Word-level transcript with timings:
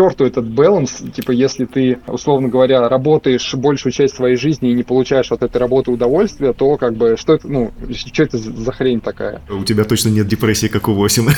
черту 0.00 0.24
этот 0.24 0.48
баланс, 0.48 1.02
типа, 1.14 1.30
если 1.32 1.66
ты, 1.66 1.98
условно 2.06 2.48
говоря, 2.48 2.88
работаешь 2.88 3.54
большую 3.54 3.92
часть 3.92 4.16
своей 4.16 4.36
жизни 4.36 4.70
и 4.70 4.74
не 4.74 4.82
получаешь 4.82 5.30
от 5.30 5.42
этой 5.42 5.58
работы 5.58 5.90
удовольствия, 5.90 6.54
то 6.54 6.78
как 6.78 6.94
бы, 6.96 7.16
что 7.18 7.34
это, 7.34 7.46
ну, 7.46 7.70
что 7.92 8.22
это 8.22 8.38
за 8.38 8.72
хрень 8.72 9.00
такая? 9.00 9.42
У 9.50 9.62
тебя 9.64 9.84
точно 9.84 10.08
нет 10.08 10.26
депрессии, 10.26 10.68
как 10.68 10.88
у 10.88 10.94
8. 10.94 11.28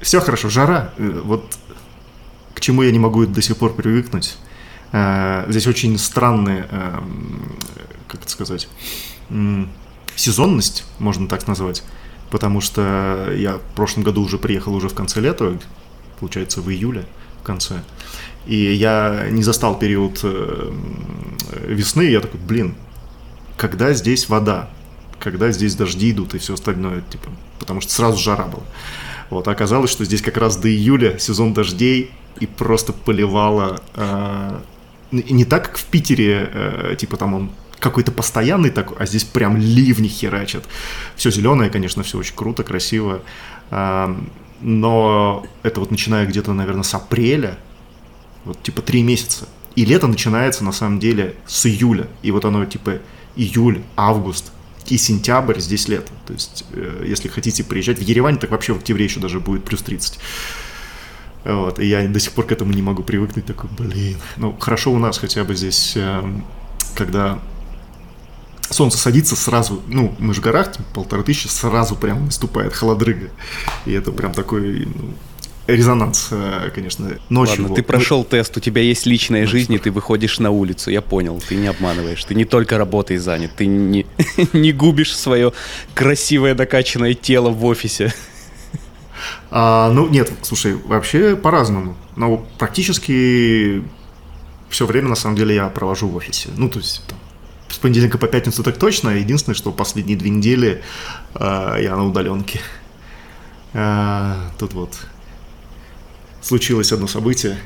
Все 0.00 0.20
хорошо, 0.20 0.48
жара. 0.48 0.92
Э, 0.98 1.20
вот 1.24 1.56
к 2.54 2.60
чему 2.60 2.82
я 2.82 2.90
не 2.90 2.98
могу 2.98 3.26
до 3.26 3.42
сих 3.42 3.56
пор 3.56 3.74
привыкнуть. 3.74 4.36
Э, 4.92 5.44
здесь 5.48 5.66
очень 5.68 5.98
странные, 5.98 6.66
эм, 6.70 7.52
как 8.08 8.22
это 8.22 8.30
сказать, 8.30 8.68
сезонность, 10.16 10.84
можно 10.98 11.28
так 11.28 11.46
назвать. 11.46 11.84
Потому 12.30 12.60
что 12.60 13.32
я 13.36 13.58
в 13.58 13.74
прошлом 13.74 14.02
году 14.02 14.22
уже 14.22 14.38
приехал 14.38 14.74
уже 14.74 14.88
в 14.88 14.94
конце 14.94 15.20
лета, 15.20 15.58
получается 16.18 16.60
в 16.60 16.70
июле 16.70 17.04
в 17.40 17.44
конце. 17.44 17.82
И 18.46 18.56
я 18.56 19.28
не 19.30 19.42
застал 19.42 19.78
период 19.78 20.20
э, 20.22 20.72
весны, 21.66 22.02
я 22.02 22.20
такой, 22.20 22.40
блин, 22.40 22.74
когда 23.56 23.92
здесь 23.92 24.28
вода? 24.28 24.68
Когда 25.18 25.50
здесь 25.50 25.74
дожди 25.74 26.10
идут 26.10 26.34
и 26.34 26.38
все 26.38 26.54
остальное, 26.54 27.02
типа, 27.10 27.30
потому 27.58 27.80
что 27.80 27.92
сразу 27.92 28.18
жара 28.18 28.44
была. 28.44 28.64
Вот, 29.30 29.48
а 29.48 29.50
оказалось, 29.50 29.90
что 29.90 30.04
здесь 30.04 30.22
как 30.22 30.36
раз 30.36 30.56
до 30.56 30.68
июля 30.68 31.18
сезон 31.18 31.52
дождей, 31.52 32.10
и 32.38 32.46
просто 32.46 32.92
поливало 32.92 33.80
э, 33.94 34.60
не 35.10 35.44
так, 35.44 35.66
как 35.66 35.78
в 35.78 35.84
Питере, 35.84 36.50
э, 36.52 36.96
типа 36.98 37.16
там 37.16 37.34
он 37.34 37.50
какой-то 37.80 38.12
постоянный 38.12 38.70
такой, 38.70 38.96
а 38.98 39.06
здесь 39.06 39.24
прям 39.24 39.56
ливни 39.56 40.08
херачат. 40.08 40.64
Все 41.16 41.30
зеленое, 41.30 41.70
конечно, 41.70 42.02
все 42.02 42.18
очень 42.18 42.34
круто, 42.34 42.62
красиво. 42.62 43.22
Э, 43.70 44.14
но 44.60 45.46
это 45.62 45.80
вот 45.80 45.90
начиная 45.90 46.26
где-то, 46.26 46.52
наверное, 46.52 46.82
с 46.82 46.94
апреля, 46.94 47.58
вот 48.44 48.62
типа 48.62 48.82
три 48.82 49.02
месяца. 49.02 49.46
И 49.74 49.84
лето 49.84 50.06
начинается 50.06 50.64
на 50.64 50.72
самом 50.72 50.98
деле 50.98 51.34
с 51.46 51.66
июля. 51.66 52.08
И 52.22 52.30
вот 52.30 52.44
оно 52.44 52.64
типа 52.64 52.98
июль, 53.36 53.82
август 53.96 54.52
и 54.86 54.96
сентябрь 54.96 55.58
здесь 55.60 55.88
лето. 55.88 56.12
То 56.26 56.32
есть, 56.32 56.64
э, 56.72 57.04
если 57.06 57.28
хотите 57.28 57.64
приезжать 57.64 57.98
в 57.98 58.02
Еревань, 58.02 58.38
так 58.38 58.50
вообще 58.50 58.72
в 58.72 58.78
октябре 58.78 59.04
еще 59.04 59.20
даже 59.20 59.40
будет 59.40 59.64
плюс 59.64 59.82
30. 59.82 60.18
Вот, 61.44 61.78
и 61.78 61.86
я 61.86 62.06
до 62.08 62.18
сих 62.18 62.32
пор 62.32 62.46
к 62.46 62.52
этому 62.52 62.72
не 62.72 62.82
могу 62.82 63.02
привыкнуть, 63.02 63.46
такой, 63.46 63.70
блин. 63.78 64.18
Ну, 64.36 64.56
хорошо 64.58 64.92
у 64.92 64.98
нас 64.98 65.18
хотя 65.18 65.44
бы 65.44 65.54
здесь, 65.54 65.92
эм, 65.94 66.44
когда 66.96 67.38
солнце 68.70 68.98
садится 68.98 69.36
сразу, 69.36 69.82
ну, 69.86 70.14
мы 70.18 70.34
же 70.34 70.40
в 70.40 70.44
горах, 70.44 70.72
типа, 70.72 70.84
полторы 70.94 71.22
тысячи, 71.22 71.46
сразу 71.48 71.96
прям 71.96 72.26
наступает 72.26 72.74
холодрыга. 72.74 73.30
И 73.84 73.92
это 73.92 74.12
прям 74.12 74.32
такой, 74.32 74.86
ну, 74.86 75.14
резонанс, 75.66 76.28
э, 76.30 76.70
конечно, 76.74 77.18
ночью. 77.28 77.62
Ладно, 77.62 77.76
ты 77.76 77.82
прошел 77.82 78.24
тест, 78.24 78.56
у 78.56 78.60
тебя 78.60 78.82
есть 78.82 79.06
личная 79.06 79.42
ну, 79.42 79.48
жизнь, 79.48 79.72
и 79.72 79.78
ты 79.78 79.90
выходишь 79.90 80.38
на 80.38 80.50
улицу, 80.50 80.90
я 80.90 81.02
понял, 81.02 81.42
ты 81.46 81.56
не 81.56 81.66
обманываешь, 81.66 82.24
ты 82.24 82.34
не 82.34 82.44
только 82.44 82.78
работой 82.78 83.16
занят, 83.16 83.52
ты 83.56 83.66
не, 83.66 84.06
не 84.52 84.72
губишь 84.72 85.16
свое 85.16 85.52
красивое 85.94 86.54
докачанное 86.54 87.14
тело 87.14 87.50
в 87.50 87.64
офисе. 87.64 88.14
А, 89.50 89.90
ну, 89.90 90.08
нет, 90.08 90.30
слушай, 90.42 90.74
вообще 90.74 91.36
по-разному. 91.36 91.96
Но 92.16 92.46
практически 92.58 93.82
все 94.68 94.86
время, 94.86 95.08
на 95.08 95.14
самом 95.14 95.36
деле, 95.36 95.54
я 95.54 95.68
провожу 95.68 96.08
в 96.08 96.16
офисе. 96.16 96.50
Ну, 96.56 96.68
то 96.68 96.78
есть, 96.78 97.02
там, 97.08 97.18
с 97.68 97.78
понедельника 97.78 98.18
по 98.18 98.26
пятницу 98.26 98.62
так 98.62 98.78
точно. 98.78 99.10
Единственное, 99.10 99.56
что 99.56 99.72
последние 99.72 100.16
две 100.16 100.30
недели 100.30 100.82
э, 101.34 101.78
я 101.82 101.96
на 101.96 102.04
удаленке. 102.04 102.60
Э, 103.72 104.34
тут 104.58 104.72
вот 104.74 104.96
случилось 106.40 106.92
одно 106.92 107.06
событие. 107.06 107.58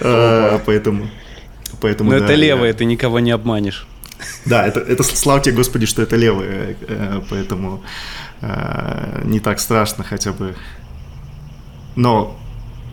А, 0.00 0.60
поэтому... 0.66 1.08
Поэтому, 1.80 2.10
Но 2.10 2.16
это 2.16 2.34
левое, 2.34 2.72
ты 2.72 2.84
никого 2.84 3.20
не 3.20 3.30
обманешь. 3.30 3.86
Да, 4.44 4.66
это, 4.66 4.80
это 4.80 5.02
слава 5.02 5.40
тебе, 5.40 5.56
Господи, 5.56 5.86
что 5.86 6.02
это 6.02 6.16
левое, 6.16 6.76
э, 6.80 7.20
поэтому 7.28 7.82
э, 8.40 9.22
не 9.24 9.40
так 9.40 9.60
страшно 9.60 10.04
хотя 10.04 10.32
бы. 10.32 10.54
Но 11.96 12.38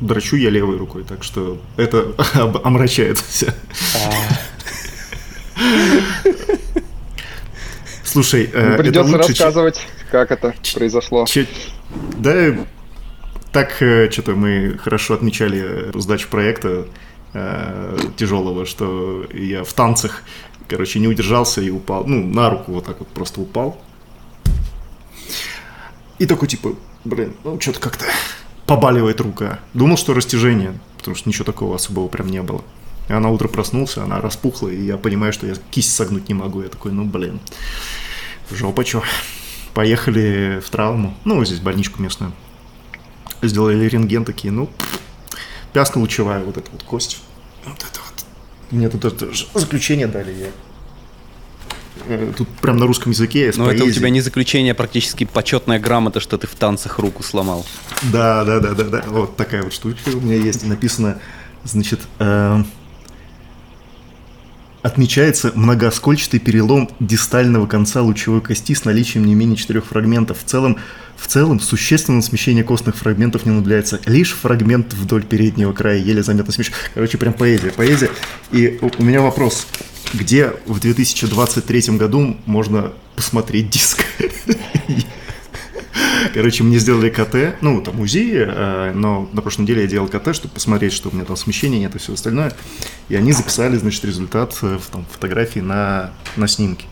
драчу 0.02 0.36
я 0.36 0.50
левой 0.50 0.78
рукой, 0.78 1.04
так 1.04 1.24
что 1.24 1.62
это 1.78 2.14
омрачает 2.64 3.18
все. 3.20 3.54
Слушай, 8.04 8.50
э, 8.52 8.78
придется 8.78 9.18
рассказывать, 9.18 9.88
как 10.12 10.32
это 10.32 10.54
произошло. 10.74 11.26
Да, 12.18 12.56
так 13.54 13.76
что-то 13.76 14.34
мы 14.36 14.78
хорошо 14.78 15.14
отмечали 15.14 15.98
сдачу 15.98 16.28
проекта 16.30 16.88
тяжелого, 18.18 18.66
что 18.66 19.26
я 19.32 19.64
в 19.64 19.72
танцах 19.72 20.24
короче, 20.72 21.00
не 21.00 21.08
удержался 21.10 21.60
и 21.62 21.70
упал, 21.70 22.06
ну, 22.06 22.26
на 22.26 22.50
руку 22.50 22.72
вот 22.72 22.86
так 22.86 23.00
вот 23.00 23.10
просто 23.10 23.42
упал. 23.42 23.78
И 26.18 26.26
такой, 26.26 26.48
типа, 26.48 26.76
блин, 27.04 27.36
ну, 27.44 27.60
что-то 27.60 27.82
как-то 27.82 28.06
побаливает 28.72 29.20
рука. 29.20 29.60
Думал, 29.74 29.98
что 29.98 30.14
растяжение, 30.14 30.80
потому 30.98 31.18
что 31.18 31.28
ничего 31.28 31.44
такого 31.44 31.76
особого 31.76 32.08
прям 32.08 32.28
не 32.28 32.42
было. 32.42 32.64
И 33.10 33.14
она 33.14 33.30
утро 33.30 33.50
проснулся, 33.50 34.04
она 34.04 34.22
распухла, 34.22 34.70
и 34.70 34.82
я 34.82 34.96
понимаю, 34.96 35.34
что 35.34 35.46
я 35.46 35.56
кисть 35.72 35.94
согнуть 35.94 36.30
не 36.30 36.34
могу. 36.34 36.62
Я 36.62 36.70
такой, 36.70 36.94
ну, 36.94 37.04
блин, 37.04 37.42
жопа 38.50 38.86
чё. 38.86 39.04
Поехали 39.74 40.62
в 40.66 40.70
травму, 40.70 41.14
ну, 41.26 41.44
здесь 41.44 41.60
больничку 41.60 42.02
местную. 42.02 42.32
Сделали 43.42 43.90
рентген 43.90 44.24
такие, 44.24 44.54
ну, 44.54 44.70
пясно-лучевая 45.74 46.42
вот 46.42 46.56
эта 46.56 46.72
вот 46.72 46.84
кость. 46.84 47.20
Вот 47.66 47.78
это 47.78 48.00
мне 48.72 48.88
тут 48.88 49.04
это 49.04 49.28
заключение 49.54 50.08
дали, 50.08 50.32
я 50.32 50.48
Тут 52.38 52.48
прям 52.62 52.78
на 52.78 52.88
русском 52.88 53.12
языке. 53.12 53.52
Но 53.56 53.72
это 53.72 53.84
у 53.84 53.92
тебя 53.92 54.10
не 54.10 54.22
заключение, 54.22 54.72
а 54.72 54.76
практически 54.76 55.24
почетная 55.24 55.80
грамота, 55.80 56.20
что 56.20 56.38
ты 56.38 56.48
в 56.48 56.56
танцах 56.56 57.00
руку 57.00 57.24
сломал. 57.24 57.66
Да, 58.12 58.44
да, 58.44 58.60
да, 58.60 58.74
да, 58.74 58.84
да. 58.84 59.04
Вот 59.08 59.36
такая 59.36 59.64
вот 59.64 59.74
штучка 59.74 60.10
у 60.10 60.22
меня 60.22 60.36
есть. 60.36 60.66
Написано, 60.66 61.20
значит, 61.64 62.02
э, 62.20 62.64
Отмечается 64.82 65.52
многооскольчатый 65.54 66.40
перелом 66.40 66.90
дистального 67.00 67.68
конца 67.68 68.02
лучевой 68.02 68.42
кости 68.42 68.74
с 68.74 68.84
наличием 68.84 69.26
не 69.26 69.36
менее 69.36 69.56
четырех 69.56 69.86
фрагментов. 69.86 70.40
В 70.40 70.44
целом, 70.44 70.78
в 71.16 71.28
целом 71.28 71.60
существенное 71.60 72.22
смещение 72.22 72.64
костных 72.64 72.96
фрагментов 72.96 73.46
не 73.46 73.52
наблюдается. 73.52 74.00
Лишь 74.08 74.34
фрагмент 74.34 74.94
вдоль 74.94 75.24
переднего 75.24 75.72
края 75.72 75.98
еле 75.98 76.24
заметно 76.24 76.52
смещен. 76.52 76.74
Короче, 76.96 77.20
прям 77.20 77.34
поэзия, 77.34 77.72
поэзия. 77.72 78.10
И 78.52 78.80
у 78.82 79.04
меня 79.04 79.22
вопрос. 79.22 79.68
Где 80.14 80.52
в 80.66 80.80
2023 80.80 81.98
году 81.98 82.38
можно 82.48 82.92
посмотреть 83.16 83.70
диск? 83.70 84.04
Короче, 86.34 86.64
мне 86.64 86.80
сделали 86.80 87.10
КТ, 87.10 87.58
ну, 87.62 87.82
там 87.82 88.00
УЗИ, 88.00 88.46
э, 88.48 88.92
но 88.94 89.30
на 89.34 89.42
прошлой 89.42 89.64
неделе 89.64 89.82
я 89.84 89.88
делал 89.88 90.08
КТ, 90.08 90.36
чтобы 90.36 90.54
посмотреть, 90.54 90.94
что 90.94 91.10
у 91.10 91.14
меня 91.14 91.26
там 91.26 91.36
смещения 91.36 91.80
нет 91.80 91.96
и 91.96 92.00
все 92.00 92.14
остальное. 92.14 92.54
И 93.10 93.16
они 93.16 93.32
записали, 93.34 93.78
значит, 93.78 94.04
результат 94.06 94.58
э, 94.62 94.78
в 94.78 94.90
там, 94.90 95.06
фотографии 95.12 95.60
на, 95.60 96.14
на 96.36 96.48
снимке 96.48 96.86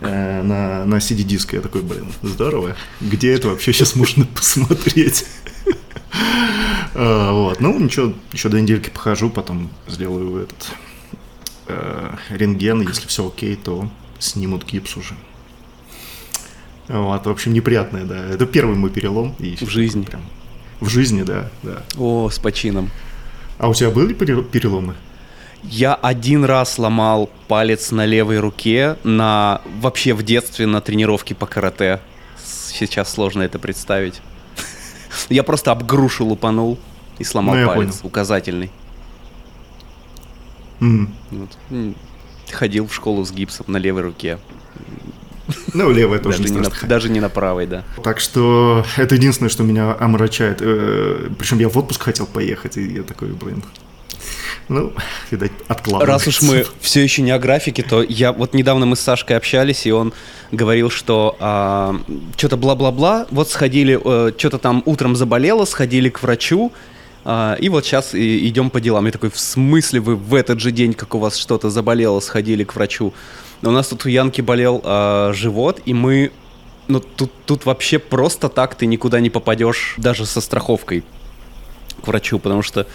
э, 0.00 0.42
на, 0.42 0.84
на 0.84 0.96
CD-диск. 0.96 1.52
Я 1.54 1.60
такой, 1.60 1.82
блин, 1.82 2.06
здорово. 2.22 2.76
Где 3.00 3.32
это 3.34 3.48
вообще 3.48 3.72
сейчас 3.72 3.94
можно 3.94 4.24
посмотреть? 4.26 5.26
Вот. 6.94 7.60
Ну, 7.60 7.76
ничего, 7.80 8.14
еще 8.32 8.48
до 8.48 8.60
недельки 8.60 8.88
похожу, 8.88 9.28
потом 9.28 9.68
сделаю 9.88 10.44
этот 10.44 10.70
рентген. 12.30 12.82
Если 12.82 13.08
все 13.08 13.26
окей, 13.26 13.56
то 13.56 13.90
снимут 14.20 14.64
гипс 14.64 14.96
уже. 14.96 15.14
Вот, 16.88 17.26
в 17.26 17.30
общем, 17.30 17.52
неприятное, 17.52 18.04
да. 18.04 18.26
Это 18.28 18.46
первый 18.46 18.76
мой 18.76 18.90
перелом. 18.90 19.34
И 19.38 19.56
в 19.56 19.68
жизни. 19.68 20.04
Прям, 20.04 20.22
в 20.80 20.88
жизни, 20.88 21.22
да, 21.22 21.50
да. 21.62 21.82
О, 21.96 22.28
с 22.28 22.38
почином. 22.38 22.90
А 23.58 23.68
у 23.68 23.74
тебя 23.74 23.90
были 23.90 24.12
переломы? 24.12 24.94
Я 25.62 25.94
один 25.94 26.44
раз 26.44 26.74
сломал 26.74 27.30
палец 27.48 27.90
на 27.90 28.04
левой 28.04 28.38
руке 28.38 28.98
на 29.02 29.62
вообще 29.80 30.12
в 30.12 30.22
детстве 30.22 30.66
на 30.66 30.80
тренировке 30.82 31.34
по 31.34 31.46
карате. 31.46 32.00
Сейчас 32.44 33.10
сложно 33.10 33.42
это 33.42 33.58
представить. 33.58 34.20
Я 35.30 35.42
просто 35.42 35.72
об 35.72 35.86
грушу 35.86 36.26
лупанул 36.26 36.78
и 37.18 37.24
сломал 37.24 37.54
ну, 37.54 37.66
палец 37.66 37.96
понял. 37.96 38.06
указательный. 38.06 38.70
Mm. 40.80 41.08
Вот. 41.30 41.94
Ходил 42.50 42.86
в 42.86 42.94
школу 42.94 43.24
с 43.24 43.32
гипсом 43.32 43.66
на 43.68 43.78
левой 43.78 44.02
руке. 44.02 44.38
Ну, 45.74 45.90
левая 45.90 46.18
тоже 46.18 46.38
даже 46.38 46.54
не, 46.54 46.60
на, 46.60 46.70
даже 46.88 47.08
не 47.10 47.20
на 47.20 47.28
правой, 47.28 47.66
да. 47.66 47.84
Так 48.02 48.20
что 48.20 48.84
это 48.96 49.14
единственное, 49.14 49.50
что 49.50 49.62
меня 49.62 49.94
омрачает. 49.98 50.58
Э, 50.60 51.28
Причем 51.38 51.58
я 51.58 51.68
в 51.68 51.76
отпуск 51.76 52.02
хотел 52.02 52.26
поехать, 52.26 52.76
и 52.76 52.82
я 52.82 53.02
такой, 53.02 53.28
блин, 53.28 53.62
Ну, 54.68 54.92
видать, 55.30 55.52
откладывается. 55.68 56.12
Раз 56.12 56.26
уж 56.26 56.42
мы 56.42 56.66
все 56.80 57.02
еще 57.02 57.22
не 57.22 57.30
о 57.30 57.38
графике, 57.38 57.82
то 57.82 58.02
я 58.02 58.32
вот 58.32 58.54
недавно 58.54 58.86
мы 58.86 58.96
с 58.96 59.00
Сашкой 59.00 59.36
общались, 59.36 59.86
и 59.86 59.92
он 59.92 60.14
говорил, 60.50 60.88
что 60.88 61.36
а, 61.40 62.00
что-то 62.36 62.56
бла-бла-бла, 62.56 63.26
вот 63.30 63.50
сходили, 63.50 64.00
э, 64.02 64.32
что-то 64.36 64.58
там 64.58 64.82
утром 64.86 65.16
заболело, 65.16 65.64
сходили 65.66 66.08
к 66.08 66.22
врачу, 66.22 66.72
а, 67.24 67.56
и 67.58 67.68
вот 67.68 67.84
сейчас 67.84 68.14
и, 68.14 68.48
идем 68.48 68.70
по 68.70 68.80
делам. 68.80 69.06
Я 69.06 69.12
такой, 69.12 69.30
в 69.30 69.38
смысле 69.38 70.00
вы 70.00 70.16
в 70.16 70.34
этот 70.34 70.60
же 70.60 70.70
день, 70.70 70.94
как 70.94 71.14
у 71.14 71.18
вас 71.18 71.36
что-то 71.36 71.70
заболело, 71.70 72.20
сходили 72.20 72.64
к 72.64 72.74
врачу? 72.74 73.12
У 73.66 73.70
нас 73.70 73.88
тут 73.88 74.04
у 74.06 74.08
Янки 74.08 74.40
болел 74.40 74.80
а, 74.84 75.32
живот, 75.32 75.80
и 75.84 75.94
мы 75.94 76.30
ну 76.86 77.00
тут, 77.00 77.32
тут 77.46 77.64
вообще 77.64 77.98
просто 77.98 78.48
так 78.48 78.74
ты 78.74 78.86
никуда 78.86 79.20
не 79.20 79.30
попадешь, 79.30 79.94
даже 79.96 80.26
со 80.26 80.40
страховкой 80.40 81.02
к 82.02 82.06
врачу, 82.06 82.38
потому 82.38 82.62
что 82.62 82.86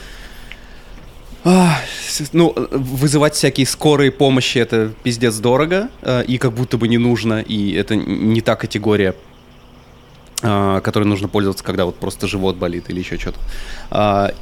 ну, 2.33 2.53
вызывать 2.71 3.33
всякие 3.33 3.65
скорые 3.65 4.11
помощи 4.11 4.57
это 4.57 4.91
пиздец 5.03 5.37
дорого, 5.37 5.89
а, 6.01 6.21
и 6.21 6.37
как 6.37 6.53
будто 6.53 6.77
бы 6.77 6.87
не 6.87 6.97
нужно, 6.97 7.41
и 7.41 7.71
это 7.73 7.95
не 7.95 8.41
та 8.41 8.55
категория, 8.55 9.15
а, 10.41 10.81
которой 10.81 11.05
нужно 11.05 11.27
пользоваться, 11.27 11.63
когда 11.63 11.85
вот 11.85 11.95
просто 11.95 12.27
живот 12.27 12.57
болит 12.57 12.89
или 12.89 12.99
еще 12.99 13.17
что-то. 13.17 13.39
А, 13.89 14.33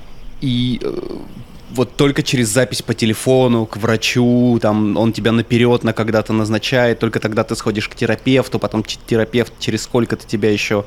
и 0.41 0.79
э, 0.83 0.97
вот 1.69 1.95
только 1.95 2.23
через 2.23 2.47
запись 2.49 2.81
по 2.81 2.93
телефону 2.93 3.65
к 3.65 3.77
врачу, 3.77 4.57
там 4.61 4.97
он 4.97 5.13
тебя 5.13 5.31
наперед 5.31 5.83
на 5.83 5.93
когда-то 5.93 6.33
назначает, 6.33 6.99
только 6.99 7.19
тогда 7.19 7.43
ты 7.43 7.55
сходишь 7.55 7.89
к 7.89 7.95
терапевту, 7.95 8.59
потом 8.59 8.83
терапевт 8.83 9.53
через 9.59 9.83
сколько-то 9.83 10.25
тебя 10.25 10.51
еще 10.51 10.85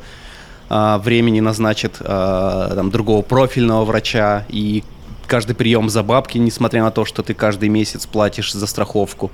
а, 0.69 0.99
времени 0.99 1.41
назначит 1.41 1.97
а, 2.01 2.75
там 2.75 2.91
другого 2.91 3.23
профильного 3.23 3.85
врача, 3.85 4.47
и 4.49 4.83
каждый 5.27 5.55
прием 5.55 5.91
за 5.91 6.03
бабки, 6.03 6.39
несмотря 6.39 6.83
на 6.83 6.91
то, 6.91 7.05
что 7.05 7.23
ты 7.23 7.35
каждый 7.35 7.69
месяц 7.69 8.07
платишь 8.07 8.53
за 8.53 8.67
страховку. 8.67 9.31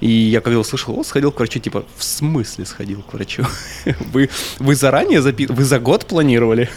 И 0.00 0.10
я 0.10 0.40
когда 0.42 0.58
услышал, 0.58 0.98
о, 0.98 1.04
сходил 1.04 1.32
к 1.32 1.38
врачу, 1.38 1.58
типа, 1.58 1.84
в 1.96 2.04
смысле 2.04 2.66
сходил 2.66 3.02
к 3.02 3.14
врачу? 3.14 3.44
Вы, 4.12 4.28
вы 4.58 4.74
заранее 4.74 5.22
запи... 5.22 5.46
Вы 5.46 5.64
за 5.64 5.78
год 5.78 6.04
планировали? 6.06 6.68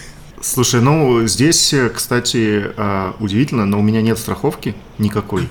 Слушай, 0.41 0.81
ну 0.81 1.27
здесь, 1.27 1.75
кстати, 1.93 2.71
а, 2.77 3.13
удивительно, 3.19 3.65
но 3.65 3.79
у 3.79 3.81
меня 3.81 4.01
нет 4.01 4.17
страховки 4.17 4.73
никакой. 4.97 5.49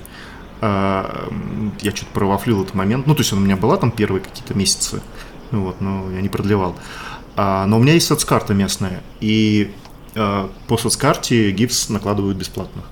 А, 0.62 1.28
я 1.82 1.94
что-то 1.94 2.12
провафлил 2.14 2.62
этот 2.62 2.74
момент. 2.74 3.06
Ну, 3.06 3.14
то 3.14 3.20
есть 3.20 3.32
у 3.34 3.36
меня 3.36 3.56
была 3.56 3.76
там 3.76 3.90
первые 3.90 4.22
какие-то 4.22 4.54
месяцы, 4.54 5.02
вот, 5.50 5.82
но 5.82 6.10
я 6.10 6.22
не 6.22 6.30
продлевал. 6.30 6.74
А, 7.36 7.66
но 7.66 7.76
у 7.78 7.82
меня 7.82 7.92
есть 7.92 8.06
соцкарта 8.06 8.54
местная, 8.54 9.02
и 9.20 9.72
по 10.14 10.76
соцкарте 10.78 11.52
гипс 11.52 11.90
накладывают 11.90 12.36
бесплатно. 12.38 12.82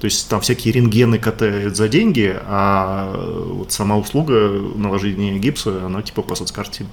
То 0.00 0.06
есть 0.06 0.28
там 0.28 0.40
всякие 0.40 0.72
рентгены 0.72 1.18
катают 1.18 1.76
за 1.76 1.88
деньги, 1.88 2.34
а 2.46 3.12
вот 3.52 3.72
сама 3.72 3.98
услуга 3.98 4.48
наложения 4.76 5.38
гипса, 5.38 5.84
она 5.84 6.00
типа 6.02 6.22
по 6.22 6.34
соцкарте 6.34 6.86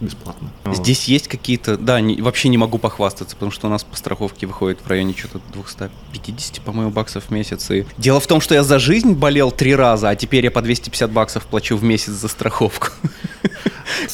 бесплатно. 0.00 0.50
Здесь 0.72 1.04
есть 1.04 1.28
какие-то... 1.28 1.76
Да, 1.76 2.00
не, 2.00 2.20
вообще 2.20 2.48
не 2.48 2.58
могу 2.58 2.78
похвастаться, 2.78 3.34
потому 3.34 3.50
что 3.50 3.66
у 3.66 3.70
нас 3.70 3.84
по 3.84 3.96
страховке 3.96 4.46
выходит 4.46 4.78
в 4.84 4.86
районе 4.86 5.14
что-то 5.16 5.40
250, 5.52 6.60
по-моему, 6.62 6.90
баксов 6.90 7.24
в 7.24 7.30
месяц. 7.30 7.70
И... 7.70 7.84
Дело 7.96 8.20
в 8.20 8.26
том, 8.26 8.40
что 8.40 8.54
я 8.54 8.62
за 8.62 8.78
жизнь 8.78 9.14
болел 9.14 9.50
три 9.50 9.74
раза, 9.74 10.10
а 10.10 10.16
теперь 10.16 10.44
я 10.44 10.50
по 10.50 10.62
250 10.62 11.10
баксов 11.10 11.46
плачу 11.46 11.76
в 11.76 11.84
месяц 11.84 12.12
за 12.12 12.28
страховку. 12.28 12.88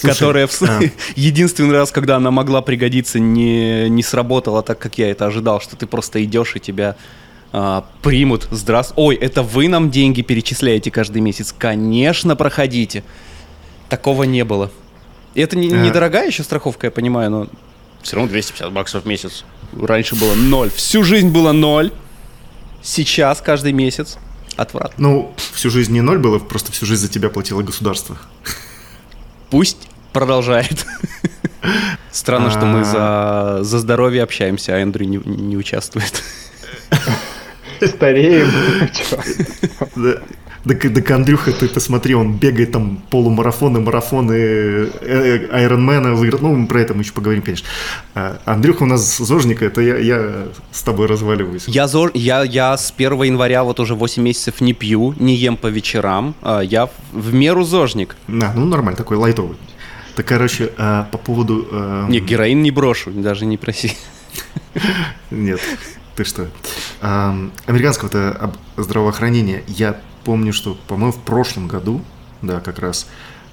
Которая 0.03 0.47
в... 0.47 0.63
а. 0.63 0.81
единственный 1.17 1.73
раз, 1.73 1.91
когда 1.91 2.17
она 2.17 2.31
могла 2.31 2.63
пригодиться, 2.63 3.19
не, 3.19 3.89
не 3.89 4.03
сработала 4.03 4.63
так, 4.63 4.79
как 4.79 4.99
я 4.99 5.11
это 5.11 5.27
ожидал, 5.27 5.61
что 5.61 5.77
ты 5.77 5.87
просто 5.87 6.23
идешь 6.25 6.57
и 6.57 6.61
тебя 6.61 6.97
а, 7.53 7.85
примут. 8.03 8.49
Здравствуйте. 8.51 9.01
Ой, 9.01 9.15
это 9.17 9.43
вы 9.43 9.69
нам 9.69 9.91
деньги 9.91 10.23
перечисляете 10.23 10.91
каждый 10.91 11.21
месяц? 11.21 11.55
Конечно, 11.57 12.37
проходите. 12.37 13.05
Такого 13.89 14.25
не 14.25 14.45
было. 14.45 14.71
И 15.35 15.41
это 15.41 15.57
не, 15.57 15.69
недорогая 15.69 16.27
еще 16.27 16.43
страховка, 16.43 16.87
я 16.87 16.91
понимаю, 16.91 17.31
но 17.31 17.47
все 18.03 18.17
равно 18.17 18.31
250 18.31 18.73
баксов 18.73 19.05
в 19.05 19.07
месяц. 19.07 19.45
Раньше 19.81 20.15
было 20.15 20.35
ноль. 20.35 20.71
Всю 20.71 21.03
жизнь 21.03 21.31
было 21.31 21.53
ноль. 21.53 21.91
Сейчас 22.83 23.41
каждый 23.41 23.73
месяц 23.73 24.19
отвратно. 24.57 24.95
Ну, 24.99 25.35
всю 25.53 25.71
жизнь 25.71 25.93
не 25.93 26.03
ноль 26.03 26.19
было, 26.19 26.39
просто 26.39 26.71
всю 26.71 26.87
жизнь 26.87 27.03
за 27.03 27.09
тебя 27.09 27.31
платило 27.31 27.63
государство. 27.63 28.17
Пусть 29.51 29.89
продолжает. 30.13 30.87
Странно, 32.13 32.51
что 32.51 32.67
мы 32.67 32.85
за, 32.85 33.61
за 33.63 33.79
здоровье 33.79 34.23
общаемся, 34.23 34.75
а 34.77 34.79
Эндрю 34.79 35.07
не, 35.07 35.17
не 35.17 35.57
участвует. 35.57 36.23
Стареем. 37.83 38.51
Так, 40.67 40.81
так 40.81 41.11
Андрюха, 41.11 41.53
ты 41.53 41.69
посмотри, 41.69 42.15
он 42.15 42.39
бегает 42.39 42.73
там 42.73 42.97
полумарафоны, 43.11 43.81
марафоны 43.81 44.33
э, 44.33 44.89
э, 45.03 45.49
Айронмена 45.53 46.15
выиграл. 46.15 46.41
Ну, 46.41 46.55
мы 46.55 46.67
про 46.67 46.81
это 46.81 46.95
мы 46.95 47.03
еще 47.03 47.13
поговорим, 47.13 47.43
конечно. 47.43 47.69
А, 48.15 48.39
Андрюха 48.47 48.85
у 48.85 48.87
нас 48.87 49.19
зожник, 49.19 49.63
это 49.63 49.83
я, 49.83 49.99
я 49.99 50.47
с 50.73 50.83
тобой 50.83 51.07
разваливаюсь. 51.07 51.65
Я, 51.69 51.87
зож, 51.87 52.13
я, 52.15 52.45
я 52.45 52.77
с 52.79 52.95
1 52.97 53.23
января 53.25 53.63
вот 53.63 53.79
уже 53.79 53.95
8 53.95 54.23
месяцев 54.23 54.63
не 54.63 54.73
пью, 54.73 55.15
не 55.19 55.35
ем 55.35 55.59
по 55.59 55.67
вечерам. 55.67 56.35
А, 56.41 56.61
я 56.61 56.89
в 57.13 57.35
меру 57.35 57.65
зожник. 57.65 58.17
Да, 58.27 58.55
ну 58.57 58.65
нормально, 58.65 58.97
такой 58.97 59.19
лайтовый. 59.19 59.59
Так, 60.17 60.25
короче, 60.25 60.73
а, 60.79 61.09
по 61.11 61.19
поводу... 61.19 61.69
Э... 61.71 62.07
Не, 62.09 62.21
героин 62.21 62.63
не 62.63 62.71
брошу, 62.71 63.11
даже 63.11 63.45
не 63.45 63.59
проси. 63.59 63.93
Нет, 65.31 65.61
ты 66.17 66.25
что? 66.25 66.49
Американского-то 67.01 68.53
здравоохранения 68.79 69.63
я 69.67 70.01
помню, 70.25 70.53
что, 70.53 70.77
по-моему, 70.87 71.13
в 71.13 71.21
прошлом 71.21 71.69
году, 71.69 72.03
да, 72.43 72.61
как 72.61 72.79
раз, 72.79 73.07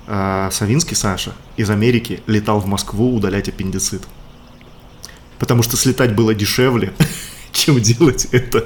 э, 0.07 0.50
Савинский 0.51 0.95
Саша 0.95 1.33
из 1.57 1.69
Америки 1.69 2.21
летал 2.27 2.59
в 2.59 2.65
Москву 2.65 3.15
удалять 3.15 3.50
аппендицит. 3.50 4.03
Потому 5.39 5.63
что 5.63 5.77
слетать 5.77 6.15
было 6.15 6.33
дешевле, 6.33 6.94
чем 7.51 7.79
делать 7.79 8.27
это 8.31 8.65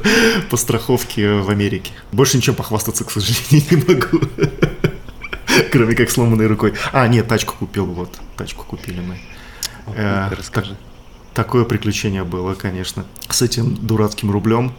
по 0.50 0.58
страховке 0.58 1.36
в 1.36 1.50
Америке. 1.50 1.92
Больше 2.12 2.38
ничем 2.38 2.56
похвастаться, 2.56 3.04
к 3.04 3.12
сожалению, 3.12 3.64
не 3.72 3.94
могу. 3.94 4.26
Кроме 5.72 5.96
как 5.96 6.10
сломанной 6.10 6.48
рукой. 6.48 6.74
А, 6.92 7.08
нет, 7.08 7.28
тачку 7.28 7.56
купил, 7.58 7.86
вот. 7.86 8.20
Тачку 8.36 8.66
купили 8.66 9.00
мы. 9.00 9.18
Э, 9.96 10.30
расскажи. 10.32 10.76
такое 11.34 11.64
приключение 11.64 12.24
было, 12.24 12.56
конечно. 12.56 13.06
С 13.30 13.42
этим 13.42 13.76
дурацким 13.76 14.32
рублем 14.32 14.74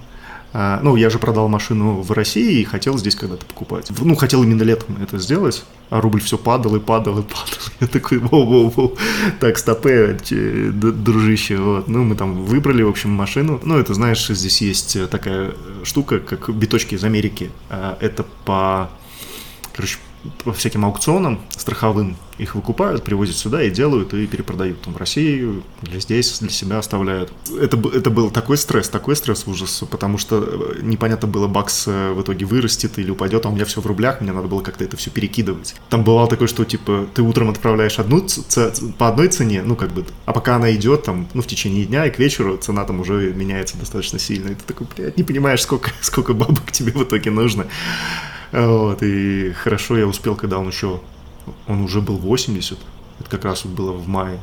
а, 0.59 0.81
ну, 0.83 0.97
я 0.97 1.11
же 1.11 1.19
продал 1.19 1.49
машину 1.49 2.01
в 2.01 2.11
России 2.13 2.61
и 2.61 2.65
хотел 2.65 2.97
здесь 2.97 3.15
когда-то 3.15 3.45
покупать. 3.45 3.91
Ну, 4.01 4.15
хотел 4.17 4.43
именно 4.43 4.63
летом 4.63 4.97
это 5.03 5.19
сделать, 5.19 5.67
а 5.91 6.01
рубль 6.01 6.23
все 6.23 6.39
падал 6.39 6.77
и 6.77 6.81
падал 6.81 7.19
и 7.19 7.23
падал. 7.23 7.59
Я 7.81 7.87
такой, 7.87 8.17
воу-воу-воу, 8.17 8.97
так, 9.39 9.59
стопе, 9.59 10.19
дружище, 10.31 11.59
вот. 11.59 11.89
Ну, 11.89 12.05
мы 12.05 12.15
там 12.15 12.43
выбрали, 12.45 12.83
в 12.83 12.89
общем, 12.89 13.11
машину. 13.11 13.61
Ну, 13.65 13.77
это, 13.77 13.93
знаешь, 13.93 14.27
здесь 14.27 14.63
есть 14.63 15.11
такая 15.11 15.53
штука, 15.85 16.21
как 16.21 16.49
биточки 16.49 16.95
из 16.95 17.05
Америки. 17.05 17.51
А, 17.69 17.99
это 18.01 18.25
по, 18.47 18.89
короче, 19.75 19.99
по 20.43 20.55
всяким 20.55 20.87
аукционам 20.87 21.39
страховым 21.51 22.17
их 22.39 22.55
выкупают, 22.55 23.03
привозят 23.03 23.37
сюда 23.37 23.63
и 23.63 23.71
делают, 23.71 24.13
и 24.15 24.27
перепродают 24.27 24.81
там 24.83 24.95
в 24.95 24.97
Россию, 24.97 25.63
или 25.83 25.99
здесь 26.01 26.39
для 26.41 26.51
себя 26.51 26.79
оставляют. 26.79 27.33
Это, 27.61 27.77
это 27.89 28.11
был 28.11 28.31
такой 28.31 28.57
стресс, 28.59 28.89
такой 28.89 29.17
стресс 29.17 29.45
ужас, 29.47 29.85
потому 29.91 30.19
что 30.19 30.43
э, 30.43 30.81
непонятно 30.83 31.29
было, 31.29 31.47
бакс 31.47 31.85
э, 31.87 32.13
в 32.13 32.23
итоге 32.23 32.45
вырастет 32.47 32.99
или 32.99 33.11
упадет, 33.11 33.47
а 33.47 33.49
у 33.49 33.53
меня 33.53 33.65
все 33.65 33.81
в 33.81 33.87
рублях, 33.87 34.21
мне 34.21 34.33
надо 34.33 34.49
было 34.49 34.61
как-то 34.61 34.85
это 34.85 34.97
все 34.97 35.11
перекидывать. 35.11 35.75
Там 35.89 36.05
бывало 36.05 36.29
такое, 36.29 36.49
что 36.49 36.65
типа 36.65 37.07
ты 37.15 37.23
утром 37.23 37.51
отправляешь 37.51 37.99
одну 37.99 38.21
ц- 38.21 38.73
по 38.99 39.09
одной 39.09 39.29
цене, 39.29 39.63
ну 39.65 39.77
как 39.77 39.93
бы, 39.93 40.05
а 40.27 40.33
пока 40.33 40.57
она 40.57 40.75
идет 40.75 41.05
там, 41.05 41.29
ну 41.35 41.43
в 41.43 41.47
течение 41.47 41.85
дня 41.87 42.07
и 42.07 42.11
к 42.11 42.19
вечеру 42.19 42.57
цена 42.57 42.85
там 42.85 43.01
уже 43.01 43.33
меняется 43.35 43.79
достаточно 43.79 44.19
сильно, 44.19 44.51
и 44.51 44.55
ты 44.55 44.65
такой, 44.67 44.87
блядь, 44.97 45.17
не 45.17 45.23
понимаешь, 45.23 45.63
сколько, 45.63 45.91
сколько 46.01 46.35
бабок 46.35 46.71
тебе 46.73 46.93
в 46.93 47.03
итоге 47.03 47.31
нужно. 47.31 47.67
Вот, 48.53 49.03
и 49.03 49.53
хорошо 49.53 49.97
я 49.99 50.07
успел, 50.07 50.37
когда 50.37 50.59
он 50.59 50.69
еще, 50.69 51.01
он 51.67 51.83
уже 51.83 52.01
был 52.01 52.17
80, 52.17 52.79
это 53.21 53.31
как 53.31 53.45
раз 53.45 53.65
вот 53.65 53.75
было 53.75 53.93
в 53.93 54.09
мае, 54.09 54.41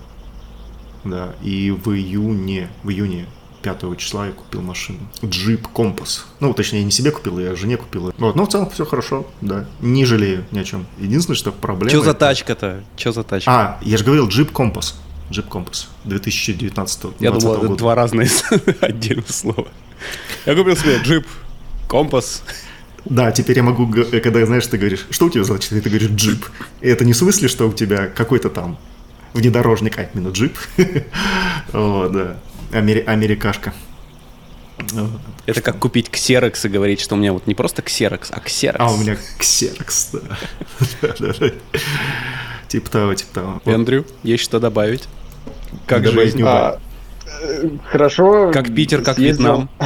да, 1.03 1.33
и 1.41 1.71
в 1.71 1.91
июне, 1.91 2.69
в 2.83 2.89
июне 2.89 3.25
5 3.61 3.97
числа 3.97 4.27
я 4.27 4.31
купил 4.33 4.61
машину. 4.61 4.99
Jeep 5.23 5.67
Compass. 5.69 6.25
Ну, 6.39 6.53
точнее, 6.53 6.83
не 6.83 6.91
себе 6.91 7.11
купил, 7.11 7.39
я 7.39 7.55
жене 7.55 7.77
купил. 7.77 8.13
Вот, 8.17 8.35
но 8.35 8.45
в 8.45 8.49
целом 8.49 8.69
все 8.69 8.85
хорошо, 8.85 9.25
да. 9.41 9.65
Не 9.79 10.05
жалею 10.05 10.45
ни 10.51 10.59
о 10.59 10.63
чем. 10.65 10.85
Единственное, 10.99 11.37
что 11.37 11.51
проблема... 11.51 11.89
Что 11.89 12.01
за 12.03 12.13
тачка-то? 12.13 12.83
Что 12.97 13.13
за 13.13 13.23
тачка? 13.23 13.51
А, 13.51 13.79
я 13.81 13.97
же 13.97 14.03
говорил, 14.03 14.27
Jeep 14.27 14.51
Compass. 14.51 14.95
Jeep 15.31 15.47
Compass 15.47 15.87
2019 16.03 17.05
Я 17.19 17.31
думал, 17.31 17.55
года. 17.55 17.65
это 17.67 17.75
два 17.77 17.95
разных 17.95 18.29
отдельных 18.81 19.29
слова. 19.29 19.67
Я 20.45 20.55
купил 20.55 20.75
себе 20.75 20.97
джип 21.01 21.25
Компас 21.87 22.43
да, 23.05 23.31
теперь 23.31 23.57
я 23.57 23.63
могу, 23.63 23.87
когда, 23.87 24.45
знаешь, 24.45 24.65
ты 24.67 24.77
говоришь, 24.77 25.05
что 25.09 25.25
у 25.25 25.29
тебя 25.29 25.43
значит, 25.43 25.71
и 25.71 25.81
ты 25.81 25.89
говоришь 25.89 26.11
джип. 26.11 26.45
И 26.81 26.87
это 26.87 27.03
не 27.03 27.13
в 27.13 27.17
смысле, 27.17 27.47
что 27.47 27.67
у 27.67 27.73
тебя 27.73 28.07
какой-то 28.07 28.49
там 28.49 28.77
внедорожник, 29.33 29.99
а 29.99 30.03
именно 30.03 30.29
джип. 30.29 30.57
О, 31.73 32.07
да. 32.09 32.37
Америкашка. 32.71 33.73
Это 35.45 35.61
как 35.61 35.79
купить 35.79 36.09
ксерокс 36.09 36.65
и 36.65 36.69
говорить, 36.69 36.99
что 36.99 37.15
у 37.15 37.17
меня 37.17 37.33
вот 37.33 37.45
не 37.47 37.55
просто 37.55 37.81
ксерокс, 37.81 38.29
а 38.31 38.39
ксерокс. 38.39 38.79
А 38.79 38.91
у 38.91 38.97
меня 38.97 39.17
ксерокс, 39.37 40.11
да. 40.13 40.19
Типа 42.67 42.89
того, 42.89 43.13
типа 43.13 43.33
того. 43.33 43.61
Эндрю, 43.65 44.05
есть 44.23 44.43
что 44.43 44.59
добавить? 44.59 45.07
Как 45.85 46.03
Добавить 46.03 46.31
жизнь? 46.31 46.41
А, 46.43 46.79
э, 47.41 47.69
хорошо. 47.85 48.51
Как 48.51 48.73
Питер, 48.73 49.03
как. 49.03 49.17
Вьетнам. 49.17 49.69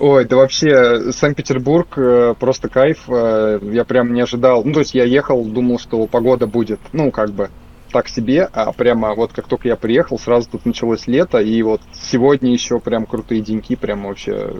Ой, 0.00 0.24
да 0.24 0.36
вообще, 0.36 1.12
Санкт-Петербург 1.12 1.92
э, 1.98 2.34
просто 2.40 2.70
кайф. 2.70 3.04
э, 3.08 3.58
Я 3.62 3.84
прям 3.84 4.14
не 4.14 4.22
ожидал. 4.22 4.64
Ну, 4.64 4.72
то 4.72 4.80
есть 4.80 4.94
я 4.94 5.04
ехал, 5.04 5.44
думал, 5.44 5.78
что 5.78 6.06
погода 6.06 6.46
будет, 6.46 6.80
ну, 6.92 7.10
как 7.10 7.30
бы 7.32 7.50
так 7.92 8.08
себе, 8.08 8.48
а 8.52 8.72
прямо 8.72 9.14
вот 9.14 9.32
как 9.32 9.46
только 9.48 9.66
я 9.68 9.76
приехал, 9.76 10.16
сразу 10.18 10.48
тут 10.48 10.64
началось 10.64 11.08
лето, 11.08 11.38
и 11.38 11.60
вот 11.62 11.82
сегодня 11.92 12.52
еще 12.52 12.78
прям 12.78 13.04
крутые 13.04 13.40
деньки, 13.42 13.74
прям 13.74 14.04
вообще 14.06 14.52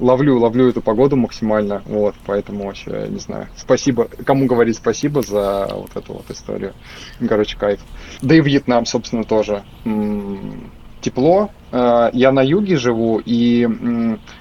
ловлю, 0.00 0.38
ловлю 0.38 0.70
эту 0.70 0.80
погоду 0.80 1.14
максимально, 1.16 1.82
вот, 1.84 2.14
поэтому 2.24 2.64
вообще, 2.64 3.06
не 3.10 3.18
знаю, 3.18 3.48
спасибо, 3.54 4.08
кому 4.24 4.46
говорить 4.46 4.76
спасибо 4.78 5.20
за 5.20 5.68
вот 5.74 5.90
эту 5.94 6.14
вот 6.14 6.30
историю, 6.30 6.72
короче, 7.28 7.58
кайф. 7.58 7.80
Да 8.22 8.34
и 8.34 8.40
Вьетнам, 8.40 8.86
собственно, 8.86 9.24
тоже. 9.24 9.62
М, 9.84 10.70
Тепло. 11.04 11.50
Э, 11.70 12.08
Я 12.14 12.32
на 12.32 12.40
юге 12.40 12.76
живу, 12.78 13.20
и 13.22 13.66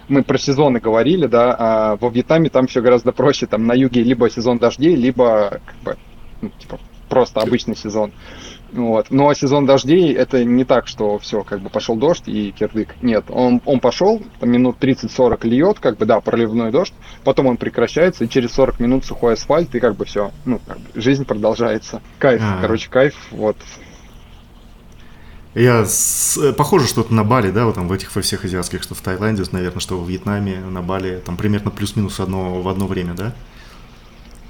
мы 0.08 0.24
про 0.24 0.38
сезоны 0.38 0.80
говорили, 0.80 1.28
да, 1.28 1.54
а 1.60 1.96
во 1.98 2.10
Вьетнаме 2.10 2.50
там 2.50 2.68
все 2.68 2.82
гораздо 2.82 3.12
проще. 3.12 3.48
Там 3.48 3.68
на 3.68 3.74
юге 3.74 4.02
либо 4.02 4.30
сезон 4.30 4.60
дождей, 4.60 4.96
либо 4.96 5.60
как 5.66 5.76
бы, 5.84 5.98
ну, 6.42 6.52
типа, 6.58 6.80
просто 7.10 7.42
обычный 7.42 7.76
сезон. 7.76 8.14
Вот. 8.72 9.08
Но 9.10 9.34
сезон 9.34 9.66
дождей 9.66 10.14
это 10.14 10.46
не 10.46 10.64
так, 10.64 10.88
что 10.88 11.20
все, 11.20 11.44
как 11.44 11.60
бы 11.60 11.70
пошел 11.70 11.98
дождь 11.98 12.24
и 12.28 12.52
кирдык. 12.58 12.96
Нет, 13.02 13.26
он, 13.28 13.62
он 13.66 13.82
пошел, 13.82 14.22
там 14.40 14.50
минут 14.50 14.78
30-40 14.80 15.46
льет, 15.46 15.80
как 15.80 15.98
бы, 15.98 16.06
да, 16.06 16.22
проливной 16.22 16.72
дождь, 16.72 16.94
потом 17.26 17.48
он 17.48 17.58
прекращается, 17.58 18.24
и 18.24 18.30
через 18.30 18.54
40 18.54 18.80
минут 18.80 19.04
сухой 19.04 19.34
асфальт, 19.34 19.76
и 19.76 19.82
как 19.82 19.96
бы 19.98 20.06
все, 20.06 20.32
ну, 20.46 20.62
как 20.66 20.80
бы, 20.80 21.02
жизнь 21.02 21.26
продолжается. 21.26 22.02
Кайф, 22.20 22.42
А. 22.42 22.62
короче, 22.62 22.90
кайф, 22.90 23.16
вот. 23.32 23.58
Я 25.56 25.86
с- 25.86 26.38
э, 26.38 26.52
похоже 26.54 26.88
что-то 26.88 27.14
на 27.14 27.24
Бали, 27.24 27.52
да, 27.52 27.66
вот 27.66 27.76
там 27.76 27.88
в 27.88 27.92
этих 27.94 28.16
во 28.16 28.22
всех 28.24 28.44
азиатских, 28.44 28.82
что 28.82 28.96
в 28.96 29.02
Таиланде, 29.02 29.44
наверное, 29.52 29.80
что 29.82 30.00
в 30.00 30.10
Вьетнаме, 30.10 30.58
на 30.60 30.82
Бали, 30.82 31.22
там 31.24 31.38
примерно 31.38 31.70
плюс-минус 31.70 32.20
одно 32.20 32.60
в 32.62 32.68
одно 32.68 32.88
время, 32.88 33.14
да? 33.14 33.34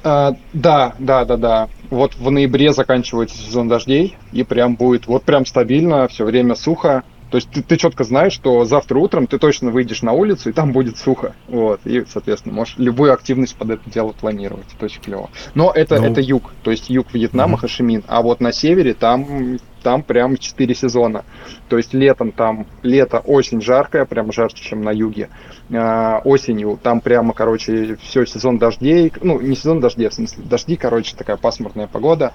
А, 0.06 0.36
да, 0.54 0.96
да, 1.00 1.26
да, 1.26 1.38
да. 1.38 1.70
Вот 1.90 2.16
в 2.16 2.30
ноябре 2.32 2.72
заканчивается 2.74 3.38
сезон 3.38 3.68
дождей, 3.68 4.16
и 4.32 4.44
прям 4.44 4.76
будет, 4.76 5.08
вот 5.08 5.24
прям 5.24 5.46
стабильно, 5.46 6.08
все 6.08 6.24
время 6.26 6.56
сухо. 6.56 7.04
То 7.32 7.38
есть 7.38 7.50
ты, 7.50 7.64
ты 7.64 7.78
четко 7.78 8.04
знаешь, 8.04 8.34
что 8.34 8.64
завтра 8.64 9.00
утром 9.00 9.26
ты 9.28 9.40
точно 9.40 9.72
выйдешь 9.72 10.04
на 10.04 10.12
улицу, 10.12 10.50
и 10.50 10.54
там 10.54 10.72
будет 10.72 10.98
сухо. 10.98 11.34
Вот. 11.48 11.82
И, 11.86 12.06
соответственно, 12.08 12.54
можешь 12.54 12.76
любую 12.78 13.12
активность 13.12 13.56
под 13.56 13.72
это 13.72 13.90
дело 13.90 14.12
планировать. 14.12 14.68
Это 14.76 14.86
очень 14.86 15.02
клево. 15.02 15.32
Но 15.56 15.72
это, 15.74 16.00
Ну. 16.00 16.06
это 16.12 16.22
юг, 16.22 16.52
то 16.62 16.70
есть 16.70 16.90
юг 16.92 17.08
Вьетнама, 17.12 17.54
Мгм. 17.54 17.58
Хашимин. 17.62 18.04
А 18.08 18.22
вот 18.22 18.40
на 18.40 18.52
севере 18.54 18.94
там, 18.94 19.58
там 19.84 20.02
прям 20.02 20.38
4 20.38 20.74
сезона. 20.74 21.24
То 21.70 21.78
есть 21.78 21.94
летом 21.94 22.32
там, 22.32 22.66
лето 22.82 23.20
очень 23.20 23.62
жаркое, 23.62 24.06
прям 24.06 24.32
жарче, 24.32 24.64
чем 24.64 24.82
на 24.82 24.92
юге. 24.92 25.30
А, 25.72 26.22
осенью 26.24 26.80
там 26.82 27.02
прямо, 27.02 27.34
короче, 27.34 27.98
все 28.02 28.26
сезон 28.26 28.58
дождей. 28.58 29.12
Ну, 29.22 29.40
не 29.40 29.56
сезон 29.56 29.80
дождей, 29.80 30.08
а 30.08 30.10
в 30.10 30.14
смысле 30.14 30.44
дожди, 30.46 30.76
короче, 30.76 31.16
такая 31.16 31.38
пасмурная 31.38 31.88
погода. 31.88 32.34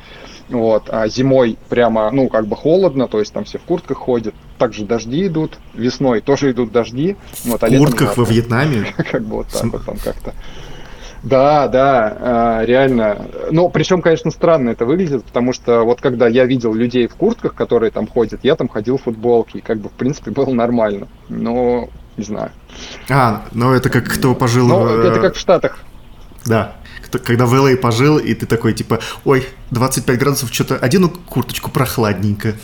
Вот. 0.48 0.84
А 0.88 1.08
зимой 1.08 1.58
прямо, 1.68 2.10
ну, 2.10 2.28
как 2.28 2.46
бы 2.46 2.56
холодно, 2.56 3.08
то 3.08 3.18
есть 3.18 3.32
там 3.32 3.44
все 3.44 3.58
в 3.58 3.62
куртках 3.62 3.98
ходят. 3.98 4.34
Также 4.58 4.84
дожди 4.84 5.26
идут. 5.26 5.58
Весной 5.74 6.20
тоже 6.20 6.52
идут 6.52 6.72
дожди. 6.72 7.16
Вот, 7.44 7.62
а 7.62 7.66
В 7.66 7.70
летом 7.70 7.86
куртках 7.86 8.16
во 8.16 8.24
жарко. 8.24 8.32
Вьетнаме. 8.32 8.86
Как 9.10 9.22
бы 9.22 9.36
вот 9.36 9.48
так 9.48 9.64
вот 9.64 9.84
там 9.84 9.96
как-то. 9.96 10.34
Да, 11.22 11.68
да, 11.68 12.16
а, 12.20 12.64
реально. 12.64 13.26
Но 13.50 13.68
причем, 13.68 14.02
конечно, 14.02 14.30
странно 14.30 14.70
это 14.70 14.84
выглядит, 14.84 15.24
потому 15.24 15.52
что 15.52 15.82
вот 15.82 16.00
когда 16.00 16.28
я 16.28 16.44
видел 16.44 16.74
людей 16.74 17.08
в 17.08 17.14
куртках, 17.14 17.54
которые 17.54 17.90
там 17.90 18.06
ходят, 18.06 18.40
я 18.42 18.54
там 18.54 18.68
ходил 18.68 18.98
в 18.98 19.02
футболке, 19.02 19.58
и 19.58 19.60
как 19.60 19.78
бы, 19.78 19.88
в 19.88 19.92
принципе, 19.92 20.30
было 20.30 20.50
нормально. 20.52 21.08
Но, 21.28 21.88
не 22.16 22.24
знаю. 22.24 22.50
А, 23.08 23.44
ну 23.52 23.72
это 23.72 23.90
как 23.90 24.04
кто 24.06 24.34
пожил... 24.34 24.68
В, 24.68 25.00
это 25.00 25.18
э, 25.18 25.20
как 25.20 25.34
в 25.34 25.38
Штатах. 25.38 25.78
Да. 26.46 26.76
Когда 27.24 27.46
в 27.46 27.54
LA 27.54 27.76
пожил, 27.76 28.18
и 28.18 28.34
ты 28.34 28.44
такой, 28.44 28.74
типа, 28.74 29.00
ой, 29.24 29.46
25 29.70 30.18
градусов, 30.18 30.52
что-то 30.52 30.76
одену 30.76 31.08
курточку 31.08 31.70
прохладненько. 31.70 32.54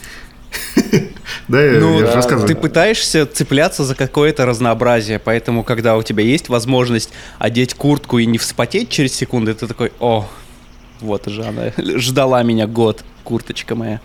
Да, 1.49 1.63
я 1.63 1.79
Ну, 1.79 2.01
я 2.01 2.07
да, 2.07 2.15
рассказывал. 2.15 2.47
Ты 2.47 2.55
пытаешься 2.55 3.27
цепляться 3.27 3.85
за 3.85 3.95
какое-то 3.95 4.47
разнообразие, 4.47 5.19
поэтому, 5.19 5.63
когда 5.63 5.97
у 5.97 6.03
тебя 6.03 6.25
есть 6.25 6.49
возможность 6.49 7.11
одеть 7.39 7.75
куртку 7.75 8.19
и 8.19 8.27
не 8.27 8.39
вспотеть 8.39 8.89
через 8.89 9.15
секунду, 9.15 9.55
ты 9.55 9.67
такой, 9.67 9.93
о, 10.01 10.29
вот 11.01 11.27
же 11.27 11.43
она, 11.43 11.73
ждала 11.99 12.43
меня 12.43 12.67
год, 12.67 13.05
курточка 13.25 13.75
моя. 13.75 14.01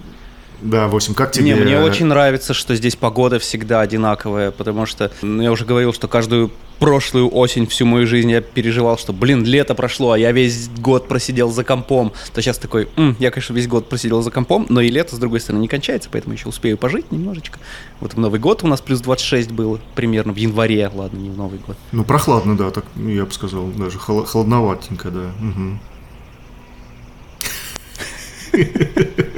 Да, 0.61 0.87
8, 0.87 1.13
как 1.13 1.31
тебе... 1.31 1.45
Не, 1.45 1.55
мне 1.55 1.79
очень 1.79 2.07
нравится, 2.07 2.53
что 2.53 2.75
здесь 2.75 2.97
погода 2.97 3.39
всегда 3.39 3.79
одинаковая, 3.79 4.51
потому 4.51 4.85
что 4.85 5.09
ну, 5.21 5.41
я 5.41 5.51
уже 5.51 5.63
говорил, 5.63 5.93
что 5.93 6.09
каждую 6.09 6.51
прошлую 6.79 7.29
осень 7.35 7.67
всю 7.67 7.85
мою 7.85 8.07
жизнь 8.07 8.31
я 8.31 8.41
переживал, 8.41 8.97
что, 8.97 9.13
блин, 9.13 9.43
лето 9.45 9.75
прошло, 9.75 10.11
а 10.13 10.17
я 10.17 10.31
весь 10.31 10.69
год 10.69 11.07
просидел 11.07 11.51
за 11.51 11.63
компом. 11.63 12.11
То 12.33 12.41
сейчас 12.41 12.57
такой, 12.57 12.87
«М, 12.95 13.15
я, 13.19 13.31
конечно, 13.31 13.53
весь 13.53 13.67
год 13.67 13.89
просидел 13.89 14.21
за 14.21 14.31
компом, 14.31 14.65
но 14.69 14.81
и 14.81 14.89
лето, 14.89 15.15
с 15.15 15.19
другой 15.19 15.39
стороны, 15.41 15.61
не 15.61 15.67
кончается, 15.67 16.09
поэтому 16.11 16.33
еще 16.33 16.49
успею 16.49 16.77
пожить 16.77 17.11
немножечко. 17.11 17.59
Вот 17.99 18.13
в 18.13 18.19
Новый 18.19 18.39
год 18.39 18.63
у 18.63 18.67
нас 18.67 18.81
плюс 18.81 19.01
26 19.01 19.51
было 19.51 19.79
примерно, 19.95 20.33
в 20.33 20.37
январе, 20.37 20.89
ладно, 20.93 21.17
не 21.17 21.29
в 21.29 21.37
Новый 21.37 21.59
год. 21.59 21.77
Ну, 21.91 22.03
прохладно, 22.03 22.57
да, 22.57 22.71
так 22.71 22.85
ну, 22.95 23.09
я 23.09 23.25
бы 23.25 23.31
сказал, 23.31 23.67
даже 23.67 23.97
холо- 23.99 24.25
холодноватенько, 24.25 25.11
да. 25.11 25.31
мгм. 25.39 25.79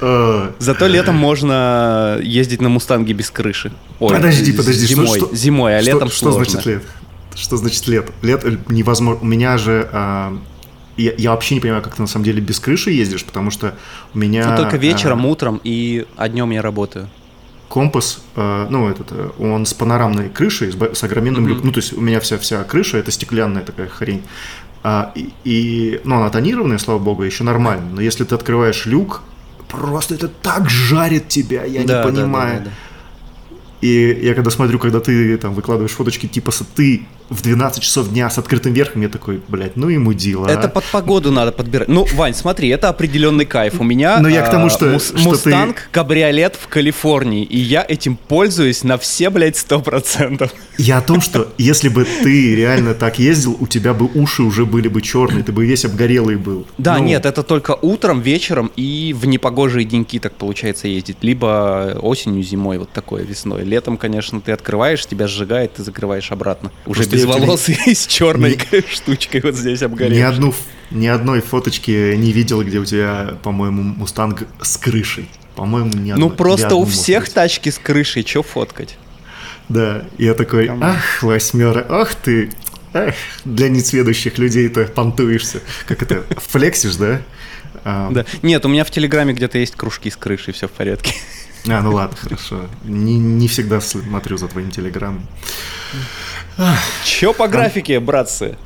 А, 0.00 0.52
Зато 0.58 0.86
летом 0.86 1.14
можно 1.16 2.18
ездить 2.22 2.60
на 2.60 2.68
Мустанге 2.68 3.12
без 3.12 3.30
крыши. 3.30 3.72
Ой, 3.98 4.14
Подожди, 4.14 4.52
подожди, 4.52 4.86
что- 4.86 4.94
зимой, 4.94 5.18
что- 5.18 5.34
зимой, 5.36 5.76
а 5.78 5.82
что- 5.82 5.90
летом 5.92 6.08
Что 6.08 6.18
сложно. 6.32 6.44
значит 6.44 6.66
лет? 6.66 6.82
Что 7.34 7.56
значит 7.56 7.86
лет? 7.88 8.10
Лет 8.22 8.44
э, 8.44 8.56
невозможно. 8.68 9.20
У 9.22 9.26
меня 9.26 9.56
же... 9.58 9.88
а, 9.92 10.36
Я, 10.96 11.12
я 11.16 11.30
вообще 11.30 11.54
не 11.54 11.60
понимаю, 11.60 11.82
как 11.82 11.94
ты 11.94 12.02
на 12.02 12.08
самом 12.08 12.24
деле 12.24 12.40
без 12.42 12.58
крыши 12.60 12.90
ездишь, 12.90 13.24
потому 13.24 13.50
что 13.50 13.74
у 14.14 14.18
меня... 14.18 14.50
Ну, 14.50 14.56
только 14.56 14.76
вечером, 14.76 15.24
а, 15.24 15.28
утром 15.28 15.60
и 15.64 16.04
а 16.16 16.28
днем 16.28 16.50
я 16.50 16.60
работаю. 16.62 17.08
компас, 17.68 18.20
э, 18.36 18.66
ну, 18.68 18.88
этот, 18.90 19.06
э, 19.12 19.30
он 19.38 19.64
с 19.64 19.72
панорамной 19.72 20.28
крышей, 20.28 20.72
с, 20.72 21.04
огроменным 21.04 21.42
Мгм. 21.44 21.48
люком. 21.50 21.66
Ну, 21.66 21.72
то 21.72 21.78
есть 21.80 21.92
у 21.92 22.00
меня 22.00 22.18
вся, 22.20 22.36
вся 22.36 22.64
крыша, 22.64 22.98
это 22.98 23.10
стеклянная 23.12 23.62
такая 23.62 23.86
хрень. 23.86 24.22
А, 24.82 25.12
и, 25.14 25.30
и, 25.44 26.00
ну, 26.04 26.16
она 26.16 26.28
тонированная, 26.30 26.78
слава 26.78 26.98
богу, 26.98 27.22
еще 27.22 27.44
нормально. 27.44 27.84
Но 27.94 28.00
если 28.02 28.24
ты 28.24 28.34
открываешь 28.34 28.86
люк, 28.86 29.22
просто 29.70 30.14
это 30.14 30.28
так 30.28 30.68
жарит 30.70 31.28
тебя, 31.28 31.64
я 31.64 31.80
Да, 31.80 31.80
не 31.80 31.86
да, 31.86 32.02
понимаю. 32.04 32.58
да, 32.58 32.64
да, 32.64 32.70
да. 32.70 33.56
И 33.80 34.20
я 34.22 34.34
когда 34.34 34.50
смотрю, 34.50 34.78
когда 34.78 35.00
ты 35.00 35.36
там 35.38 35.54
выкладываешь 35.54 35.92
фоточки, 35.92 36.26
типа 36.26 36.52
ты 36.74 37.06
в 37.30 37.42
12 37.42 37.82
часов 37.82 38.10
дня 38.10 38.28
с 38.28 38.38
открытым 38.38 38.72
верхом, 38.72 39.02
я 39.02 39.08
такой, 39.08 39.40
блядь, 39.48 39.76
ну 39.76 39.88
и 39.88 39.96
мудила. 39.98 40.46
Это 40.48 40.68
под 40.68 40.84
погоду 40.84 41.30
надо 41.30 41.52
подбирать. 41.52 41.88
Ну, 41.88 42.04
Вань, 42.14 42.34
смотри, 42.34 42.68
это 42.68 42.88
определенный 42.88 43.46
кайф. 43.46 43.80
У 43.80 43.84
меня 43.84 44.18
Ну, 44.20 44.28
я 44.28 44.42
к 44.42 44.50
тому, 44.50 44.66
а, 44.66 44.70
что- 44.70 44.86
мус- 44.86 45.06
что 45.06 45.16
ты- 45.16 45.22
Мустанг 45.22 45.88
кабриолет 45.92 46.56
в 46.60 46.66
Калифорнии, 46.68 47.44
и 47.44 47.56
я 47.58 47.84
этим 47.88 48.16
пользуюсь 48.16 48.82
на 48.84 48.98
все, 48.98 49.30
блядь, 49.30 49.56
сто 49.56 49.80
процентов. 49.80 50.52
Я 50.76 50.98
о 50.98 51.02
том, 51.02 51.20
что 51.20 51.52
если 51.56 51.88
бы 51.88 52.04
ты 52.04 52.54
реально 52.56 52.94
так 52.94 53.18
ездил, 53.18 53.56
у 53.60 53.66
тебя 53.66 53.94
бы 53.94 54.10
уши 54.14 54.42
уже 54.42 54.66
были 54.66 54.88
бы 54.88 55.00
черные, 55.00 55.44
ты 55.44 55.52
бы 55.52 55.64
весь 55.64 55.84
обгорелый 55.84 56.36
был. 56.36 56.66
Да, 56.78 56.98
Ну, 56.98 57.04
нет, 57.04 57.26
это 57.26 57.42
только 57.44 57.76
утром, 57.80 58.20
вечером 58.20 58.72
и 58.76 59.14
в 59.16 59.26
непогожие 59.26 59.84
деньки 59.84 60.18
так 60.18 60.34
получается 60.34 60.88
ездить. 60.88 61.18
Либо 61.22 61.96
осенью, 62.02 62.42
зимой, 62.42 62.78
вот 62.78 62.90
такое 62.90 63.22
весной. 63.22 63.62
Летом, 63.64 63.96
конечно, 63.96 64.40
ты 64.40 64.50
открываешь, 64.52 65.06
тебя 65.06 65.28
сжигает, 65.28 65.74
ты 65.74 65.84
закрываешь 65.84 66.32
обратно. 66.32 66.72
Уже 66.86 67.04
без 67.04 67.19
тебе- 67.22 67.46
волос 67.46 67.68
и 67.68 67.94
с 67.94 68.06
черной 68.06 68.58
Не- 68.72 68.84
штучкой 68.92 69.40
вот 69.42 69.54
здесь 69.56 69.80
Ни, 69.80 69.84
обгоревшей. 69.84 70.24
одну, 70.26 70.54
ни 70.90 71.06
одной 71.06 71.40
фоточки 71.40 72.14
не 72.16 72.32
видел, 72.32 72.62
где 72.62 72.78
у 72.78 72.84
тебя, 72.84 73.34
по-моему, 73.42 73.82
мустанг 73.82 74.44
с 74.62 74.76
крышей. 74.76 75.28
По-моему, 75.56 75.90
ни 75.94 76.10
одной. 76.10 76.28
Ну 76.30 76.34
просто 76.34 76.74
у 76.76 76.84
всех 76.84 77.28
тачки 77.28 77.68
с 77.70 77.78
крышей, 77.78 78.24
что 78.26 78.42
фоткать? 78.42 78.96
Да, 79.68 80.04
я 80.18 80.34
такой, 80.34 80.68
ах, 80.68 81.22
восьмера, 81.22 81.84
ах 81.88 82.14
ты, 82.16 82.50
эх, 82.92 83.14
для 83.44 83.68
несведущих 83.68 84.38
людей-то 84.38 84.84
понтуешься. 84.86 85.60
Как 85.86 86.02
это, 86.02 86.24
флексишь, 86.38 86.96
да? 86.96 87.20
А, 87.84 88.10
Да. 88.10 88.24
Нет, 88.42 88.64
у 88.66 88.68
меня 88.68 88.84
в 88.84 88.90
Телеграме 88.90 89.32
где-то 89.32 89.58
есть 89.58 89.74
кружки 89.76 90.10
с 90.10 90.16
крышей, 90.16 90.52
все 90.52 90.66
в 90.66 90.72
порядке. 90.72 91.14
А, 91.68 91.82
ну 91.82 91.92
ладно, 91.92 92.16
хорошо. 92.16 92.66
Не, 92.84 93.18
не 93.18 93.46
всегда 93.46 93.80
смотрю 93.80 94.38
за 94.38 94.48
твоим 94.48 94.70
телеграммом. 94.70 95.26
Че 97.04 97.32
по 97.32 97.48
графике, 97.48 98.00
братцы? 98.00 98.56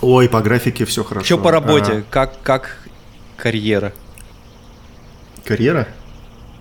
Ой, 0.00 0.28
по 0.28 0.40
графике 0.40 0.84
все 0.84 1.04
хорошо. 1.04 1.26
Че 1.26 1.38
по 1.38 1.50
работе? 1.50 2.04
Как, 2.10 2.42
как 2.42 2.78
карьера? 3.36 3.92
карьера? 5.44 5.88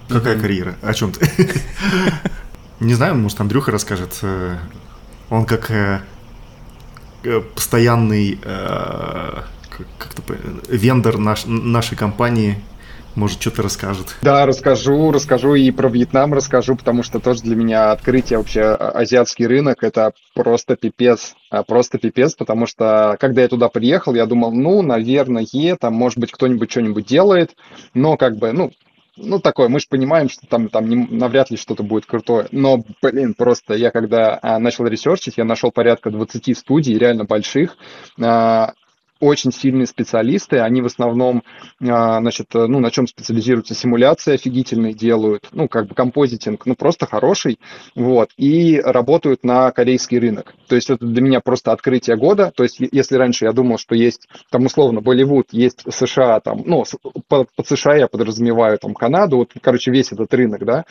Какая 0.10 0.40
карьера? 0.40 0.76
О 0.82 0.94
чем 0.94 1.12
ты? 1.12 1.30
Не 2.80 2.96
знаю, 2.96 3.16
может, 3.16 3.40
Андрюха 3.40 3.72
расскажет. 3.72 4.20
Э, 4.24 4.58
он 5.30 5.46
как 5.46 5.72
э, 5.72 6.02
э, 7.24 7.42
постоянный 7.56 8.40
как-то 9.98 10.22
вендор 10.68 11.18
наш, 11.18 11.46
нашей 11.46 11.96
компании 11.96 12.62
может, 13.16 13.42
что-то 13.42 13.64
расскажет. 13.64 14.16
Да, 14.22 14.46
расскажу, 14.46 15.12
расскажу 15.12 15.56
и 15.56 15.72
про 15.72 15.90
Вьетнам 15.90 16.34
расскажу, 16.34 16.76
потому 16.76 17.04
что 17.04 17.20
тоже 17.20 17.42
для 17.42 17.56
меня 17.56 17.92
открытие 17.92 18.40
вообще 18.40 18.62
а, 18.62 18.92
азиатский 18.92 19.46
рынок, 19.46 19.84
это 19.84 20.14
просто 20.34 20.76
пипец, 20.76 21.36
а, 21.50 21.64
просто 21.64 21.98
пипец, 21.98 22.34
потому 22.36 22.66
что 22.66 23.18
когда 23.20 23.42
я 23.42 23.48
туда 23.48 23.70
приехал, 23.70 24.16
я 24.16 24.26
думал, 24.26 24.52
ну, 24.52 24.82
наверное, 24.82 25.46
там, 25.80 25.94
может 25.94 26.18
быть, 26.18 26.32
кто-нибудь 26.32 26.72
что-нибудь 26.72 27.06
делает, 27.06 27.56
но 27.94 28.18
как 28.18 28.38
бы, 28.38 28.52
ну, 28.52 28.72
ну, 29.18 29.40
такое, 29.40 29.68
мы 29.68 29.80
же 29.80 29.88
понимаем, 29.90 30.30
что 30.30 30.48
там, 30.48 30.70
там 30.70 30.88
не, 30.88 30.96
навряд 30.96 31.52
ли 31.52 31.58
что-то 31.58 31.84
будет 31.84 32.06
крутое. 32.06 32.48
Но, 32.52 32.84
блин, 33.02 33.34
просто 33.34 33.74
я 33.74 33.92
когда 33.92 34.40
а, 34.42 34.58
начал 34.60 34.86
ресерчить, 34.88 35.38
я 35.38 35.44
нашел 35.44 35.72
порядка 35.72 36.12
20 36.12 36.58
студий, 36.58 36.98
реально 36.98 37.26
больших. 37.26 37.78
А, 38.22 38.74
очень 39.22 39.54
сильные 39.54 39.88
специалисты, 39.88 40.60
они 40.60 40.82
в 40.82 40.88
основном, 40.88 41.44
а, 41.80 42.20
значит, 42.20 42.48
ну, 42.54 42.80
на 42.80 42.92
чем 42.92 43.08
специализируются, 43.08 43.76
симуляции 43.76 44.34
офигительные 44.34 44.94
делают, 44.94 45.48
ну, 45.54 45.68
как 45.68 45.88
бы 45.88 45.96
композитинг, 45.96 46.66
ну, 46.66 46.76
просто 46.76 47.06
хороший, 47.06 47.60
вот, 47.96 48.32
и 48.36 48.82
работают 48.84 49.44
на 49.44 49.72
корейский 49.72 50.20
рынок. 50.20 50.54
То 50.68 50.76
есть 50.76 50.90
это 50.90 51.06
для 51.06 51.22
меня 51.22 51.40
просто 51.40 51.72
открытие 51.72 52.18
года, 52.18 52.52
то 52.56 52.64
есть 52.64 52.78
если 52.80 53.16
раньше 53.16 53.46
я 53.46 53.54
думал, 53.54 53.78
что 53.78 53.96
есть, 53.96 54.28
там, 54.50 54.66
условно, 54.66 55.02
Болливуд, 55.02 55.48
есть 55.52 55.84
США, 55.88 56.40
там, 56.40 56.64
ну, 56.66 56.84
под, 57.28 57.48
под 57.56 57.68
США 57.68 57.96
я 57.96 58.08
подразумеваю, 58.08 58.78
там, 58.80 58.94
Канаду, 58.94 59.38
вот, 59.38 59.52
короче, 59.62 59.92
весь 59.92 60.12
этот 60.12 60.34
рынок, 60.34 60.66
да, 60.66 60.86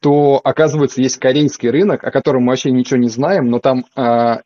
то, 0.00 0.40
оказывается, 0.42 1.02
есть 1.02 1.18
корейский 1.18 1.70
рынок, 1.70 2.04
о 2.04 2.10
котором 2.10 2.44
мы 2.44 2.50
вообще 2.50 2.70
ничего 2.70 2.98
не 2.98 3.08
знаем, 3.08 3.50
но 3.50 3.58
там 3.58 3.84
а, 3.96 4.42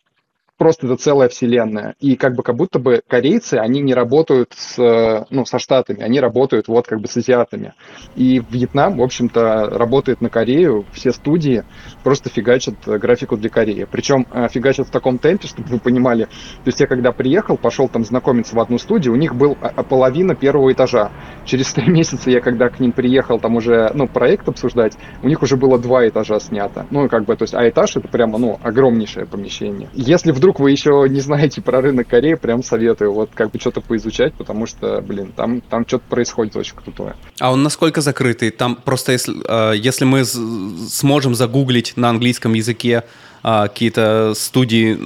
просто 0.60 0.86
это 0.86 0.96
целая 0.98 1.30
вселенная. 1.30 1.94
И 2.00 2.16
как 2.16 2.34
бы 2.34 2.42
как 2.42 2.54
будто 2.54 2.78
бы 2.78 3.00
корейцы, 3.08 3.54
они 3.54 3.80
не 3.80 3.94
работают 3.94 4.52
с, 4.54 5.26
ну, 5.30 5.46
со 5.46 5.58
Штатами, 5.58 6.02
они 6.02 6.20
работают 6.20 6.68
вот 6.68 6.86
как 6.86 7.00
бы 7.00 7.08
с 7.08 7.16
азиатами. 7.16 7.72
И 8.14 8.42
Вьетнам, 8.50 8.98
в 8.98 9.02
общем-то, 9.02 9.70
работает 9.70 10.20
на 10.20 10.28
Корею, 10.28 10.84
все 10.92 11.12
студии 11.12 11.64
просто 12.04 12.28
фигачат 12.28 12.74
графику 12.84 13.38
для 13.38 13.48
Кореи. 13.48 13.86
Причем 13.90 14.26
э, 14.30 14.48
фигачат 14.50 14.88
в 14.88 14.90
таком 14.90 15.16
темпе, 15.16 15.48
чтобы 15.48 15.66
вы 15.70 15.78
понимали. 15.78 16.24
То 16.24 16.66
есть 16.66 16.78
я 16.78 16.86
когда 16.86 17.12
приехал, 17.12 17.56
пошел 17.56 17.88
там 17.88 18.04
знакомиться 18.04 18.54
в 18.54 18.60
одну 18.60 18.78
студию, 18.78 19.14
у 19.14 19.16
них 19.16 19.34
был 19.34 19.56
половина 19.88 20.34
первого 20.34 20.70
этажа. 20.70 21.10
Через 21.46 21.72
три 21.72 21.86
месяца 21.90 22.30
я 22.30 22.42
когда 22.42 22.68
к 22.68 22.80
ним 22.80 22.92
приехал, 22.92 23.40
там 23.40 23.56
уже, 23.56 23.90
ну, 23.94 24.06
проект 24.06 24.46
обсуждать, 24.46 24.98
у 25.22 25.28
них 25.28 25.40
уже 25.40 25.56
было 25.56 25.78
два 25.78 26.06
этажа 26.06 26.38
снято. 26.38 26.84
Ну, 26.90 27.08
как 27.08 27.24
бы, 27.24 27.34
то 27.34 27.44
есть, 27.44 27.54
а 27.54 27.66
этаж 27.66 27.96
это 27.96 28.08
прямо, 28.08 28.36
ну, 28.36 28.60
огромнейшее 28.62 29.24
помещение. 29.24 29.88
Если 29.94 30.32
вдруг 30.32 30.49
вдруг 30.50 30.60
вы 30.60 30.72
еще 30.72 31.06
не 31.08 31.20
знаете 31.20 31.60
про 31.60 31.80
рынок 31.80 32.08
Кореи, 32.08 32.34
прям 32.34 32.64
советую 32.64 33.12
вот 33.12 33.30
как 33.34 33.52
бы 33.52 33.60
что-то 33.60 33.80
поизучать, 33.80 34.34
потому 34.34 34.66
что, 34.66 35.00
блин, 35.00 35.32
там, 35.36 35.60
там 35.60 35.86
что-то 35.86 36.04
происходит 36.08 36.56
очень 36.56 36.74
крутое. 36.74 37.14
А 37.38 37.52
он 37.52 37.62
насколько 37.62 38.00
закрытый? 38.00 38.50
Там 38.50 38.74
просто 38.74 39.12
если, 39.12 39.34
э, 39.46 39.76
если 39.76 40.04
мы 40.04 40.24
сможем 40.24 41.36
загуглить 41.36 41.92
на 41.96 42.08
английском 42.08 42.54
языке 42.54 43.04
э, 43.44 43.62
какие-то 43.62 44.32
студии 44.34 44.98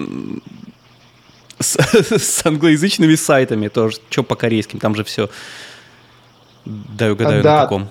с, 1.58 1.76
с 2.18 2.46
англоязычными 2.46 3.14
сайтами, 3.14 3.68
то 3.68 3.90
что 3.90 4.22
по 4.22 4.36
корейским, 4.36 4.78
там 4.78 4.94
же 4.94 5.04
все 5.04 5.28
дай 6.64 7.12
угадаю 7.12 7.42
да. 7.42 7.56
на 7.56 7.62
каком. 7.64 7.90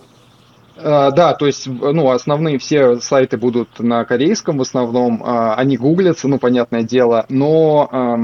А, 0.76 1.12
да, 1.12 1.34
то 1.34 1.46
есть, 1.46 1.68
ну, 1.68 2.10
основные 2.10 2.58
все 2.58 3.00
сайты 3.00 3.38
будут 3.38 3.80
на 3.80 4.06
корейском 4.06 4.58
в 4.58 4.62
основном, 4.62 5.22
а, 5.24 5.56
они 5.56 5.78
гуглятся, 5.78 6.28
ну, 6.28 6.40
понятное 6.40 6.84
дело, 6.84 7.26
но, 7.30 8.20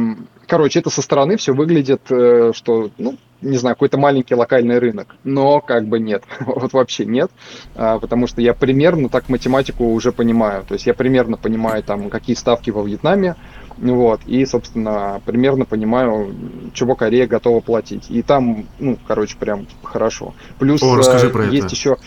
короче, 0.48 0.80
это 0.80 0.90
со 0.90 1.02
стороны 1.02 1.38
все 1.38 1.54
выглядит, 1.54 2.02
э, 2.10 2.52
что, 2.56 2.90
ну, 2.98 3.18
не 3.42 3.58
знаю, 3.58 3.76
какой-то 3.76 3.98
маленький 3.98 4.36
локальный 4.36 4.80
рынок, 4.80 5.16
но 5.24 5.62
как 5.62 5.88
бы 5.88 6.00
нет, 6.00 6.24
вот 6.40 6.74
вообще 6.74 7.06
нет, 7.06 7.32
а, 7.76 8.00
потому 8.00 8.28
что 8.28 8.42
я 8.42 8.54
примерно 8.54 9.10
так 9.10 9.30
математику 9.30 9.86
уже 9.86 10.12
понимаю, 10.12 10.66
то 10.68 10.74
есть 10.74 10.86
я 10.88 10.94
примерно 10.94 11.38
понимаю 11.38 11.84
там, 11.84 12.10
какие 12.10 12.36
ставки 12.36 12.72
во 12.72 12.84
Вьетнаме, 12.84 13.36
вот, 13.78 14.22
и, 14.26 14.46
собственно, 14.46 15.22
примерно 15.26 15.66
понимаю, 15.66 16.34
чего 16.74 16.96
Корея 16.96 17.28
готова 17.28 17.62
платить, 17.62 18.08
и 18.10 18.22
там, 18.22 18.66
ну, 18.80 18.98
короче, 19.08 19.38
прям 19.38 19.68
хорошо. 19.84 20.34
Плюс 20.58 20.84
О, 20.84 20.96
расскажи 20.98 21.28
э, 21.28 21.30
про 21.30 21.46
есть 21.46 21.68
это. 21.68 21.76
еще 21.76 21.98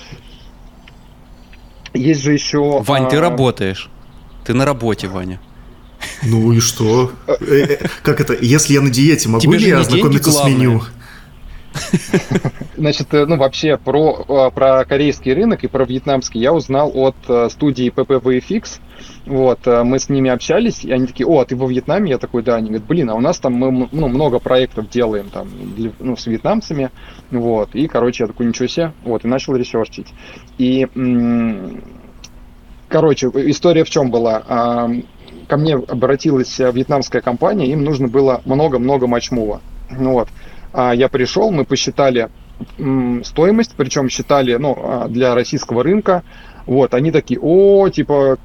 есть 1.94 2.22
же 2.22 2.32
еще... 2.32 2.80
Вань, 2.82 3.06
а... 3.06 3.10
ты 3.10 3.20
работаешь. 3.20 3.90
Ты 4.44 4.54
на 4.54 4.64
работе, 4.64 5.08
Ваня. 5.08 5.40
Ну 6.24 6.52
и 6.52 6.60
что? 6.60 7.12
Э, 7.26 7.34
э, 7.40 7.86
как 8.02 8.20
это? 8.20 8.36
Если 8.40 8.74
я 8.74 8.80
на 8.80 8.90
диете, 8.90 9.28
могу 9.28 9.52
ли 9.52 9.68
я 9.68 9.80
ознакомиться 9.80 10.30
с 10.32 10.44
меню? 10.44 10.82
Значит, 12.76 13.14
э, 13.14 13.24
ну 13.26 13.36
вообще 13.36 13.76
про, 13.76 14.50
про 14.50 14.84
корейский 14.84 15.32
рынок 15.32 15.64
и 15.64 15.68
про 15.68 15.84
вьетнамский 15.84 16.40
я 16.40 16.52
узнал 16.52 16.92
от 16.94 17.52
студии 17.52 17.92
PPVFX. 17.92 18.80
Вот, 19.24 19.66
мы 19.66 19.98
с 19.98 20.08
ними 20.08 20.30
общались, 20.30 20.84
и 20.84 20.90
они 20.90 21.06
такие, 21.06 21.26
о, 21.26 21.40
а 21.40 21.44
ты 21.44 21.54
во 21.54 21.68
Вьетнаме? 21.68 22.10
Я 22.10 22.18
такой, 22.18 22.42
да. 22.42 22.56
Они 22.56 22.68
говорят, 22.68 22.86
блин, 22.88 23.10
а 23.10 23.14
у 23.14 23.20
нас 23.20 23.38
там 23.38 23.54
мы 23.54 23.88
ну, 23.92 24.08
много 24.08 24.40
проектов 24.40 24.88
делаем 24.90 25.30
там 25.30 25.48
для, 25.76 25.92
ну, 26.00 26.16
с 26.16 26.26
вьетнамцами. 26.26 26.90
Вот, 27.30 27.74
и, 27.74 27.86
короче, 27.86 28.24
я 28.24 28.28
такой, 28.28 28.46
ничего 28.46 28.66
себе. 28.66 28.92
Вот, 29.04 29.24
и 29.24 29.28
начал 29.28 29.54
ресерчить. 29.54 30.08
И, 30.58 30.88
короче, 32.88 33.28
история 33.28 33.84
в 33.84 33.90
чем 33.90 34.10
была? 34.10 34.90
Ко 35.46 35.56
мне 35.56 35.74
обратилась 35.74 36.58
вьетнамская 36.58 37.22
компания, 37.22 37.66
им 37.70 37.84
нужно 37.84 38.08
было 38.08 38.42
много-много 38.44 39.06
матчмува. 39.06 39.60
Вот. 39.90 40.28
А 40.72 40.94
я 40.94 41.08
пришел, 41.08 41.50
мы 41.50 41.64
посчитали 41.64 42.30
стоимость, 43.24 43.74
причем 43.76 44.08
считали 44.08 44.54
ну, 44.54 44.76
а, 44.78 45.08
для 45.08 45.34
российского 45.34 45.82
рынка. 45.82 46.22
Вот, 46.66 46.94
они 46.94 47.10
такие, 47.10 47.40
о, 47.40 47.88
типа, 47.88 48.38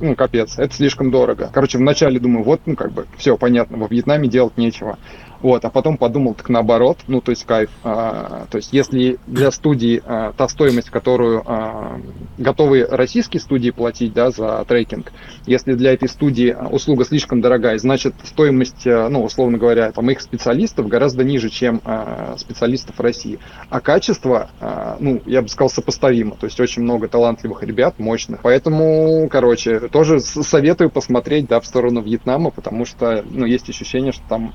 ну, 0.00 0.14
капец, 0.16 0.58
это 0.58 0.74
слишком 0.74 1.10
дорого. 1.10 1.50
Короче, 1.52 1.78
вначале 1.78 2.18
думаю, 2.18 2.44
вот, 2.44 2.60
ну, 2.66 2.74
как 2.74 2.92
бы, 2.92 3.06
все 3.16 3.36
понятно, 3.36 3.78
во 3.78 3.86
Вьетнаме 3.86 4.28
делать 4.28 4.56
нечего. 4.56 4.98
Вот, 5.46 5.64
а 5.64 5.70
потом 5.70 5.96
подумал 5.96 6.34
так 6.34 6.48
наоборот, 6.48 6.98
ну, 7.06 7.20
то 7.20 7.30
есть 7.30 7.44
кайф. 7.44 7.70
А, 7.84 8.46
то 8.50 8.56
есть 8.56 8.72
если 8.72 9.16
для 9.28 9.52
студии 9.52 10.02
а, 10.04 10.32
та 10.32 10.48
стоимость, 10.48 10.90
которую 10.90 11.44
а, 11.46 12.00
готовы 12.36 12.84
российские 12.84 13.40
студии 13.40 13.70
платить, 13.70 14.12
да, 14.12 14.32
за 14.32 14.64
трекинг, 14.66 15.12
если 15.46 15.74
для 15.74 15.92
этой 15.92 16.08
студии 16.08 16.56
услуга 16.72 17.04
слишком 17.04 17.42
дорогая, 17.42 17.78
значит 17.78 18.14
стоимость, 18.24 18.88
а, 18.88 19.08
ну, 19.08 19.22
условно 19.22 19.56
говоря, 19.56 19.92
там 19.92 20.10
их 20.10 20.20
специалистов 20.20 20.88
гораздо 20.88 21.22
ниже, 21.22 21.48
чем 21.48 21.80
а, 21.84 22.34
специалистов 22.38 22.98
России. 22.98 23.38
А 23.70 23.78
качество, 23.78 24.50
а, 24.58 24.96
ну, 24.98 25.22
я 25.26 25.42
бы 25.42 25.48
сказал, 25.48 25.70
сопоставимо. 25.70 26.34
То 26.34 26.46
есть 26.46 26.58
очень 26.58 26.82
много 26.82 27.06
талантливых 27.06 27.62
ребят, 27.62 28.00
мощных. 28.00 28.40
Поэтому, 28.42 29.28
короче, 29.30 29.78
тоже 29.78 30.18
советую 30.18 30.90
посмотреть, 30.90 31.46
да, 31.46 31.60
в 31.60 31.66
сторону 31.66 32.02
Вьетнама, 32.02 32.50
потому 32.50 32.84
что, 32.84 33.24
ну, 33.30 33.46
есть 33.46 33.70
ощущение, 33.70 34.10
что 34.10 34.22
там 34.28 34.52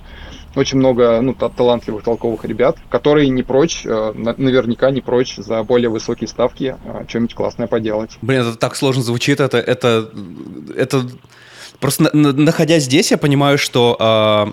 очень 0.56 0.78
много 0.78 1.22
ну, 1.22 1.34
талантливых, 1.34 2.04
толковых 2.04 2.46
ребят, 2.46 2.78
которые 2.90 3.30
не 3.30 3.44
прочь, 3.44 3.84
э, 3.86 4.14
наверняка 4.16 4.92
не 4.92 5.02
прочь 5.02 5.36
за 5.38 5.64
более 5.64 5.90
высокие 5.90 6.28
ставки 6.28 6.76
э, 6.84 7.06
что-нибудь 7.08 7.34
классное 7.34 7.68
поделать. 7.68 8.12
Блин, 8.22 8.42
это 8.42 8.58
так 8.58 8.76
сложно 8.76 9.04
звучит, 9.04 9.40
это, 9.40 9.58
это, 9.58 10.10
это... 10.76 11.08
Просто 11.80 12.16
находясь 12.16 12.84
здесь, 12.84 13.10
я 13.10 13.18
понимаю, 13.18 13.58
что 13.58 13.98
а, 14.00 14.52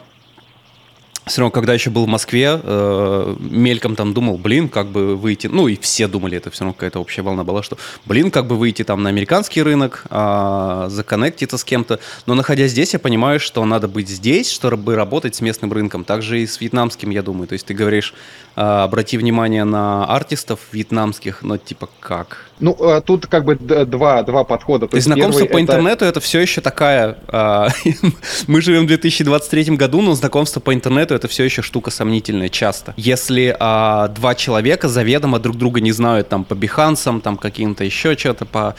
все 1.28 1.40
равно, 1.40 1.50
когда 1.50 1.74
еще 1.74 1.90
был 1.90 2.04
в 2.04 2.08
Москве, 2.08 2.60
э, 2.62 3.36
мельком 3.38 3.96
там 3.96 4.14
думал, 4.14 4.38
блин, 4.38 4.68
как 4.68 4.88
бы 4.88 5.16
выйти, 5.16 5.46
ну 5.46 5.68
и 5.68 5.76
все 5.76 6.08
думали, 6.08 6.36
это 6.36 6.50
все 6.50 6.64
равно 6.64 6.74
какая-то 6.74 6.98
общая 6.98 7.22
волна 7.22 7.44
была, 7.44 7.62
что, 7.62 7.78
блин, 8.04 8.30
как 8.30 8.46
бы 8.46 8.56
выйти 8.56 8.84
там 8.84 9.02
на 9.02 9.08
американский 9.08 9.62
рынок, 9.62 10.04
э, 10.10 10.86
законнектиться 10.90 11.58
с 11.58 11.64
кем-то, 11.64 12.00
но 12.26 12.34
находясь 12.34 12.72
здесь, 12.72 12.92
я 12.92 12.98
понимаю, 12.98 13.40
что 13.40 13.64
надо 13.64 13.88
быть 13.88 14.08
здесь, 14.08 14.50
чтобы 14.50 14.96
работать 14.96 15.34
с 15.34 15.40
местным 15.40 15.72
рынком, 15.72 16.04
также 16.04 16.42
и 16.42 16.46
с 16.46 16.60
вьетнамским, 16.60 17.10
я 17.10 17.22
думаю, 17.22 17.46
то 17.46 17.52
есть 17.54 17.66
ты 17.66 17.74
говоришь, 17.74 18.14
э, 18.56 18.60
обрати 18.60 19.16
внимание 19.18 19.64
на 19.64 20.04
артистов 20.04 20.60
вьетнамских, 20.72 21.42
но 21.42 21.58
типа 21.58 21.88
как? 22.00 22.47
Ну, 22.60 22.76
э, 22.80 23.00
тут 23.04 23.26
как 23.26 23.44
бы 23.44 23.54
два, 23.56 24.22
два 24.22 24.44
подхода. 24.44 24.86
То, 24.86 24.90
то 24.92 24.96
есть 24.96 25.06
знакомство 25.06 25.44
по 25.46 25.60
интернету 25.60 26.04
это 26.04 26.20
все 26.20 26.40
еще 26.40 26.60
такая... 26.60 27.18
Э, 27.28 27.68
мы 28.46 28.60
живем 28.60 28.84
в 28.84 28.88
2023 28.88 29.76
году, 29.76 30.02
но 30.02 30.14
знакомство 30.14 30.60
по 30.60 30.74
интернету 30.74 31.14
это 31.14 31.28
все 31.28 31.44
еще 31.44 31.62
штука 31.62 31.90
сомнительная 31.90 32.48
часто. 32.48 32.94
Если 32.96 33.56
а, 33.58 34.08
два 34.08 34.34
человека 34.34 34.88
заведомо 34.88 35.38
друг 35.38 35.56
друга 35.56 35.80
не 35.80 35.92
знают 35.92 36.28
там 36.28 36.44
по 36.44 36.54
бихансам, 36.54 37.20
там 37.20 37.36
каким-то 37.36 37.84
еще 37.84 38.16
что-то 38.16 38.44
по 38.44 38.74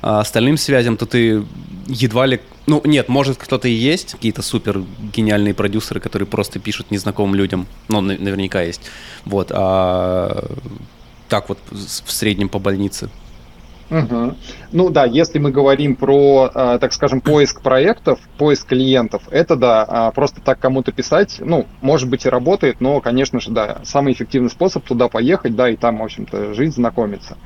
а, 0.00 0.20
остальным 0.20 0.56
связям, 0.56 0.96
то 0.96 1.06
ты 1.06 1.44
едва 1.86 2.26
ли... 2.26 2.40
Ну, 2.66 2.82
нет, 2.84 3.08
может, 3.08 3.38
кто-то 3.38 3.66
и 3.66 3.72
есть, 3.72 4.12
какие-то 4.12 4.42
супер 4.42 4.82
гениальные 5.12 5.54
продюсеры, 5.54 6.00
которые 6.00 6.26
просто 6.26 6.58
пишут 6.58 6.90
незнакомым 6.90 7.34
людям. 7.34 7.66
Ну, 7.88 8.00
наверняка 8.00 8.62
есть. 8.62 8.82
Вот. 9.24 9.50
А 9.52 10.44
так 11.28 11.48
вот 11.48 11.58
в 11.70 12.10
среднем 12.10 12.48
по 12.48 12.58
больнице. 12.58 13.10
Угу. 13.90 14.34
Ну 14.72 14.90
да, 14.90 15.06
если 15.06 15.38
мы 15.38 15.50
говорим 15.50 15.96
про, 15.96 16.50
э, 16.54 16.78
так 16.78 16.92
скажем, 16.92 17.22
поиск 17.22 17.62
проектов, 17.62 18.18
поиск 18.36 18.68
клиентов, 18.68 19.22
это 19.30 19.56
да, 19.56 19.82
а 19.82 20.10
просто 20.10 20.42
так 20.42 20.58
кому-то 20.58 20.92
писать, 20.92 21.36
ну, 21.40 21.66
может 21.80 22.08
быть 22.10 22.26
и 22.26 22.28
работает, 22.28 22.80
но, 22.80 23.00
конечно 23.00 23.40
же, 23.40 23.50
да, 23.50 23.78
самый 23.84 24.12
эффективный 24.12 24.50
способ 24.50 24.84
туда 24.84 25.08
поехать, 25.08 25.56
да, 25.56 25.70
и 25.70 25.76
там, 25.76 25.98
в 25.98 26.02
общем-то, 26.02 26.52
жить, 26.52 26.74
знакомиться. 26.74 27.38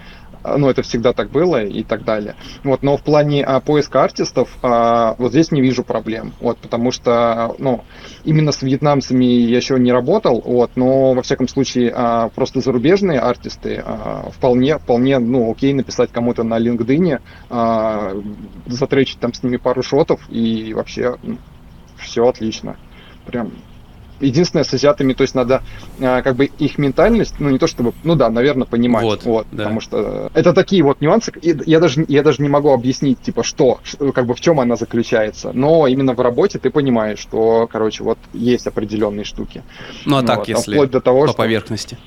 Ну, 0.44 0.68
это 0.68 0.82
всегда 0.82 1.12
так 1.12 1.30
было 1.30 1.64
и 1.64 1.82
так 1.82 2.04
далее. 2.04 2.34
Вот, 2.64 2.82
но 2.82 2.96
в 2.96 3.02
плане 3.02 3.44
а, 3.44 3.60
поиска 3.60 4.02
артистов 4.02 4.56
а, 4.62 5.14
вот 5.18 5.30
здесь 5.30 5.52
не 5.52 5.60
вижу 5.60 5.84
проблем, 5.84 6.32
вот, 6.40 6.58
потому 6.58 6.90
что, 6.90 7.54
ну, 7.58 7.84
именно 8.24 8.52
с 8.52 8.62
вьетнамцами 8.62 9.24
я 9.24 9.56
еще 9.56 9.78
не 9.78 9.92
работал, 9.92 10.42
вот, 10.44 10.72
но, 10.74 11.14
во 11.14 11.22
всяком 11.22 11.48
случае, 11.48 11.92
а, 11.94 12.28
просто 12.30 12.60
зарубежные 12.60 13.20
артисты 13.20 13.82
а, 13.84 14.30
вполне, 14.30 14.78
вполне, 14.78 15.18
ну, 15.18 15.50
окей 15.50 15.72
написать 15.72 16.10
кому-то 16.10 16.42
на 16.42 16.58
LinkedIn, 16.58 17.20
а, 17.50 18.12
затречить 18.66 19.20
там 19.20 19.32
с 19.32 19.42
ними 19.42 19.56
пару 19.56 19.82
шотов, 19.82 20.20
и 20.28 20.74
вообще 20.74 21.16
ну, 21.22 21.38
все 21.98 22.26
отлично. 22.26 22.76
Прям 23.26 23.52
Единственное, 24.26 24.64
с 24.64 24.72
азиатами, 24.72 25.12
то 25.12 25.22
есть 25.22 25.34
надо 25.34 25.62
а, 26.00 26.22
как 26.22 26.36
бы 26.36 26.46
их 26.46 26.78
ментальность, 26.78 27.34
ну 27.38 27.50
не 27.50 27.58
то 27.58 27.66
чтобы, 27.66 27.92
ну 28.04 28.14
да, 28.14 28.30
наверное, 28.30 28.66
понимать. 28.66 29.04
Вот, 29.04 29.24
вот 29.24 29.46
да. 29.50 29.64
Потому 29.64 29.80
что 29.80 30.30
это 30.34 30.52
такие 30.52 30.82
вот 30.82 31.00
нюансы, 31.00 31.32
я 31.42 31.80
даже, 31.80 32.04
я 32.08 32.22
даже 32.22 32.42
не 32.42 32.48
могу 32.48 32.70
объяснить, 32.70 33.20
типа, 33.20 33.42
что, 33.42 33.80
как 34.14 34.26
бы 34.26 34.34
в 34.34 34.40
чем 34.40 34.60
она 34.60 34.76
заключается. 34.76 35.52
Но 35.52 35.86
именно 35.86 36.14
в 36.14 36.20
работе 36.20 36.58
ты 36.58 36.70
понимаешь, 36.70 37.18
что, 37.18 37.68
короче, 37.70 38.04
вот 38.04 38.18
есть 38.32 38.66
определенные 38.66 39.24
штуки. 39.24 39.62
Ну 40.04 40.16
а 40.16 40.22
так, 40.22 40.38
вот, 40.38 40.48
если 40.48 40.72
вплоть 40.72 40.90
до 40.90 41.00
того, 41.00 41.22
по 41.22 41.28
что... 41.28 41.36
поверхности. 41.36 41.98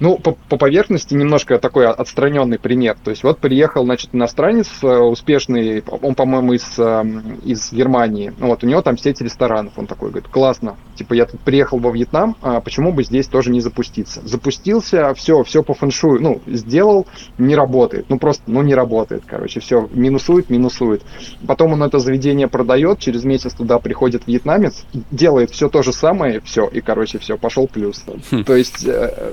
Ну, 0.00 0.18
по, 0.18 0.32
по 0.48 0.56
поверхности 0.56 1.14
немножко 1.14 1.58
такой 1.58 1.86
отстраненный 1.86 2.58
пример. 2.58 2.96
То 3.02 3.10
есть 3.10 3.22
вот 3.22 3.38
приехал, 3.38 3.84
значит, 3.84 4.10
иностранец 4.12 4.68
э, 4.82 4.86
успешный, 4.86 5.82
он, 6.02 6.14
по-моему, 6.14 6.54
из, 6.54 6.78
эм, 6.78 7.40
из 7.44 7.72
Германии. 7.72 8.32
Вот, 8.38 8.62
у 8.64 8.66
него 8.66 8.82
там 8.82 8.98
сеть 8.98 9.20
ресторанов. 9.20 9.72
Он 9.76 9.86
такой 9.86 10.10
говорит, 10.10 10.28
классно, 10.28 10.76
типа 10.96 11.14
я 11.14 11.26
тут 11.26 11.40
приехал 11.40 11.78
во 11.78 11.90
Вьетнам, 11.90 12.36
а 12.42 12.60
почему 12.60 12.92
бы 12.92 13.04
здесь 13.04 13.26
тоже 13.26 13.50
не 13.50 13.60
запуститься? 13.60 14.20
Запустился, 14.24 15.14
все, 15.14 15.42
все 15.44 15.62
по 15.62 15.74
фэншую, 15.74 16.20
ну, 16.20 16.40
сделал, 16.46 17.06
не 17.38 17.54
работает. 17.54 18.06
Ну, 18.08 18.18
просто, 18.18 18.42
ну, 18.46 18.62
не 18.62 18.74
работает, 18.74 19.24
короче, 19.26 19.60
все, 19.60 19.88
минусует, 19.92 20.50
минусует. 20.50 21.02
Потом 21.46 21.72
он 21.72 21.82
это 21.82 21.98
заведение 21.98 22.48
продает, 22.48 22.98
через 22.98 23.24
месяц 23.24 23.54
туда 23.54 23.78
приходит 23.78 24.26
вьетнамец, 24.26 24.84
делает 25.10 25.50
все 25.50 25.68
то 25.68 25.82
же 25.82 25.92
самое, 25.92 26.40
все, 26.40 26.66
и, 26.66 26.80
короче, 26.80 27.18
все, 27.18 27.38
пошел 27.38 27.66
плюс. 27.66 28.04
Хм. 28.30 28.44
То 28.44 28.56
есть 28.56 28.84
э, 28.86 29.32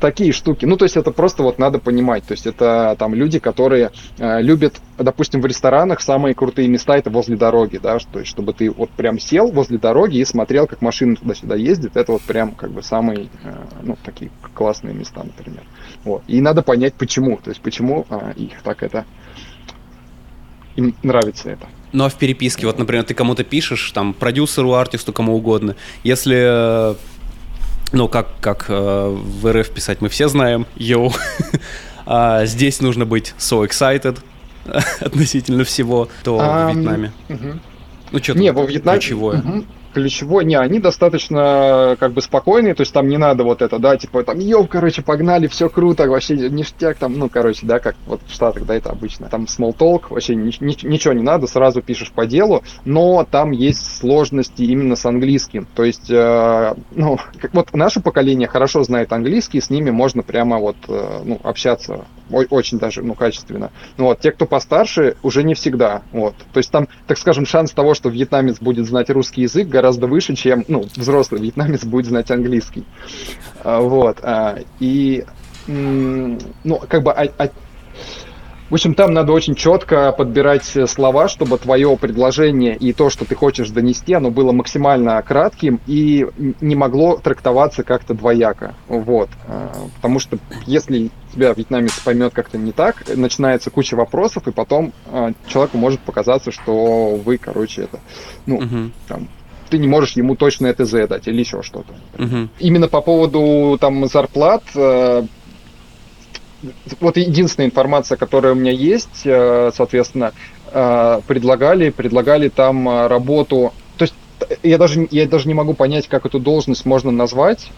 такие 0.00 0.32
штуки. 0.32 0.64
Ну, 0.64 0.76
то 0.76 0.84
есть 0.84 0.96
это 0.96 1.10
просто 1.10 1.42
вот 1.42 1.58
надо 1.58 1.78
понимать. 1.78 2.24
То 2.24 2.32
есть 2.32 2.46
это 2.46 2.96
там 2.98 3.14
люди, 3.14 3.38
которые 3.38 3.90
э, 4.18 4.42
любят, 4.42 4.76
допустим, 4.96 5.40
в 5.40 5.46
ресторанах 5.46 6.00
самые 6.00 6.34
крутые 6.34 6.68
места 6.68 6.96
это 6.96 7.10
возле 7.10 7.36
дороги, 7.36 7.78
да, 7.78 7.98
то 7.98 8.20
есть 8.20 8.30
чтобы 8.30 8.52
ты 8.52 8.70
вот 8.70 8.90
прям 8.90 9.18
сел 9.18 9.50
возле 9.50 9.78
дороги 9.78 10.18
и 10.18 10.24
смотрел, 10.24 10.66
как 10.66 10.82
машина 10.82 11.16
туда-сюда 11.16 11.56
ездит, 11.56 11.96
это 11.96 12.12
вот 12.12 12.22
прям 12.22 12.52
как 12.52 12.70
бы 12.70 12.82
самые, 12.82 13.28
э, 13.42 13.54
ну, 13.82 13.96
такие 14.04 14.30
классные 14.54 14.94
места, 14.94 15.22
например. 15.24 15.62
Вот. 16.04 16.22
И 16.28 16.40
надо 16.40 16.62
понять, 16.62 16.94
почему, 16.94 17.38
то 17.42 17.50
есть 17.50 17.60
почему 17.60 18.06
э, 18.08 18.32
их 18.36 18.62
так 18.62 18.82
это, 18.82 19.04
им 20.76 20.94
нравится 21.02 21.50
это. 21.50 21.66
Ну 21.92 22.04
а 22.04 22.08
в 22.08 22.14
переписке, 22.16 22.66
вот, 22.66 22.78
например, 22.78 23.04
ты 23.04 23.14
кому-то 23.14 23.44
пишешь, 23.44 23.90
там, 23.92 24.12
продюсеру, 24.12 24.74
артисту, 24.74 25.12
кому 25.12 25.34
угодно, 25.34 25.74
если 26.04 26.92
э, 26.92 26.94
ну, 27.92 28.08
как, 28.08 28.28
как 28.40 28.66
э, 28.68 29.08
в 29.08 29.52
РФ 29.52 29.70
писать 29.70 30.00
мы 30.00 30.08
все 30.08 30.28
знаем, 30.28 30.66
йоу. 30.76 31.12
а 32.06 32.44
здесь 32.46 32.80
нужно 32.80 33.06
быть 33.06 33.34
so 33.38 33.66
excited 33.66 34.18
относительно 35.00 35.64
всего, 35.64 36.08
то 36.22 36.38
um, 36.38 36.72
в 36.72 36.76
Вьетнаме. 36.76 37.12
Uh-huh. 37.28 37.58
Ну, 38.10 38.18
что 38.22 38.34
Не, 38.34 38.52
во 38.52 38.64
Вьетнаме... 38.64 38.98
Ключевое. 38.98 39.38
Uh-huh 39.38 39.64
ключевой, 39.98 40.44
не, 40.44 40.54
они 40.54 40.78
достаточно 40.78 41.96
как 41.98 42.12
бы 42.12 42.22
спокойные, 42.22 42.74
то 42.74 42.82
есть 42.82 42.92
там 42.92 43.08
не 43.08 43.18
надо 43.18 43.42
вот 43.42 43.62
это, 43.62 43.80
да, 43.80 43.96
типа 43.96 44.22
там, 44.22 44.38
йоу, 44.38 44.66
короче, 44.66 45.02
погнали, 45.02 45.48
все 45.48 45.68
круто, 45.68 46.08
вообще 46.08 46.36
ништяк 46.36 46.98
там, 46.98 47.18
ну, 47.18 47.28
короче, 47.28 47.66
да, 47.66 47.80
как 47.80 47.96
вот 48.06 48.20
в 48.26 48.32
Штатах, 48.32 48.64
да, 48.64 48.76
это 48.76 48.90
обычно. 48.90 49.28
Там 49.28 49.44
small 49.44 49.76
talk, 49.76 50.04
вообще 50.10 50.36
ни, 50.36 50.52
ни, 50.60 50.86
ничего 50.86 51.14
не 51.14 51.22
надо, 51.22 51.48
сразу 51.48 51.82
пишешь 51.82 52.12
по 52.12 52.26
делу, 52.26 52.62
но 52.84 53.26
там 53.28 53.50
есть 53.50 53.98
сложности 53.98 54.62
именно 54.62 54.94
с 54.94 55.04
английским, 55.04 55.66
то 55.74 55.82
есть, 55.82 56.10
э, 56.10 56.74
ну, 56.92 57.18
как, 57.40 57.54
вот 57.54 57.74
наше 57.74 58.00
поколение 58.00 58.46
хорошо 58.46 58.84
знает 58.84 59.12
английский, 59.12 59.60
с 59.60 59.68
ними 59.68 59.90
можно 59.90 60.22
прямо 60.22 60.58
вот, 60.58 60.76
э, 60.88 61.22
ну, 61.24 61.40
общаться 61.42 62.04
очень 62.30 62.78
даже, 62.78 63.02
ну, 63.02 63.14
качественно. 63.14 63.70
Ну, 63.96 64.04
вот, 64.04 64.20
те, 64.20 64.32
кто 64.32 64.46
постарше, 64.46 65.16
уже 65.22 65.42
не 65.42 65.54
всегда, 65.54 66.02
вот. 66.12 66.34
То 66.52 66.58
есть 66.58 66.70
там, 66.70 66.88
так 67.06 67.18
скажем, 67.18 67.46
шанс 67.46 67.72
того, 67.72 67.94
что 67.94 68.08
вьетнамец 68.08 68.60
будет 68.60 68.86
знать 68.86 69.10
русский 69.10 69.42
язык, 69.42 69.68
гораздо 69.68 69.87
выше, 69.96 70.34
чем 70.36 70.64
ну, 70.68 70.84
взрослый 70.96 71.40
вьетнамец 71.40 71.84
будет 71.84 72.06
знать 72.06 72.30
английский. 72.30 72.84
А, 73.62 73.80
вот. 73.80 74.18
А, 74.22 74.58
и 74.80 75.24
ну, 75.66 76.80
как 76.88 77.02
бы 77.02 77.12
а, 77.12 77.28
а, 77.36 77.50
в 78.70 78.74
общем, 78.74 78.94
там 78.94 79.14
надо 79.14 79.32
очень 79.32 79.54
четко 79.54 80.12
подбирать 80.12 80.64
слова, 80.90 81.28
чтобы 81.28 81.56
твое 81.56 81.96
предложение 81.96 82.76
и 82.76 82.92
то, 82.92 83.08
что 83.08 83.24
ты 83.24 83.34
хочешь 83.34 83.70
донести, 83.70 84.12
оно 84.12 84.30
было 84.30 84.52
максимально 84.52 85.22
кратким 85.22 85.80
и 85.86 86.26
не 86.60 86.76
могло 86.76 87.16
трактоваться 87.16 87.82
как-то 87.82 88.12
двояко. 88.12 88.74
Вот. 88.86 89.30
Потому 89.96 90.18
что 90.18 90.38
если 90.66 91.10
тебя 91.32 91.54
вьетнамец 91.54 91.98
поймет 92.00 92.34
как-то 92.34 92.58
не 92.58 92.72
так, 92.72 93.04
начинается 93.16 93.70
куча 93.70 93.94
вопросов, 93.94 94.46
и 94.48 94.52
потом 94.52 94.92
человеку 95.46 95.78
может 95.78 96.00
показаться, 96.00 96.52
что 96.52 97.16
вы, 97.16 97.38
короче, 97.38 97.84
это, 97.84 98.00
ну, 98.44 98.56
угу. 98.56 98.90
там, 99.06 99.28
ты 99.68 99.78
не 99.78 99.86
можешь 99.86 100.12
ему 100.12 100.36
точно 100.36 100.70
ЭТЗ 100.70 101.08
дать 101.08 101.28
или 101.28 101.40
еще 101.40 101.62
что-то. 101.62 101.94
Угу. 102.22 102.48
Именно 102.58 102.88
по 102.88 103.00
поводу 103.00 103.78
там 103.80 104.06
зарплат, 104.06 104.62
э, 104.74 105.22
вот 107.00 107.16
единственная 107.16 107.66
информация, 107.66 108.16
которая 108.16 108.52
у 108.52 108.56
меня 108.56 108.72
есть, 108.72 109.22
э, 109.24 109.70
соответственно, 109.74 110.32
э, 110.72 111.20
предлагали, 111.26 111.90
предлагали 111.90 112.48
там 112.48 113.06
работу, 113.06 113.72
то 113.96 114.04
есть 114.04 114.14
я 114.62 114.78
даже, 114.78 115.06
я 115.10 115.26
даже 115.26 115.48
не 115.48 115.54
могу 115.54 115.74
понять, 115.74 116.08
как 116.08 116.26
эту 116.26 116.38
должность 116.40 116.86
можно 116.86 117.10
назвать, 117.10 117.70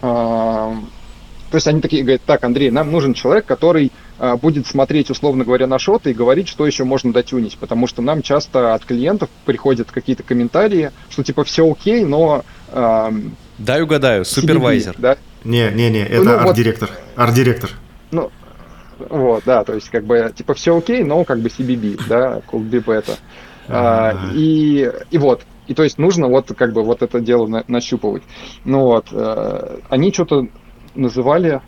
то 1.50 1.56
есть 1.56 1.66
они 1.66 1.80
такие 1.80 2.02
говорят, 2.02 2.22
так, 2.24 2.44
Андрей, 2.44 2.70
нам 2.70 2.92
нужен 2.92 3.12
человек, 3.14 3.44
который 3.44 3.90
а, 4.18 4.36
будет 4.36 4.66
смотреть, 4.66 5.10
условно 5.10 5.44
говоря, 5.44 5.66
на 5.66 5.78
шоты 5.78 6.10
и 6.10 6.14
говорить, 6.14 6.48
что 6.48 6.66
еще 6.66 6.84
можно 6.84 7.12
дотюнить, 7.12 7.58
потому 7.58 7.86
что 7.86 8.02
нам 8.02 8.22
часто 8.22 8.74
от 8.74 8.84
клиентов 8.84 9.28
приходят 9.44 9.90
какие-то 9.90 10.22
комментарии, 10.22 10.92
что 11.08 11.24
типа 11.24 11.44
все 11.44 11.70
окей, 11.70 12.04
но... 12.04 12.44
Э, 12.68 13.10
Дай 13.58 13.82
угадаю, 13.82 14.24
супервайзер. 14.24 14.94
Да? 14.98 15.16
Не, 15.42 15.70
не, 15.70 15.90
не, 15.90 16.02
это 16.02 16.22
ну, 16.22 16.38
арт-директор. 16.38 16.88
Вот, 16.90 17.22
арт-директор. 17.24 17.70
Ну, 18.12 18.30
вот, 18.98 19.42
да, 19.44 19.64
то 19.64 19.74
есть 19.74 19.88
как 19.88 20.04
бы 20.04 20.32
типа 20.36 20.54
все 20.54 20.76
окей, 20.76 21.02
но 21.02 21.24
как 21.24 21.40
бы 21.40 21.48
CBB, 21.48 22.00
да, 22.08 22.42
could 22.50 22.70
be 22.70 22.84
better. 22.84 23.16
А, 23.68 24.30
и, 24.34 24.90
и 25.10 25.18
вот, 25.18 25.42
и 25.66 25.74
то 25.74 25.82
есть 25.82 25.98
нужно 25.98 26.28
вот 26.28 26.52
как 26.56 26.72
бы 26.72 26.82
вот 26.82 27.02
это 27.02 27.20
дело 27.20 27.46
на, 27.46 27.64
нащупывать. 27.68 28.22
Ну 28.64 28.80
вот, 28.80 29.06
э, 29.12 29.78
они 29.88 30.12
что-то 30.12 30.48
называли 31.00 31.60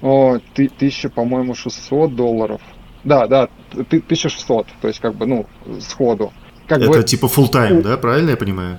о, 0.00 0.38
ты, 0.54 0.68
тысяча, 0.68 1.08
по-моему, 1.08 1.54
600 1.54 2.14
долларов. 2.14 2.60
Да, 3.04 3.26
да, 3.26 3.48
ты, 3.70 3.98
1600, 3.98 4.66
то 4.80 4.88
есть 4.88 5.00
как 5.00 5.14
бы, 5.14 5.26
ну, 5.26 5.46
сходу. 5.80 6.32
Как 6.66 6.80
Это 6.80 6.90
бы... 6.90 7.02
типа 7.02 7.26
full 7.26 7.50
time, 7.50 7.82
да, 7.82 7.96
правильно 7.96 8.30
я 8.30 8.36
понимаю? 8.36 8.78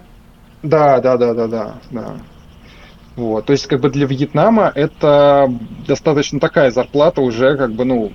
Да, 0.64 1.00
да, 1.00 1.18
да, 1.18 1.34
да, 1.34 1.48
да, 1.48 1.76
да. 1.92 2.18
Вот, 3.16 3.46
то 3.46 3.54
есть 3.54 3.68
как 3.68 3.80
бы 3.80 3.90
для 3.90 4.08
Вьетнама 4.08 4.72
это 4.74 5.54
достаточно 5.88 6.40
такая 6.40 6.72
зарплата 6.72 7.22
уже 7.22 7.56
как 7.58 7.74
бы, 7.74 7.86
ну, 7.86 8.12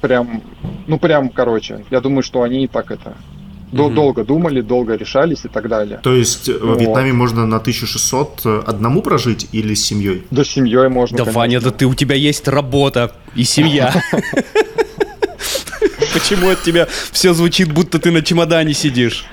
прям, 0.00 0.42
ну 0.86 0.98
прям, 0.98 1.28
короче, 1.28 1.84
я 1.90 2.00
думаю, 2.00 2.22
что 2.22 2.42
они 2.42 2.64
и 2.64 2.68
так 2.68 2.90
это 2.90 3.16
Дол- 3.74 3.86
угу. 3.86 3.94
Долго 3.94 4.24
думали, 4.24 4.60
долго 4.60 4.94
решались 4.94 5.44
и 5.44 5.48
так 5.48 5.68
далее. 5.68 5.98
То 6.02 6.14
есть 6.14 6.48
вот. 6.48 6.78
в 6.78 6.80
Вьетнаме 6.80 7.12
можно 7.12 7.46
на 7.46 7.56
1600 7.56 8.40
э, 8.44 8.62
одному 8.66 9.02
прожить 9.02 9.48
или 9.52 9.74
с 9.74 9.84
семьей? 9.84 10.22
Да 10.30 10.44
с 10.44 10.48
семьей 10.48 10.88
можно. 10.88 11.18
Да, 11.18 11.24
конечно. 11.24 11.40
Ваня, 11.40 11.60
да 11.60 11.70
ты 11.70 11.86
у 11.86 11.94
тебя 11.94 12.14
есть 12.14 12.46
работа 12.48 13.12
и 13.34 13.44
семья. 13.44 13.92
Почему 16.12 16.50
от 16.50 16.62
тебя 16.62 16.86
все 17.10 17.34
звучит, 17.34 17.72
будто 17.72 17.98
ты 17.98 18.12
на 18.12 18.22
чемодане 18.22 18.74
сидишь? 18.74 19.26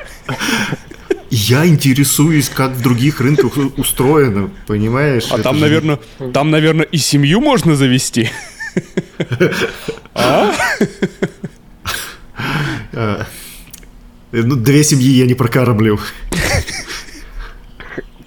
Я 1.30 1.66
интересуюсь, 1.68 2.50
как 2.50 2.72
в 2.72 2.82
других 2.82 3.22
рынках 3.22 3.54
устроено, 3.78 4.50
понимаешь? 4.68 5.28
А 5.30 5.38
там, 5.38 5.60
наверное, 5.60 6.00
там, 6.34 6.50
наверное, 6.50 6.86
и 6.86 6.98
семью 6.98 7.42
можно 7.42 7.76
завести. 7.76 8.30
А? 10.14 10.54
а? 14.32 14.36
Ну, 14.38 14.56
две 14.56 14.84
семьи 14.84 15.10
я 15.10 15.26
не 15.26 15.34
прокормлю. 15.34 16.00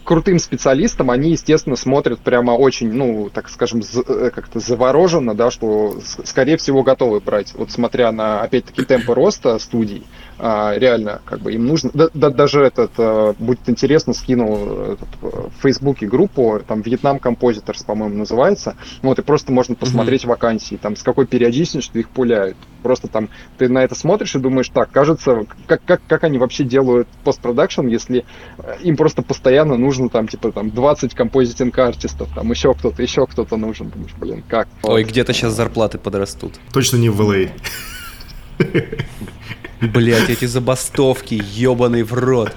крутым 0.04 0.38
специалистам, 0.38 1.10
они, 1.10 1.30
естественно, 1.32 1.76
смотрят 1.76 2.20
прямо 2.20 2.52
очень, 2.52 2.92
ну, 2.92 3.30
так 3.32 3.48
скажем, 3.48 3.80
э, 3.80 4.30
как-то 4.30 4.60
завороженно, 4.60 5.34
да, 5.34 5.50
что, 5.50 5.98
скорее 6.24 6.56
всего, 6.56 6.82
готовы 6.82 7.20
брать. 7.20 7.52
Вот 7.54 7.72
смотря 7.72 8.12
на, 8.12 8.42
опять-таки, 8.42 8.84
темпы 8.84 9.14
роста 9.14 9.58
студий, 9.58 10.04
а, 10.38 10.74
реально, 10.76 11.20
как 11.24 11.40
бы 11.40 11.52
им 11.52 11.66
нужно, 11.66 11.90
да, 11.94 12.08
да, 12.12 12.30
даже 12.30 12.62
этот, 12.62 12.92
а, 12.98 13.34
будет 13.38 13.68
интересно, 13.68 14.12
скинул 14.12 14.92
этот, 14.92 15.08
в 15.20 15.62
Фейсбуке 15.62 16.06
группу, 16.06 16.60
там 16.66 16.82
Вьетнам 16.82 17.18
Композиторс, 17.18 17.84
по-моему, 17.84 18.16
называется, 18.16 18.76
вот, 19.02 19.18
и 19.18 19.22
просто 19.22 19.52
можно 19.52 19.74
посмотреть 19.74 20.24
mm-hmm. 20.24 20.28
вакансии, 20.28 20.76
там, 20.76 20.96
с 20.96 21.02
какой 21.02 21.26
периодичностью 21.26 22.00
их 22.00 22.08
пуляют. 22.08 22.56
Просто 22.82 23.08
там 23.08 23.28
ты 23.58 23.68
на 23.68 23.84
это 23.84 23.94
смотришь 23.94 24.34
и 24.34 24.38
думаешь, 24.38 24.68
так, 24.68 24.90
кажется, 24.90 25.46
как, 25.66 25.82
как, 25.84 26.00
как 26.06 26.24
они 26.24 26.38
вообще 26.38 26.64
делают 26.64 27.08
постпродакшн, 27.24 27.86
если 27.86 28.24
э, 28.58 28.76
им 28.82 28.96
просто 28.96 29.22
постоянно 29.22 29.76
нужно 29.76 30.08
там, 30.08 30.28
типа, 30.28 30.52
там, 30.52 30.70
20 30.70 31.14
композитинг 31.14 31.78
артистов, 31.78 32.28
там, 32.34 32.50
еще 32.50 32.74
кто-то, 32.74 33.02
еще 33.02 33.26
кто-то 33.26 33.56
нужен. 33.56 33.88
Думаешь, 33.88 34.14
блин, 34.18 34.42
как? 34.48 34.68
Ой, 34.82 35.02
вот. 35.02 35.10
где-то 35.10 35.32
сейчас 35.32 35.54
зарплаты 35.54 35.98
подрастут. 35.98 36.54
Точно 36.72 36.96
не 36.96 37.08
в 37.08 37.20
LA. 37.20 37.50
Блять, 39.92 40.30
эти 40.30 40.44
забастовки, 40.46 41.42
ебаный 41.54 42.02
в 42.02 42.12
рот. 42.12 42.52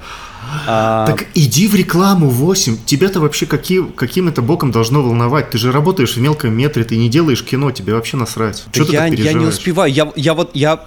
А... 0.65 1.07
Так 1.07 1.25
иди 1.33 1.67
в 1.67 1.75
рекламу 1.75 2.29
8. 2.29 2.77
Тебя-то 2.85 3.19
вообще 3.19 3.45
какие, 3.45 3.83
каким 3.83 4.27
это 4.27 4.41
боком 4.41 4.71
должно 4.71 5.01
волновать? 5.01 5.49
Ты 5.49 5.57
же 5.57 5.71
работаешь 5.71 6.15
в 6.15 6.21
мелком 6.21 6.53
метре, 6.53 6.83
ты 6.83 6.97
не 6.97 7.09
делаешь 7.09 7.43
кино, 7.43 7.71
тебе 7.71 7.93
вообще 7.93 8.17
насрать. 8.17 8.63
Да 8.73 8.83
Что 8.83 8.93
я, 8.93 9.09
ты 9.09 9.15
я 9.15 9.33
не 9.33 9.45
успеваю. 9.45 9.91
Я, 9.91 10.11
я 10.15 10.33
вот 10.33 10.51
я 10.55 10.85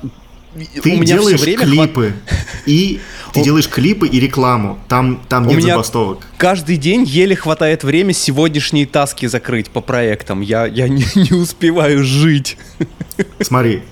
ты 0.82 0.92
у 0.92 0.96
меня 0.96 1.16
делаешь 1.16 1.40
время 1.40 1.64
клипы 1.64 2.14
хват... 2.26 2.36
и 2.66 3.00
ты 3.32 3.42
делаешь 3.42 3.68
клипы 3.68 4.08
и 4.08 4.18
рекламу. 4.18 4.78
Там 4.88 5.20
там 5.28 5.46
нет 5.46 5.56
у 5.56 5.58
меня 5.58 5.74
забастовок. 5.74 6.26
Каждый 6.36 6.76
день 6.76 7.04
еле 7.04 7.36
хватает 7.36 7.84
время 7.84 8.12
сегодняшние 8.12 8.86
таски 8.86 9.26
закрыть 9.26 9.70
по 9.70 9.80
проектам. 9.80 10.40
Я 10.40 10.66
я 10.66 10.88
не, 10.88 11.04
не 11.14 11.32
успеваю 11.32 12.04
жить. 12.04 12.56
Смотри, 13.40 13.82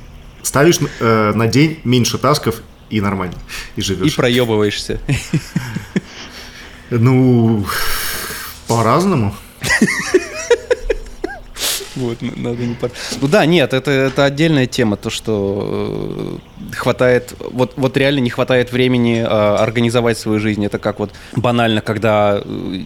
ставишь 0.48 0.78
э, 1.00 1.32
на 1.34 1.46
день 1.46 1.78
меньше 1.84 2.16
тасков 2.18 2.62
и 2.88 3.00
нормально. 3.00 3.34
И 3.76 3.82
живешь. 3.82 4.12
И 4.12 4.16
проебываешься. 4.16 4.98
Ну, 6.90 7.66
по-разному. 8.66 9.34
Вот, 11.96 12.18
надо 12.22 12.64
не 12.64 12.74
пар... 12.74 12.90
Ну 13.20 13.28
да, 13.28 13.44
нет, 13.44 13.74
это, 13.74 13.90
это 13.90 14.24
отдельная 14.24 14.66
тема, 14.66 14.96
то, 14.96 15.11
что 15.11 16.38
э, 16.70 16.74
хватает, 16.76 17.34
вот, 17.40 17.74
вот 17.76 17.96
реально 17.96 18.20
не 18.20 18.30
хватает 18.30 18.72
времени 18.72 19.18
э, 19.18 19.26
организовать 19.26 20.16
свою 20.16 20.38
жизнь. 20.38 20.64
Это 20.64 20.78
как 20.78 21.00
вот 21.00 21.11
банально, 21.34 21.80
когда 21.80 22.40
э, 22.42 22.82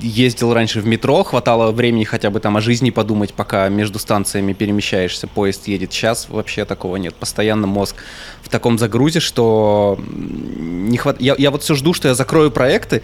ездил 0.00 0.52
раньше 0.54 0.80
в 0.80 0.86
метро, 0.86 1.22
хватало 1.22 1.72
времени 1.72 2.04
хотя 2.04 2.30
бы 2.30 2.40
там 2.40 2.56
о 2.56 2.60
жизни 2.60 2.90
подумать, 2.90 3.34
пока 3.34 3.68
между 3.68 3.98
станциями 3.98 4.52
перемещаешься, 4.52 5.26
поезд 5.26 5.68
едет. 5.68 5.92
Сейчас 5.92 6.28
вообще 6.28 6.64
такого 6.64 6.96
нет. 6.96 7.14
Постоянно 7.14 7.66
мозг 7.66 7.96
в 8.42 8.48
таком 8.48 8.78
загрузе, 8.78 9.20
что 9.20 9.98
не 10.08 10.96
хват... 10.98 11.20
я, 11.20 11.34
я 11.38 11.50
вот 11.50 11.62
все 11.62 11.74
жду, 11.74 11.94
что 11.94 12.08
я 12.08 12.14
закрою 12.14 12.50
проекты, 12.50 13.02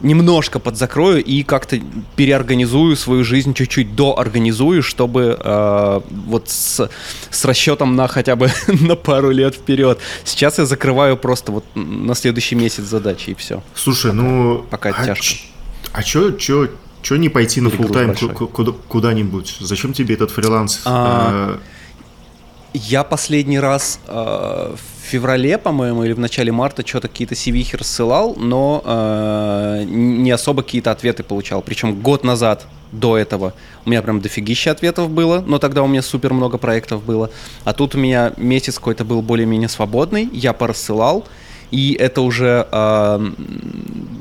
немножко 0.00 0.58
подзакрою 0.58 1.24
и 1.24 1.42
как-то 1.42 1.80
переорганизую 2.16 2.96
свою 2.96 3.24
жизнь, 3.24 3.54
чуть-чуть 3.54 3.96
доорганизую, 3.96 4.82
чтобы 4.82 5.38
э, 5.38 6.00
вот 6.10 6.48
с, 6.48 6.88
с 7.30 7.44
расчетом 7.44 7.96
на 7.96 8.06
хотя 8.06 8.36
бы 8.36 8.50
на 8.80 8.94
пару 8.94 9.30
лет 9.30 9.54
вперед. 9.54 9.98
Сейчас 10.24 10.58
я 10.58 10.66
закрываю 10.66 11.16
просто 11.16 11.52
вот 11.52 11.64
на 11.74 12.14
следующий 12.14 12.54
месяц 12.54 12.84
задачи 12.84 13.30
и 13.30 13.34
все. 13.34 13.62
Слушай, 13.74 14.12
пока, 14.12 14.22
ну 14.22 14.66
пока 14.70 14.88
а 14.90 15.06
тяжко. 15.06 15.36
А 15.92 16.02
чё, 16.02 16.32
чё, 16.32 16.68
чё 17.02 17.16
не 17.16 17.28
пойти 17.28 17.60
на 17.60 17.68
full 17.68 17.92
тайм 17.92 18.14
куда-нибудь? 18.88 19.56
Зачем 19.60 19.92
тебе 19.92 20.14
этот 20.14 20.30
фриланс? 20.30 20.82
А, 20.84 21.58
я 22.74 23.02
последний 23.02 23.58
раз 23.58 23.98
э, 24.06 24.12
в 24.14 25.06
феврале, 25.10 25.56
по-моему, 25.58 26.04
или 26.04 26.12
в 26.12 26.18
начале 26.18 26.52
марта 26.52 26.86
что-то 26.86 27.08
какие-то 27.08 27.34
CV 27.34 27.76
рассылал, 27.76 28.34
но 28.36 28.82
э, 28.84 29.84
не 29.86 30.30
особо 30.30 30.62
какие-то 30.62 30.90
ответы 30.90 31.22
получал. 31.22 31.62
Причем 31.62 32.00
год 32.00 32.24
назад 32.24 32.66
до 32.92 33.16
этого 33.16 33.54
у 33.84 33.90
меня 33.90 34.02
прям 34.02 34.20
дофигища 34.20 34.70
ответов 34.70 35.10
было, 35.10 35.42
но 35.46 35.58
тогда 35.58 35.82
у 35.82 35.86
меня 35.86 36.02
супер 36.02 36.32
много 36.32 36.58
проектов 36.58 37.02
было. 37.04 37.30
А 37.64 37.72
тут 37.72 37.94
у 37.94 37.98
меня 37.98 38.32
месяц 38.36 38.74
какой-то 38.76 39.04
был 39.04 39.22
более-менее 39.22 39.68
свободный, 39.68 40.28
я 40.32 40.52
порассылал, 40.52 41.26
и 41.70 41.94
это 41.98 42.22
уже 42.22 42.66
э, 42.70 43.30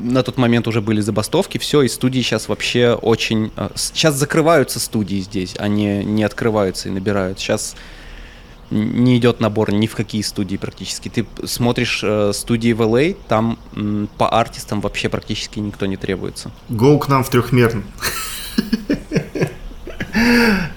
на 0.01 0.23
тот 0.23 0.37
момент 0.37 0.67
уже 0.67 0.81
были 0.81 1.01
забастовки, 1.01 1.57
все, 1.57 1.81
и 1.81 1.87
студии 1.87 2.21
сейчас 2.21 2.49
вообще 2.49 2.93
очень... 2.93 3.51
Э, 3.55 3.69
сейчас 3.75 4.15
закрываются 4.15 4.79
студии 4.79 5.19
здесь, 5.19 5.55
они 5.57 6.03
не 6.03 6.23
открываются 6.23 6.89
и 6.89 6.91
набирают. 6.91 7.39
Сейчас 7.39 7.75
не 8.69 9.17
идет 9.17 9.39
набор 9.39 9.71
ни 9.71 9.87
в 9.87 9.95
какие 9.95 10.21
студии 10.21 10.57
практически. 10.57 11.09
Ты 11.09 11.25
смотришь 11.45 12.01
э, 12.03 12.31
студии 12.33 12.73
в 12.73 12.81
LA, 12.81 13.13
а, 13.13 13.29
там 13.29 13.59
м, 13.75 14.09
по 14.17 14.29
артистам 14.29 14.81
вообще 14.81 15.07
практически 15.07 15.59
никто 15.59 15.85
не 15.85 15.95
требуется. 15.95 16.51
Go 16.69 16.97
к 16.99 17.07
нам 17.07 17.23
в 17.23 17.29
трехмерном. 17.29 17.85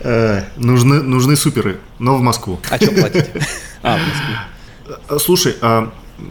Э, 0.03 0.43
нужны, 0.57 1.03
нужны 1.03 1.37
суперы, 1.37 1.81
но 1.99 2.17
в 2.17 2.21
Москву. 2.21 2.59
А 2.71 2.77
что 2.77 2.93
платить? 2.93 3.27
А, 3.83 3.97
в 3.97 4.01
Москву. 4.01 4.99
Э, 5.09 5.19
слушай, 5.19 5.57
а, 5.63 5.91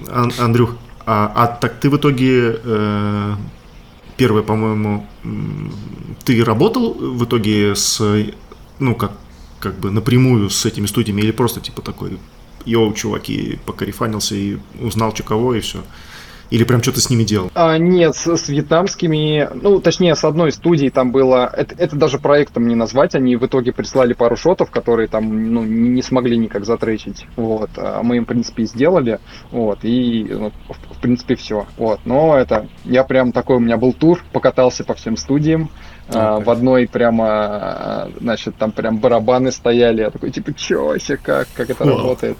Андрюх, 0.09 0.75
а, 1.05 1.31
а 1.35 1.47
так 1.47 1.79
ты 1.79 1.89
в 1.89 1.97
итоге 1.97 2.59
э, 2.63 3.35
первое, 4.17 4.43
по-моему, 4.43 5.07
ты 6.23 6.43
работал 6.43 6.93
в 6.93 7.23
итоге 7.23 7.75
с, 7.75 8.01
ну 8.79 8.95
как 8.95 9.11
как 9.59 9.77
бы 9.79 9.91
напрямую 9.91 10.49
с 10.49 10.65
этими 10.65 10.85
студиями 10.85 11.21
или 11.21 11.31
просто 11.31 11.59
типа 11.59 11.81
такой, 11.81 12.17
йоу, 12.65 12.93
чуваки, 12.93 13.59
покарифанился 13.65 14.35
и 14.35 14.57
узнал, 14.79 15.13
что 15.13 15.23
кого, 15.23 15.55
и 15.55 15.59
все? 15.59 15.83
Или 16.49 16.63
прям 16.63 16.81
что-то 16.81 16.99
с 16.99 17.09
ними 17.09 17.23
делал? 17.23 17.51
А, 17.53 17.77
нет, 17.77 18.15
с, 18.15 18.27
с 18.27 18.49
вьетнамскими, 18.49 19.49
ну, 19.53 19.79
точнее, 19.79 20.15
с 20.15 20.23
одной 20.23 20.51
студией 20.51 20.89
там 20.89 21.11
было, 21.11 21.51
это, 21.55 21.75
это 21.77 21.95
даже 21.95 22.17
проектом 22.17 22.67
не 22.67 22.75
назвать, 22.75 23.15
они 23.15 23.35
в 23.35 23.45
итоге 23.45 23.71
прислали 23.71 24.13
пару 24.13 24.35
шотов, 24.35 24.71
которые 24.71 25.07
там, 25.07 25.53
ну, 25.53 25.63
не 25.63 26.01
смогли 26.01 26.37
никак 26.37 26.65
затречить, 26.65 27.27
вот, 27.35 27.69
а 27.77 28.01
мы 28.01 28.17
им, 28.17 28.25
в 28.25 28.27
принципе, 28.27 28.63
сделали, 28.63 29.19
вот, 29.51 29.79
и, 29.83 30.27
ну, 30.29 30.51
в, 30.67 30.95
в 30.95 31.01
принципе, 31.01 31.35
все, 31.35 31.67
вот, 31.77 31.99
но 32.05 32.37
это, 32.37 32.67
я 32.83 33.03
прям 33.03 33.31
такой, 33.31 33.57
у 33.57 33.59
меня 33.59 33.77
был 33.77 33.93
тур, 33.93 34.23
покатался 34.33 34.83
по 34.83 34.93
всем 34.95 35.17
студиям, 35.17 35.69
Okay. 36.09 36.43
В 36.43 36.49
одной 36.49 36.87
прямо, 36.87 38.09
значит, 38.19 38.55
там 38.55 38.71
прям 38.71 38.97
барабаны 38.97 39.51
стояли. 39.51 40.01
Я 40.01 40.09
такой, 40.09 40.31
типа, 40.31 40.55
чё 40.55 40.87
вообще, 40.87 41.17
как, 41.17 41.47
как 41.53 41.69
это 41.69 41.83
wow. 41.83 41.97
работает? 41.97 42.37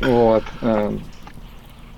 Вот. 0.00 0.44
Э, 0.62 0.96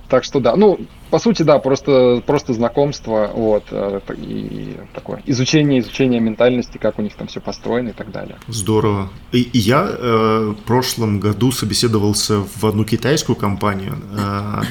так 0.08 0.24
что 0.24 0.40
да, 0.40 0.56
ну, 0.56 0.78
по 1.10 1.18
сути, 1.18 1.42
да, 1.42 1.58
просто, 1.58 2.22
просто 2.26 2.52
знакомство, 2.52 3.30
вот, 3.34 3.64
э, 3.70 4.00
и 4.16 4.76
такое 4.94 5.22
изучение, 5.26 5.80
изучение 5.80 6.20
ментальности, 6.20 6.78
как 6.78 6.98
у 6.98 7.02
них 7.02 7.14
там 7.14 7.26
все 7.28 7.40
построено 7.40 7.90
и 7.90 7.92
так 7.92 8.10
далее. 8.10 8.36
Здорово. 8.48 9.10
И, 9.32 9.42
и 9.42 9.58
я 9.58 9.86
э, 9.88 10.54
в 10.58 10.62
прошлом 10.64 11.20
году 11.20 11.52
собеседовался 11.52 12.40
в 12.40 12.64
одну 12.64 12.84
китайскую 12.84 13.36
компанию, 13.36 13.96
э, 14.16 14.62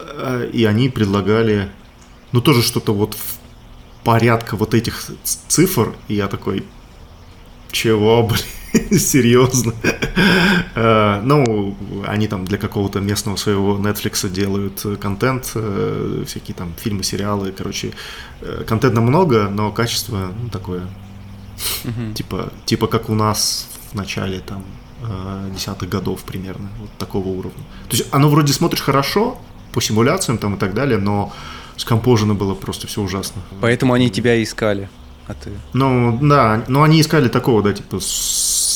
э, 0.00 0.50
и 0.52 0.64
они 0.64 0.88
предлагали, 0.88 1.68
ну, 2.32 2.40
тоже 2.40 2.62
что-то 2.62 2.92
вот 2.92 3.14
в 3.14 3.38
порядка 4.04 4.56
вот 4.56 4.74
этих 4.74 5.10
цифр, 5.22 5.94
и 6.08 6.14
я 6.14 6.28
такой, 6.28 6.64
чего, 7.70 8.22
блин, 8.22 8.42
серьезно? 8.98 9.72
Э, 10.74 11.20
ну, 11.22 11.76
они 12.06 12.26
там 12.28 12.44
для 12.44 12.58
какого-то 12.58 13.00
местного 13.00 13.36
своего 13.36 13.76
Netflix 13.76 14.28
делают 14.28 14.84
контент, 15.00 15.52
э, 15.54 16.24
всякие 16.26 16.54
там 16.54 16.74
фильмы, 16.76 17.02
сериалы, 17.02 17.52
короче, 17.52 17.92
э, 18.40 18.64
контента 18.66 19.00
много, 19.00 19.48
но 19.48 19.70
качество 19.70 20.32
ну, 20.42 20.48
такое, 20.48 20.82
типа, 22.14 22.52
типа 22.64 22.86
как 22.86 23.10
у 23.10 23.14
нас 23.14 23.68
в 23.92 23.94
начале 23.94 24.40
там 24.40 24.64
десятых 25.54 25.90
годов 25.90 26.22
примерно, 26.22 26.70
вот 26.80 26.90
такого 26.96 27.28
уровня. 27.28 27.62
То 27.90 27.96
есть 27.96 28.06
оно 28.10 28.30
вроде 28.30 28.54
смотришь 28.54 28.80
хорошо 28.80 29.36
по 29.72 29.82
симуляциям 29.82 30.38
там 30.38 30.54
и 30.54 30.58
так 30.58 30.72
далее, 30.72 30.96
но 30.96 31.30
скомпожено 31.76 32.34
было 32.34 32.54
просто 32.54 32.86
все 32.86 33.02
ужасно. 33.02 33.42
Поэтому 33.60 33.92
они 33.92 34.08
тебя 34.08 34.42
искали, 34.42 34.88
а 35.26 35.34
ты? 35.34 35.50
Ну, 35.74 36.18
да, 36.22 36.64
но 36.68 36.82
они 36.84 37.02
искали 37.02 37.28
такого, 37.28 37.62
да, 37.62 37.74
типа 37.74 38.00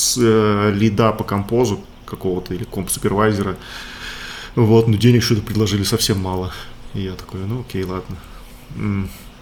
с, 0.09 0.17
э, 0.19 0.71
лида 0.73 1.11
по 1.11 1.23
композу 1.23 1.79
какого-то 2.05 2.53
или 2.53 2.63
комп-супервайзера. 2.63 3.55
Вот, 4.55 4.87
но 4.87 4.97
денег 4.97 5.23
что-то 5.23 5.41
предложили 5.41 5.83
совсем 5.83 6.19
мало. 6.19 6.51
И 6.93 7.01
я 7.01 7.13
такой, 7.13 7.41
ну 7.41 7.61
окей, 7.61 7.83
ладно. 7.83 8.17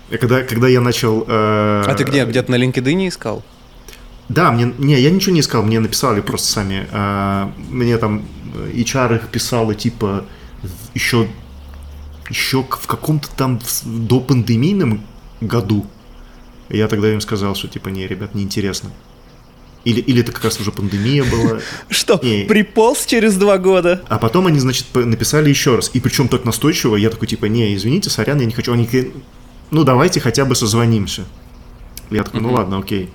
И 0.09 0.17
когда, 0.17 0.43
когда 0.43 0.67
я 0.67 0.81
начал... 0.81 1.23
Э, 1.27 1.83
а 1.85 1.95
ты 1.95 2.03
где, 2.03 2.25
где-то 2.25 2.51
на 2.51 2.55
LinkedIn 2.55 3.07
искал? 3.07 3.43
Да, 4.29 4.51
мне, 4.51 4.73
не, 4.77 4.99
я 4.99 5.09
ничего 5.09 5.33
не 5.33 5.39
искал, 5.39 5.63
мне 5.63 5.79
написали 5.79 6.21
просто 6.21 6.47
сами. 6.47 6.87
Э, 6.91 7.49
мне 7.69 7.97
там 7.97 8.25
HR 8.53 9.17
их 9.17 9.27
писало, 9.29 9.73
типа, 9.75 10.25
еще 10.93 11.27
еще 12.29 12.63
в 12.63 12.87
каком-то 12.87 13.29
там 13.35 13.59
до 13.85 14.19
пандемийном 14.19 15.01
году. 15.41 15.85
Я 16.69 16.87
тогда 16.87 17.11
им 17.11 17.21
сказал, 17.21 17.55
что 17.55 17.67
типа, 17.67 17.89
не, 17.89 18.07
ребят, 18.07 18.35
неинтересно. 18.35 18.91
Или, 19.87 20.01
или 20.01 20.19
это 20.19 20.33
как 20.33 20.43
раз 20.43 20.59
уже 20.59 20.73
пандемия 20.73 21.23
была. 21.23 21.59
Что, 21.89 22.19
Не. 22.21 22.43
приполз 22.43 23.05
через 23.05 23.37
два 23.37 23.57
года? 23.57 24.01
А 24.09 24.17
потом 24.17 24.47
они, 24.47 24.59
значит, 24.59 24.85
написали 24.93 25.47
еще 25.49 25.77
раз. 25.77 25.91
И 25.93 26.01
причем 26.01 26.27
так 26.27 26.43
настойчиво, 26.43 26.97
я 26.97 27.09
такой, 27.09 27.29
типа, 27.29 27.45
не, 27.45 27.73
извините, 27.73 28.09
сорян, 28.09 28.37
я 28.37 28.45
не 28.45 28.51
хочу. 28.51 28.73
Они 28.73 28.83
такие, 28.83 29.13
ну 29.71 29.85
давайте 29.85 30.19
хотя 30.19 30.43
бы 30.43 30.55
созвонимся. 30.55 31.23
Я 32.09 32.23
такой, 32.23 32.41
ну 32.41 32.51
ладно, 32.51 32.79
окей. 32.79 33.09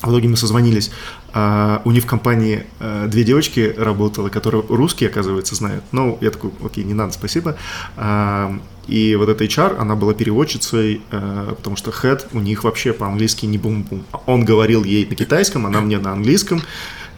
В 0.00 0.10
итоге 0.10 0.28
мы 0.28 0.36
созвонились. 0.36 0.92
А, 1.38 1.82
у 1.84 1.90
них 1.90 2.04
в 2.04 2.06
компании 2.06 2.64
а, 2.80 3.06
две 3.08 3.22
девочки 3.22 3.74
работало, 3.76 4.30
которые 4.30 4.64
русские, 4.66 5.10
оказывается, 5.10 5.54
знают. 5.54 5.84
Ну, 5.92 6.16
я 6.22 6.30
такой, 6.30 6.50
окей, 6.64 6.82
не 6.82 6.94
надо, 6.94 7.12
спасибо. 7.12 7.58
А, 7.98 8.58
и 8.86 9.14
вот 9.16 9.28
эта 9.28 9.44
HR, 9.44 9.76
она 9.76 9.96
была 9.96 10.14
переводчицей, 10.14 11.02
а, 11.10 11.54
потому 11.54 11.76
что 11.76 11.90
head 11.90 12.24
у 12.32 12.40
них 12.40 12.64
вообще 12.64 12.94
по-английски 12.94 13.44
не 13.44 13.58
бум-бум. 13.58 14.06
Он 14.24 14.46
говорил 14.46 14.82
ей 14.82 15.04
на 15.04 15.14
китайском, 15.14 15.66
она 15.66 15.82
мне 15.82 15.98
на 15.98 16.12
английском. 16.12 16.62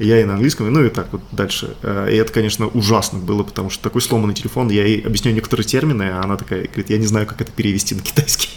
Я 0.00 0.16
ей 0.16 0.24
на 0.24 0.35
английском, 0.35 0.72
ну 0.72 0.85
и 0.85 0.88
так 0.90 1.12
вот 1.12 1.22
дальше. 1.33 1.76
Э, 1.83 2.09
И 2.11 2.16
это, 2.16 2.33
конечно, 2.33 2.68
ужасно 2.68 3.18
было, 3.18 3.42
потому 3.42 3.68
что 3.68 3.83
такой 3.83 4.00
сломанный 4.00 4.35
телефон, 4.35 4.68
я 4.68 4.85
ей 4.85 5.00
объясняю 5.00 5.35
некоторые 5.35 5.64
термины, 5.64 6.11
а 6.12 6.22
она 6.22 6.37
такая 6.37 6.66
говорит, 6.66 6.90
я 6.90 6.98
не 6.98 7.07
знаю, 7.07 7.26
как 7.26 7.40
это 7.40 7.50
перевести 7.50 7.96
на 7.96 8.02
китайский. 8.02 8.48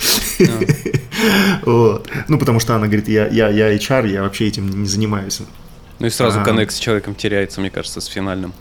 Вот. 1.65 2.09
Ну, 2.27 2.39
потому 2.39 2.59
что 2.59 2.75
она 2.75 2.87
говорит, 2.87 3.07
я, 3.07 3.27
я, 3.27 3.49
я 3.49 3.75
HR, 3.75 4.07
я 4.07 4.23
вообще 4.23 4.47
этим 4.47 4.69
не 4.69 4.87
занимаюсь. 4.87 5.41
Ну 5.99 6.07
и 6.07 6.09
сразу 6.09 6.39
А. 6.39 6.43
коннект 6.43 6.73
с 6.73 6.79
человеком 6.79 7.13
теряется, 7.13 7.61
мне 7.61 7.69
кажется, 7.69 8.01
с 8.01 8.07
финальным. 8.07 8.53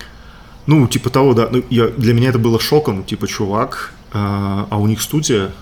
Ну, 0.67 0.87
типа 0.87 1.09
того, 1.11 1.33
да. 1.33 1.49
Ну, 1.51 1.65
я, 1.71 1.89
для 1.89 2.13
меня 2.13 2.29
это 2.29 2.39
было 2.39 2.61
шоком, 2.61 3.03
типа, 3.05 3.27
чувак, 3.27 3.95
а, 4.13 4.67
а 4.71 4.79
у 4.79 4.87
них 4.87 5.01
студия, 5.01 5.53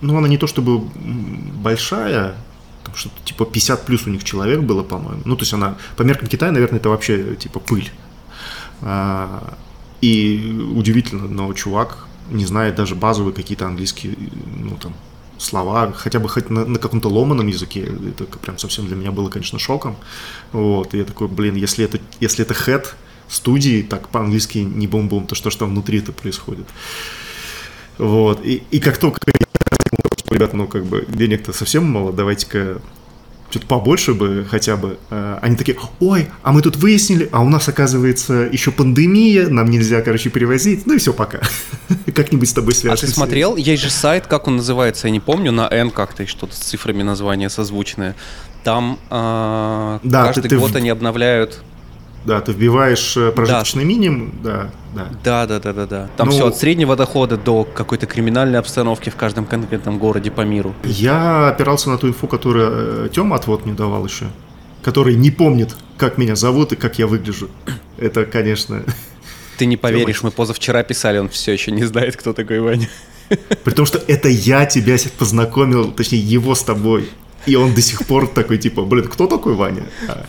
ну, 0.00 0.16
она 0.16 0.28
не 0.28 0.38
то 0.38 0.46
чтобы 0.46 0.78
большая, 0.78 2.36
там 2.84 2.94
что-то 2.94 3.16
типа 3.24 3.46
50 3.46 3.86
плюс 3.86 4.06
у 4.06 4.10
них 4.10 4.22
человек 4.22 4.60
было, 4.60 4.82
по-моему. 4.82 5.22
Ну, 5.24 5.36
то 5.36 5.42
есть 5.42 5.52
она, 5.54 5.76
по 5.96 6.02
меркам 6.02 6.28
Китая, 6.28 6.52
наверное, 6.52 6.78
это 6.78 6.88
вообще 6.88 7.34
типа 7.34 7.58
пыль. 7.58 7.90
А, 8.82 9.54
и 10.00 10.70
удивительно, 10.74 11.26
но 11.26 11.52
чувак 11.54 12.06
не 12.30 12.44
знает 12.44 12.74
даже 12.74 12.94
базовые 12.94 13.34
какие-то 13.34 13.66
английские, 13.66 14.14
ну, 14.58 14.76
там, 14.76 14.94
слова, 15.44 15.92
хотя 15.92 16.18
бы 16.18 16.28
хоть 16.28 16.50
на, 16.50 16.64
на 16.64 16.78
каком-то 16.78 17.08
ломаном 17.08 17.46
языке, 17.46 17.88
это 18.08 18.24
прям 18.38 18.58
совсем 18.58 18.86
для 18.86 18.96
меня 18.96 19.12
было, 19.12 19.28
конечно, 19.28 19.58
шоком. 19.58 19.96
Вот, 20.52 20.94
и 20.94 20.98
я 20.98 21.04
такой, 21.04 21.28
блин, 21.28 21.54
если 21.54 21.84
это, 21.84 22.00
если 22.20 22.44
это 22.44 22.54
head 22.54 22.86
студии, 23.28 23.82
так 23.82 24.08
по-английски 24.08 24.58
не 24.58 24.86
бум-бум, 24.86 25.26
то 25.26 25.34
что 25.34 25.50
ж 25.50 25.56
там 25.56 25.70
внутри 25.70 25.98
это 25.98 26.12
происходит? 26.12 26.66
Вот, 27.98 28.44
и, 28.44 28.62
и 28.70 28.80
как 28.80 28.98
только 28.98 29.20
я 29.26 29.34
ребята, 30.30 30.56
ну, 30.56 30.66
как 30.66 30.84
бы, 30.84 31.04
денег-то 31.08 31.52
совсем 31.52 31.84
мало, 31.84 32.12
давайте-ка 32.12 32.80
что-то 33.54 33.66
побольше 33.68 34.14
бы 34.14 34.44
хотя 34.50 34.76
бы. 34.76 34.98
А, 35.10 35.38
Они 35.40 35.54
такие, 35.54 35.76
ой, 36.00 36.26
а 36.42 36.50
мы 36.52 36.60
тут 36.60 36.74
выяснили, 36.76 37.28
а 37.30 37.40
у 37.40 37.48
нас, 37.48 37.68
оказывается, 37.68 38.48
еще 38.50 38.72
пандемия, 38.72 39.48
нам 39.48 39.70
нельзя, 39.70 40.02
короче, 40.02 40.28
перевозить, 40.28 40.86
ну 40.86 40.94
и 40.94 40.98
все, 40.98 41.12
пока. 41.12 41.40
Как-нибудь 42.14 42.48
с 42.48 42.52
тобой 42.52 42.72
А 42.72 42.76
свяжемся. 42.76 43.06
ты 43.06 43.12
смотрел? 43.12 43.54
Есть 43.56 43.82
же 43.84 43.90
сайт, 43.90 44.26
как 44.26 44.48
он 44.48 44.56
называется, 44.56 45.06
я 45.06 45.12
не 45.12 45.20
помню, 45.20 45.52
на 45.52 45.68
N 45.70 45.90
как-то 45.92 46.24
и 46.24 46.26
что-то 46.26 46.54
с 46.56 46.58
цифрами 46.58 47.02
название 47.04 47.48
созвучное. 47.48 48.16
Там 48.64 48.98
а, 49.10 50.00
Да, 50.02 50.24
каждый 50.26 50.42
ты- 50.42 50.48
ты 50.48 50.58
год 50.58 50.72
в- 50.72 50.76
они 50.76 50.88
обновляют. 50.90 51.62
Да, 52.24 52.40
ты 52.40 52.52
вбиваешь 52.52 53.16
э, 53.16 53.32
прожиточный 53.32 53.84
минимум, 53.84 54.32
да, 54.42 54.70
да. 54.94 55.08
Да, 55.22 55.46
да, 55.46 55.60
да, 55.60 55.72
да, 55.72 55.86
да. 55.86 56.10
Там 56.16 56.28
Ну- 56.28 56.32
все 56.32 56.46
от 56.46 56.56
среднего 56.56 56.96
дохода 56.96 57.36
до 57.36 57.64
какой-то 57.64 58.06
криминальной 58.06 58.58
обстановки 58.58 59.10
в 59.10 59.16
каждом 59.16 59.44
конкретном 59.44 59.98
городе 59.98 60.30
по 60.30 60.40
миру. 60.40 60.74
Я 60.84 61.48
опирался 61.48 61.90
на 61.90 61.98
ту 61.98 62.08
инфу, 62.08 62.26
которую 62.26 63.08
Тёма 63.10 63.36
отвод 63.36 63.66
мне 63.66 63.74
давал 63.74 64.06
еще, 64.06 64.26
который 64.82 65.16
не 65.16 65.30
помнит, 65.30 65.76
как 65.98 66.16
меня 66.16 66.34
зовут 66.34 66.72
и 66.72 66.76
как 66.76 66.98
я 66.98 67.06
выгляжу. 67.06 67.48
Это, 67.98 68.24
конечно... 68.24 68.82
Ты 69.58 69.66
не 69.66 69.76
поверишь, 69.78 70.22
мы 70.22 70.30
позавчера 70.30 70.82
писали, 70.82 71.18
он 71.18 71.28
все 71.28 71.52
еще 71.52 71.72
не 71.72 71.84
знает, 71.84 72.16
кто 72.16 72.32
такой 72.32 72.60
Ваня. 72.60 72.88
При 73.64 73.72
том, 73.72 73.86
что 73.86 74.02
это 74.06 74.28
я 74.28 74.66
тебя 74.66 74.96
познакомил, 75.18 75.92
точнее, 75.92 76.18
его 76.20 76.54
с 76.54 76.62
тобой. 76.62 77.08
И 77.46 77.56
он 77.56 77.74
до 77.74 77.82
сих 77.82 78.06
пор 78.06 78.26
такой, 78.26 78.58
типа, 78.58 78.82
блин, 78.82 79.06
кто 79.08 79.26
такой 79.26 79.54
Ваня? 79.54 79.84
А, 80.08 80.26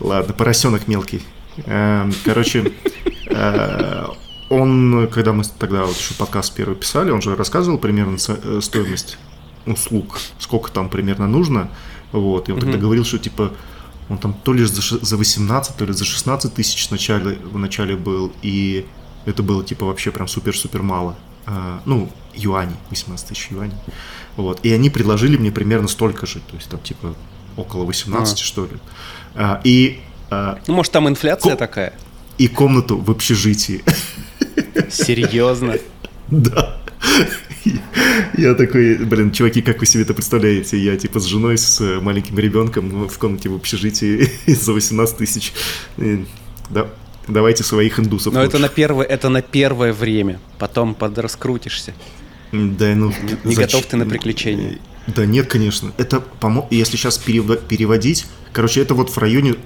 ладно, 0.00 0.32
поросенок 0.32 0.88
мелкий. 0.88 1.22
Эм, 1.66 2.12
Короче, 2.24 2.72
э, 3.26 4.06
он, 4.50 5.08
когда 5.12 5.32
мы 5.32 5.44
тогда 5.58 5.84
вот 5.84 5.96
еще 5.96 6.14
подкаст 6.14 6.54
первый 6.54 6.76
писали, 6.76 7.10
он 7.10 7.22
же 7.22 7.36
рассказывал 7.36 7.78
примерно 7.78 8.16
э, 8.16 8.60
стоимость 8.62 9.18
услуг, 9.66 10.18
сколько 10.38 10.70
там 10.70 10.88
примерно 10.88 11.26
нужно. 11.26 11.70
Вот, 12.12 12.48
и 12.48 12.52
он 12.52 12.60
тогда 12.60 12.78
говорил, 12.78 13.04
что 13.04 13.18
типа 13.18 13.52
он 14.08 14.18
там 14.18 14.34
то 14.34 14.52
ли 14.52 14.64
за, 14.64 14.82
за 15.04 15.16
18, 15.16 15.76
то 15.76 15.84
ли 15.84 15.92
за 15.92 16.04
16 16.04 16.54
тысяч 16.54 16.86
в 16.86 16.90
начале, 16.90 17.38
в 17.50 17.58
начале 17.58 17.96
был, 17.96 18.32
и 18.42 18.86
это 19.24 19.42
было 19.42 19.64
типа 19.64 19.86
вообще 19.86 20.10
прям 20.10 20.28
супер-супер 20.28 20.82
мало. 20.82 21.16
А, 21.46 21.80
ну, 21.84 22.10
юаней, 22.34 22.76
18 22.90 23.28
тысяч 23.28 23.48
юаней. 23.50 23.76
Вот. 24.36 24.60
И 24.62 24.72
они 24.72 24.90
предложили 24.90 25.36
мне 25.36 25.50
примерно 25.52 25.88
столько 25.88 26.26
же, 26.26 26.40
то 26.40 26.56
есть 26.56 26.68
там 26.68 26.80
типа 26.80 27.14
около 27.56 27.84
18, 27.84 28.40
А. 28.40 28.44
что 28.44 28.64
ли. 28.64 28.72
А, 29.34 29.60
и, 29.64 30.00
а, 30.30 30.58
Ну, 30.66 30.74
может, 30.74 30.92
там 30.92 31.08
инфляция 31.08 31.52
Ко- 31.52 31.56
такая? 31.58 31.92
и 32.38 32.48
комнату 32.48 32.98
в 32.98 33.10
общежитии. 33.10 33.82
Серьезно? 34.90 35.76
Да. 36.30 36.80
Я 38.36 38.54
такой, 38.54 38.96
блин, 38.96 39.30
чуваки, 39.32 39.62
как 39.62 39.80
вы 39.80 39.86
себе 39.86 40.02
это 40.02 40.14
представляете? 40.14 40.78
Я 40.78 40.96
типа 40.96 41.20
с 41.20 41.24
женой, 41.24 41.56
с 41.56 41.80
э, 41.80 42.00
маленьким 42.00 42.38
ребенком 42.38 42.88
ну, 42.88 43.08
в 43.08 43.18
комнате 43.18 43.48
в 43.48 43.54
общежитии 43.54 44.28
за 44.50 44.72
18 44.72 45.16
тысяч. 45.16 45.52
Да, 46.70 46.88
давайте 47.28 47.62
своих 47.62 47.98
индусов. 48.00 48.34
Но 48.34 48.40
это 48.42 48.56
лучше. 48.56 48.62
на 48.62 48.68
первое, 48.68 49.06
это 49.06 49.28
на 49.28 49.42
первое 49.42 49.92
время. 49.92 50.40
Потом 50.58 50.94
подраскрутишься. 50.94 51.94
Да, 52.54 52.94
ну... 52.94 53.12
не 53.44 53.54
готов 53.54 53.86
ты 53.86 53.96
на 53.96 54.06
приключения? 54.06 54.78
Да 55.06 55.26
нет, 55.26 55.48
конечно. 55.48 55.92
Это, 55.98 56.22
помо- 56.40 56.66
если 56.70 56.96
сейчас 56.96 57.18
переводить, 57.18 58.26
короче, 58.52 58.80
это 58.80 58.94
вот 58.94 59.10
в 59.10 59.18
районе 59.18 59.56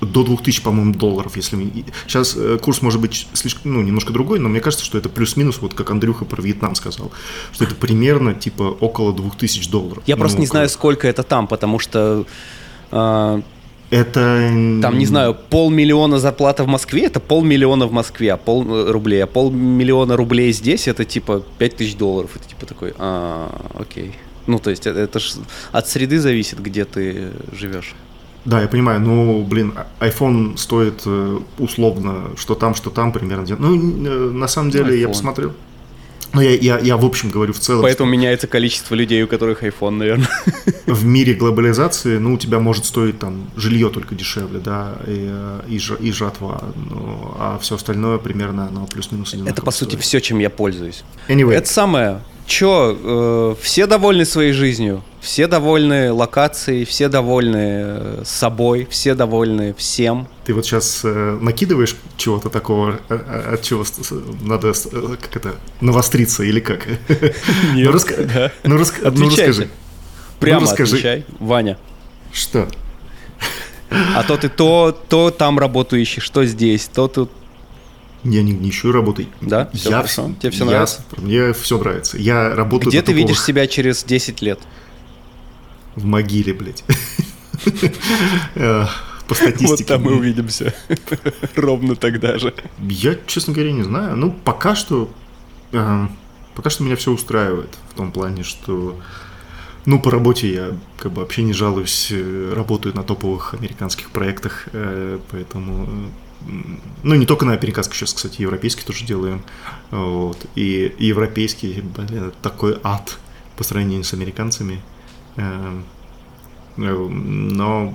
до 0.00 0.22
2000, 0.22 0.62
по-моему, 0.62 0.94
долларов, 0.94 1.36
если... 1.36 1.56
мы- 1.56 1.84
Сейчас 2.06 2.36
э, 2.36 2.58
курс 2.62 2.82
может 2.82 3.00
быть 3.00 3.26
слишком, 3.32 3.72
ну, 3.72 3.82
немножко 3.82 4.12
другой, 4.12 4.38
но 4.38 4.48
мне 4.48 4.60
кажется, 4.60 4.84
что 4.84 4.96
это 4.98 5.08
плюс-минус, 5.08 5.58
вот 5.60 5.74
как 5.74 5.90
Андрюха 5.90 6.24
про 6.24 6.40
Вьетнам 6.40 6.76
сказал, 6.76 7.10
что 7.52 7.64
это 7.64 7.74
примерно, 7.74 8.34
типа, 8.34 8.62
около 8.62 9.12
2000 9.12 9.68
долларов. 9.70 10.02
Я 10.06 10.16
просто 10.16 10.36
Ну, 10.36 10.42
не 10.42 10.46
знаю, 10.46 10.66
как- 10.68 10.72
сколько 10.74 11.08
это 11.08 11.24
там, 11.24 11.48
потому 11.48 11.80
что 11.80 12.24
а, 12.92 13.42
Это... 13.90 14.20
там, 14.82 14.98
не 14.98 15.06
знаю, 15.06 15.34
полмиллиона 15.34 16.18
зарплата 16.18 16.64
в 16.64 16.66
Москве 16.66 17.06
это 17.06 17.20
полмиллиона 17.20 17.86
в 17.86 17.92
Москве, 17.92 18.32
а 18.32 18.36
пол 18.36 18.64
э, 18.68 18.90
рублей, 18.90 19.24
а 19.24 19.26
полмиллиона 19.26 20.16
рублей 20.16 20.52
здесь 20.52 20.88
это 20.88 21.04
типа 21.04 21.42
пять 21.58 21.76
тысяч 21.76 21.96
долларов. 21.96 22.30
Это 22.36 22.48
типа 22.48 22.66
такой, 22.66 22.92
а, 22.98 23.48
окей. 23.74 24.12
Ну, 24.46 24.58
то 24.58 24.70
есть 24.70 24.86
это, 24.86 24.98
это 25.00 25.18
ж 25.18 25.34
от 25.72 25.88
среды 25.88 26.18
зависит, 26.18 26.60
где 26.60 26.84
ты 26.84 27.32
живешь. 27.52 27.94
Да, 28.44 28.62
я 28.62 28.68
понимаю, 28.68 29.00
ну, 29.00 29.42
блин, 29.42 29.74
а- 29.76 30.06
iPhone 30.06 30.56
стоит 30.56 31.02
э, 31.06 31.38
условно, 31.58 32.30
что 32.36 32.54
там, 32.54 32.74
что 32.74 32.90
там 32.90 33.12
примерно. 33.12 33.44
Ну, 33.58 33.76
э, 33.76 34.30
на 34.30 34.48
самом 34.48 34.70
деле, 34.70 34.98
я 34.98 35.06
iPhone. 35.06 35.08
посмотрел. 35.08 35.52
Ну, 36.34 36.40
я, 36.42 36.50
я, 36.54 36.78
я 36.78 36.96
в 36.96 37.04
общем 37.04 37.30
говорю 37.30 37.52
в 37.52 37.58
целом, 37.58 37.82
Поэтому 37.82 38.10
меняется 38.10 38.46
количество 38.46 38.94
людей, 38.94 39.22
у 39.22 39.26
которых 39.26 39.62
iPhone, 39.64 39.90
наверное. 39.92 40.28
в 40.86 41.04
мире 41.04 41.34
глобализации, 41.34 42.18
ну, 42.18 42.34
у 42.34 42.38
тебя 42.38 42.58
может 42.60 42.84
стоить 42.84 43.18
там 43.18 43.50
жилье 43.56 43.88
только 43.88 44.14
дешевле, 44.14 44.58
да, 44.58 44.98
и, 45.06 45.26
э, 45.30 45.60
и, 45.68 45.78
жа- 45.78 45.96
и 46.00 46.12
жатва, 46.12 46.62
ну, 46.76 47.34
а 47.38 47.58
все 47.60 47.76
остальное 47.76 48.18
примерно, 48.18 48.68
оно 48.68 48.86
плюс-минус 48.86 49.32
одинаково 49.32 49.52
Это, 49.54 49.62
по 49.62 49.70
сути, 49.70 49.90
стоит. 49.90 50.02
все, 50.02 50.20
чем 50.20 50.38
я 50.38 50.50
пользуюсь. 50.50 51.02
Anyway, 51.28 51.54
Это 51.54 51.68
самое. 51.68 52.20
Чё, 52.48 52.96
э, 52.98 53.54
все 53.62 53.86
довольны 53.86 54.24
своей 54.24 54.52
жизнью, 54.52 55.02
все 55.20 55.46
довольны 55.46 56.10
локацией, 56.10 56.86
все 56.86 57.08
довольны 57.08 57.56
э, 57.60 58.22
собой, 58.24 58.88
все 58.90 59.14
довольны 59.14 59.74
всем. 59.76 60.26
ты 60.46 60.54
вот 60.54 60.64
сейчас 60.64 61.02
накидываешь 61.04 61.94
чего-то 62.16 62.48
такого, 62.48 63.00
э, 63.10 63.18
э, 63.18 63.54
от 63.54 63.62
чего 63.62 63.84
надо, 64.40 64.68
э, 64.70 65.16
как 65.20 65.36
это, 65.36 65.56
навостриться 65.82 66.42
или 66.42 66.60
как? 66.60 66.86
Ну, 67.74 67.90
раска- 67.92 68.24
да. 68.24 68.50
ну, 68.64 68.76
ну, 68.78 68.82
Отвечайте. 68.82 69.46
расскажи. 69.48 69.68
Прямо 70.40 70.60
Ну, 70.60 70.66
расскажи. 70.66 70.92
отвечай, 70.96 71.26
Ваня. 71.40 71.76
Что? 72.32 72.66
А 73.90 74.22
то 74.22 74.38
ты 74.38 74.48
то, 74.48 74.98
то 75.08 75.30
там 75.30 75.58
работу 75.58 75.96
ищешь, 75.96 76.28
то 76.30 76.46
здесь, 76.46 76.86
то 76.86 77.08
тут. 77.08 77.30
Я 78.24 78.42
не, 78.42 78.52
не 78.52 78.70
ищу 78.70 78.90
работы. 78.92 79.28
Да? 79.40 79.70
Всё 79.72 79.90
я, 79.90 79.96
хорошо? 79.96 80.32
Тебе 80.40 80.50
всё 80.50 80.64
я- 80.64 80.70
нравится? 80.70 81.04
Мне 81.16 81.52
все 81.52 81.78
нравится. 81.78 82.18
Я 82.18 82.54
работаю 82.54 82.90
Где 82.90 83.00
ты 83.00 83.06
такого- 83.12 83.18
видишь 83.18 83.40
себя 83.42 83.66
через 83.66 84.02
10 84.04 84.42
лет? 84.42 84.58
В 85.96 86.04
могиле, 86.04 86.52
блядь. 86.54 86.84
По 88.54 89.34
статистике. 89.34 89.94
увидимся. 89.96 90.74
Ровно 91.54 91.96
тогда 91.96 92.38
же. 92.38 92.54
Я, 92.80 93.16
честно 93.26 93.52
говоря, 93.52 93.72
не 93.72 93.82
знаю. 93.82 94.16
Ну, 94.16 94.32
пока 94.32 94.74
что... 94.74 95.10
э, 95.72 96.06
Пока 96.54 96.70
что 96.70 96.82
меня 96.82 96.96
все 96.96 97.12
устраивает. 97.12 97.76
В 97.90 97.94
том 97.94 98.10
плане, 98.10 98.42
что... 98.42 98.98
Ну, 99.86 100.00
по 100.00 100.10
работе 100.10 100.52
я 100.52 100.70
как 100.98 101.12
бы 101.12 101.20
вообще 101.20 101.42
не 101.42 101.52
жалуюсь, 101.52 102.08
э, 102.10 102.52
работаю 102.54 102.94
на 102.96 103.02
топовых 103.02 103.54
американских 103.54 104.10
проектах, 104.10 104.66
э, 104.72 105.18
поэтому 105.30 106.10
ну, 107.02 107.14
не 107.14 107.26
только 107.26 107.44
на 107.44 107.52
американских, 107.52 107.94
сейчас, 107.96 108.12
кстати, 108.12 108.42
европейский 108.42 108.84
тоже 108.84 109.04
делаем. 109.04 109.42
Вот. 109.90 110.38
И 110.54 110.94
европейский, 110.98 111.82
блин, 111.82 112.32
такой 112.42 112.78
ад 112.82 113.18
по 113.56 113.64
сравнению 113.64 114.04
с 114.04 114.14
американцами. 114.14 114.80
Эм, 115.36 115.84
но 116.76 117.94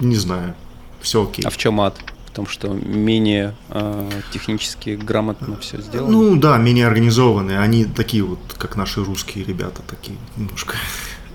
не 0.00 0.16
знаю, 0.16 0.54
все 1.00 1.24
окей. 1.24 1.44
А 1.44 1.50
в 1.50 1.56
чем 1.56 1.80
ад? 1.80 1.96
В 2.26 2.30
том, 2.36 2.46
что 2.46 2.68
менее 2.68 3.54
э, 3.70 4.10
технически 4.32 4.90
грамотно 4.90 5.56
все 5.58 5.80
сделано? 5.80 6.12
Ну 6.12 6.36
да, 6.36 6.58
менее 6.58 6.86
организованные. 6.86 7.60
Они 7.60 7.86
такие 7.86 8.22
вот, 8.24 8.40
как 8.58 8.76
наши 8.76 9.02
русские 9.02 9.44
ребята, 9.44 9.80
такие 9.86 10.18
немножко 10.36 10.76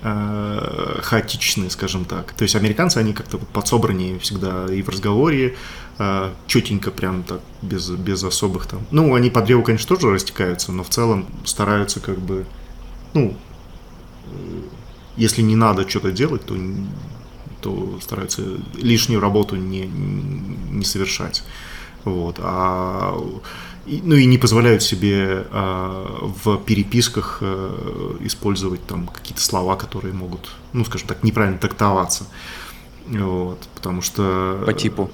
э, 0.02 0.98
хаотичные, 1.02 1.70
скажем 1.70 2.04
так. 2.04 2.32
То 2.32 2.42
есть 2.42 2.56
американцы, 2.56 2.98
они 2.98 3.12
как-то 3.12 3.38
вот 3.38 3.48
подсобраннее 3.48 4.18
всегда 4.18 4.66
и 4.72 4.82
в 4.82 4.88
разговоре, 4.88 5.56
э, 5.98 6.32
четенько 6.46 6.90
прям 6.90 7.22
так, 7.22 7.40
без, 7.62 7.88
без 7.90 8.22
особых 8.24 8.66
там... 8.66 8.80
Ну, 8.90 9.14
они 9.14 9.30
по 9.30 9.40
древу, 9.42 9.62
конечно, 9.62 9.88
тоже 9.88 10.10
растекаются, 10.10 10.72
но 10.72 10.82
в 10.84 10.88
целом 10.88 11.26
стараются 11.44 12.00
как 12.00 12.18
бы, 12.18 12.44
ну, 13.14 13.36
если 15.16 15.42
не 15.42 15.56
надо 15.56 15.88
что-то 15.88 16.12
делать, 16.12 16.44
то 16.44 16.56
то 17.62 17.98
стараются 18.02 18.42
лишнюю 18.74 19.20
работу 19.20 19.56
не, 19.56 19.86
не 19.86 20.84
совершать. 20.84 21.44
Вот. 22.04 22.36
А, 22.40 23.16
ну 23.86 24.14
и 24.14 24.26
не 24.26 24.38
позволяют 24.38 24.82
себе 24.82 25.46
а, 25.50 26.30
в 26.44 26.58
переписках 26.58 27.38
а, 27.40 28.16
использовать 28.20 28.84
там 28.86 29.08
какие-то 29.08 29.42
слова, 29.42 29.76
которые 29.76 30.14
могут, 30.14 30.50
ну, 30.72 30.84
скажем 30.84 31.08
так, 31.08 31.22
неправильно 31.22 31.58
трактоваться. 31.58 32.26
Вот, 33.06 33.58
потому 33.74 34.02
что... 34.02 34.62
По 34.64 34.72
типу? 34.72 35.10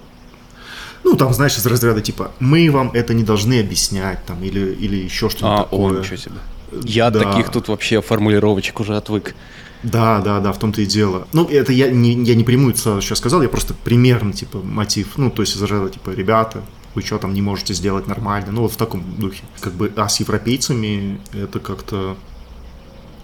Ну, 1.04 1.16
там, 1.16 1.32
знаешь, 1.32 1.56
из 1.56 1.64
разряда 1.64 2.00
типа, 2.02 2.32
мы 2.38 2.70
вам 2.70 2.90
это 2.92 3.14
не 3.14 3.22
должны 3.22 3.60
объяснять, 3.60 4.24
там, 4.26 4.42
или, 4.42 4.72
или 4.74 4.96
еще 4.96 5.30
что-то 5.30 5.60
а, 5.60 5.62
такое. 5.64 5.96
О, 5.96 6.00
ничего 6.00 6.16
себе. 6.16 6.36
Я 6.84 7.10
да. 7.10 7.20
таких 7.20 7.50
тут 7.50 7.68
вообще 7.68 8.02
формулировочек 8.02 8.80
уже 8.80 8.96
отвык. 8.96 9.34
Да, 9.82 10.20
да, 10.20 10.40
да, 10.40 10.52
в 10.52 10.58
том-то 10.58 10.82
и 10.82 10.86
дело. 10.86 11.28
Ну, 11.32 11.46
это 11.46 11.72
я 11.72 11.88
не, 11.88 12.12
я 12.24 12.34
не 12.34 12.44
прямую 12.44 12.74
сразу 12.74 13.00
сейчас 13.00 13.18
сказал, 13.18 13.42
я 13.42 13.48
просто 13.48 13.74
примерно, 13.74 14.32
типа, 14.32 14.58
мотив. 14.58 15.16
Ну, 15.16 15.30
то 15.30 15.42
есть 15.42 15.56
из 15.56 15.62
разряда, 15.62 15.88
типа, 15.88 16.10
ребята, 16.10 16.62
вы 16.94 17.02
что 17.02 17.18
там 17.18 17.34
не 17.34 17.42
можете 17.42 17.74
сделать 17.74 18.06
нормально? 18.06 18.52
Ну, 18.52 18.62
вот 18.62 18.72
в 18.72 18.76
таком 18.76 19.04
духе. 19.18 19.44
Как 19.60 19.72
бы, 19.74 19.92
а 19.96 20.08
с 20.08 20.20
европейцами 20.20 21.20
это 21.32 21.60
как-то 21.60 22.16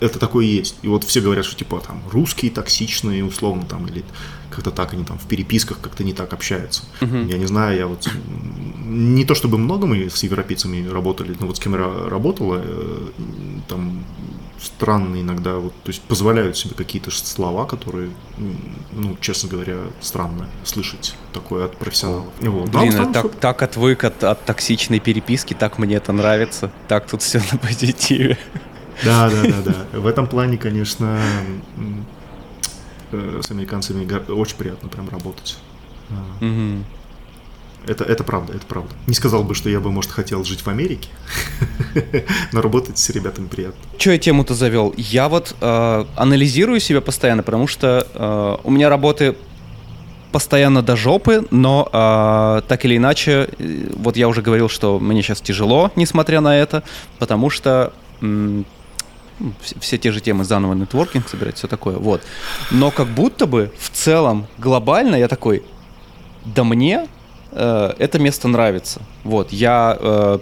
это 0.01 0.19
такое 0.19 0.45
есть. 0.45 0.77
И 0.83 0.89
вот 0.89 1.05
все 1.05 1.21
говорят, 1.21 1.45
что 1.45 1.57
типа 1.57 1.81
там 1.81 2.03
русские 2.11 2.51
токсичные, 2.51 3.25
условно, 3.25 3.65
там, 3.65 3.87
или 3.87 4.05
как-то 4.51 4.71
так 4.71 4.93
они 4.93 5.05
там 5.05 5.19
в 5.19 5.27
переписках 5.27 5.81
как-то 5.81 6.05
не 6.05 6.13
так 6.13 6.33
общаются. 6.33 6.83
Uh-huh. 7.01 7.31
Я 7.31 7.39
не 7.39 7.47
знаю, 7.47 7.77
я 7.77 7.87
вот 7.87 8.09
не 8.85 9.25
то 9.25 9.35
чтобы 9.35 9.59
много 9.59 9.87
мы 9.87 10.11
с 10.11 10.23
европейцами 10.23 10.87
работали, 10.87 11.37
но 11.41 11.47
вот 11.47 11.57
с 11.57 11.61
кем 11.61 11.75
я 11.75 12.09
работала, 12.09 12.61
э, 12.63 13.09
там 13.69 14.05
странно 14.65 15.21
иногда, 15.21 15.57
вот, 15.57 15.73
то 15.83 15.91
есть 15.91 16.03
позволяют 16.03 16.57
себе 16.57 16.75
какие-то 16.75 17.11
слова, 17.11 17.67
которые, 17.67 18.11
ну, 18.93 19.17
честно 19.21 19.49
говоря, 19.49 19.79
странно 20.01 20.49
слышать 20.65 21.15
такое 21.33 21.67
от 21.67 21.77
профессионалов. 21.77 22.27
Вот. 22.41 22.69
Блин, 22.71 22.95
а 22.99 23.13
так, 23.13 23.35
так 23.37 23.63
отвык 23.63 24.05
от, 24.05 24.25
от 24.25 24.45
токсичной 24.45 25.01
переписки, 25.01 25.55
так 25.55 25.79
мне 25.79 25.97
это 25.97 26.13
нравится, 26.13 26.71
так 26.89 27.07
тут 27.07 27.23
все 27.23 27.41
на 27.53 27.59
позитиве. 27.59 28.39
Да, 29.03 29.31
да, 29.31 29.43
да, 29.43 29.63
да. 29.93 29.99
В 29.99 30.07
этом 30.07 30.27
плане, 30.27 30.57
конечно, 30.57 31.21
э, 33.13 33.41
с 33.43 33.51
американцами 33.51 34.09
очень 34.31 34.57
приятно 34.57 34.89
прям 34.89 35.09
работать. 35.09 35.59
Угу. 36.41 36.85
Это, 37.87 38.05
это 38.05 38.25
правда, 38.25 38.55
это 38.55 38.65
правда. 38.67 38.91
Не 39.07 39.15
сказал 39.15 39.45
бы, 39.45 39.55
что 39.55 39.69
я 39.69 39.79
бы, 39.81 39.91
может, 39.91 40.11
хотел 40.11 40.43
жить 40.45 40.61
в 40.63 40.69
Америке, 40.69 41.09
но 42.53 42.63
работать 42.63 42.97
с 42.99 43.11
ребятами 43.11 43.47
приятно. 43.47 43.79
Че 43.99 44.13
я 44.13 44.19
тему-то 44.19 44.55
завел? 44.55 44.95
Я 44.97 45.29
вот 45.29 45.55
э, 45.61 46.05
анализирую 46.17 46.81
себя 46.81 47.01
постоянно, 47.01 47.43
потому 47.43 47.67
что 47.67 48.07
э, 48.15 48.57
у 48.65 48.71
меня 48.71 48.89
работы 48.89 49.37
постоянно 50.33 50.83
до 50.83 50.97
жопы, 50.97 51.47
но 51.51 51.89
э, 51.93 52.63
так 52.67 52.85
или 52.85 52.97
иначе, 52.97 53.49
э, 53.59 53.87
вот 53.97 54.17
я 54.17 54.29
уже 54.29 54.41
говорил, 54.43 54.69
что 54.69 54.99
мне 54.99 55.23
сейчас 55.23 55.41
тяжело, 55.41 55.91
несмотря 55.95 56.41
на 56.41 56.57
это, 56.57 56.83
потому 57.19 57.51
что 57.51 57.93
м- 58.23 58.65
все, 59.81 59.99
те 59.99 60.11
же 60.11 60.21
темы 60.21 60.45
заново 60.45 60.75
нетворкинг 60.75 61.29
собирать, 61.29 61.57
все 61.59 61.67
такое, 61.69 61.97
вот. 61.97 62.23
Но 62.71 62.91
как 62.91 63.09
будто 63.09 63.47
бы 63.47 63.71
в 63.79 63.91
целом 63.91 64.47
глобально 64.59 65.17
я 65.17 65.29
такой, 65.29 65.63
да 66.45 66.65
мне 66.65 67.09
Э, 67.55 67.95
это 67.99 68.19
место 68.19 68.49
нравится. 68.49 69.01
Вот, 69.23 69.53
я 69.53 69.97
э, 69.99 70.39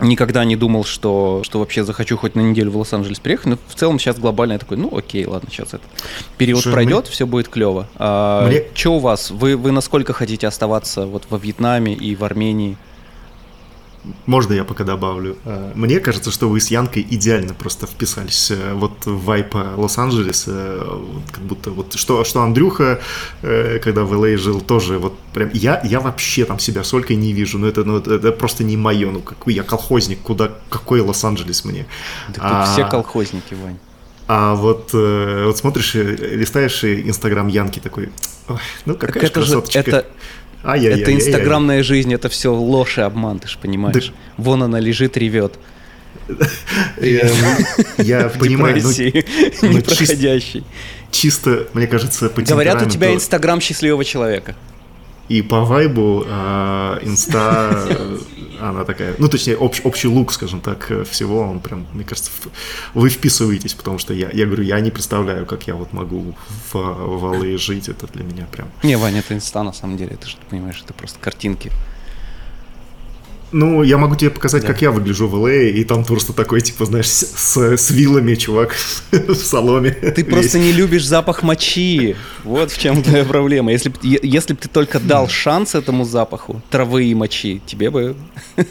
никогда 0.00 0.44
не 0.44 0.56
думал, 0.56 0.84
что, 0.84 1.42
что 1.44 1.58
вообще 1.58 1.84
захочу 1.84 2.16
хоть 2.16 2.34
на 2.34 2.40
неделю 2.40 2.70
в 2.70 2.76
Лос-Анджелес 2.78 3.20
приехать, 3.20 3.46
но 3.46 3.58
в 3.68 3.74
целом 3.74 3.98
сейчас 3.98 4.18
глобально 4.18 4.54
я 4.54 4.58
такой, 4.58 4.76
ну 4.76 4.96
окей, 4.96 5.26
ладно, 5.26 5.50
сейчас 5.50 5.68
этот 5.68 5.82
период 6.38 6.62
Слушай, 6.62 6.74
пройдет, 6.74 7.04
мне... 7.04 7.12
все 7.12 7.26
будет 7.26 7.48
клево. 7.48 7.86
А, 7.96 8.46
мне... 8.46 8.64
Что 8.74 8.96
у 8.96 8.98
вас? 8.98 9.30
Вы, 9.30 9.56
вы 9.56 9.72
насколько 9.72 10.12
хотите 10.12 10.46
оставаться 10.46 11.06
вот 11.06 11.24
во 11.30 11.38
Вьетнаме 11.38 11.94
и 11.94 12.16
в 12.16 12.24
Армении? 12.24 12.76
Можно 14.26 14.54
я 14.54 14.64
пока 14.64 14.82
добавлю? 14.82 15.36
Э, 15.44 15.72
мне 15.74 16.00
кажется, 16.00 16.32
что 16.32 16.48
вы 16.48 16.60
с 16.60 16.68
Янкой 16.68 17.06
идеально 17.08 17.54
просто 17.54 17.86
вписались 17.86 18.50
э, 18.50 18.74
вот 18.74 19.06
в 19.06 19.24
вайп 19.24 19.54
Лос-Анджелеса, 19.54 20.84
как 21.30 21.42
будто 21.44 21.70
вот 21.70 21.94
что, 21.94 22.24
что 22.24 22.42
Андрюха, 22.42 23.00
э, 23.42 23.78
когда 23.78 24.02
в 24.02 24.12
LA 24.12 24.34
а 24.34 24.38
жил, 24.38 24.60
тоже 24.60 24.98
вот 24.98 25.16
прям, 25.32 25.50
я, 25.52 25.80
я 25.84 26.00
вообще 26.00 26.44
там 26.44 26.58
себя 26.58 26.82
с 26.82 26.92
Олькой 26.92 27.16
не 27.16 27.32
вижу, 27.32 27.58
ну 27.58 27.68
это, 27.68 27.84
ну, 27.84 27.98
это 27.98 28.32
просто 28.32 28.64
не 28.64 28.76
мое, 28.76 29.10
ну 29.10 29.20
какой 29.20 29.54
я 29.54 29.62
колхозник, 29.62 30.20
куда, 30.20 30.50
какой 30.68 31.00
Лос-Анджелес 31.00 31.64
мне? 31.64 31.86
Да 32.34 32.40
а, 32.40 32.64
тут 32.64 32.72
все 32.72 32.88
колхозники, 32.88 33.54
Вань. 33.54 33.78
А 34.26 34.54
вот, 34.54 34.92
вот 34.92 35.58
смотришь, 35.58 35.94
листаешь 35.94 36.84
Инстаграм 36.84 37.46
Янки 37.48 37.80
такой, 37.80 38.10
ну 38.86 38.94
какая 38.94 39.12
так 39.12 39.24
это 39.24 39.42
же, 39.42 39.62
это, 39.74 40.06
Ай-яй-яй-яй. 40.64 41.02
Это 41.02 41.14
инстаграмная 41.14 41.82
жизнь, 41.82 42.12
это 42.14 42.28
все 42.28 42.52
ложь 42.52 42.98
и 42.98 43.00
обман, 43.00 43.38
ты 43.38 43.48
же 43.48 43.58
понимаешь. 43.58 44.08
Да. 44.08 44.42
Вон 44.42 44.62
она 44.62 44.78
лежит, 44.80 45.16
ревет. 45.16 45.54
Я 47.00 48.28
понимаю, 48.38 48.82
но 48.82 48.90
непроходящий. 49.68 50.64
Чисто, 51.10 51.66
мне 51.74 51.86
кажется, 51.86 52.28
по 52.30 52.42
Говорят, 52.42 52.82
у 52.82 52.88
тебя 52.88 53.12
инстаграм 53.12 53.60
счастливого 53.60 54.04
человека. 54.04 54.54
И 55.28 55.42
по 55.42 55.64
вайбу 55.64 56.24
а, 56.26 56.98
инста, 57.02 57.88
она 58.60 58.84
такая, 58.84 59.14
ну, 59.18 59.28
точнее, 59.28 59.56
общ, 59.56 59.80
общий 59.84 60.08
лук, 60.08 60.32
скажем 60.32 60.60
так, 60.60 60.90
всего, 61.08 61.40
он 61.40 61.60
прям, 61.60 61.86
мне 61.92 62.04
кажется, 62.04 62.30
вы 62.94 63.08
вписываетесь, 63.08 63.74
потому 63.74 63.98
что 63.98 64.14
я, 64.14 64.30
я 64.30 64.46
говорю, 64.46 64.64
я 64.64 64.80
не 64.80 64.90
представляю, 64.90 65.46
как 65.46 65.66
я 65.66 65.74
вот 65.74 65.92
могу 65.92 66.34
в, 66.72 66.74
в 66.74 67.32
Аллее 67.32 67.58
жить, 67.58 67.88
это 67.88 68.06
для 68.08 68.24
меня 68.24 68.46
прям... 68.50 68.68
Не, 68.82 68.96
Ваня, 68.96 69.20
это 69.20 69.34
инста, 69.34 69.62
на 69.62 69.72
самом 69.72 69.96
деле, 69.96 70.16
ты 70.16 70.28
же 70.28 70.36
понимаешь, 70.50 70.80
это 70.84 70.92
просто 70.92 71.18
картинки. 71.18 71.70
Ну, 73.52 73.82
я 73.82 73.98
могу 73.98 74.16
тебе 74.16 74.30
показать, 74.30 74.62
да. 74.62 74.68
как 74.68 74.82
я 74.82 74.90
выгляжу 74.90 75.28
в 75.28 75.34
ЛА, 75.34 75.52
и 75.52 75.84
там 75.84 76.04
просто 76.04 76.32
такой, 76.32 76.62
типа, 76.62 76.86
знаешь, 76.86 77.08
с, 77.08 77.56
с 77.56 77.90
вилами, 77.90 78.34
чувак, 78.34 78.74
в 79.10 79.34
соломе. 79.34 79.90
Ты 79.90 80.24
просто 80.24 80.58
не 80.58 80.72
любишь 80.72 81.06
запах 81.06 81.42
мочи. 81.42 82.16
Вот 82.44 82.72
в 82.72 82.78
чем 82.78 83.02
твоя 83.02 83.24
проблема. 83.24 83.70
Если 83.70 83.90
бы 83.90 83.98
если 84.02 84.54
б 84.54 84.58
ты 84.60 84.68
только 84.68 84.98
дал 84.98 85.28
шанс 85.28 85.74
этому 85.74 86.04
запаху 86.04 86.62
травы 86.70 87.04
и 87.04 87.14
мочи, 87.14 87.60
тебе 87.66 87.90
бы... 87.90 88.16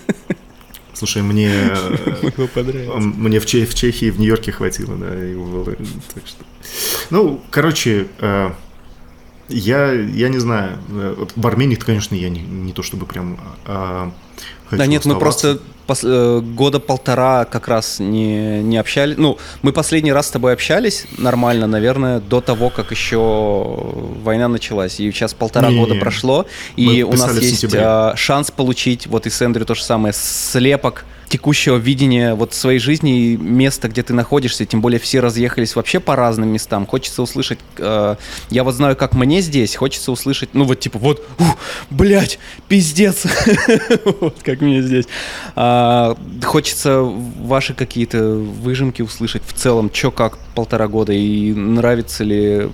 Слушай, 0.94 1.22
мне... 1.22 1.52
Мне 2.98 3.40
в, 3.40 3.46
Чех, 3.46 3.70
в 3.70 3.74
Чехии, 3.74 4.10
в 4.12 4.20
Нью-Йорке 4.20 4.52
хватило, 4.52 4.96
да, 4.96 5.26
и 5.26 5.34
в 5.34 5.66
Так 6.14 6.28
что... 6.28 6.44
Ну, 7.10 7.42
короче, 7.50 8.08
э, 8.20 8.52
я, 9.50 9.92
я 9.92 10.30
не 10.30 10.40
знаю. 10.40 10.78
Э, 10.90 11.26
в 11.36 11.48
Армении, 11.48 11.76
конечно, 11.76 12.16
я 12.16 12.30
не, 12.30 12.42
не 12.42 12.74
то 12.74 12.84
чтобы 12.84 13.06
прям 13.06 13.40
а, 13.66 14.12
Хочу 14.72 14.78
да 14.78 14.86
нет, 14.86 15.02
оставаться. 15.02 15.10
мы 15.10 15.20
просто 15.20 15.60
пос, 15.86 16.00
э, 16.04 16.40
года 16.40 16.80
полтора 16.80 17.44
как 17.44 17.68
раз 17.68 18.00
не, 18.00 18.62
не 18.64 18.78
общались. 18.78 19.18
Ну, 19.18 19.38
мы 19.62 19.74
последний 19.74 20.14
раз 20.14 20.28
с 20.28 20.32
тобой 20.32 20.54
общались 20.54 21.06
нормально, 21.18 21.68
наверное, 21.68 22.22
до 22.22 22.40
того, 22.40 22.70
как 22.70 22.92
еще 22.92 23.18
война 24.24 24.48
началась. 24.48 25.00
И 25.02 25.12
сейчас 25.12 25.34
полтора 25.34 25.70
не, 25.70 25.78
года 25.78 25.96
не, 25.96 26.00
прошло, 26.00 26.46
и 26.78 27.04
у 27.04 27.12
нас 27.12 27.38
есть 27.38 27.66
э, 27.74 28.14
шанс 28.16 28.50
получить, 28.50 29.08
вот 29.08 29.28
и 29.28 29.30
с 29.30 29.42
Эндрю 29.42 29.66
то 29.66 29.76
же 29.76 29.84
самое, 29.84 30.14
слепок 30.14 31.06
текущего 31.32 31.78
видения 31.78 32.36
вот 32.36 32.54
своей 32.54 32.80
жизни 32.80 33.20
и 33.20 33.38
места, 33.38 33.88
где 33.88 34.04
ты 34.04 34.14
находишься, 34.14 34.66
тем 34.66 34.82
более 34.82 35.00
все 35.00 35.22
разъехались 35.22 35.76
вообще 35.76 36.02
по 36.02 36.18
разным 36.18 36.50
местам. 36.50 36.86
Хочется 36.86 37.22
услышать, 37.22 37.60
э, 37.78 38.16
я 38.50 38.64
вот 38.66 38.76
знаю, 38.76 38.98
как 38.98 39.14
мне 39.14 39.40
здесь, 39.40 39.78
хочется 39.78 40.12
услышать, 40.12 40.50
ну 40.54 40.66
вот 40.66 40.82
типа 40.82 41.00
вот, 41.00 41.26
блять, 41.90 42.38
пиздец, 42.68 43.26
вот 44.20 44.40
как 44.44 44.60
мне 44.60 44.82
здесь. 44.82 45.06
А, 45.56 46.18
хочется 46.44 47.02
ваши 47.02 47.74
какие-то 47.74 48.34
выжимки 48.36 49.02
услышать 49.02 49.44
в 49.48 49.54
целом, 49.54 49.90
что 49.94 50.12
как 50.12 50.38
полтора 50.54 50.90
года 50.90 51.14
и 51.14 51.54
нравится 51.54 52.26
ли 52.26 52.70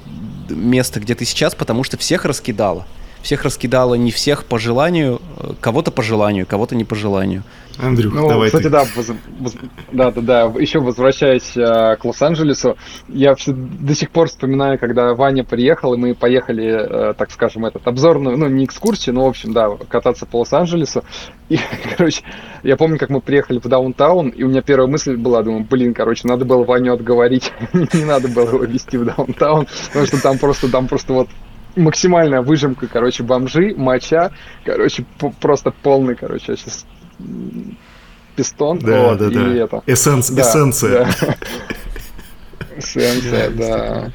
место, 0.49 0.99
где 0.99 1.13
ты 1.13 1.25
сейчас, 1.25 1.53
потому 1.53 1.83
что 1.83 1.97
всех 1.97 2.25
раскидало 2.25 2.87
всех 3.21 3.43
раскидала 3.43 3.95
не 3.95 4.11
всех 4.11 4.45
по 4.45 4.57
желанию, 4.57 5.21
э, 5.37 5.53
кого-то 5.59 5.91
по 5.91 6.01
желанию, 6.01 6.45
кого-то 6.45 6.75
не 6.75 6.85
по 6.85 6.95
желанию. 6.95 7.43
Андрюх, 7.79 8.13
ну, 8.13 8.27
давай 8.27 8.47
кстати, 8.47 8.63
ты. 8.63 8.69
да, 8.69 8.85
воз, 8.95 9.11
воз, 9.39 9.55
да, 9.91 10.11
да, 10.11 10.21
да. 10.21 10.41
Еще 10.59 10.79
возвращаясь 10.79 11.55
э, 11.55 11.95
к 11.97 12.05
Лос-Анджелесу, 12.05 12.75
я 13.07 13.35
все, 13.35 13.53
до 13.53 13.93
сих 13.93 14.09
пор 14.11 14.29
вспоминаю, 14.29 14.79
когда 14.79 15.13
Ваня 15.13 15.43
приехал, 15.43 15.93
и 15.93 15.97
мы 15.97 16.15
поехали, 16.15 17.11
э, 17.11 17.13
так 17.13 17.31
скажем, 17.31 17.65
этот 17.65 17.87
обзорную, 17.87 18.37
ну, 18.37 18.47
не 18.47 18.65
экскурсию, 18.65 19.15
но, 19.15 19.25
в 19.25 19.29
общем, 19.29 19.53
да, 19.53 19.69
кататься 19.89 20.25
по 20.25 20.39
Лос-Анджелесу. 20.39 21.03
И, 21.49 21.59
короче, 21.97 22.23
я 22.63 22.77
помню, 22.77 22.97
как 22.97 23.09
мы 23.09 23.21
приехали 23.21 23.59
в 23.59 23.67
даунтаун, 23.67 24.29
и 24.29 24.43
у 24.43 24.47
меня 24.47 24.61
первая 24.61 24.87
мысль 24.87 25.15
была, 25.15 25.43
думаю, 25.43 25.65
блин, 25.69 25.93
короче, 25.93 26.27
надо 26.27 26.45
было 26.45 26.63
Ваню 26.63 26.93
отговорить, 26.93 27.51
не 27.73 28.05
надо 28.05 28.27
было 28.27 28.47
его 28.47 28.63
вести 28.63 28.97
в 28.97 29.05
даунтаун, 29.05 29.67
потому 29.87 30.05
что 30.05 30.21
там 30.21 30.37
просто, 30.39 30.71
там 30.71 30.87
просто 30.87 31.13
вот 31.13 31.27
максимальная 31.75 32.41
выжимка, 32.41 32.87
короче, 32.87 33.23
бомжи, 33.23 33.73
моча, 33.77 34.31
короче, 34.65 35.05
просто 35.39 35.71
полный, 35.71 36.15
короче, 36.15 36.55
сейчас 36.55 36.85
пистон. 38.35 38.79
Да, 38.79 39.09
вот, 39.09 39.19
да, 39.19 39.27
и 39.27 39.33
да. 39.33 39.53
Это. 39.53 39.83
Эссенс, 39.85 40.29
да, 40.29 40.41
эссенция. 40.41 41.07
Да. 41.21 41.35
Эссенция, 42.77 43.49
да. 43.51 44.11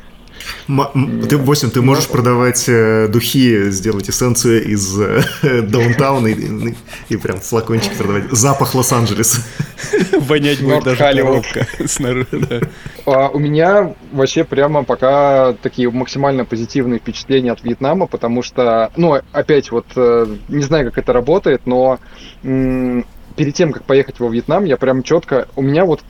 Ты, 0.66 1.36
8, 1.36 1.70
ты 1.70 1.82
можешь 1.82 2.08
продавать 2.08 2.64
э, 2.68 3.08
духи, 3.08 3.70
сделать 3.70 4.08
эссенцию 4.08 4.64
из 4.64 4.98
э, 4.98 5.22
даунтауна 5.62 6.28
и, 6.28 6.74
и 7.08 7.16
прям 7.16 7.40
флакончик 7.40 7.92
продавать. 7.94 8.30
Запах 8.30 8.74
Лос-Анджелеса. 8.74 9.42
Вонять 10.20 10.62
будет 10.62 10.84
даже 10.84 10.98
коробка 10.98 11.66
снаружи. 11.86 12.68
А 13.06 13.28
у 13.28 13.38
меня 13.38 13.94
вообще 14.12 14.44
прямо 14.44 14.84
пока 14.84 15.54
такие 15.54 15.90
максимально 15.90 16.44
позитивные 16.44 17.00
впечатления 17.00 17.52
от 17.52 17.62
Вьетнама, 17.62 18.06
потому 18.06 18.42
что, 18.42 18.92
ну, 18.96 19.20
опять 19.32 19.70
вот, 19.70 19.86
э, 19.96 20.26
не 20.48 20.62
знаю, 20.62 20.86
как 20.86 20.98
это 20.98 21.12
работает, 21.12 21.62
но 21.66 21.98
перед 22.42 23.54
тем, 23.54 23.72
как 23.72 23.84
поехать 23.84 24.20
во 24.20 24.28
Вьетнам, 24.28 24.64
я 24.64 24.76
прям 24.76 25.02
четко, 25.02 25.48
у 25.56 25.62
меня 25.62 25.84
вот 25.84 26.02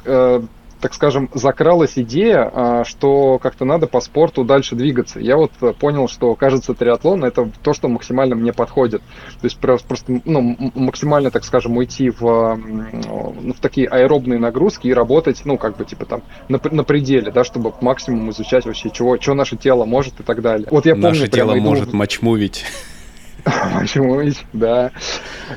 так 0.83 0.95
скажем, 0.95 1.31
закралась 1.33 1.93
идея, 1.97 2.51
а, 2.53 2.85
что 2.85 3.39
как-то 3.39 3.65
надо 3.65 3.87
по 3.87 4.01
спорту 4.01 4.43
дальше 4.45 4.75
двигаться. 4.75 5.21
Я 5.21 5.37
вот 5.37 5.53
понял, 5.79 6.09
что, 6.09 6.35
кажется, 6.35 6.75
триатлон 6.75 7.25
это 7.25 7.49
то, 7.63 7.73
что 7.73 7.89
максимально 7.89 8.35
мне 8.35 8.53
подходит. 8.53 9.01
То 9.41 9.45
есть 9.45 9.59
просто 9.59 9.95
ну, 10.25 10.73
максимально, 10.75 11.31
так 11.31 11.45
скажем, 11.45 11.77
уйти 11.77 12.11
в, 12.11 12.21
в 12.21 13.61
такие 13.61 13.87
аэробные 13.87 14.41
нагрузки 14.41 14.89
и 14.89 14.93
работать, 14.93 15.43
ну, 15.45 15.57
как 15.57 15.77
бы, 15.77 15.85
типа 15.85 16.05
там, 16.05 16.23
на, 16.49 16.61
на 16.71 16.83
пределе, 16.83 17.31
да, 17.31 17.45
чтобы 17.45 17.73
максимум 17.81 18.31
изучать 18.31 18.67
вообще, 18.67 18.91
чего, 18.91 19.21
что 19.21 19.35
наше 19.35 19.57
тело 19.57 19.85
может 19.85 20.19
и 20.19 20.25
так 20.25 20.43
далее. 20.43 20.67
Вот 20.69 20.85
я 20.85 20.95
помню, 20.95 21.11
наше 21.11 21.29
тело 21.29 21.57
иду... 21.57 21.63
может 21.63 21.93
мочмувить. 21.93 22.65
Почему? 23.81 24.21
Да. 24.53 24.93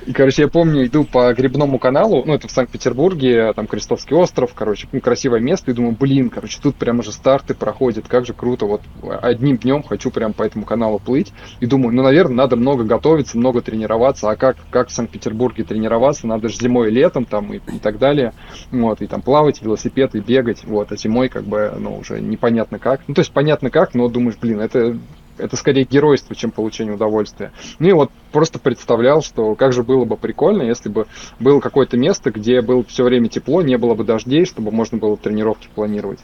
И, 0.06 0.14
короче, 0.14 0.44
я 0.44 0.48
помню, 0.48 0.86
иду 0.86 1.04
по 1.04 1.32
грибному 1.34 1.78
каналу, 1.78 2.24
ну, 2.26 2.34
это 2.34 2.48
в 2.48 2.52
Санкт-Петербурге, 2.52 3.54
там 3.54 3.68
Крестовский 3.68 4.16
остров, 4.16 4.54
короче, 4.56 4.88
ну, 4.92 5.00
красивое 5.00 5.40
место, 5.40 5.72
и 5.72 5.74
думаю, 5.74 5.96
блин, 5.98 6.30
короче, 6.30 6.60
тут 6.62 6.76
прямо 6.76 7.04
же 7.04 7.12
старты 7.12 7.54
проходят, 7.54 8.08
как 8.08 8.26
же 8.26 8.34
круто, 8.34 8.66
вот 8.66 8.82
одним 9.22 9.58
днем 9.58 9.84
хочу 9.84 10.10
прям 10.10 10.34
по 10.34 10.44
этому 10.44 10.66
каналу 10.66 11.00
плыть, 11.00 11.32
и 11.60 11.66
думаю, 11.66 11.94
ну, 11.94 12.02
наверное, 12.02 12.36
надо 12.36 12.56
много 12.56 12.84
готовиться, 12.84 13.38
много 13.38 13.62
тренироваться, 13.62 14.30
а 14.30 14.36
как, 14.36 14.58
как 14.72 14.90
в 14.90 14.92
Санкт-Петербурге 14.92 15.64
тренироваться, 15.64 16.28
надо 16.28 16.50
же 16.50 16.58
зимой 16.58 16.90
и 16.90 16.92
летом 16.92 17.26
там 17.26 17.54
и, 17.54 17.58
и 17.58 17.80
так 17.80 18.00
далее, 18.00 18.34
вот, 18.72 19.02
и 19.02 19.08
там 19.08 19.22
плавать, 19.22 19.62
велосипед, 19.62 20.16
и 20.16 20.20
бегать, 20.20 20.64
вот, 20.64 20.92
а 20.92 20.98
зимой 20.98 21.30
как 21.30 21.44
бы, 21.44 21.72
ну, 21.78 21.98
уже 21.98 22.20
непонятно 22.20 22.80
как, 22.80 23.02
ну, 23.08 23.14
то 23.14 23.22
есть 23.22 23.32
понятно 23.32 23.70
как, 23.70 23.94
но 23.94 24.08
думаешь, 24.10 24.38
блин, 24.42 24.60
это 24.60 24.98
это 25.38 25.56
скорее 25.56 25.86
геройство, 25.86 26.36
чем 26.36 26.52
получение 26.52 26.96
удовольствия. 26.96 27.52
Ну 27.80 27.88
и 27.88 27.94
вот 27.94 28.12
просто 28.32 28.60
представлял, 28.60 29.22
что 29.22 29.56
как 29.56 29.74
же 29.74 29.84
было 29.84 30.06
бы 30.06 30.18
прикольно, 30.18 30.64
если 30.64 30.90
бы 30.90 31.08
было 31.40 31.60
какое-то 31.60 31.98
место, 31.98 32.32
где 32.32 32.62
было 32.62 32.84
все 32.84 33.04
время 33.04 33.30
тепло, 33.30 33.62
не 33.62 33.78
было 33.78 33.96
бы 33.96 34.04
дождей, 34.04 34.46
чтобы 34.46 34.72
можно 34.72 34.98
было 34.98 35.18
тренировки 35.18 35.68
планировать. 35.74 36.20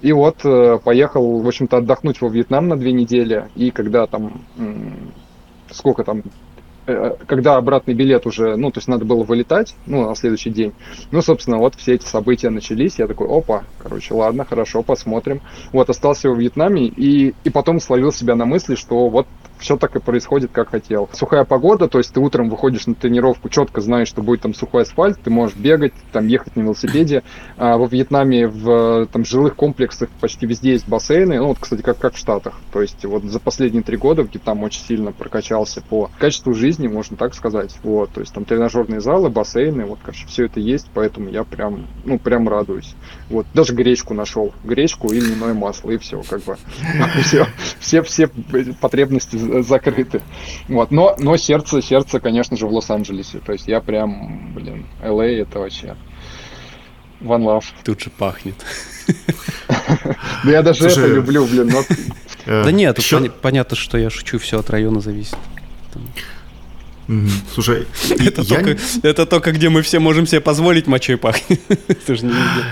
И 0.00 0.12
вот 0.12 0.44
э, 0.44 0.78
поехал, 0.82 1.40
в 1.40 1.46
общем-то, 1.46 1.78
отдохнуть 1.78 2.20
во 2.20 2.28
Вьетнам 2.28 2.68
на 2.68 2.76
две 2.76 2.92
недели. 2.92 3.48
И 3.54 3.70
когда 3.70 4.06
там, 4.06 4.42
сколько 5.70 6.04
там, 6.04 6.22
когда 7.26 7.56
обратный 7.56 7.94
билет 7.94 8.26
уже, 8.26 8.56
ну, 8.56 8.70
то 8.70 8.78
есть 8.78 8.88
надо 8.88 9.04
было 9.04 9.22
вылетать, 9.22 9.74
ну, 9.86 10.08
на 10.08 10.14
следующий 10.14 10.50
день. 10.50 10.72
Ну, 11.10 11.22
собственно, 11.22 11.58
вот 11.58 11.74
все 11.74 11.94
эти 11.94 12.04
события 12.04 12.50
начались. 12.50 12.98
Я 12.98 13.06
такой, 13.06 13.28
опа, 13.28 13.64
короче, 13.78 14.14
ладно, 14.14 14.44
хорошо, 14.44 14.82
посмотрим. 14.82 15.40
Вот, 15.72 15.90
остался 15.90 16.28
во 16.28 16.34
Вьетнаме 16.34 16.86
и, 16.86 17.34
и 17.44 17.50
потом 17.50 17.80
словил 17.80 18.12
себя 18.12 18.34
на 18.34 18.44
мысли, 18.44 18.74
что 18.74 19.08
вот 19.08 19.26
все 19.60 19.76
так 19.76 19.94
и 19.96 20.00
происходит, 20.00 20.50
как 20.52 20.70
хотел. 20.70 21.08
Сухая 21.12 21.44
погода, 21.44 21.88
то 21.88 21.98
есть 21.98 22.12
ты 22.12 22.20
утром 22.20 22.48
выходишь 22.48 22.86
на 22.86 22.94
тренировку, 22.94 23.48
четко 23.48 23.80
знаешь, 23.80 24.08
что 24.08 24.22
будет 24.22 24.42
там 24.42 24.54
сухой 24.54 24.82
асфальт, 24.82 25.20
ты 25.20 25.30
можешь 25.30 25.56
бегать, 25.56 25.92
там 26.12 26.26
ехать 26.26 26.56
на 26.56 26.62
велосипеде. 26.62 27.22
А 27.56 27.76
во 27.76 27.86
Вьетнаме 27.86 28.48
в 28.48 29.06
там 29.12 29.24
жилых 29.24 29.54
комплексах 29.56 30.08
почти 30.20 30.46
везде 30.46 30.72
есть 30.72 30.88
бассейны, 30.88 31.38
ну 31.38 31.48
вот, 31.48 31.58
кстати, 31.60 31.82
как, 31.82 31.98
как 31.98 32.14
в 32.14 32.18
Штатах. 32.18 32.60
То 32.72 32.82
есть 32.82 33.04
вот 33.04 33.24
за 33.24 33.40
последние 33.40 33.82
три 33.82 33.96
года 33.96 34.22
Вьетнам 34.22 34.62
очень 34.62 34.82
сильно 34.82 35.12
прокачался 35.12 35.82
по 35.82 36.10
качеству 36.18 36.54
жизни, 36.54 36.88
можно 36.88 37.16
так 37.16 37.34
сказать. 37.34 37.76
Вот, 37.82 38.10
то 38.10 38.20
есть 38.20 38.32
там 38.32 38.44
тренажерные 38.44 39.00
залы, 39.00 39.28
бассейны, 39.28 39.84
вот, 39.84 39.98
короче, 40.02 40.26
все 40.26 40.46
это 40.46 40.60
есть, 40.60 40.88
поэтому 40.94 41.28
я 41.28 41.44
прям, 41.44 41.86
ну, 42.04 42.18
прям 42.18 42.48
радуюсь. 42.48 42.94
Вот, 43.30 43.46
даже 43.54 43.74
гречку 43.74 44.12
нашел, 44.12 44.52
гречку 44.64 45.12
и 45.12 45.20
льняное 45.20 45.54
масло, 45.54 45.92
и 45.92 45.98
все, 45.98 46.20
как 46.28 46.42
бы, 46.42 46.56
все, 47.22 47.46
все, 47.78 48.02
все 48.02 48.26
потребности 48.80 49.62
закрыты. 49.62 50.20
Вот. 50.66 50.90
Но, 50.90 51.14
но 51.18 51.36
сердце, 51.36 51.80
сердце, 51.80 52.18
конечно 52.18 52.56
же, 52.56 52.66
в 52.66 52.72
Лос-Анджелесе. 52.72 53.38
То 53.38 53.52
есть 53.52 53.68
я 53.68 53.80
прям, 53.80 54.52
блин, 54.52 54.84
LA 55.00 55.42
это 55.42 55.60
вообще 55.60 55.96
One 57.20 57.44
Love. 57.44 57.64
Тут 57.84 58.00
же 58.00 58.10
пахнет. 58.10 58.56
Да 60.44 60.50
я 60.52 60.62
даже 60.62 60.86
это 60.86 61.06
люблю, 61.06 61.46
блин. 61.46 61.70
Э, 62.46 62.64
да 62.64 62.72
нет, 62.72 62.98
понятно, 63.42 63.76
что 63.76 63.98
я 63.98 64.08
шучу, 64.08 64.38
все 64.38 64.58
от 64.60 64.70
района 64.70 65.00
зависит. 65.00 65.36
Слушай, 67.52 67.86
это, 68.10 68.42
я... 68.42 68.56
только, 68.56 68.78
это 69.02 69.26
только 69.26 69.52
где 69.52 69.68
мы 69.68 69.82
все 69.82 69.98
можем 69.98 70.26
себе 70.26 70.40
позволить 70.40 70.86
мочой 70.86 71.16
пахнет. 71.16 71.60
это 71.88 72.14
же 72.14 72.24
не 72.24 72.32
везде. 72.32 72.64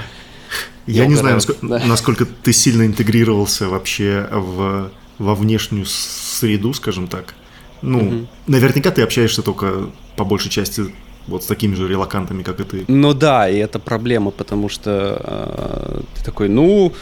Я, 0.89 1.03
я 1.03 1.07
не 1.07 1.17
знаю, 1.17 1.35
насколько, 1.35 1.67
да. 1.67 1.83
насколько 1.87 2.25
ты 2.25 2.53
сильно 2.55 2.87
интегрировался 2.87 3.69
вообще 3.69 4.27
в, 4.33 4.91
во 5.19 5.35
внешнюю 5.35 5.85
среду, 5.87 6.73
скажем 6.73 7.09
так. 7.09 7.35
Ну, 7.83 7.99
угу. 7.99 8.27
наверняка 8.47 8.91
ты 8.91 9.03
общаешься 9.03 9.43
только 9.43 9.91
по 10.17 10.25
большей 10.25 10.51
части 10.51 10.87
вот 11.27 11.45
с 11.45 11.47
такими 11.47 11.75
же 11.75 11.87
релакантами, 11.87 12.43
как 12.43 12.61
и 12.61 12.65
ты. 12.65 12.85
Ну 12.89 13.13
да, 13.13 13.51
и 13.51 13.59
это 13.59 13.79
проблема, 13.79 14.31
потому 14.31 14.71
что 14.71 15.21
э, 15.23 16.01
ты 16.17 16.25
такой, 16.25 16.49
ну, 16.49 16.95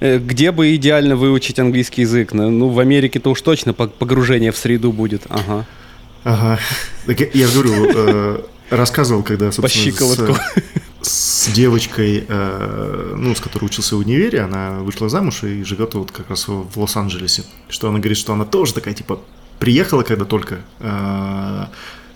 э, 0.00 0.18
где 0.18 0.50
бы 0.50 0.74
идеально 0.74 1.14
выучить 1.14 1.60
английский 1.60 2.02
язык? 2.02 2.32
Ну, 2.32 2.50
ну 2.50 2.68
в 2.70 2.80
Америке-то 2.80 3.30
уж 3.30 3.40
точно 3.40 3.72
погружение 3.72 4.50
в 4.50 4.56
среду 4.56 4.92
будет. 4.92 5.22
Ага. 5.28 5.64
Ага. 6.24 6.58
Так 7.06 7.20
я, 7.20 7.28
я 7.32 7.48
говорю, 7.48 7.90
э, 7.94 8.40
рассказывал, 8.70 9.22
когда, 9.22 9.52
собственно, 9.52 9.94
с, 9.94 10.18
с 11.00 11.48
девочкой, 11.48 12.24
э, 12.28 13.14
ну, 13.16 13.34
с 13.34 13.40
которой 13.40 13.66
учился 13.66 13.96
в 13.96 14.00
универе, 14.00 14.40
она 14.40 14.80
вышла 14.80 15.08
замуж 15.08 15.44
и 15.44 15.62
живет 15.62 15.94
вот 15.94 16.10
как 16.10 16.28
раз 16.30 16.48
в 16.48 16.76
Лос-Анджелесе. 16.76 17.44
Что 17.68 17.88
она 17.88 17.98
говорит, 17.98 18.18
что 18.18 18.32
она 18.32 18.44
тоже 18.44 18.74
такая, 18.74 18.94
типа, 18.94 19.20
приехала 19.58 20.02
когда 20.02 20.24
только, 20.24 20.60
э, 20.80 21.66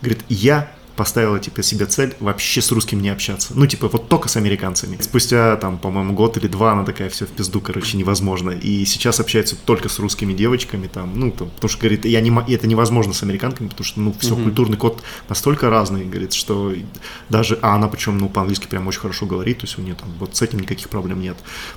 говорит, 0.01 0.25
я 0.29 0.73
поставила 0.97 1.39
типа 1.39 1.63
себе 1.63 1.87
цель 1.87 2.15
вообще 2.21 2.61
с 2.61 2.71
русским 2.71 3.01
не 3.01 3.09
общаться. 3.09 3.53
Ну, 3.55 3.67
типа, 3.67 3.89
вот 3.89 4.09
только 4.09 4.29
с 4.29 4.37
американцами. 4.37 4.99
Спустя, 5.01 5.57
там, 5.57 5.79
по-моему, 5.79 6.15
год 6.15 6.37
или 6.37 6.47
два 6.47 6.73
она 6.73 6.85
такая, 6.85 7.09
все 7.09 7.27
в 7.27 7.31
пизду, 7.31 7.61
короче, 7.61 7.97
невозможно. 7.97 8.51
И 8.51 8.85
сейчас 8.85 9.21
общается 9.21 9.57
только 9.57 9.89
с 9.89 9.99
русскими 9.99 10.33
девочками, 10.33 10.87
там, 10.87 11.19
ну, 11.19 11.31
там, 11.31 11.51
потому 11.51 11.69
что, 11.69 11.81
говорит, 11.81 12.05
я 12.05 12.21
не, 12.21 12.33
это 12.53 12.67
невозможно 12.67 13.13
с 13.13 13.23
американками, 13.23 13.69
потому 13.69 13.85
что, 13.85 14.01
ну, 14.01 14.15
все, 14.19 14.35
угу. 14.35 14.45
культурный 14.45 14.77
код 14.77 15.03
настолько 15.29 15.71
разный, 15.71 16.05
говорит, 16.05 16.33
что 16.33 16.75
даже, 17.29 17.59
а 17.63 17.75
она 17.75 17.89
причем, 17.89 18.19
ну, 18.19 18.29
по-английски 18.29 18.67
прям 18.67 18.87
очень 18.87 19.01
хорошо 19.01 19.27
говорит, 19.27 19.59
то 19.59 19.65
есть 19.65 19.79
у 19.79 19.83
нее 19.83 19.95
там 19.95 20.11
вот 20.19 20.37
с 20.37 20.43
этим 20.43 20.61
никаких 20.61 20.89
проблем 20.89 21.21
нет. 21.21 21.37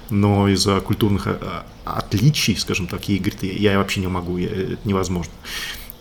Но 0.09 0.47
из-за 0.49 0.79
культурных 0.81 1.27
а, 1.27 1.65
отличий, 1.85 2.57
скажем 2.57 2.87
так, 2.87 3.07
ей, 3.07 3.19
говорит, 3.19 3.43
я, 3.43 3.71
я 3.73 3.77
вообще 3.77 4.01
не 4.01 4.07
могу, 4.07 4.37
я, 4.37 4.49
это 4.49 4.79
невозможно 4.83 5.31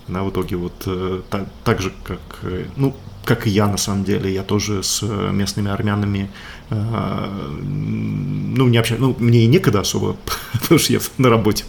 она 0.08 0.22
в 0.24 0.30
итоге 0.30 0.56
вот 0.56 0.82
э, 0.86 1.22
так, 1.30 1.46
так 1.64 1.80
же, 1.80 1.92
как, 2.04 2.20
э, 2.42 2.66
ну, 2.76 2.94
как 3.24 3.46
и 3.46 3.50
я 3.50 3.66
на 3.66 3.76
самом 3.76 4.04
деле, 4.04 4.32
я 4.32 4.42
тоже 4.42 4.82
с 4.82 5.02
местными 5.02 5.70
армянами, 5.70 6.30
э, 6.70 7.48
ну, 7.62 8.68
не 8.68 8.78
общаюсь, 8.78 9.00
ну, 9.00 9.16
мне 9.18 9.44
и 9.44 9.46
некогда 9.46 9.80
особо, 9.80 10.16
потому 10.52 10.78
что 10.78 10.92
я 10.92 11.00
на 11.18 11.30
работе 11.30 11.64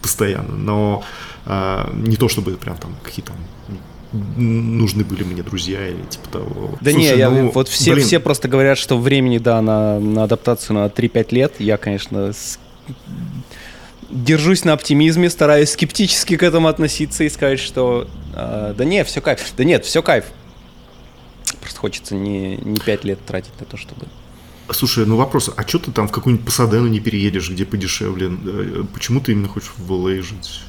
постоянно, 0.00 0.56
но 0.56 1.04
э, 1.46 1.90
не 1.94 2.16
то 2.16 2.28
чтобы 2.28 2.52
прям 2.56 2.76
там 2.76 2.94
какие-то 3.02 3.32
нужны 4.12 5.04
были 5.04 5.22
мне 5.22 5.42
друзья 5.42 5.86
или 5.86 6.02
типа 6.08 6.28
того. 6.30 6.78
Да 6.80 6.90
Слушай, 6.90 7.12
не, 7.12 7.18
я, 7.18 7.30
ну, 7.30 7.50
вот 7.50 7.68
все, 7.68 7.94
все 7.96 8.20
просто 8.20 8.48
говорят, 8.48 8.78
что 8.78 8.98
времени, 8.98 9.38
да, 9.38 9.60
на, 9.60 10.00
на 10.00 10.24
адаптацию 10.24 10.76
на 10.76 10.86
3-5 10.86 11.26
лет. 11.34 11.54
Я, 11.58 11.76
конечно, 11.76 12.32
с... 12.32 12.58
держусь 14.10 14.64
на 14.64 14.72
оптимизме, 14.72 15.30
стараюсь 15.30 15.70
скептически 15.70 16.36
к 16.36 16.42
этому 16.42 16.68
относиться 16.68 17.24
и 17.24 17.28
сказать, 17.28 17.60
что 17.60 18.08
э, 18.34 18.74
да 18.76 18.84
не, 18.84 19.04
все 19.04 19.20
кайф. 19.20 19.40
Да 19.56 19.64
нет, 19.64 19.84
все 19.84 20.02
кайф. 20.02 20.26
Просто 21.60 21.80
хочется 21.80 22.14
не, 22.14 22.56
не 22.56 22.78
5 22.78 23.04
лет 23.04 23.24
тратить 23.24 23.58
на 23.60 23.66
то, 23.66 23.76
чтобы... 23.76 24.06
Слушай, 24.70 25.06
ну 25.06 25.16
вопрос, 25.16 25.50
а 25.56 25.66
что 25.66 25.78
ты 25.78 25.92
там 25.92 26.08
в 26.08 26.12
какую-нибудь 26.12 26.44
Пасадену 26.44 26.88
не 26.88 27.00
переедешь, 27.00 27.50
где 27.50 27.64
подешевле? 27.64 28.30
Почему 28.92 29.20
ты 29.20 29.32
именно 29.32 29.48
хочешь 29.48 29.72
в 29.76 29.90
LA 29.90 30.20
жить? 30.20 30.60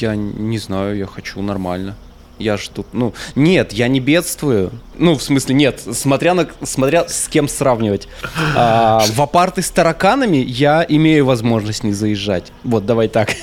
Я 0.00 0.16
не 0.16 0.58
знаю, 0.58 0.96
я 0.96 1.06
хочу 1.06 1.40
нормально. 1.40 1.96
Я 2.38 2.56
ж 2.56 2.70
тут, 2.70 2.86
ну, 2.92 3.14
нет, 3.34 3.72
я 3.72 3.88
не 3.88 4.00
бедствую. 4.00 4.70
Ну, 4.96 5.16
в 5.16 5.22
смысле, 5.22 5.54
нет, 5.54 5.82
смотря, 5.92 6.34
на, 6.34 6.48
смотря 6.62 7.08
с 7.08 7.28
кем 7.28 7.48
сравнивать. 7.48 8.08
А, 8.56 9.04
в 9.08 9.20
апарты 9.20 9.62
с 9.62 9.70
тараканами 9.70 10.38
я 10.38 10.84
имею 10.88 11.24
возможность 11.26 11.84
не 11.84 11.92
заезжать. 11.92 12.52
Вот, 12.64 12.86
давай 12.86 13.08
так. 13.08 13.34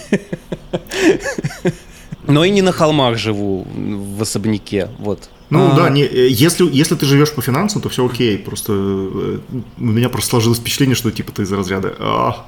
Но 2.28 2.44
и 2.44 2.50
не 2.50 2.62
на 2.62 2.72
холмах 2.72 3.18
живу, 3.18 3.68
в 3.76 4.22
особняке, 4.22 4.90
вот. 4.98 5.30
Ну 5.50 5.72
а... 5.72 5.76
да, 5.76 5.90
не, 5.90 6.02
э, 6.02 6.28
если, 6.30 6.68
если 6.72 6.96
ты 6.96 7.06
живешь 7.06 7.32
по 7.32 7.42
финансам, 7.42 7.82
то 7.82 7.90
все 7.90 8.06
окей. 8.06 8.38
Просто 8.38 8.74
э, 8.74 9.40
у 9.78 9.84
меня 9.84 10.10
просто 10.10 10.32
сложилось 10.32 10.60
впечатление, 10.60 10.96
что 10.96 11.12
типа 11.12 11.32
ты 11.32 11.44
из 11.44 11.52
разряда. 11.52 11.94
А, 12.00 12.46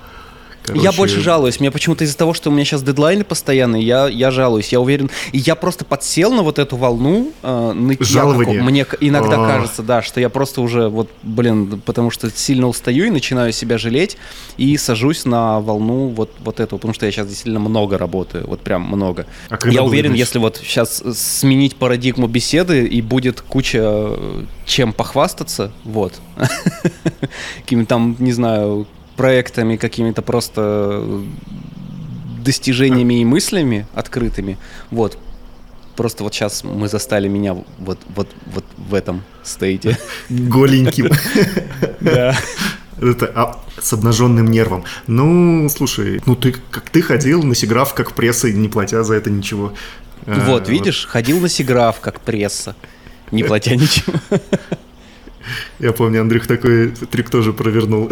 Короче... 0.68 0.84
Я 0.84 0.92
больше 0.92 1.22
жалуюсь. 1.22 1.60
Мне 1.60 1.72
почему-то 1.72 2.04
из-за 2.04 2.18
того, 2.18 2.34
что 2.34 2.50
у 2.50 2.54
меня 2.54 2.66
сейчас 2.66 2.84
дедлайны 2.84 3.24
постоянные, 3.24 3.84
я, 3.84 4.08
я 4.08 4.32
жалуюсь. 4.32 4.70
Я 4.70 4.82
уверен. 4.82 5.10
И 5.32 5.38
я 5.38 5.56
просто 5.56 5.86
подсел 5.86 6.34
на 6.34 6.44
вот 6.44 6.60
эту 6.60 6.76
волну 6.76 7.32
э, 7.42 7.72
нытья. 7.74 8.26
Мне 8.26 8.86
иногда 9.00 9.38
А-а-а. 9.38 9.48
кажется, 9.48 9.82
да, 9.82 10.02
что 10.02 10.20
я 10.20 10.30
просто 10.30 10.62
уже 10.62 10.90
вот, 10.90 11.10
блин, 11.24 11.82
потому 11.86 12.12
что 12.12 12.30
сильно 12.30 12.68
устаю 12.68 13.06
и 13.06 13.10
начинаю 13.10 13.54
себя 13.54 13.78
жалеть. 13.78 14.18
И 14.58 14.76
сажусь 14.78 15.24
на 15.26 15.62
волну 15.62 16.10
вот, 16.10 16.32
вот 16.40 16.60
эту, 16.60 16.78
потому 16.78 16.94
что 16.94 17.06
я 17.06 17.12
сейчас 17.12 17.28
действительно 17.28 17.62
много 17.62 17.98
работаю. 17.98 18.46
Вот 18.48 18.60
прям 18.60 18.82
много. 18.82 19.26
А 19.50 19.58
я 19.70 19.84
уверен, 19.84 20.12
быть? 20.12 20.20
если 20.20 20.40
вот 20.40 20.58
сейчас 20.58 21.02
сменить 21.14 21.78
парадигму 21.78 22.28
беседы 22.28 22.86
и 22.86 23.02
будет 23.02 23.40
куча 23.40 23.80
э, 23.82 24.44
чем 24.66 24.92
похвастаться, 24.92 25.72
вот. 25.86 26.14
Какими 27.60 27.86
там, 27.86 28.18
не 28.20 28.34
знаю, 28.34 28.86
проектами, 29.18 29.76
какими-то 29.76 30.22
просто 30.22 31.04
достижениями 32.44 33.22
и 33.22 33.26
мыслями 33.26 33.86
открытыми. 33.94 34.58
Вот. 34.92 35.18
Просто 35.98 36.24
вот 36.24 36.34
сейчас 36.34 36.64
мы 36.64 36.88
застали 36.88 37.28
меня 37.28 37.54
вот, 37.80 38.00
вот, 38.16 38.30
вот 38.46 38.64
в 38.78 38.94
этом 38.94 39.24
стейте. 39.44 39.98
Голеньким. 40.30 41.10
Да. 42.00 42.38
Это 43.00 43.32
а, 43.36 43.60
с 43.80 43.94
обнаженным 43.94 44.50
нервом. 44.50 44.84
Ну, 45.08 45.68
слушай, 45.70 46.22
ну 46.26 46.36
ты 46.36 46.56
как 46.72 46.90
ты 46.90 47.02
ходил 47.02 47.44
на 47.44 47.54
Сиграф 47.54 47.94
как 47.94 48.14
пресса, 48.14 48.52
не 48.52 48.70
платя 48.70 49.04
за 49.04 49.16
это 49.16 49.30
ничего. 49.30 49.74
Вот, 50.26 50.68
а, 50.68 50.72
видишь, 50.72 51.04
вот. 51.04 51.12
ходил 51.12 51.40
на 51.40 51.50
Сиграф 51.50 52.00
как 52.00 52.22
пресса, 52.22 52.76
не 53.32 53.44
платя 53.44 53.76
ничего. 53.76 54.14
Я 55.80 55.94
помню, 55.94 56.22
Андрюх 56.22 56.48
такой 56.48 56.90
трик 56.90 57.30
тоже 57.30 57.54
провернул. 57.54 58.10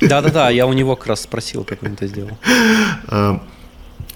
Да-да-да, 0.00 0.50
я 0.50 0.66
у 0.66 0.72
него 0.72 0.96
как 0.96 1.08
раз 1.08 1.22
спросил, 1.22 1.64
как 1.64 1.82
он 1.82 1.92
это 1.92 2.06
сделал. 2.06 2.38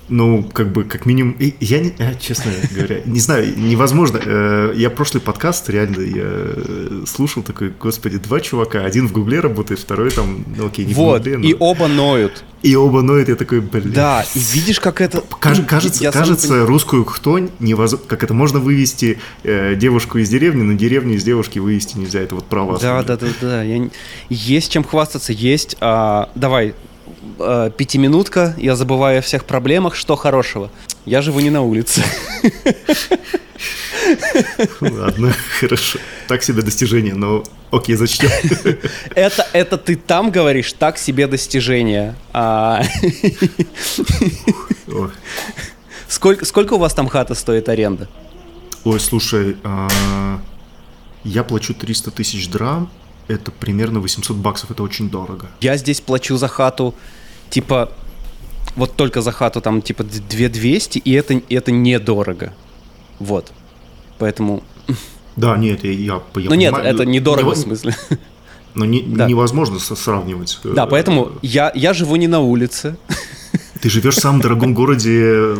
Ну, 0.08 0.42
как 0.52 0.72
бы, 0.72 0.84
как 0.84 1.06
минимум, 1.06 1.36
я, 1.60 1.80
не, 1.80 1.92
а, 1.98 2.14
честно 2.14 2.50
говоря, 2.74 3.02
не 3.04 3.20
знаю, 3.20 3.52
невозможно. 3.58 4.20
Э, 4.24 4.72
я 4.74 4.90
прошлый 4.90 5.20
подкаст, 5.20 5.68
реально, 5.68 6.00
я 6.00 6.24
э, 6.24 7.04
слушал 7.06 7.42
такой, 7.42 7.72
господи, 7.78 8.18
два 8.18 8.40
чувака, 8.40 8.84
один 8.84 9.08
в 9.08 9.12
Гугле 9.12 9.40
работает, 9.40 9.80
второй 9.80 10.10
там, 10.10 10.44
ну 10.56 10.66
окей, 10.66 10.86
не 10.86 10.94
вот, 10.94 11.20
в 11.20 11.24
Гугле, 11.24 11.38
но... 11.38 11.46
и 11.46 11.56
оба 11.58 11.88
ноют. 11.88 12.44
И 12.62 12.74
оба 12.74 13.02
ноют, 13.02 13.28
я 13.28 13.36
такой, 13.36 13.60
блин. 13.60 13.92
Да, 13.92 14.24
и 14.34 14.38
видишь, 14.38 14.80
как 14.80 15.00
это... 15.00 15.22
Каж, 15.40 15.60
кажется, 15.66 16.02
я 16.02 16.10
кажется 16.10 16.48
сам... 16.48 16.64
русскую 16.64 17.04
хтонь, 17.04 17.50
невоз... 17.60 17.96
как 18.06 18.24
это, 18.24 18.34
можно 18.34 18.58
вывести 18.58 19.18
э, 19.44 19.76
девушку 19.76 20.18
из 20.18 20.28
деревни, 20.28 20.62
но 20.62 20.72
деревню 20.72 21.14
из 21.14 21.24
девушки 21.24 21.58
вывести 21.58 21.98
нельзя, 21.98 22.20
это 22.20 22.34
вот 22.34 22.46
право. 22.46 22.78
Да, 22.78 23.02
да, 23.02 23.16
да, 23.16 23.26
да, 23.40 23.62
я... 23.62 23.88
есть 24.28 24.72
чем 24.72 24.84
хвастаться, 24.84 25.32
есть... 25.32 25.76
А... 25.80 26.30
Давай, 26.34 26.74
э, 27.38 27.70
пятиминутка, 27.76 28.54
я 28.58 28.76
забываю 28.76 29.18
о 29.18 29.22
всех 29.22 29.44
проблемах, 29.44 29.94
что 29.94 30.16
хорошего? 30.16 30.70
Я 31.04 31.22
живу 31.22 31.40
не 31.40 31.50
на 31.50 31.62
улице. 31.62 32.02
Ладно, 34.80 35.34
хорошо. 35.60 35.98
Так 36.28 36.42
себе 36.42 36.62
достижение, 36.62 37.14
но 37.14 37.44
окей, 37.70 37.96
зачтем. 37.96 38.30
Это, 39.14 39.46
это 39.52 39.78
ты 39.78 39.96
там 39.96 40.30
говоришь, 40.30 40.72
так 40.72 40.98
себе 40.98 41.26
достижение. 41.26 42.14
А... 42.32 42.82
Сколько, 46.08 46.44
сколько 46.46 46.74
у 46.74 46.78
вас 46.78 46.94
там 46.94 47.06
хата 47.08 47.34
стоит 47.34 47.68
аренда? 47.68 48.08
Ой, 48.84 48.98
слушай, 48.98 49.56
а... 49.62 50.40
я 51.24 51.44
плачу 51.44 51.74
300 51.74 52.10
тысяч 52.10 52.48
драм, 52.48 52.90
это 53.28 53.50
примерно 53.50 54.00
800 54.00 54.36
баксов, 54.36 54.70
это 54.70 54.82
очень 54.82 55.10
дорого. 55.10 55.48
Я 55.60 55.76
здесь 55.76 56.00
плачу 56.00 56.36
за 56.36 56.48
хату 56.48 56.94
типа, 57.50 57.90
вот 58.76 58.96
только 58.96 59.22
за 59.22 59.32
хату 59.32 59.60
там 59.60 59.82
типа 59.82 60.04
2200, 60.04 60.98
и 60.98 61.12
это, 61.12 61.40
это 61.48 61.72
недорого. 61.72 62.52
Вот. 63.18 63.52
Поэтому... 64.18 64.62
Да, 65.36 65.56
нет, 65.56 65.84
я, 65.84 65.92
я, 65.92 66.20
я 66.34 66.50
Ну 66.50 66.54
нет, 66.56 66.74
это 66.76 67.06
недорого 67.06 67.50
не, 67.50 67.54
в 67.54 67.58
смысле. 67.58 67.94
Но 68.74 68.84
не, 68.84 69.02
да. 69.02 69.26
невозможно 69.26 69.78
сравнивать. 69.78 70.58
Да, 70.64 70.86
поэтому 70.86 71.32
я, 71.42 71.70
я 71.74 71.94
живу 71.94 72.16
не 72.16 72.26
на 72.26 72.40
улице. 72.40 72.96
Ты 73.80 73.88
живешь 73.88 74.16
в 74.16 74.20
самом 74.20 74.40
дорогом 74.40 74.74
городе 74.74 75.56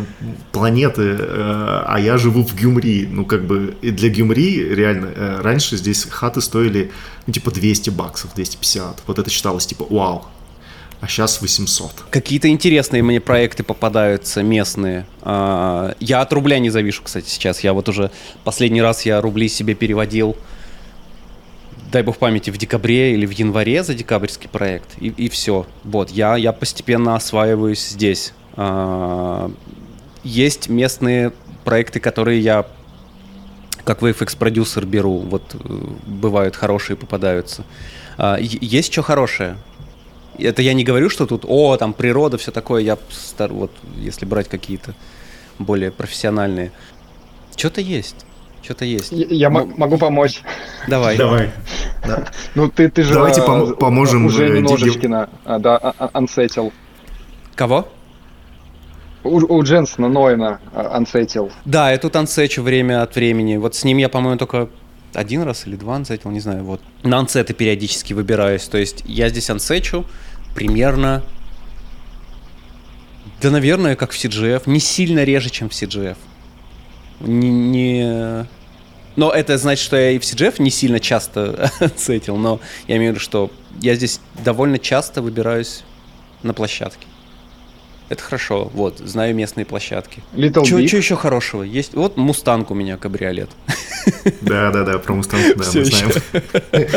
планеты, 0.51 1.15
э, 1.17 1.83
а 1.85 1.97
я 1.99 2.17
живу 2.17 2.43
в 2.43 2.53
Гюмри. 2.53 3.07
Ну, 3.09 3.25
как 3.25 3.45
бы, 3.45 3.75
и 3.81 3.91
для 3.91 4.09
Гюмри 4.09 4.75
реально, 4.75 5.11
э, 5.15 5.41
раньше 5.41 5.77
здесь 5.77 6.05
хаты 6.09 6.41
стоили, 6.41 6.91
ну, 7.27 7.33
типа, 7.33 7.51
200 7.51 7.89
баксов, 7.89 8.33
250. 8.35 9.03
Вот 9.07 9.19
это 9.19 9.29
считалось, 9.29 9.65
типа, 9.65 9.85
вау, 9.89 10.25
а 11.01 11.07
сейчас 11.07 11.41
800. 11.41 12.05
Какие-то 12.09 12.49
интересные 12.49 13.01
мне 13.01 13.21
проекты 13.21 13.63
попадаются 13.63 14.43
местные. 14.43 15.05
А, 15.21 15.95
я 15.99 16.21
от 16.21 16.33
рубля 16.33 16.59
не 16.59 16.69
завишу, 16.69 17.03
кстати, 17.03 17.29
сейчас. 17.29 17.61
Я 17.61 17.73
вот 17.73 17.87
уже 17.87 18.11
последний 18.43 18.81
раз 18.81 19.05
я 19.05 19.21
рубли 19.21 19.47
себе 19.47 19.75
переводил, 19.75 20.35
дай 21.91 22.03
бог 22.03 22.17
памяти, 22.17 22.49
в 22.49 22.57
декабре 22.57 23.13
или 23.13 23.25
в 23.25 23.31
январе 23.31 23.83
за 23.83 23.93
декабрьский 23.93 24.49
проект. 24.49 24.89
И, 24.99 25.07
и 25.07 25.29
все. 25.29 25.65
Вот, 25.83 26.09
я, 26.09 26.35
я 26.35 26.51
постепенно 26.51 27.15
осваиваюсь 27.15 27.87
здесь. 27.87 28.33
А, 28.55 29.51
есть 30.23 30.67
местные 30.67 31.31
проекты, 31.63 32.01
которые 32.01 32.41
я 32.41 32.65
как 33.85 34.01
VFX-продюсер 34.01 34.85
беру. 34.85 35.19
Вот 35.19 35.55
э, 35.55 35.57
бывают 36.05 36.55
хорошие 36.55 36.97
попадаются. 36.97 37.63
А, 38.17 38.37
есть 38.39 38.91
что 38.91 39.01
хорошее. 39.01 39.55
Это 40.41 40.61
я 40.61 40.73
не 40.73 40.83
говорю, 40.83 41.09
что 41.09 41.25
тут, 41.25 41.45
о, 41.47 41.77
там 41.77 41.93
природа, 41.93 42.37
все 42.37 42.51
такое. 42.51 42.81
Я 42.81 42.97
стар, 43.09 43.51
вот, 43.51 43.71
если 43.97 44.25
брать 44.25 44.47
какие-то 44.47 44.93
более 45.57 45.91
профессиональные. 45.91 46.71
Что-то 47.55 47.81
есть. 47.81 48.25
Что-то 48.61 48.85
есть. 48.85 49.11
Я, 49.11 49.25
я 49.29 49.47
М- 49.47 49.73
могу 49.77 49.97
помочь. 49.97 50.41
Давай. 50.87 51.17
Давай. 51.17 51.51
Да. 52.05 52.27
Ну 52.55 52.69
ты, 52.69 52.89
ты 52.89 53.03
же 53.03 53.13
Давайте 53.13 53.41
пом- 53.41 53.75
поможем 53.75 54.25
уже 54.25 54.47
э, 54.47 54.57
немножечко 54.57 55.29
а, 55.45 55.59
да, 55.59 55.77
а, 55.77 55.93
а, 55.97 56.09
ансетил. 56.13 56.73
Кого? 57.55 57.87
У, 59.23 59.37
у 59.37 59.63
Дженсона 59.63 60.07
Нойна 60.07 60.59
ансетил. 60.73 61.51
Да, 61.65 61.91
я 61.91 61.97
тут 61.97 62.15
ансечу 62.15 62.61
время 62.61 63.01
от 63.03 63.15
времени. 63.15 63.57
Вот 63.57 63.75
с 63.75 63.83
ним 63.83 63.97
я, 63.97 64.09
по-моему, 64.09 64.37
только 64.37 64.69
один 65.13 65.43
раз 65.43 65.67
или 65.67 65.75
два 65.75 65.95
ансетил, 65.95 66.31
не 66.31 66.39
знаю, 66.39 66.63
вот. 66.63 66.81
На 67.03 67.19
ансеты 67.19 67.53
периодически 67.53 68.13
выбираюсь, 68.13 68.63
то 68.67 68.77
есть 68.77 69.03
я 69.05 69.29
здесь 69.29 69.49
ансечу 69.49 70.05
примерно, 70.55 71.23
да, 73.41 73.51
наверное, 73.51 73.95
как 73.95 74.11
в 74.11 74.15
CGF, 74.15 74.63
не 74.65 74.79
сильно 74.79 75.23
реже, 75.23 75.49
чем 75.49 75.69
в 75.69 75.73
CGF. 75.73 76.17
Не, 77.21 77.49
не... 77.49 78.47
Но 79.15 79.31
это 79.31 79.57
значит, 79.57 79.83
что 79.83 79.97
я 79.97 80.11
и 80.11 80.19
в 80.19 80.23
CGF 80.23 80.61
не 80.61 80.69
сильно 80.69 80.99
часто 80.99 81.71
ансетил, 81.79 82.37
но 82.37 82.59
я 82.87 82.97
имею 82.97 83.11
в 83.11 83.15
виду, 83.15 83.23
что 83.23 83.51
я 83.81 83.95
здесь 83.95 84.19
довольно 84.43 84.79
часто 84.79 85.21
выбираюсь 85.21 85.83
на 86.43 86.53
площадке. 86.53 87.07
Это 88.09 88.23
хорошо, 88.23 88.71
вот, 88.73 88.97
знаю 88.99 89.35
местные 89.35 89.65
площадки. 89.65 90.23
Little 90.33 90.65
Что 90.65 90.79
еще 90.79 91.15
хорошего? 91.15 91.61
Есть, 91.61 91.93
вот 91.93 92.17
Мустанг 92.17 92.71
у 92.71 92.73
меня, 92.73 92.97
кабриолет. 92.97 93.51
Да, 94.41 94.71
да, 94.71 94.83
да, 94.83 94.97
про 94.97 95.13
Mustang, 95.13 95.55
да, 95.55 95.63
Всё 95.63 95.79
мы 95.79 95.85
ещё. 95.85 96.11
знаем. 96.31 96.87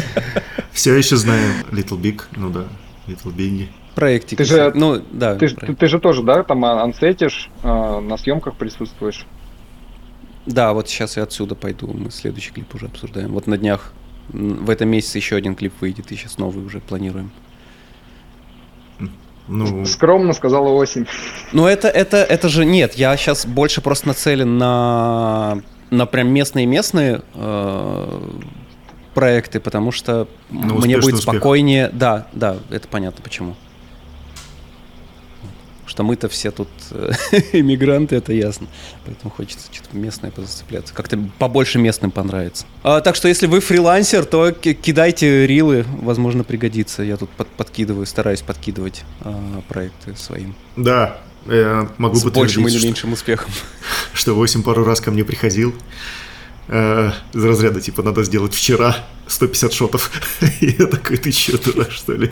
Все 0.73 0.95
еще 0.95 1.17
знаем 1.17 1.53
Little 1.71 2.01
Big, 2.01 2.23
ну 2.37 2.49
да, 2.49 2.65
Little 3.07 3.35
Big. 3.35 3.69
Проектик. 3.95 4.39
Ты 4.39 4.45
же- 4.45 4.73
Ну, 4.75 5.03
да. 5.11 5.35
Ты, 5.35 5.49
проект. 5.55 5.67
ты, 5.67 5.75
ты 5.75 5.87
же 5.87 5.99
тоже, 6.01 6.23
да, 6.23 6.43
там 6.43 6.65
а, 6.65 6.83
ансетишь, 6.83 7.51
а, 7.63 8.01
на 8.01 8.17
съемках 8.17 8.55
присутствуешь. 8.55 9.27
Да, 10.47 10.73
вот 10.73 10.89
сейчас 10.89 11.17
я 11.17 11.25
отсюда 11.25 11.55
пойду. 11.55 11.93
Мы 11.93 12.11
следующий 12.11 12.53
клип 12.53 12.75
уже 12.75 12.87
обсуждаем. 12.87 13.33
Вот 13.33 13.47
на 13.47 13.59
днях 13.59 13.93
в 14.29 14.71
этом 14.71 14.89
месяце 14.89 15.19
еще 15.19 15.37
один 15.37 15.55
клип 15.55 15.75
выйдет, 15.81 16.11
и 16.11 16.17
сейчас 16.17 16.39
новый 16.39 16.65
уже 16.65 16.81
планируем. 16.81 17.31
Ну, 19.49 19.85
Скромно 19.85 20.33
сказала 20.33 20.69
осень. 20.71 21.07
Ну, 21.53 21.67
это, 21.67 21.89
это, 21.89 22.19
это 22.19 22.49
же 22.49 22.65
нет, 22.65 22.95
я 22.95 23.17
сейчас 23.17 23.45
больше 23.45 23.81
просто 23.81 24.09
нацелен 24.09 24.57
на, 24.57 25.61
на 25.91 26.07
прям 26.07 26.29
местные-местные 26.29 27.23
э, 27.35 28.21
проекты, 29.15 29.61
потому 29.61 29.93
что 29.93 30.29
На 30.51 30.59
мне 30.61 30.75
успешный 30.75 31.01
будет 31.01 31.15
успех. 31.15 31.35
спокойнее. 31.35 31.91
Да, 31.93 32.27
да, 32.33 32.57
это 32.71 32.89
понятно 32.89 33.23
почему. 33.23 33.55
Что 35.85 36.05
мы-то 36.05 36.29
все 36.31 36.51
тут 36.53 36.69
э, 36.93 37.11
иммигранты, 37.53 38.17
это 38.17 38.33
ясно. 38.33 38.67
Поэтому 39.05 39.31
хочется 39.31 39.67
что-то 39.71 39.95
местное 39.97 40.31
позацепляться. 40.31 40.95
Как-то 40.95 41.19
побольше 41.39 41.79
местным 41.79 42.11
понравится. 42.11 42.65
А, 42.83 43.01
так 43.01 43.15
что 43.15 43.29
если 43.29 43.47
вы 43.47 43.61
фрилансер, 43.61 44.25
то 44.25 44.53
ки- 44.53 44.73
кидайте 44.73 45.47
рилы, 45.47 45.85
возможно, 46.01 46.45
пригодится. 46.45 47.03
Я 47.03 47.17
тут 47.19 47.29
под- 47.31 47.49
подкидываю, 47.49 48.07
стараюсь 48.07 48.41
подкидывать 48.41 49.03
а, 49.21 49.61
проекты 49.69 50.17
своим. 50.17 50.55
да, 50.77 51.19
я 51.47 51.89
могу 51.99 52.15
С 52.15 52.23
большим 52.23 52.63
подтвердить, 52.63 52.67
или 52.73 52.79
что- 52.79 52.87
меньшим 52.87 53.13
успехом. 53.13 53.53
что 54.15 54.35
8 54.35 54.63
пару 54.63 54.85
раз 54.85 55.01
ко 55.01 55.11
мне 55.11 55.25
приходил 55.25 55.75
э, 56.69 57.11
из 57.35 57.45
разряда, 57.45 57.81
типа, 57.81 58.03
надо 58.03 58.23
сделать 58.25 58.55
вчера 58.55 58.97
150 59.27 59.73
шотов. 59.73 60.11
И 60.61 60.77
я 60.79 60.87
такой, 60.87 61.17
ты 61.17 61.33
че, 61.33 61.59
дурак, 61.59 61.91
что 61.91 62.13
ли? 62.15 62.31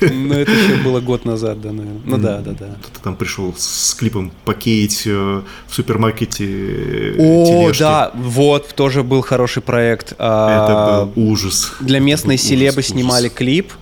Ну, 0.00 0.34
это 0.34 0.52
еще 0.52 0.76
было 0.82 1.00
год 1.00 1.24
назад, 1.24 1.60
да, 1.60 1.72
наверное. 1.72 2.00
Ну 2.04 2.18
да, 2.18 2.38
да, 2.38 2.52
да. 2.52 2.66
Ты 2.92 3.00
там 3.02 3.16
пришел 3.16 3.54
с 3.56 3.94
клипом 3.94 4.32
покеять 4.44 5.02
э, 5.06 5.42
в 5.66 5.74
супермаркете 5.74 6.44
э, 6.46 7.16
О, 7.18 7.72
да, 7.78 8.10
вот, 8.14 8.74
тоже 8.74 9.02
был 9.02 9.22
хороший 9.22 9.62
проект. 9.62 10.12
Это 10.12 10.16
А, 10.20 11.04
был 11.06 11.30
ужас. 11.30 11.72
Для 11.80 11.98
Это 11.98 12.06
местной 12.06 12.38
селебы 12.38 12.82
снимали 12.82 13.28
клип, 13.28 13.72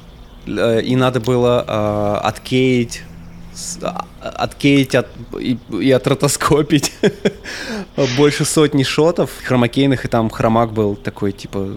и 0.46 0.94
надо 0.96 1.20
было 1.20 1.64
э, 1.66 2.26
откеять, 2.26 3.02
а- 3.02 3.11
откеять 4.20 4.94
от, 4.94 5.08
и, 5.38 5.58
и 5.80 5.90
отротоскопить 5.90 6.92
больше 8.16 8.44
сотни 8.44 8.82
шотов 8.82 9.30
хромакейных, 9.44 10.04
и 10.04 10.08
там 10.08 10.30
хромак 10.30 10.72
был 10.72 10.96
такой, 10.96 11.32
типа, 11.32 11.68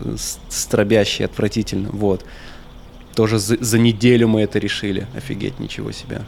стробящий, 0.49 1.25
отвратительно, 1.25 1.89
вот. 1.91 2.23
Тоже 3.15 3.39
за, 3.39 3.57
за 3.63 3.79
неделю 3.79 4.27
мы 4.27 4.41
это 4.41 4.59
решили. 4.59 5.07
Офигеть, 5.15 5.59
ничего 5.59 5.91
себе. 5.91 6.21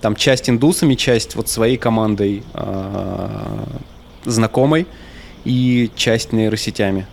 Там 0.00 0.16
часть 0.16 0.48
индусами, 0.48 0.94
часть 0.94 1.34
вот 1.36 1.48
своей 1.48 1.76
командой 1.76 2.42
а, 2.54 3.66
знакомой 4.24 4.86
и 5.44 5.90
часть 5.94 6.32
нейросетями. 6.32 7.06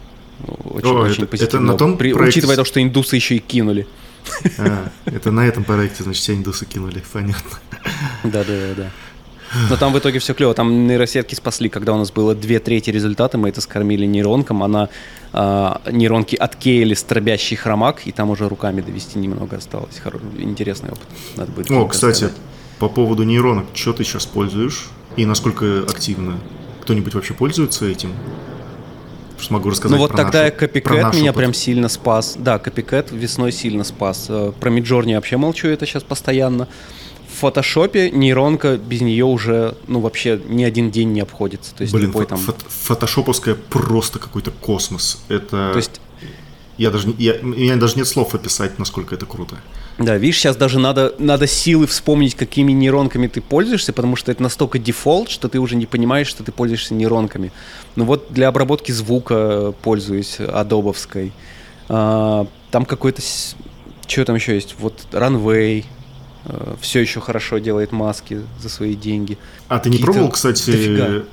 Очень, 0.66 0.88
О, 0.88 0.94
очень 1.02 1.24
это- 1.26 1.44
это 1.44 1.60
на 1.60 1.78
том 1.78 1.98
При- 1.98 2.14
проекте 2.14 2.40
Учитывая 2.40 2.56
то, 2.56 2.66
что 2.66 2.82
индусы 2.82 3.16
еще 3.18 3.36
и 3.36 3.40
кинули. 3.40 3.88
А, 4.58 4.90
это 5.06 5.32
на 5.32 5.46
этом 5.48 5.64
проекте, 5.64 6.04
значит, 6.04 6.22
все 6.22 6.34
индусы 6.34 6.66
кинули, 6.66 7.04
понятно. 7.14 7.60
Да, 8.24 8.44
да, 8.44 8.46
да, 8.46 8.74
да. 8.76 8.90
Но 9.70 9.76
там 9.76 9.92
в 9.92 10.00
итоге 10.00 10.20
все 10.20 10.34
клево. 10.34 10.54
Там 10.54 10.88
нейросетки 10.88 11.36
спасли, 11.36 11.68
когда 11.68 11.94
у 11.94 11.98
нас 11.98 12.10
было 12.12 12.34
две 12.34 12.60
трети 12.60 12.90
результата, 12.90 13.38
мы 13.38 13.50
это 13.50 13.60
скормили 13.60 14.06
нейронкам, 14.06 14.64
она 14.64 14.88
а, 15.34 15.82
нейронки 15.92 16.36
откеяли 16.38 16.94
стробящий 16.94 17.58
хромак, 17.58 18.08
и 18.08 18.12
там 18.14 18.30
уже 18.30 18.48
руками 18.48 18.80
довести 18.82 19.20
немного 19.20 19.58
осталось. 19.58 20.00
Хоро- 20.04 20.22
Интересный 20.42 20.90
опыт. 20.92 21.08
Надо 21.36 21.52
будет 21.52 21.70
О, 21.72 21.86
кстати, 21.88 22.24
рассказать. 22.24 22.36
по 22.80 22.88
поводу 22.88 23.24
нейронок, 23.24 23.66
что 23.74 23.92
ты 23.92 24.04
сейчас 24.06 24.26
пользуешь 24.26 24.90
и 25.18 25.26
насколько 25.26 25.82
активно? 25.82 26.40
Кто-нибудь 26.84 27.14
вообще 27.14 27.34
пользуется 27.34 27.86
этим? 27.86 28.14
Что 29.42 29.54
могу 29.54 29.70
рассказать 29.70 29.96
Ну 29.98 30.02
вот 30.02 30.12
про 30.12 30.18
тогда 30.24 30.44
нашу- 30.44 30.56
CopyCat 30.56 31.14
меня 31.16 31.32
опыт. 31.32 31.36
прям 31.38 31.54
сильно 31.54 31.90
спас. 31.90 32.36
Да, 32.38 32.60
CopyCat 32.60 33.12
весной 33.12 33.52
сильно 33.52 33.84
спас. 33.84 34.28
Э, 34.30 34.52
Про 34.60 34.70
Midjourney 34.70 35.16
вообще 35.16 35.38
молчу, 35.38 35.68
это 35.68 35.86
сейчас 35.86 36.04
постоянно. 36.04 36.68
В 37.34 37.40
фотошопе 37.42 38.12
нейронка 38.12 38.78
без 38.78 39.02
нее 39.02 39.26
уже, 39.26 39.76
ну 39.88 40.00
вообще 40.00 40.40
ни 40.48 40.64
один 40.64 40.92
день 40.92 41.12
не 41.14 41.22
обходится. 41.22 41.74
То 41.74 41.82
есть 41.82 41.94
Блин, 41.94 42.08
любой 42.08 42.26
там... 42.26 42.38
фото- 42.38 42.66
фотошоповская 42.68 43.56
просто 43.56 44.20
какой-то 44.20 44.52
космос. 44.52 45.24
Это... 45.30 45.72
То 45.72 45.78
есть 45.78 46.00
Я 46.78 46.92
даже, 46.92 47.14
я, 47.18 47.36
у 47.42 47.48
меня 47.48 47.76
даже 47.78 47.96
нет 47.98 48.08
слов 48.08 48.36
описать, 48.36 48.78
насколько 48.80 49.16
это 49.16 49.26
круто. 49.26 49.56
Да, 50.02 50.18
видишь, 50.18 50.40
сейчас 50.40 50.56
даже 50.56 50.80
надо, 50.80 51.14
надо 51.20 51.48
силы 51.48 51.88
вспомнить, 51.88 52.36
какими 52.36 52.72
нейронками 52.72 53.28
ты 53.28 53.40
пользуешься, 53.42 53.94
потому 53.94 54.16
что 54.16 54.32
это 54.32 54.42
настолько 54.42 54.80
дефолт, 54.80 55.30
что 55.30 55.48
ты 55.48 55.60
уже 55.60 55.76
не 55.76 55.86
понимаешь, 55.86 56.28
что 56.28 56.44
ты 56.44 56.52
пользуешься 56.52 56.94
нейронками. 56.94 57.52
Ну 57.96 58.06
вот 58.06 58.28
для 58.32 58.48
обработки 58.48 58.92
звука 58.92 59.74
пользуюсь 59.82 60.40
адобовской. 60.40 61.32
А, 61.88 62.48
там 62.72 62.86
какой-то... 62.86 63.22
Что 64.08 64.26
там 64.26 64.36
еще 64.36 64.56
есть? 64.56 64.76
Вот 64.80 65.06
Runway 65.12 65.86
все 66.82 67.00
еще 67.00 67.22
хорошо 67.22 67.60
делает 67.60 67.92
маски 67.92 68.42
за 68.60 68.70
свои 68.70 68.96
деньги. 68.96 69.38
А 69.68 69.80
ты 69.80 69.90
не 69.90 70.00
пробовал, 70.00 70.30
кстати, 70.30 70.72
дофига. 70.72 71.24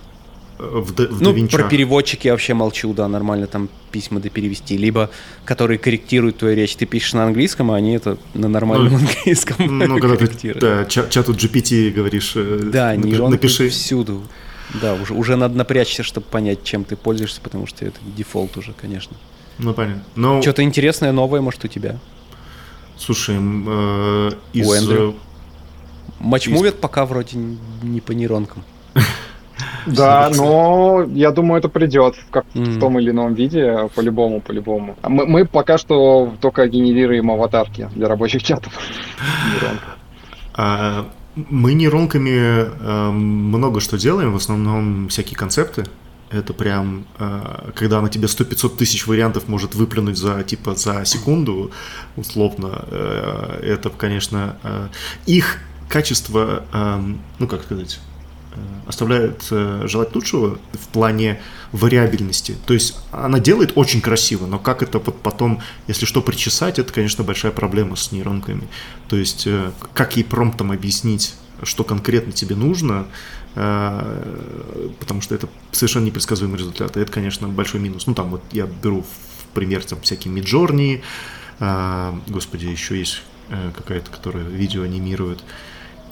В, 0.59 0.93
в 0.93 1.23
Ну, 1.23 1.33
DaVinci? 1.33 1.51
про 1.51 1.69
переводчики 1.69 2.27
я 2.27 2.33
вообще 2.33 2.55
молчу, 2.55 2.93
да, 2.93 3.09
нормально 3.09 3.47
там 3.47 3.69
письма 3.93 4.21
доперевести. 4.21 4.77
Либо 4.77 5.11
которые 5.45 5.79
корректируют 5.79 6.39
твою 6.39 6.57
речь. 6.57 6.77
Ты 6.77 6.87
пишешь 6.87 7.15
на 7.15 7.25
английском, 7.25 7.71
а 7.71 7.77
они 7.77 7.93
это 7.95 8.19
на 8.35 8.49
нормальном 8.49 8.93
Ну, 8.93 8.99
английском 8.99 9.57
Ну, 9.79 9.99
когда 10.01 10.17
ты 10.17 10.55
да, 10.55 10.85
ча- 10.85 11.09
чату 11.09 11.33
GPT 11.33 11.91
говоришь, 11.91 12.33
э, 12.35 12.61
Да, 12.73 12.95
нейронки 12.97 13.33
напиши. 13.37 13.69
всюду. 13.69 14.23
Да, 14.83 14.95
уже, 14.95 15.15
уже 15.15 15.37
надо 15.37 15.57
напрячься, 15.57 16.03
чтобы 16.03 16.27
понять, 16.27 16.63
чем 16.65 16.85
ты 16.85 16.95
пользуешься, 16.97 17.41
потому 17.41 17.67
что 17.67 17.87
это 17.87 17.99
дефолт 18.17 18.57
уже, 18.59 18.73
конечно. 18.75 19.17
Ну, 19.59 19.73
понятно. 19.73 20.03
Но, 20.15 20.43
Что-то 20.43 20.63
интересное, 20.63 21.11
новое, 21.13 21.41
может, 21.41 21.65
у 21.65 21.69
тебя? 21.69 21.99
слушай, 22.99 23.37
э, 23.39 24.31
из... 24.53 24.67
У 24.69 24.73
Эндрю. 24.75 25.11
э, 25.11 25.15
Матчмувят 26.21 26.81
пока 26.81 27.07
вроде 27.07 27.39
не 27.83 28.01
по 28.01 28.13
нейронкам. 28.13 28.63
Да, 29.97 30.31
но 30.37 31.05
я 31.15 31.31
думаю, 31.31 31.59
это 31.59 31.69
придет 31.69 32.15
как 32.31 32.45
в 32.55 32.59
Мгм. 32.59 32.81
том 32.81 32.99
или 32.99 33.11
ином 33.11 33.35
виде, 33.35 33.89
по-любому, 33.95 34.41
по-любому. 34.41 34.97
А 35.03 35.09
Мы, 35.09 35.27
мы 35.27 35.45
пока 35.45 35.79
что 35.79 36.33
только 36.41 36.67
генерируем 36.69 37.31
аватарки 37.31 37.89
для 37.95 38.09
рабочих 38.09 38.43
чатов. 38.43 38.73
А, 40.61 41.07
мы 41.37 41.75
нейронками 41.75 42.31
э, 42.31 43.11
много 43.11 43.79
что 43.81 43.97
делаем, 43.97 44.33
в 44.33 44.37
основном 44.37 45.09
всякие 45.09 45.37
концепты. 45.37 45.85
Это 46.31 46.53
прям, 46.53 47.05
э, 47.19 47.71
когда 47.77 48.01
на 48.03 48.09
тебе 48.09 48.27
100-500 48.27 48.77
тысяч 48.77 49.07
вариантов 49.07 49.47
может 49.47 49.77
выплюнуть 49.77 50.19
за, 50.19 50.43
типа, 50.43 50.75
за 50.75 51.05
секунду, 51.05 51.71
условно, 52.17 52.85
э, 52.91 53.61
это, 53.63 53.89
конечно, 53.91 54.57
э, 54.65 54.89
их 55.27 55.59
качество, 55.89 56.65
э, 56.73 57.01
ну, 57.39 57.47
как 57.47 57.63
сказать, 57.63 58.01
оставляет 58.87 59.47
э, 59.51 59.85
желать 59.87 60.15
лучшего 60.15 60.59
в 60.73 60.89
плане 60.89 61.41
вариабельности. 61.73 62.57
То 62.67 62.75
есть 62.75 62.97
она 63.13 63.39
делает 63.39 63.73
очень 63.77 64.01
красиво, 64.01 64.47
но 64.47 64.59
как 64.59 64.83
это 64.83 64.99
вот 64.99 65.21
потом, 65.23 65.61
если 65.87 66.07
что, 66.07 66.23
причесать, 66.23 66.79
это, 66.79 66.93
конечно, 66.93 67.25
большая 67.25 67.53
проблема 67.53 67.97
с 67.97 68.13
нейронками. 68.13 68.69
То 69.09 69.17
есть 69.17 69.47
э, 69.47 69.73
как 69.95 70.17
ей 70.17 70.25
промптом 70.25 70.73
объяснить, 70.73 71.35
что 71.63 71.85
конкретно 71.85 72.33
тебе 72.33 72.57
нужно, 72.57 73.07
э, 73.55 74.93
потому 74.99 75.21
что 75.21 75.35
это 75.35 75.49
совершенно 75.73 76.05
непредсказуемый 76.05 76.59
результат. 76.59 76.97
И 76.97 77.01
это, 77.01 77.13
конечно, 77.13 77.49
большой 77.49 77.81
минус. 77.81 78.07
Ну, 78.07 78.15
там 78.15 78.31
вот 78.31 78.43
я 78.53 78.67
беру 78.67 79.03
в 79.03 79.55
пример 79.55 79.85
там 79.85 80.01
всякие 80.03 80.33
миджорни, 80.33 81.03
господи, 82.29 82.67
еще 82.67 82.99
есть 82.99 83.23
э, 83.49 83.73
какая-то, 83.77 84.11
которая 84.11 84.45
видео 84.45 84.83
анимирует. 84.85 85.43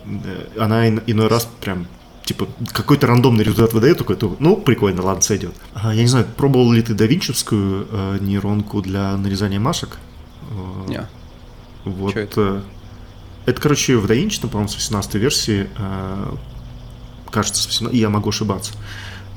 Э, 0.04 0.48
Она 0.58 0.88
ин- 0.88 1.02
иной 1.06 1.28
раз 1.28 1.48
прям 1.60 1.86
типа 2.26 2.48
какой-то 2.72 3.06
рандомный 3.06 3.44
результат 3.44 3.72
выдает, 3.72 3.98
такой, 3.98 4.18
ну, 4.40 4.56
прикольно, 4.56 5.02
ладно, 5.02 5.22
сойдет. 5.22 5.54
Я 5.82 5.94
не 5.94 6.06
знаю, 6.08 6.26
пробовал 6.36 6.72
ли 6.72 6.82
ты 6.82 6.92
давинчевскую 6.92 7.86
э, 7.90 8.18
нейронку 8.20 8.82
для 8.82 9.16
нарезания 9.16 9.60
масок? 9.60 9.98
Э, 10.50 10.88
Не. 10.88 11.08
Вот. 11.84 12.12
Чё 12.14 12.20
это? 12.20 12.40
э, 13.46 13.50
Это, 13.50 13.60
короче, 13.62 13.96
в 13.96 14.06
DaVinci, 14.06 14.40
там, 14.40 14.50
по-моему, 14.50 14.68
с 14.68 14.74
18 14.74 15.14
версии, 15.14 15.68
э, 15.78 16.34
кажется, 17.30 17.62
с 17.62 17.66
18, 17.66 17.96
я 17.96 18.10
могу 18.10 18.30
ошибаться, 18.30 18.72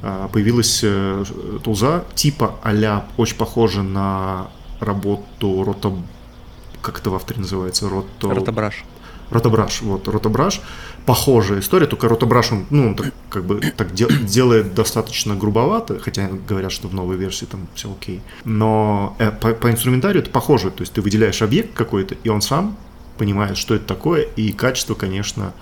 э, 0.02 0.28
появилась 0.34 0.80
э, 0.84 1.24
тулза 1.64 2.06
типа 2.16 2.56
а 2.64 3.06
очень 3.18 3.38
похожа 3.38 3.84
на 3.84 4.48
работу 4.80 5.64
рота... 5.64 5.94
Как 6.82 7.00
это 7.00 7.12
в 7.12 7.16
авторе 7.16 7.42
называется? 7.42 7.88
Рото... 7.88 8.34
Ротобраш. 8.34 8.84
Ротобраш, 9.32 9.82
вот, 9.82 10.08
Ротобраш, 10.08 10.62
похожая 11.06 11.60
история, 11.60 11.86
только 11.86 12.08
Ротобраш, 12.08 12.52
он, 12.52 12.66
ну, 12.70 12.88
он 12.88 12.96
так, 12.96 13.14
как 13.30 13.46
бы 13.46 13.60
так 13.76 13.94
дел, 13.94 14.10
делает 14.10 14.74
достаточно 14.74 15.36
грубовато, 15.36 16.00
хотя 16.00 16.30
говорят, 16.48 16.72
что 16.72 16.88
в 16.88 16.94
новой 16.94 17.18
версии 17.18 17.46
там 17.46 17.68
все 17.76 17.92
окей. 17.92 18.22
Но 18.44 19.16
э, 19.20 19.32
по, 19.32 19.54
по 19.54 19.70
инструментарию 19.72 20.24
это 20.24 20.32
похоже, 20.32 20.72
то 20.72 20.82
есть 20.82 20.94
ты 20.94 21.02
выделяешь 21.02 21.42
объект 21.42 21.74
какой-то, 21.74 22.16
и 22.24 22.30
он 22.30 22.42
сам 22.42 22.78
понимает, 23.18 23.58
что 23.58 23.76
это 23.76 23.86
такое, 23.86 24.24
и 24.24 24.52
качество, 24.52 24.96
конечно, 24.96 25.54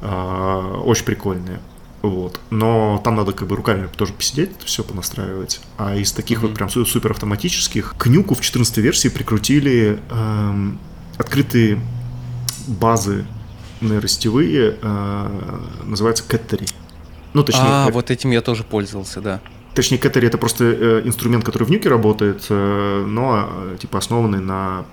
э, 0.00 0.82
очень 0.84 1.04
прикольное. 1.04 1.60
Вот. 2.02 2.38
Но 2.50 3.00
там 3.02 3.16
надо 3.16 3.32
как 3.32 3.48
бы 3.48 3.56
руками 3.56 3.88
тоже 3.96 4.12
посидеть, 4.12 4.50
это 4.52 4.66
все 4.66 4.84
понастраивать. 4.84 5.60
А 5.78 5.96
из 5.96 6.12
таких 6.12 6.38
mm-hmm. 6.38 6.48
вот 6.48 6.54
прям 6.54 6.70
супер 6.70 7.10
автоматических 7.10 7.94
к 7.98 8.06
Нюку 8.06 8.34
в 8.34 8.40
14 8.40 8.76
версии 8.78 9.08
прикрутили 9.08 9.98
эм, 10.10 10.78
открытые 11.16 11.80
базы 12.68 13.24
нейростевые, 13.80 14.76
э, 14.80 15.60
называется 15.84 16.24
Кэттери. 16.26 16.66
Ну, 17.32 17.44
точнее... 17.44 17.62
А, 17.64 17.90
вот 17.90 18.10
этим 18.10 18.30
я 18.30 18.40
тоже 18.40 18.64
пользовался, 18.64 19.20
да. 19.20 19.40
Точнее, 19.74 19.98
Кэттери 19.98 20.26
это 20.26 20.38
просто 20.38 20.64
э, 20.64 21.02
инструмент, 21.04 21.44
который 21.44 21.64
в 21.64 21.70
Нюке 21.70 21.88
работает, 21.88 22.46
э, 22.48 23.04
но 23.06 23.48
э, 23.48 23.76
типа 23.80 23.98
основанный 23.98 24.40
на 24.40 24.84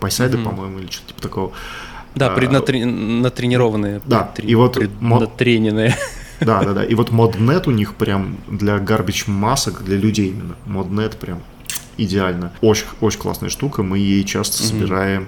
Пайсайде, 0.00 0.36
mm-hmm. 0.36 0.44
по-моему, 0.44 0.78
или 0.80 0.90
что-то 0.90 1.08
типа 1.08 1.22
такого. 1.22 1.52
Да, 2.14 2.26
а, 2.26 2.36
преднатренированные. 2.36 4.02
Да, 4.04 4.24
предтри... 4.24 4.52
и 4.52 4.54
вот... 4.54 4.74
Преднатрененные. 4.74 5.96
Да, 6.40 6.62
да, 6.62 6.74
да. 6.74 6.84
И 6.90 6.94
вот 6.94 7.10
моднет 7.10 7.66
у 7.66 7.70
них 7.70 7.94
прям 7.94 8.36
для 8.48 8.78
гарбич 8.78 9.26
масок, 9.26 9.82
для 9.82 9.96
людей 9.96 10.28
именно. 10.28 10.56
Моднет 10.66 11.16
прям 11.16 11.40
идеально. 11.96 12.52
Очень, 12.60 12.86
очень 13.00 13.20
классная 13.20 13.48
штука. 13.48 13.82
Мы 13.82 13.98
ей 13.98 14.24
часто 14.24 14.62
mm-hmm. 14.62 15.26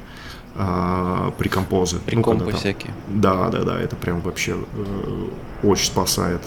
А, 0.58 1.32
при 1.38 1.48
композы. 1.48 1.98
При 1.98 2.16
ну, 2.16 2.50
всякие. 2.50 2.92
Да, 3.08 3.48
да, 3.48 3.62
да, 3.62 3.80
это 3.80 3.96
прям 3.96 4.20
вообще 4.20 4.52
э, 4.52 5.26
очень 5.62 5.86
спасает. 5.86 6.40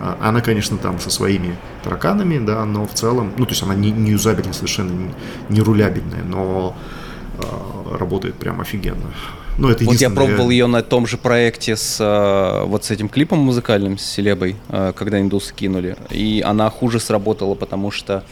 А, 0.00 0.16
она, 0.20 0.40
конечно, 0.40 0.76
там 0.78 1.00
со 1.00 1.10
своими 1.10 1.56
тараканами, 1.82 2.38
да, 2.38 2.64
но 2.64 2.86
в 2.86 2.94
целом, 2.94 3.32
ну, 3.36 3.44
то 3.44 3.52
есть 3.52 3.62
она 3.62 3.74
не, 3.74 3.90
не 3.90 4.12
юзабельная 4.12 4.52
совершенно, 4.52 4.92
не, 4.92 5.10
не 5.48 5.60
рулябельная, 5.60 6.22
но 6.22 6.76
э, 7.38 7.96
работает 7.98 8.36
прям 8.36 8.60
офигенно. 8.60 9.12
Ну, 9.58 9.68
это 9.68 9.84
вот 9.84 9.96
я 9.96 10.10
пробовал 10.10 10.50
ее 10.50 10.66
на 10.66 10.82
том 10.82 11.06
же 11.06 11.16
проекте 11.16 11.76
с 11.76 11.98
э, 11.98 12.64
вот 12.66 12.84
с 12.84 12.90
этим 12.90 13.08
клипом 13.08 13.38
музыкальным, 13.38 13.96
с 13.96 14.02
Селебой, 14.02 14.56
э, 14.68 14.92
когда 14.94 15.20
индусы 15.20 15.54
кинули, 15.54 15.96
и 16.10 16.42
она 16.44 16.68
хуже 16.68 17.00
сработала, 17.00 17.54
потому 17.54 17.90
что 17.90 18.22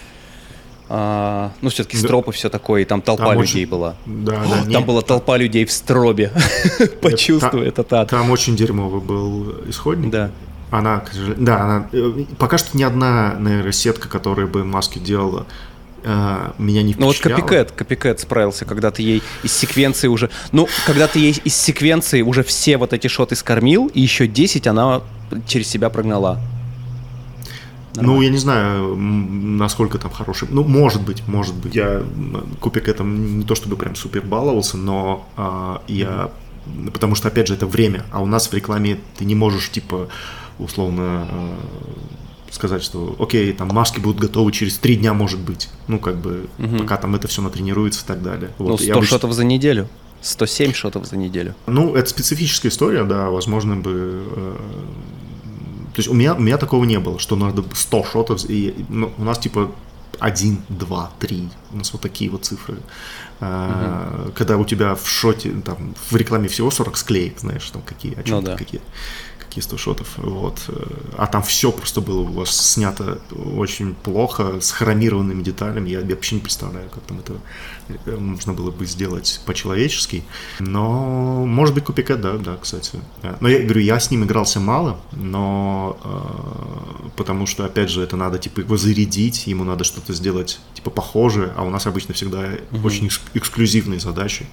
а, 0.89 1.53
ну, 1.63 1.71
все-таки 1.71 1.97
строп 1.97 2.29
и 2.29 2.33
все 2.33 2.51
такое, 2.51 2.83
и 2.83 2.85
там 2.85 3.01
толпа 3.01 3.29
там 3.29 3.41
людей 3.41 3.65
очень... 3.65 3.71
была. 3.71 3.97
Да, 4.05 4.33
О, 4.33 4.45
да, 4.45 4.57
там 4.61 4.69
нет. 4.69 4.87
была 4.87 5.03
толпа 5.03 5.37
людей 5.37 5.65
в 5.65 5.73
стробе. 5.73 6.31
Почувствуй 7.03 7.67
этот 7.67 7.93
ад. 7.93 8.11
Там 8.11 8.31
очень 8.31 8.55
дерьмовый 8.55 9.01
был 9.01 9.55
исходник. 9.67 10.11
Да. 10.11 10.31
Она, 10.71 11.05
да, 11.37 11.61
она, 11.61 11.89
э, 11.93 12.25
пока 12.39 12.59
что 12.59 12.77
ни 12.77 12.83
одна 12.83 13.37
нейросетка, 13.39 14.09
которая 14.09 14.47
бы 14.47 14.65
маски 14.65 14.99
делала, 14.99 15.47
э, 16.03 16.51
меня 16.59 16.83
не 16.83 16.95
Ну 16.99 17.07
вот 17.07 17.19
Копикэт, 17.19 17.71
Копикэт 17.71 18.21
справился, 18.21 18.65
когда 18.65 18.91
ты 18.91 19.03
ей 19.03 19.23
из 19.43 19.53
секвенции 19.53 20.09
уже... 20.09 20.31
Ну, 20.53 20.69
когда 20.87 21.07
ты 21.07 21.21
ей 21.21 21.41
из 21.45 21.57
секвенции 21.57 22.23
уже 22.23 22.43
все 22.43 22.77
вот 22.77 22.93
эти 22.93 23.07
шоты 23.07 23.37
скормил, 23.37 23.87
и 23.95 24.01
еще 24.01 24.27
10 24.27 24.67
она 24.67 25.03
через 25.47 25.69
себя 25.69 25.91
прогнала. 25.91 26.41
Нормально. 27.95 28.17
Ну, 28.17 28.23
я 28.23 28.31
не 28.31 28.39
знаю, 28.39 28.97
насколько 28.97 29.99
там 29.99 30.11
хороший. 30.11 30.49
Ну, 30.51 30.65
может 30.65 31.03
быть, 31.03 31.23
может 31.29 31.55
быть. 31.55 31.75
Я 31.75 32.03
Купик 32.61 32.89
этом 32.89 33.39
не 33.39 33.45
то 33.45 33.55
чтобы 33.55 33.77
прям 33.77 33.95
супер 33.95 34.23
баловался, 34.23 34.77
но 34.77 35.29
а, 35.37 35.83
я... 35.87 36.31
Потому 36.93 37.15
что, 37.15 37.29
опять 37.29 37.47
же, 37.49 37.55
это 37.55 37.67
время. 37.67 38.05
А 38.11 38.23
у 38.23 38.27
нас 38.27 38.49
в 38.49 38.55
рекламе 38.55 38.99
ты 39.19 39.25
не 39.25 39.35
можешь, 39.35 39.71
типа, 39.71 40.09
условно 40.59 41.29
а, 41.31 41.59
сказать, 42.51 42.83
что 42.83 43.15
окей, 43.19 43.53
там 43.53 43.69
маски 43.69 44.01
будут 44.01 44.21
готовы 44.21 44.51
через 44.51 44.79
три 44.79 44.97
дня, 44.97 45.15
может 45.15 45.41
быть. 45.41 45.69
Ну, 45.87 45.99
как 45.99 46.17
бы, 46.17 46.49
угу. 46.59 46.79
пока 46.79 46.97
там 46.97 47.15
это 47.15 47.29
все 47.29 47.43
натренируется 47.43 48.03
и 48.05 48.07
так 48.07 48.23
далее. 48.23 48.51
Вот. 48.59 48.71
Ну, 48.71 48.79
100 48.79 48.93
обычно... 48.93 49.07
шотов 49.07 49.33
за 49.33 49.45
неделю. 49.45 49.89
107 50.23 50.73
шотов 50.73 51.07
за 51.07 51.17
неделю. 51.17 51.55
Ну, 51.67 51.95
это 51.95 52.09
специфическая 52.09 52.73
история, 52.73 53.05
да, 53.05 53.29
возможно 53.29 53.77
бы 53.77 54.23
э, 54.25 54.57
то 55.95 56.01
есть 56.01 56.09
у 56.09 56.15
меня, 56.15 56.35
у 56.35 56.41
меня 56.41 56.59
такого 56.59 56.85
не 56.85 56.99
было, 56.99 57.21
что 57.21 57.37
надо 57.37 57.65
100 57.73 58.05
шотов, 58.05 58.45
и 58.49 58.85
ну, 58.89 59.13
у 59.17 59.25
нас 59.25 59.39
типа 59.39 59.71
1, 60.19 60.63
2, 60.69 61.13
3, 61.21 61.49
у 61.73 61.77
нас 61.77 61.93
вот 61.93 62.03
такие 62.03 62.31
вот 62.31 62.45
цифры. 62.45 62.79
Uh-huh. 63.41 64.33
Когда 64.33 64.57
у 64.57 64.65
тебя 64.65 64.95
в 64.95 65.09
шоте, 65.09 65.51
там, 65.65 65.95
в 66.11 66.17
рекламе 66.17 66.49
всего 66.49 66.71
40 66.71 66.97
склеек, 66.97 67.39
знаешь, 67.39 67.71
там 67.71 67.83
какие, 67.83 68.19
о 68.19 68.23
чем 68.23 68.37
ну, 68.37 68.43
да. 68.43 68.57
какие 68.57 68.81
100 69.61 69.77
шотов, 69.77 70.09
вот. 70.17 70.71
А 71.17 71.27
там 71.27 71.43
все 71.43 71.73
просто 71.73 72.01
было 72.01 72.21
у 72.21 72.33
вас 72.33 72.51
снято 72.51 73.19
очень 73.57 73.95
плохо, 73.95 74.61
с 74.61 74.71
хромированными 74.71 75.43
деталями, 75.43 75.91
я 75.91 76.01
вообще 76.01 76.37
не 76.37 76.41
представляю, 76.41 76.89
как 76.91 77.03
там 77.05 77.21
это 77.21 77.35
э, 78.07 78.17
можно 78.17 78.53
было 78.53 78.71
бы 78.71 78.87
сделать 78.87 79.41
по-человечески, 79.47 80.25
но, 80.59 81.45
может 81.47 81.75
быть, 81.75 81.85
Купика, 81.85 82.17
да, 82.17 82.35
да, 82.35 82.57
кстати. 82.61 83.01
Но 83.41 83.49
я 83.49 83.63
говорю, 83.63 83.81
я 83.81 84.01
с 84.01 84.11
ним 84.11 84.25
игрался 84.25 84.61
мало, 84.61 85.01
но 85.13 85.99
э, 86.05 87.09
потому 87.17 87.47
что, 87.47 87.65
опять 87.65 87.91
же, 87.91 88.03
это 88.03 88.17
надо, 88.17 88.39
типа, 88.39 88.61
его 88.61 88.77
зарядить, 88.77 89.47
ему 89.47 89.65
надо 89.65 89.85
что-то 89.85 90.13
сделать, 90.13 90.61
типа, 90.75 90.91
похожее, 90.91 91.53
а 91.57 91.65
у 91.65 91.71
нас 91.71 91.87
обычно 91.87 92.15
всегда 92.15 92.51
угу. 92.71 92.87
очень 92.87 93.11
эксклюзивные 93.35 94.01
задачи, 94.01 94.47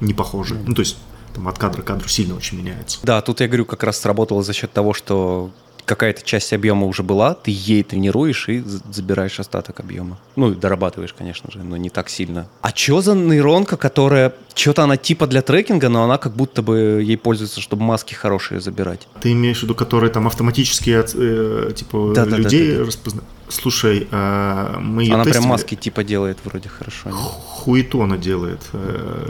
не 0.00 0.14
похожие. 0.14 0.60
Ну, 0.66 0.74
то 0.74 0.80
есть 0.80 0.96
там 1.36 1.48
от 1.48 1.58
кадра 1.58 1.82
к 1.82 1.84
кадру 1.84 2.08
сильно 2.08 2.34
очень 2.34 2.58
меняется. 2.58 2.98
Да, 3.02 3.20
тут 3.20 3.40
я 3.40 3.46
говорю, 3.46 3.66
как 3.66 3.82
раз 3.84 3.98
сработало 4.00 4.42
за 4.42 4.52
счет 4.52 4.72
того, 4.72 4.94
что 4.94 5.50
какая-то 5.84 6.22
часть 6.22 6.52
объема 6.52 6.86
уже 6.86 7.02
была, 7.02 7.34
ты 7.34 7.52
ей 7.54 7.82
тренируешь 7.82 8.48
и 8.48 8.62
забираешь 8.90 9.38
остаток 9.38 9.80
объема. 9.80 10.18
Ну, 10.34 10.50
дорабатываешь, 10.50 11.12
конечно 11.12 11.50
же, 11.50 11.62
но 11.62 11.76
не 11.76 11.90
так 11.90 12.08
сильно. 12.08 12.48
А 12.60 12.70
что 12.74 13.00
за 13.00 13.14
нейронка, 13.14 13.76
которая... 13.76 14.34
Что-то 14.54 14.84
она 14.84 14.96
типа 14.96 15.26
для 15.26 15.42
трекинга, 15.42 15.88
но 15.88 16.04
она 16.04 16.18
как 16.18 16.34
будто 16.34 16.62
бы 16.62 17.02
ей 17.04 17.16
пользуется, 17.16 17.60
чтобы 17.60 17.82
маски 17.82 18.14
хорошие 18.14 18.60
забирать. 18.60 19.06
Ты 19.20 19.32
имеешь 19.32 19.60
в 19.60 19.62
виду, 19.62 19.74
которые 19.74 20.10
там 20.10 20.26
автоматически 20.26 20.90
э, 21.14 21.72
типа 21.74 22.12
да, 22.14 22.24
людей 22.24 22.68
да, 22.68 22.72
да, 22.72 22.78
да. 22.80 22.86
распознают? 22.86 23.28
Слушай, 23.48 24.08
э, 24.10 24.76
мы 24.80 25.04
ее 25.04 25.14
Она 25.14 25.24
тестили. 25.24 25.40
прям 25.40 25.50
маски 25.50 25.74
типа 25.76 26.02
делает 26.02 26.38
вроде 26.44 26.68
хорошо. 26.68 27.10
Хуету 27.10 28.02
она 28.02 28.16
делает. 28.16 28.60
Э, 28.72 29.28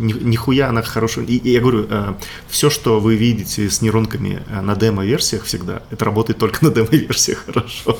ни, 0.00 0.12
нихуя 0.12 0.68
она 0.68 0.82
хорошая. 0.82 1.24
И, 1.26 1.36
и 1.36 1.52
я 1.52 1.60
говорю, 1.60 1.86
э, 1.88 2.14
все, 2.48 2.70
что 2.70 3.00
вы 3.00 3.16
видите 3.16 3.68
с 3.68 3.82
нейронками 3.82 4.42
э, 4.48 4.60
на 4.60 4.74
демо-версиях 4.74 5.44
всегда, 5.44 5.82
это 5.90 6.04
работает 6.04 6.38
только 6.38 6.64
на 6.64 6.70
демо-версиях 6.70 7.44
хорошо. 7.46 7.98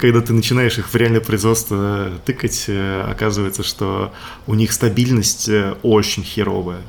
Когда 0.00 0.20
ты 0.20 0.32
начинаешь 0.32 0.78
их 0.78 0.88
в 0.88 0.94
реальное 0.94 1.20
производство 1.20 2.10
тыкать, 2.24 2.64
э, 2.68 3.02
оказывается, 3.10 3.62
что 3.62 4.12
у 4.46 4.54
них 4.54 4.72
стабильность 4.72 5.48
э, 5.48 5.76
очень 5.82 6.24
херовая. 6.24 6.80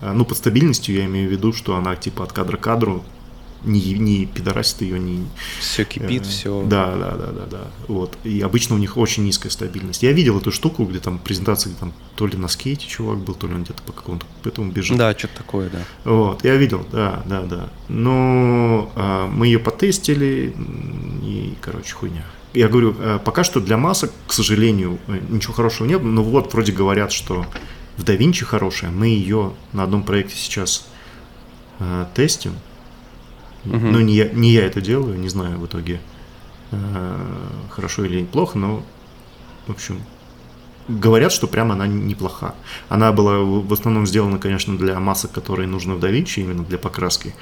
Э, 0.00 0.12
ну, 0.12 0.24
под 0.24 0.38
стабильностью 0.38 0.94
я 0.94 1.04
имею 1.04 1.28
в 1.28 1.32
виду, 1.32 1.52
что 1.52 1.76
она 1.76 1.96
типа 1.96 2.24
от 2.24 2.32
кадра 2.32 2.56
к 2.56 2.60
кадру 2.60 3.04
не, 3.66 3.80
не 3.94 4.26
пидорасит 4.26 4.80
ее, 4.80 4.98
не... 4.98 5.26
Все 5.60 5.84
кипит, 5.84 6.22
э, 6.22 6.24
все. 6.24 6.62
Да, 6.64 6.94
да, 6.96 7.10
да, 7.16 7.32
да, 7.32 7.46
да. 7.50 7.70
Вот. 7.88 8.16
И 8.24 8.40
обычно 8.40 8.76
у 8.76 8.78
них 8.78 8.96
очень 8.96 9.24
низкая 9.24 9.50
стабильность. 9.50 10.02
Я 10.02 10.12
видел 10.12 10.38
эту 10.38 10.52
штуку, 10.52 10.84
где 10.84 11.00
там 11.00 11.18
презентация, 11.18 11.70
где 11.70 11.80
там 11.80 11.92
то 12.14 12.26
ли 12.26 12.36
на 12.36 12.48
скейте 12.48 12.86
чувак 12.86 13.18
был, 13.18 13.34
то 13.34 13.46
ли 13.46 13.54
он 13.54 13.64
где-то 13.64 13.82
по 13.82 13.92
какому-то 13.92 14.24
этому 14.44 14.70
бежит. 14.70 14.96
Да, 14.96 15.16
что-то 15.18 15.36
такое, 15.36 15.68
да. 15.68 15.80
Вот, 16.04 16.44
я 16.44 16.56
видел, 16.56 16.86
да, 16.90 17.22
да, 17.26 17.42
да. 17.42 17.68
Но 17.88 18.90
а, 18.94 19.28
мы 19.28 19.46
ее 19.46 19.58
потестили, 19.58 20.54
и, 21.22 21.54
короче, 21.60 21.92
хуйня. 21.94 22.24
Я 22.54 22.68
говорю, 22.68 22.96
э, 22.98 23.18
пока 23.22 23.44
что 23.44 23.60
для 23.60 23.76
масок, 23.76 24.12
к 24.26 24.32
сожалению, 24.32 24.98
э, 25.08 25.20
ничего 25.28 25.52
хорошего 25.52 25.86
нет, 25.86 26.02
но 26.02 26.22
вот 26.22 26.54
вроде 26.54 26.72
говорят, 26.72 27.12
что 27.12 27.44
в 27.98 28.04
DaVinci 28.04 28.44
хорошая, 28.44 28.90
мы 28.90 29.08
ее 29.08 29.52
на 29.74 29.82
одном 29.82 30.02
проекте 30.04 30.36
сейчас 30.36 30.86
э, 31.80 32.06
тестим, 32.14 32.52
Угу. 33.66 33.86
Ну, 33.86 34.00
не 34.00 34.14
я, 34.14 34.28
не 34.28 34.52
я 34.52 34.66
это 34.66 34.80
делаю, 34.80 35.18
не 35.18 35.28
знаю 35.28 35.58
в 35.58 35.66
итоге, 35.66 36.00
э, 36.70 37.16
хорошо 37.70 38.04
или 38.04 38.24
плохо, 38.24 38.58
но, 38.58 38.82
в 39.66 39.72
общем, 39.72 40.00
говорят, 40.88 41.32
что 41.32 41.46
прямо 41.46 41.74
она 41.74 41.86
неплоха. 41.86 42.54
Она 42.88 43.12
была 43.12 43.38
в 43.38 43.72
основном 43.72 44.06
сделана, 44.06 44.38
конечно, 44.38 44.76
для 44.76 44.98
масок, 45.00 45.32
которые 45.32 45.68
нужны 45.68 45.94
в 45.94 46.04
DaVinci, 46.04 46.42
именно 46.42 46.64
для 46.64 46.78
покраски. 46.78 47.34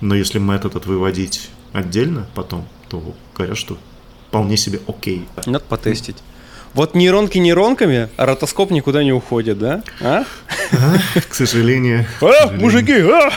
Но 0.00 0.14
если 0.14 0.38
метод 0.38 0.72
этот 0.72 0.86
выводить 0.86 1.50
отдельно 1.72 2.26
потом, 2.34 2.66
то 2.88 3.02
говорят, 3.34 3.58
что 3.58 3.78
вполне 4.28 4.56
себе 4.56 4.80
окей. 4.86 5.26
Надо 5.46 5.64
потестить. 5.64 6.16
Вот 6.74 6.94
нейронки 6.94 7.36
нейронками, 7.36 8.08
а 8.16 8.24
ротоскоп 8.24 8.70
никуда 8.70 9.04
не 9.04 9.12
уходит, 9.12 9.58
да? 9.58 9.82
А? 10.00 10.24
а 10.72 11.20
к 11.28 11.34
сожалению. 11.34 12.06
А, 12.22 12.50
мужики, 12.52 12.94
а! 12.94 13.30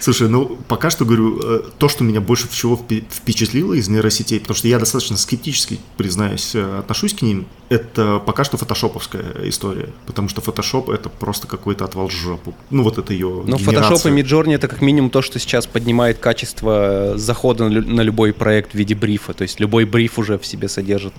Слушай, 0.00 0.28
ну 0.28 0.58
пока 0.68 0.90
что 0.90 1.04
говорю, 1.04 1.40
э, 1.42 1.62
то, 1.78 1.88
что 1.88 2.04
меня 2.04 2.20
больше 2.20 2.48
всего 2.48 2.76
впечатлило 2.76 3.74
из 3.74 3.88
нейросетей, 3.88 4.40
потому 4.40 4.56
что 4.56 4.68
я 4.68 4.78
достаточно 4.78 5.16
скептически, 5.16 5.78
признаюсь, 5.96 6.54
э, 6.54 6.78
отношусь 6.78 7.14
к 7.14 7.22
ним, 7.22 7.46
это 7.68 8.18
пока 8.24 8.44
что 8.44 8.56
фотошоповская 8.56 9.48
история, 9.48 9.90
потому 10.06 10.28
что 10.28 10.40
фотошоп 10.40 10.90
это 10.90 11.08
просто 11.08 11.46
какой-то 11.46 11.84
отвал 11.84 12.08
жопу. 12.08 12.54
Ну 12.70 12.82
вот 12.82 12.98
это 12.98 13.12
ее 13.12 13.42
Ну 13.46 13.58
фотошоп 13.58 14.06
и 14.06 14.08
Midjourney 14.10 14.54
это 14.54 14.68
как 14.68 14.80
минимум 14.80 15.10
то, 15.10 15.22
что 15.22 15.38
сейчас 15.38 15.66
поднимает 15.66 16.18
качество 16.18 17.14
захода 17.16 17.68
на 17.68 18.00
любой 18.00 18.32
проект 18.32 18.72
в 18.72 18.74
виде 18.74 18.94
брифа, 18.94 19.32
то 19.34 19.42
есть 19.42 19.60
любой 19.60 19.84
бриф 19.84 20.18
уже 20.18 20.38
в 20.38 20.46
себе 20.46 20.68
содержит 20.68 21.12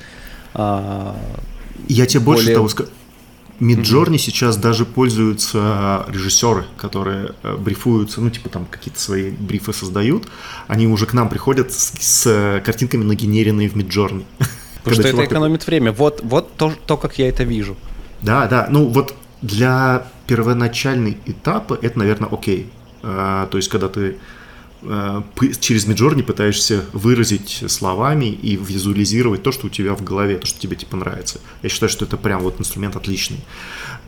а, 0.53 1.15
я 1.87 2.05
тебе 2.05 2.21
более... 2.21 2.43
больше 2.43 2.53
того 2.53 2.69
скажу. 2.69 2.89
Миджорни 3.59 4.17
mm-hmm. 4.17 4.19
сейчас 4.19 4.57
даже 4.57 4.85
пользуются 4.85 6.05
режиссеры, 6.09 6.65
которые 6.77 7.31
э, 7.43 7.55
брифуются, 7.55 8.21
ну, 8.21 8.29
типа 8.29 8.49
там 8.49 8.65
какие-то 8.65 8.99
свои 8.99 9.31
брифы 9.31 9.73
создают. 9.73 10.27
Они 10.67 10.87
уже 10.87 11.05
к 11.05 11.13
нам 11.13 11.27
приходят 11.29 11.71
с, 11.71 11.93
с 11.99 12.61
картинками, 12.63 13.03
нагенеренные 13.03 13.69
в 13.69 13.75
Миджорни. 13.75 14.25
Потому 14.83 15.01
что 15.01 15.09
это 15.09 15.25
экономит 15.25 15.65
время. 15.65 15.91
Вот, 15.91 16.21
вот 16.23 16.55
то, 16.55 16.73
то, 16.85 16.97
как 16.97 17.17
я 17.17 17.29
это 17.29 17.43
вижу. 17.43 17.75
Да, 18.21 18.47
да. 18.47 18.67
Ну, 18.69 18.87
вот 18.87 19.15
для 19.41 20.07
первоначальной 20.27 21.17
этапа 21.25 21.77
это, 21.81 21.99
наверное, 21.99 22.29
окей. 22.29 22.69
А, 23.03 23.47
то 23.47 23.57
есть, 23.57 23.69
когда 23.69 23.89
ты 23.89 24.01
Э, 24.09 24.13
через 25.59 25.87
Midjourney 25.87 26.23
пытаешься 26.23 26.85
выразить 26.93 27.63
словами 27.67 28.25
и 28.25 28.55
визуализировать 28.55 29.43
то, 29.43 29.51
что 29.51 29.67
у 29.67 29.69
тебя 29.69 29.93
в 29.95 30.03
голове, 30.03 30.37
то, 30.37 30.47
что 30.47 30.59
тебе 30.59 30.75
типа 30.75 30.97
нравится. 30.97 31.39
Я 31.61 31.69
считаю, 31.69 31.89
что 31.89 32.05
это 32.05 32.17
прям 32.17 32.41
вот 32.41 32.59
инструмент 32.59 32.95
отличный. 32.95 33.39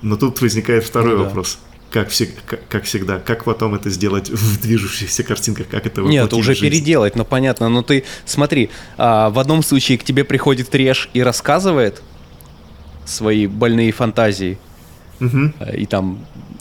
Но 0.01 0.15
тут 0.15 0.41
возникает 0.41 0.85
второй 0.85 1.17
ну, 1.17 1.23
вопрос. 1.25 1.57
Да. 1.61 2.01
Как, 2.01 2.09
всег, 2.09 2.29
как, 2.45 2.67
как 2.67 2.83
всегда, 2.83 3.19
как 3.19 3.45
потом 3.45 3.75
это 3.75 3.89
сделать 3.89 4.29
в 4.29 4.61
движущихся 4.61 5.23
картинках, 5.23 5.67
как 5.67 5.85
это 5.85 6.01
Нет, 6.01 6.31
уже 6.33 6.55
переделать, 6.55 7.15
но 7.15 7.23
ну, 7.23 7.29
понятно. 7.29 7.67
Но 7.69 7.81
ты 7.81 8.05
смотри, 8.25 8.69
а, 8.97 9.29
в 9.29 9.39
одном 9.39 9.63
случае 9.63 9.97
к 9.97 10.03
тебе 10.03 10.23
приходит 10.23 10.69
Треш 10.69 11.09
и 11.13 11.21
рассказывает 11.21 12.01
свои 13.05 13.47
больные 13.47 13.91
фантазии, 13.91 14.59
угу. 15.19 15.53
и 15.73 15.85
там 15.85 16.19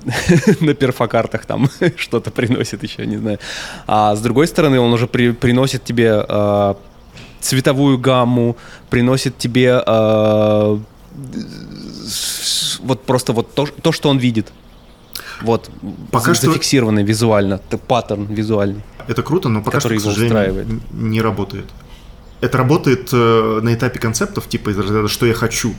на 0.60 0.74
перфокартах 0.74 1.44
там 1.44 1.68
что-то 1.96 2.30
приносит 2.30 2.82
еще, 2.82 3.06
не 3.06 3.16
знаю. 3.16 3.38
А 3.86 4.14
с 4.14 4.20
другой 4.20 4.46
стороны, 4.46 4.80
он 4.80 4.92
уже 4.92 5.06
при, 5.06 5.32
приносит 5.32 5.84
тебе 5.84 6.24
э, 6.28 6.74
цветовую 7.40 7.98
гамму, 7.98 8.56
приносит 8.90 9.38
тебе 9.38 9.82
э, 9.86 10.78
вот 12.80 13.02
просто 13.04 13.32
вот 13.32 13.54
то, 13.54 13.66
то, 13.66 13.92
что 13.92 14.08
он 14.08 14.18
видит. 14.18 14.52
Вот, 15.42 15.70
пока 16.10 16.34
зафиксированный 16.34 17.02
что... 17.02 17.08
визуально, 17.08 17.58
паттерн 17.58 18.24
визуальный. 18.24 18.82
Это 19.06 19.22
круто, 19.22 19.48
но 19.48 19.62
пока 19.62 19.80
что, 19.80 19.94
к 19.94 20.00
сожалению, 20.00 20.80
не 20.92 21.20
работает. 21.20 21.66
Это 22.40 22.58
работает 22.58 23.08
э, 23.12 23.60
на 23.62 23.74
этапе 23.74 23.98
концептов, 23.98 24.48
типа 24.48 24.70
из 24.70 24.78
разряда 24.78 25.08
«что 25.08 25.26
я 25.26 25.34
хочу». 25.34 25.74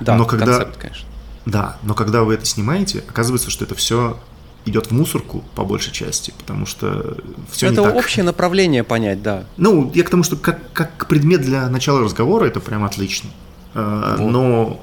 Да, 0.00 0.16
но 0.16 0.24
когда, 0.24 0.46
концепт, 0.46 0.76
конечно. 0.76 1.08
Да, 1.46 1.76
но 1.82 1.94
когда 1.94 2.24
вы 2.24 2.34
это 2.34 2.46
снимаете, 2.46 3.04
оказывается, 3.08 3.50
что 3.50 3.64
это 3.64 3.74
все 3.74 4.18
идет 4.66 4.86
в 4.86 4.90
мусорку 4.92 5.44
по 5.54 5.64
большей 5.64 5.92
части, 5.92 6.32
потому 6.38 6.66
что 6.66 7.18
все 7.50 7.66
это 7.66 7.82
не 7.82 7.86
так. 7.86 7.94
общее 7.96 8.24
направление 8.24 8.82
понять, 8.82 9.22
да. 9.22 9.44
Ну, 9.56 9.90
я 9.94 10.04
к 10.04 10.10
тому, 10.10 10.22
что 10.22 10.36
как, 10.36 10.72
как 10.72 11.06
предмет 11.06 11.42
для 11.42 11.68
начала 11.68 12.00
разговора 12.00 12.46
это 12.46 12.60
прям 12.60 12.84
отлично. 12.84 13.28
Э, 13.74 14.16
вот. 14.18 14.30
Но 14.30 14.80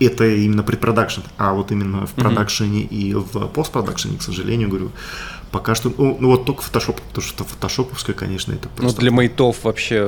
это 0.00 0.26
именно 0.26 0.62
предпродакшн, 0.62 1.22
а 1.36 1.52
вот 1.52 1.72
именно 1.72 2.06
в 2.06 2.12
продакшене 2.12 2.82
mm-hmm. 2.82 2.88
и 2.88 3.14
в 3.14 3.48
постпродакшене, 3.48 4.18
к 4.18 4.22
сожалению, 4.22 4.68
говорю, 4.68 4.92
Пока 5.50 5.74
что, 5.74 5.92
ну, 5.96 6.16
ну 6.20 6.28
вот 6.28 6.44
только 6.44 6.62
фотошоп, 6.62 7.00
потому 7.00 7.26
что 7.26 7.44
фотошоповская, 7.44 8.14
конечно, 8.14 8.52
это 8.52 8.68
просто... 8.68 8.84
Ну 8.84 9.00
для 9.00 9.10
мейтов 9.10 9.64
вообще, 9.64 10.04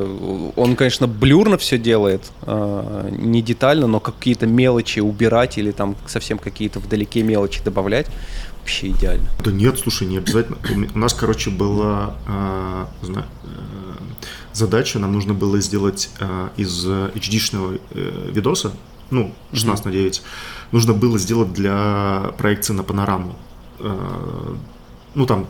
он, 0.56 0.76
конечно, 0.76 1.06
блюрно 1.06 1.56
все 1.56 1.78
делает, 1.78 2.30
э, 2.42 3.08
не 3.10 3.40
детально, 3.40 3.86
но 3.86 4.00
какие-то 4.00 4.46
мелочи 4.46 5.00
убирать 5.00 5.56
или 5.56 5.70
там 5.70 5.96
совсем 6.06 6.38
какие-то 6.38 6.78
вдалеке 6.78 7.22
мелочи 7.22 7.62
добавлять, 7.64 8.06
вообще 8.58 8.88
идеально. 8.88 9.26
Да 9.42 9.50
нет, 9.50 9.78
слушай, 9.78 10.06
не 10.06 10.18
обязательно. 10.18 10.58
У 10.94 10.98
нас, 10.98 11.14
короче, 11.14 11.50
была 11.50 12.16
э, 12.26 12.86
знаю, 13.02 13.26
э, 13.44 13.48
задача, 14.52 14.98
нам 14.98 15.12
нужно 15.12 15.32
было 15.32 15.58
сделать 15.60 16.10
э, 16.20 16.48
из 16.56 16.86
HD-шного 16.86 17.80
э, 17.92 18.30
видоса, 18.30 18.72
ну, 19.10 19.34
16 19.52 19.84
mm-hmm. 19.84 19.88
на 19.88 19.92
9, 19.92 20.22
нужно 20.72 20.92
было 20.92 21.18
сделать 21.18 21.52
для 21.52 22.32
проекции 22.36 22.74
на 22.74 22.82
панораму 22.82 23.36
э, 23.78 24.54
ну 25.14 25.26
там, 25.26 25.46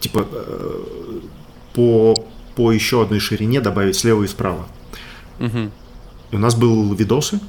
типа, 0.00 0.26
э, 0.30 1.20
по, 1.74 2.14
по 2.54 2.72
еще 2.72 3.02
одной 3.02 3.20
ширине 3.20 3.60
добавить 3.60 3.96
слева 3.96 4.24
и 4.24 4.26
справа. 4.26 4.66
Угу. 5.38 5.70
И 6.32 6.36
у 6.36 6.38
нас 6.38 6.54
был 6.54 6.92
видосы, 6.94 7.40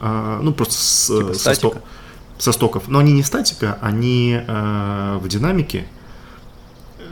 а, 0.00 0.40
ну 0.42 0.52
просто 0.52 0.74
с, 0.74 1.06
типа 1.06 1.34
со, 1.34 1.54
сто, 1.54 1.74
со 2.38 2.52
стоков. 2.52 2.88
Но 2.88 2.98
они 2.98 3.12
не 3.12 3.22
статика, 3.22 3.78
они 3.80 4.40
а, 4.46 5.18
в 5.18 5.28
динамике. 5.28 5.86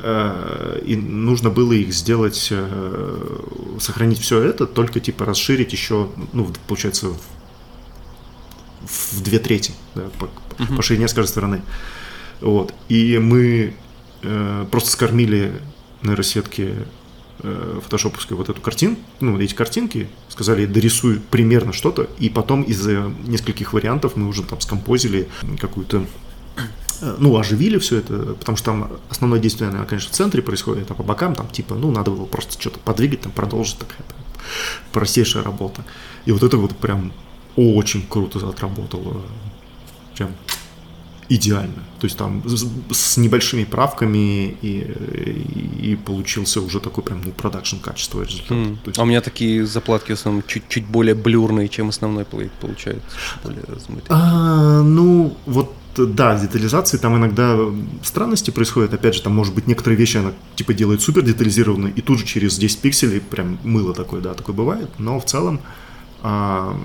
И 0.02 0.96
нужно 0.96 1.50
было 1.50 1.74
их 1.74 1.92
сделать, 1.92 2.50
сохранить 3.80 4.18
все 4.18 4.40
это, 4.40 4.66
только 4.66 4.98
типа 4.98 5.26
расширить 5.26 5.72
еще, 5.72 6.08
ну, 6.32 6.50
получается, 6.66 7.08
в, 7.08 7.18
в 9.12 9.22
две 9.22 9.38
трети, 9.38 9.74
да, 9.94 10.04
по, 10.18 10.30
угу. 10.62 10.76
по 10.76 10.82
ширине 10.82 11.06
с 11.06 11.12
каждой 11.12 11.28
стороны. 11.28 11.60
Вот. 12.40 12.74
И 12.88 13.18
мы 13.18 13.74
э, 14.22 14.66
просто 14.70 14.90
скормили 14.90 15.60
нейросетки 16.02 16.74
э, 17.40 17.80
фотошоповской 17.82 18.36
вот 18.36 18.48
эту 18.48 18.60
картинку, 18.60 19.02
ну, 19.20 19.38
эти 19.38 19.54
картинки, 19.54 20.08
сказали, 20.28 20.66
дорисуй 20.66 21.20
примерно 21.30 21.72
что-то, 21.72 22.08
и 22.18 22.28
потом 22.28 22.62
из 22.62 22.86
нескольких 22.86 23.72
вариантов 23.72 24.16
мы 24.16 24.28
уже 24.28 24.42
там 24.42 24.60
скомпозили 24.60 25.28
какую-то 25.60 26.06
э, 27.02 27.16
ну, 27.18 27.36
оживили 27.38 27.78
все 27.78 27.98
это, 27.98 28.34
потому 28.34 28.56
что 28.56 28.66
там 28.66 28.92
основное 29.10 29.40
действие, 29.40 29.68
наверное, 29.68 29.88
конечно, 29.88 30.10
в 30.10 30.14
центре 30.14 30.42
происходит, 30.42 30.90
а 30.90 30.94
по 30.94 31.02
бокам 31.02 31.34
там, 31.34 31.48
типа, 31.48 31.74
ну, 31.74 31.90
надо 31.90 32.10
было 32.10 32.24
просто 32.24 32.58
что-то 32.58 32.78
подвигать, 32.80 33.20
там, 33.20 33.32
продолжить, 33.32 33.78
такая 33.78 33.98
простейшая 34.92 35.42
работа. 35.42 35.84
И 36.24 36.32
вот 36.32 36.42
это 36.42 36.56
вот 36.56 36.76
прям 36.76 37.12
очень 37.56 38.06
круто 38.06 38.46
отработало. 38.48 39.22
Прям 40.16 40.30
идеально. 41.30 41.84
То 42.00 42.06
есть 42.06 42.16
там 42.16 42.42
с, 42.90 43.16
небольшими 43.16 43.64
правками 43.64 44.56
и, 44.62 45.92
и, 45.92 45.96
получился 45.96 46.60
уже 46.60 46.80
такой 46.80 47.04
прям 47.04 47.22
ну, 47.24 47.30
продакшн 47.30 47.76
качество 47.76 48.22
результат. 48.22 48.50
Mm. 48.50 48.78
Есть... 48.86 48.98
А 48.98 49.02
у 49.02 49.04
меня 49.04 49.20
такие 49.20 49.64
заплатки 49.64 50.10
в 50.10 50.14
основном 50.14 50.42
чуть-чуть 50.46 50.86
более 50.86 51.14
блюрные, 51.14 51.68
чем 51.68 51.88
основной 51.88 52.24
плейт 52.24 52.50
получается, 52.60 53.16
более 53.44 53.62
размытые. 53.68 54.06
А, 54.08 54.82
ну, 54.82 55.36
вот 55.46 55.72
да, 55.96 56.36
с 56.36 56.42
детализацией 56.42 57.00
там 57.00 57.16
иногда 57.16 57.56
странности 58.02 58.50
происходят. 58.50 58.92
Опять 58.92 59.14
же, 59.14 59.22
там 59.22 59.34
может 59.34 59.54
быть 59.54 59.66
некоторые 59.68 59.98
вещи 59.98 60.16
она 60.16 60.32
типа 60.56 60.74
делает 60.74 61.00
супер 61.00 61.22
детализированно, 61.22 61.88
и 61.88 62.00
тут 62.00 62.18
же 62.18 62.26
через 62.26 62.58
10 62.58 62.80
пикселей 62.80 63.20
прям 63.20 63.58
мыло 63.62 63.94
такое, 63.94 64.20
да, 64.20 64.34
такое 64.34 64.54
бывает. 64.54 64.90
Но 64.98 65.20
в 65.20 65.26
целом 65.26 65.60
а, 66.22 66.76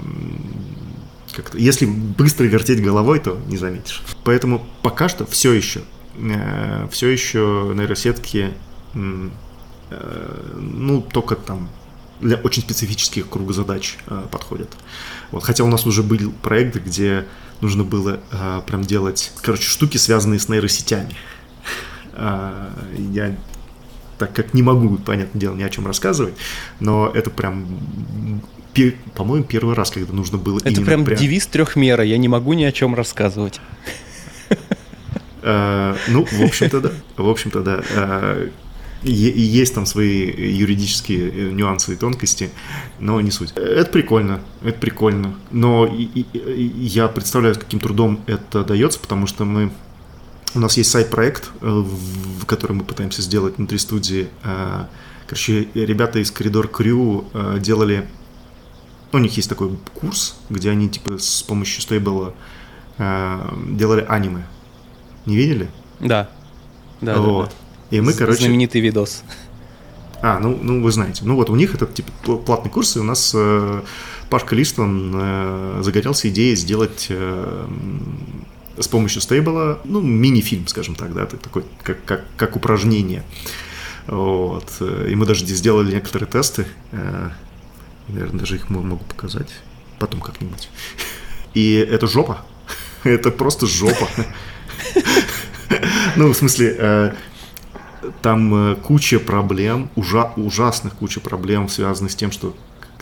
как-то. 1.35 1.57
Если 1.57 1.85
быстро 1.85 2.45
вертеть 2.45 2.81
головой, 2.81 3.19
то 3.19 3.39
не 3.47 3.57
заметишь. 3.57 4.01
Поэтому 4.23 4.65
пока 4.81 5.09
что 5.09 5.25
все 5.25 5.53
еще, 5.53 5.81
э, 6.15 6.87
все 6.91 7.09
еще 7.09 7.73
нейросетки, 7.75 8.53
э, 8.93 9.29
ну, 10.55 11.01
только 11.01 11.35
там 11.35 11.69
для 12.21 12.37
очень 12.37 12.61
специфических 12.61 13.29
круг 13.29 13.53
задач 13.53 13.97
э, 14.07 14.23
подходят. 14.31 14.71
Вот, 15.31 15.43
хотя 15.43 15.63
у 15.63 15.67
нас 15.67 15.85
уже 15.85 16.01
был 16.03 16.31
проект, 16.41 16.77
где 16.77 17.25
нужно 17.61 17.83
было 17.83 18.19
э, 18.31 18.61
прям 18.65 18.83
делать, 18.83 19.31
короче, 19.41 19.63
штуки, 19.63 19.97
связанные 19.97 20.39
с 20.39 20.49
нейросетями. 20.49 21.15
Э, 22.13 22.69
я 22.97 23.35
так 24.17 24.33
как 24.33 24.53
не 24.53 24.61
могу, 24.61 24.97
понятное 24.97 25.39
дело, 25.39 25.55
ни 25.55 25.63
о 25.63 25.69
чем 25.69 25.85
рассказывать, 25.85 26.35
но 26.79 27.11
это 27.13 27.29
прям 27.29 28.41
по-моему, 29.15 29.45
первый 29.45 29.75
раз, 29.75 29.91
когда 29.91 30.13
нужно 30.13 30.37
было 30.37 30.59
Это 30.63 30.81
прям, 30.81 31.05
прям 31.05 31.17
девиз 31.17 31.47
трехмера, 31.47 32.03
я 32.03 32.17
не 32.17 32.27
могу 32.27 32.53
ни 32.53 32.63
о 32.63 32.71
чем 32.71 32.95
рассказывать. 32.95 33.59
Э, 35.47 35.95
ну, 36.07 36.25
в 36.25 36.41
общем-то, 36.41 36.81
да. 36.81 36.91
В 37.17 37.29
общем-то, 37.29 37.61
да. 37.61 37.83
Э, 37.91 38.49
есть 39.03 39.75
там 39.75 39.85
свои 39.85 40.25
юридические 40.25 41.29
э, 41.29 41.51
нюансы 41.51 41.93
и 41.93 41.95
тонкости, 41.95 42.49
но 42.99 43.21
не 43.21 43.29
суть. 43.29 43.51
Это 43.55 43.91
прикольно, 43.91 44.41
это 44.63 44.79
прикольно. 44.79 45.35
Но 45.51 45.87
я 46.33 47.07
представляю, 47.09 47.53
с 47.53 47.59
каким 47.59 47.79
трудом 47.79 48.21
это 48.25 48.63
дается, 48.63 48.99
потому 48.99 49.27
что 49.27 49.45
мы 49.45 49.71
у 50.55 50.59
нас 50.59 50.77
есть 50.77 50.89
сайт-проект, 50.89 51.51
в 51.61 52.45
который 52.45 52.73
мы 52.73 52.83
пытаемся 52.83 53.21
сделать 53.21 53.57
внутри 53.57 53.77
студии. 53.77 54.29
Короче, 55.27 55.67
ребята 55.73 56.19
из 56.19 56.31
Коридор 56.31 56.69
Крю 56.69 57.25
делали 57.59 58.07
у 59.15 59.19
них 59.19 59.35
есть 59.37 59.49
такой 59.49 59.77
курс, 59.93 60.37
где 60.49 60.69
они 60.69 60.89
типа 60.89 61.17
с 61.17 61.43
помощью 61.43 61.81
стейбла 61.81 62.33
э, 62.97 63.53
делали 63.69 64.05
аниме. 64.07 64.45
Не 65.25 65.35
видели? 65.35 65.69
Да. 65.99 66.29
Да, 67.01 67.17
вот. 67.17 67.45
да, 67.45 67.51
да. 67.91 67.97
И 67.97 68.01
мы, 68.01 68.13
короче... 68.13 68.41
Знаменитый 68.41 68.81
видос. 68.81 69.23
А, 70.21 70.39
ну, 70.39 70.57
ну 70.61 70.81
вы 70.81 70.91
знаете. 70.91 71.23
Ну 71.25 71.35
вот 71.35 71.49
у 71.49 71.55
них 71.55 71.75
это 71.75 71.85
типа 71.85 72.37
платный 72.37 72.71
курс, 72.71 72.95
и 72.95 72.99
у 72.99 73.03
нас 73.03 73.31
э, 73.35 73.81
Пашка 74.29 74.55
Листван 74.55 75.11
э, 75.13 75.79
загорелся 75.83 76.29
идеей 76.29 76.55
сделать 76.55 77.07
э, 77.09 77.67
с 78.77 78.87
помощью 78.87 79.21
стейбла, 79.21 79.79
ну, 79.83 80.01
мини-фильм, 80.01 80.67
скажем 80.67 80.95
так, 80.95 81.13
да, 81.13 81.25
такой, 81.25 81.63
как, 81.83 82.03
как, 82.05 82.25
как 82.37 82.55
упражнение. 82.55 83.23
Вот. 84.07 84.81
И 84.81 85.15
мы 85.15 85.25
даже 85.25 85.45
сделали 85.45 85.93
некоторые 85.93 86.27
тесты. 86.29 86.65
Э, 86.91 87.29
наверное, 88.07 88.39
даже 88.39 88.55
их 88.55 88.69
могу 88.69 88.97
показать 88.97 89.49
потом 89.99 90.21
как-нибудь. 90.21 90.69
И 91.53 91.73
это 91.73 92.07
жопа. 92.07 92.45
Это 93.03 93.31
просто 93.31 93.65
жопа. 93.65 94.07
Ну, 96.15 96.31
в 96.31 96.35
смысле, 96.35 96.75
э, 96.77 97.13
там 98.21 98.53
э, 98.53 98.75
куча 98.75 99.19
проблем, 99.19 99.89
ужа, 99.95 100.31
ужасных 100.35 100.95
куча 100.95 101.19
проблем, 101.19 101.69
связанных 101.69 102.11
с 102.11 102.15
тем, 102.15 102.31
что 102.31 102.55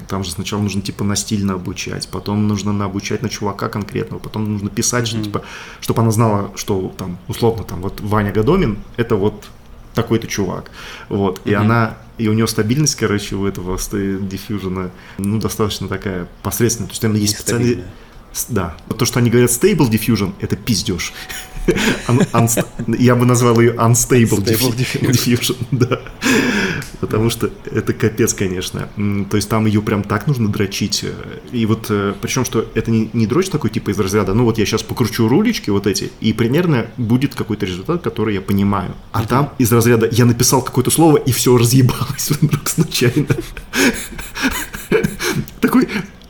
там 0.08 0.24
же 0.24 0.32
сначала 0.32 0.62
нужно 0.62 0.82
типа 0.82 1.04
настильно 1.04 1.54
обучать, 1.54 2.08
потом 2.10 2.48
нужно 2.48 2.84
обучать 2.84 3.22
на 3.22 3.30
чувака 3.30 3.70
конкретного, 3.70 4.20
потом 4.20 4.52
нужно 4.52 4.70
писать, 4.70 5.08
mm-hmm. 5.08 5.24
типа, 5.24 5.44
чтобы 5.80 6.02
она 6.02 6.12
знала, 6.12 6.52
что 6.56 6.94
там 6.98 7.18
условно 7.28 7.64
там 7.64 7.82
вот 7.82 8.02
Ваня 8.02 8.32
Гадомин 8.32 8.80
это 8.98 9.16
вот 9.16 9.50
такой-то 9.94 10.28
чувак, 10.28 10.72
вот, 11.10 11.40
mm-hmm. 11.40 11.52
и 11.52 11.54
она 11.54 11.98
и 12.18 12.28
у 12.28 12.34
нее 12.34 12.48
стабильность, 12.48 12.96
короче, 12.96 13.36
у 13.36 13.46
этого 13.46 13.78
диффьюжена, 13.78 14.92
ну, 15.18 15.40
достаточно 15.40 15.88
такая 15.88 16.28
посредственная. 16.44 16.88
То 16.88 16.92
есть 16.92 17.02
там 17.02 17.14
есть 17.16 17.40
специальные... 17.40 17.84
Да. 18.50 18.76
То, 18.98 19.06
что 19.06 19.20
они 19.20 19.30
говорят 19.30 19.52
stable 19.52 19.90
diffusion, 19.90 20.34
это 20.40 20.56
пиздеж. 20.56 21.14
Я 22.88 23.16
бы 23.16 23.26
назвал 23.26 23.60
ее 23.60 23.74
unstable 23.74 24.44
diffusion, 24.44 25.56
да. 25.72 26.02
Потому 27.00 27.30
что 27.30 27.50
это 27.72 27.94
капец, 27.94 28.34
конечно. 28.34 28.90
То 29.30 29.38
есть 29.38 29.50
там 29.50 29.66
ее 29.66 29.82
прям 29.82 30.04
так 30.04 30.28
нужно 30.28 30.50
дрочить. 30.50 31.06
И 31.52 31.66
вот, 31.66 31.88
э, 31.90 32.14
причем, 32.22 32.46
что 32.46 32.70
это 32.74 32.92
не, 32.92 33.10
не 33.14 33.28
дрочь 33.28 33.50
такой, 33.50 33.70
типа, 33.70 33.92
из 33.92 34.00
разряда, 34.00 34.34
ну 34.34 34.46
вот 34.46 34.58
я 34.58 34.66
сейчас 34.66 34.84
покручу 34.84 35.28
рулечки 35.28 35.70
вот 35.70 35.88
эти, 35.88 36.12
и 36.22 36.34
примерно 36.34 36.88
будет 36.98 37.36
какой-то 37.36 37.66
результат, 37.66 38.02
который 38.02 38.34
я 38.36 38.42
понимаю. 38.42 38.96
А 39.12 39.26
там 39.26 39.54
из 39.58 39.72
разряда 39.72 40.08
я 40.12 40.26
написал 40.26 40.62
какое-то 40.62 40.92
слово, 40.92 41.18
и 41.18 41.32
все 41.32 41.58
разъебалось 41.58 42.32
вдруг 42.42 42.70
случайно. 42.70 43.28
Такой, 45.60 45.88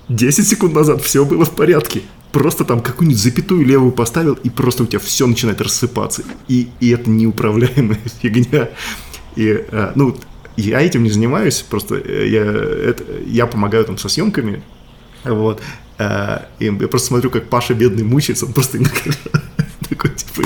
10 0.10 0.48
секунд 0.48 0.74
назад 0.74 1.02
все 1.02 1.26
было 1.26 1.46
в 1.46 1.52
порядке 1.52 2.02
просто 2.34 2.66
там 2.66 2.82
какую-нибудь 2.82 3.22
запятую 3.22 3.64
левую 3.64 3.92
поставил, 3.94 4.34
и 4.34 4.50
просто 4.50 4.84
у 4.84 4.86
тебя 4.88 5.00
все 5.00 5.28
начинает 5.28 5.62
рассыпаться. 5.62 6.24
И, 6.48 6.68
и 6.80 6.90
это 6.90 7.10
неуправляемая 7.10 8.00
фигня. 8.22 8.70
И, 9.36 9.66
а, 9.72 9.94
ну, 9.96 10.18
я 10.58 10.82
этим 10.82 11.04
не 11.04 11.12
занимаюсь, 11.12 11.62
просто 11.62 11.96
э, 11.96 12.28
я, 12.28 12.42
это, 12.42 13.04
я 13.26 13.46
помогаю 13.46 13.86
там 13.86 13.98
со 13.98 14.10
съемками, 14.10 14.64
вот, 15.24 15.62
а, 16.00 16.48
и 16.60 16.66
я 16.66 16.88
просто 16.88 17.08
смотрю, 17.08 17.30
как 17.30 17.50
Паша 17.50 17.76
бедный 17.76 18.04
мучается, 18.04 18.48
он 18.48 18.54
просто 18.54 18.80
такой, 19.90 20.12
типа, 20.12 20.44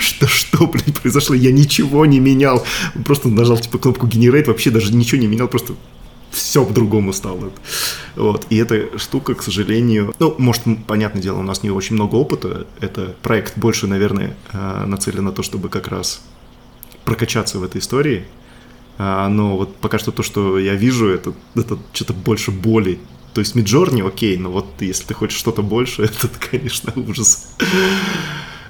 что, 0.00 0.26
что, 0.26 0.66
блин, 0.66 0.94
произошло? 1.00 1.34
Я 1.34 1.52
ничего 1.52 2.06
не 2.06 2.18
менял. 2.18 2.66
Просто 3.04 3.28
нажал, 3.28 3.58
типа, 3.58 3.78
кнопку 3.78 4.06
Generate, 4.06 4.46
вообще 4.46 4.70
даже 4.70 4.94
ничего 4.94 5.20
не 5.20 5.26
менял, 5.26 5.48
просто 5.48 5.74
все 6.34 6.64
по-другому 6.64 7.12
стало. 7.12 7.50
Вот. 8.16 8.46
И 8.50 8.56
эта 8.56 8.98
штука, 8.98 9.34
к 9.34 9.42
сожалению, 9.42 10.14
ну, 10.18 10.34
может, 10.38 10.62
понятное 10.86 11.22
дело, 11.22 11.38
у 11.38 11.42
нас 11.42 11.62
не 11.62 11.70
очень 11.70 11.94
много 11.94 12.16
опыта. 12.16 12.66
Это 12.80 13.14
проект 13.22 13.56
больше, 13.56 13.86
наверное, 13.86 14.36
э, 14.52 14.84
нацелен 14.86 15.24
на 15.24 15.32
то, 15.32 15.42
чтобы 15.42 15.68
как 15.68 15.88
раз 15.88 16.20
прокачаться 17.04 17.58
в 17.58 17.64
этой 17.64 17.80
истории. 17.80 18.24
А, 18.96 19.28
но 19.28 19.56
вот 19.56 19.76
пока 19.76 19.98
что 19.98 20.12
то, 20.12 20.22
что 20.22 20.58
я 20.58 20.74
вижу, 20.74 21.08
это, 21.08 21.32
это 21.54 21.78
что-то 21.92 22.12
больше 22.12 22.50
боли. 22.50 22.98
То 23.32 23.40
есть 23.40 23.54
Миджорни 23.54 24.02
окей, 24.02 24.36
но 24.36 24.50
вот 24.50 24.66
если 24.80 25.04
ты 25.06 25.14
хочешь 25.14 25.38
что-то 25.38 25.62
больше, 25.62 26.02
это, 26.04 26.28
конечно, 26.50 26.92
ужас. 26.96 27.48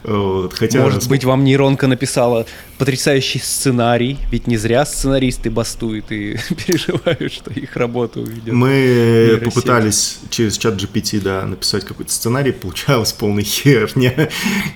Вот, 0.04 0.52
хотя... 0.52 0.80
Может 0.80 1.08
быть, 1.08 1.24
вам 1.24 1.44
нейронка 1.44 1.86
написала 1.86 2.46
потрясающий 2.76 3.38
сценарий, 3.38 4.18
ведь 4.30 4.46
не 4.46 4.58
зря 4.58 4.84
сценаристы 4.84 5.50
бастуют 5.50 6.12
и 6.12 6.36
переживают, 6.66 7.32
что 7.32 7.50
их 7.50 7.74
работу 7.76 8.20
увидят. 8.20 8.52
Мы 8.52 9.40
попытались 9.42 10.18
через 10.28 10.58
чат 10.58 10.74
GPT, 10.74 11.22
да, 11.22 11.46
написать 11.46 11.84
какой-то 11.84 12.12
сценарий, 12.12 12.52
получалось 12.52 13.12
полная 13.14 13.44
херня, 13.44 14.28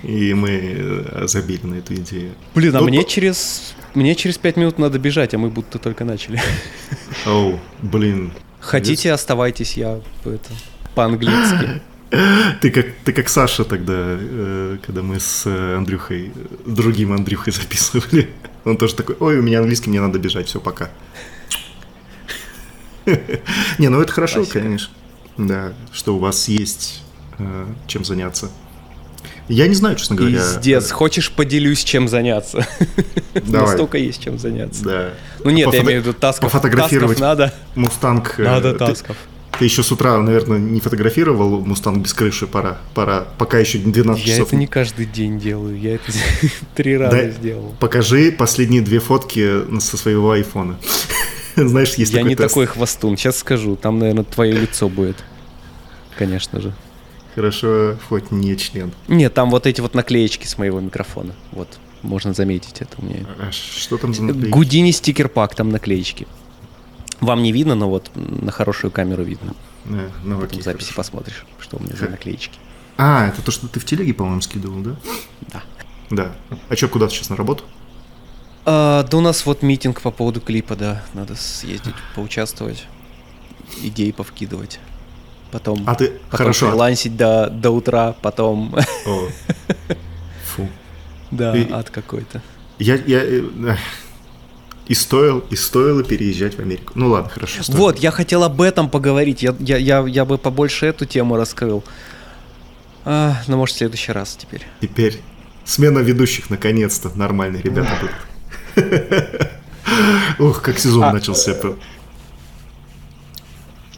и 0.02 0.32
мы 0.32 1.04
забили 1.24 1.66
на 1.66 1.74
эту 1.74 1.94
идею. 1.96 2.32
Блин, 2.54 2.74
а 2.74 2.80
ну, 2.80 2.86
мне 2.86 3.04
через 3.04 3.74
мне 3.94 4.14
через 4.14 4.38
пять 4.38 4.56
минут 4.56 4.78
надо 4.78 4.98
бежать, 4.98 5.34
а 5.34 5.38
мы 5.38 5.50
будто 5.50 5.78
только 5.78 6.04
начали. 6.04 6.40
Оу, 7.26 7.58
блин. 7.82 8.32
Хотите, 8.60 9.12
оставайтесь, 9.12 9.76
я 9.76 10.00
это 10.24 10.50
по-английски. 10.94 11.82
Ты 12.60 12.70
как, 12.70 12.86
ты 13.04 13.12
как 13.12 13.28
Саша 13.28 13.64
тогда, 13.64 13.94
э, 13.96 14.78
когда 14.84 15.02
мы 15.02 15.20
с 15.20 15.42
э, 15.44 15.76
Андрюхой, 15.76 16.32
другим 16.64 17.12
Андрюхой 17.12 17.52
записывали. 17.52 18.30
Он 18.64 18.76
тоже 18.78 18.94
такой, 18.94 19.16
ой, 19.20 19.38
у 19.38 19.42
меня 19.42 19.58
английский, 19.58 19.90
мне 19.90 20.00
надо 20.00 20.18
бежать, 20.18 20.48
все, 20.48 20.58
пока. 20.58 20.90
Не, 23.78 23.88
ну 23.88 24.00
это 24.00 24.12
хорошо, 24.12 24.44
конечно. 24.44 24.92
Да, 25.36 25.72
что 25.92 26.16
у 26.16 26.18
вас 26.18 26.48
есть 26.48 27.02
э, 27.38 27.66
чем 27.86 28.04
заняться. 28.04 28.50
Я 29.48 29.66
не 29.66 29.74
знаю, 29.74 29.96
честно 29.96 30.16
говоря. 30.16 30.38
Пиздец, 30.38 30.90
хочешь 30.90 31.30
поделюсь, 31.30 31.82
чем 31.82 32.08
заняться? 32.08 32.66
Давай. 33.34 33.68
Настолько 33.68 33.96
есть 33.96 34.22
чем 34.22 34.38
заняться. 34.38 34.84
Да. 34.84 35.10
Ну 35.42 35.50
нет, 35.50 35.72
я 35.72 35.80
имею 35.80 36.02
в 36.02 36.06
виду 36.06 36.18
тасков. 36.18 36.52
Пофотографировать 36.52 37.20
надо. 37.20 37.54
Мустанг. 37.74 38.36
Надо 38.38 38.74
тасков. 38.74 39.16
Ты 39.58 39.64
еще 39.64 39.82
с 39.82 39.90
утра, 39.90 40.16
наверное, 40.18 40.58
не 40.58 40.80
фотографировал 40.80 41.60
Мустанг 41.64 42.04
без 42.04 42.14
крыши, 42.14 42.46
пора, 42.46 42.78
пора, 42.94 43.26
пока 43.38 43.58
еще 43.58 43.78
12 43.78 44.24
я 44.24 44.34
часов. 44.34 44.38
Я 44.38 44.44
это 44.44 44.56
не 44.56 44.66
каждый 44.68 45.06
день 45.06 45.40
делаю, 45.40 45.78
я 45.78 45.96
это 45.96 46.12
три 46.76 46.96
раза 46.96 47.30
сделал. 47.30 47.74
Покажи 47.80 48.30
последние 48.30 48.82
две 48.82 49.00
фотки 49.00 49.80
со 49.80 49.96
своего 49.96 50.30
айфона. 50.30 50.78
Знаешь, 51.56 51.94
есть 51.94 52.12
Я 52.12 52.22
не 52.22 52.36
тест. 52.36 52.50
такой 52.50 52.66
хвостун, 52.66 53.16
сейчас 53.16 53.38
скажу, 53.38 53.74
там, 53.74 53.98
наверное, 53.98 54.22
твое 54.22 54.52
лицо 54.52 54.88
будет, 54.88 55.16
конечно 56.16 56.60
же. 56.60 56.72
Хорошо, 57.34 57.96
хоть 58.08 58.30
не 58.30 58.56
член. 58.56 58.92
Нет, 59.08 59.34
там 59.34 59.50
вот 59.50 59.66
эти 59.66 59.80
вот 59.80 59.92
наклеечки 59.94 60.46
с 60.46 60.56
моего 60.56 60.78
микрофона, 60.78 61.34
вот, 61.50 61.78
можно 62.02 62.32
заметить 62.32 62.80
это 62.80 62.96
у 62.98 63.04
меня. 63.04 63.26
А 63.40 63.50
что 63.50 63.96
там 63.98 64.14
за 64.14 64.22
наклеечки? 64.22 64.50
Гудини 64.50 64.92
стикер-пак, 64.92 65.56
там 65.56 65.70
наклеечки. 65.70 66.28
Вам 67.20 67.42
не 67.42 67.52
видно, 67.52 67.74
но 67.74 67.88
вот 67.88 68.10
на 68.14 68.50
хорошую 68.52 68.90
камеру 68.90 69.24
видно. 69.24 69.54
Да, 69.84 70.10
ну, 70.22 70.40
Потом 70.40 70.60
в 70.60 70.62
записи 70.62 70.92
хорошо. 70.92 70.96
посмотришь, 70.96 71.44
что 71.58 71.78
у 71.78 71.82
меня 71.82 71.96
за 71.96 72.08
наклеечки. 72.08 72.58
А, 72.96 73.28
это 73.28 73.42
то, 73.42 73.50
что 73.50 73.68
ты 73.68 73.80
в 73.80 73.84
телеге, 73.84 74.14
по-моему, 74.14 74.40
скидывал, 74.40 74.80
да? 74.80 74.96
Да. 75.52 75.62
Да. 76.10 76.32
А 76.68 76.76
что, 76.76 76.88
куда 76.88 77.06
ты 77.06 77.14
сейчас 77.14 77.30
на 77.30 77.36
работу? 77.36 77.64
А, 78.64 79.02
да 79.04 79.16
у 79.16 79.20
нас 79.20 79.46
вот 79.46 79.62
митинг 79.62 80.00
по 80.00 80.10
поводу 80.10 80.40
клипа, 80.40 80.76
да. 80.76 81.02
Надо 81.14 81.34
съездить, 81.34 81.94
поучаствовать, 82.14 82.86
идеи 83.82 84.10
повкидывать. 84.10 84.78
Потом, 85.50 85.82
а 85.86 85.94
ты 85.94 86.08
потом 86.08 86.38
хорошо. 86.38 86.70
фрилансить 86.70 87.16
до, 87.16 87.48
до 87.48 87.70
утра, 87.70 88.14
потом... 88.20 88.74
О. 89.06 89.28
Фу. 90.44 90.68
Да, 91.30 91.56
и... 91.56 91.70
ад 91.70 91.88
какой-то. 91.90 92.42
Я, 92.78 92.96
я, 92.96 93.22
э, 93.24 93.76
и, 94.88 94.94
стоил, 94.94 95.44
и 95.50 95.56
стоило 95.56 96.02
переезжать 96.02 96.56
в 96.56 96.60
Америку. 96.60 96.92
Ну 96.94 97.08
ладно, 97.08 97.28
хорошо. 97.28 97.62
Стоило. 97.62 97.78
Вот, 97.78 97.98
я 97.98 98.10
хотел 98.10 98.42
об 98.42 98.60
этом 98.60 98.88
поговорить. 98.88 99.42
Я, 99.42 99.54
я, 99.60 99.76
я, 99.76 100.04
я 100.06 100.24
бы 100.24 100.38
побольше 100.38 100.86
эту 100.86 101.04
тему 101.04 101.36
раскрыл. 101.36 101.84
А, 103.04 103.36
ну, 103.46 103.58
может, 103.58 103.76
в 103.76 103.78
следующий 103.78 104.12
раз 104.12 104.36
теперь. 104.36 104.66
Теперь 104.80 105.20
смена 105.64 105.98
ведущих, 105.98 106.50
наконец-то. 106.50 107.10
Нормальные 107.14 107.62
ребята 107.62 107.90
будут. 108.00 109.50
Ух, 110.38 110.62
как 110.62 110.78
сезон 110.78 111.04
а, 111.04 111.12
начался. 111.12 111.54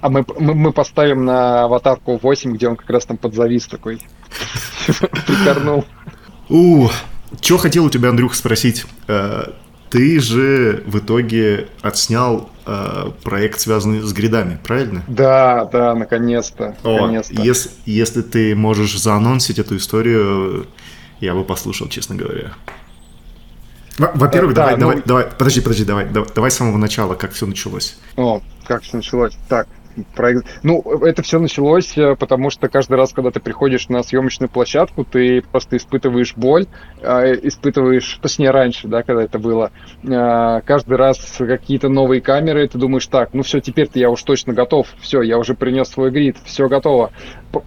А 0.00 0.08
мы, 0.08 0.24
мы, 0.38 0.54
мы 0.54 0.72
поставим 0.72 1.24
на 1.24 1.64
аватарку 1.64 2.18
8, 2.20 2.54
где 2.54 2.68
он 2.68 2.76
как 2.76 2.90
раз 2.90 3.04
там 3.04 3.16
подзавис 3.16 3.66
такой. 3.66 4.00
Прикорнул. 5.26 5.84
У, 6.48 6.88
что 7.40 7.58
хотел 7.58 7.84
у 7.84 7.90
тебя, 7.90 8.08
Андрюх, 8.08 8.34
спросить? 8.34 8.86
Э, 9.90 9.96
ты 9.96 10.20
же 10.20 10.82
в 10.86 10.98
итоге 10.98 11.68
отснял 11.82 12.50
э, 12.66 13.10
проект, 13.22 13.60
связанный 13.60 14.00
с 14.00 14.12
гридами, 14.12 14.58
правильно? 14.62 15.02
Да, 15.08 15.64
да, 15.66 15.94
наконец-то. 15.94 16.76
наконец 16.82 17.30
если, 17.30 17.70
если 17.86 18.22
ты 18.22 18.54
можешь 18.54 18.98
заанонсить 18.98 19.58
эту 19.58 19.76
историю, 19.76 20.66
я 21.20 21.34
бы 21.34 21.44
послушал, 21.44 21.88
честно 21.88 22.14
говоря. 22.14 22.52
Во-первых, 23.98 24.54
да, 24.54 24.62
давай, 24.62 24.74
да, 24.74 24.80
давай, 24.80 24.96
ну... 24.96 25.02
давай, 25.04 25.26
подожди, 25.26 25.60
подожди, 25.60 25.84
давай, 25.84 26.06
давай, 26.06 26.28
давай 26.34 26.50
с 26.50 26.54
самого 26.54 26.78
начала, 26.78 27.14
как 27.14 27.32
все 27.32 27.46
началось. 27.46 27.98
О, 28.16 28.40
как 28.66 28.82
все 28.82 28.96
началось. 28.96 29.36
Так, 29.48 29.68
проект... 30.14 30.46
Ну, 30.62 30.82
это 31.02 31.22
все 31.22 31.38
началось, 31.38 31.96
э, 31.96 32.16
потому 32.16 32.50
что 32.50 32.68
каждый 32.68 32.96
раз, 32.96 33.12
когда 33.12 33.30
ты 33.30 33.40
приходишь 33.40 33.88
на 33.88 34.02
съемочную 34.02 34.48
площадку, 34.48 35.04
ты 35.04 35.42
просто 35.42 35.76
испытываешь 35.76 36.34
боль, 36.36 36.66
э, 37.00 37.34
испытываешь, 37.42 38.18
точнее 38.20 38.50
раньше, 38.50 38.88
да, 38.88 39.02
когда 39.02 39.22
это 39.22 39.38
было, 39.38 39.70
э, 40.02 40.60
каждый 40.64 40.96
раз 40.96 41.18
какие-то 41.38 41.88
новые 41.88 42.20
камеры, 42.20 42.68
ты 42.68 42.78
думаешь, 42.78 43.06
так, 43.06 43.34
ну 43.34 43.42
все, 43.42 43.60
теперь-то 43.60 43.98
я 43.98 44.10
уж 44.10 44.22
точно 44.22 44.52
готов, 44.52 44.86
все, 45.00 45.22
я 45.22 45.38
уже 45.38 45.54
принес 45.54 45.88
свой 45.88 46.10
грид, 46.10 46.36
все 46.44 46.68
готово. 46.68 47.10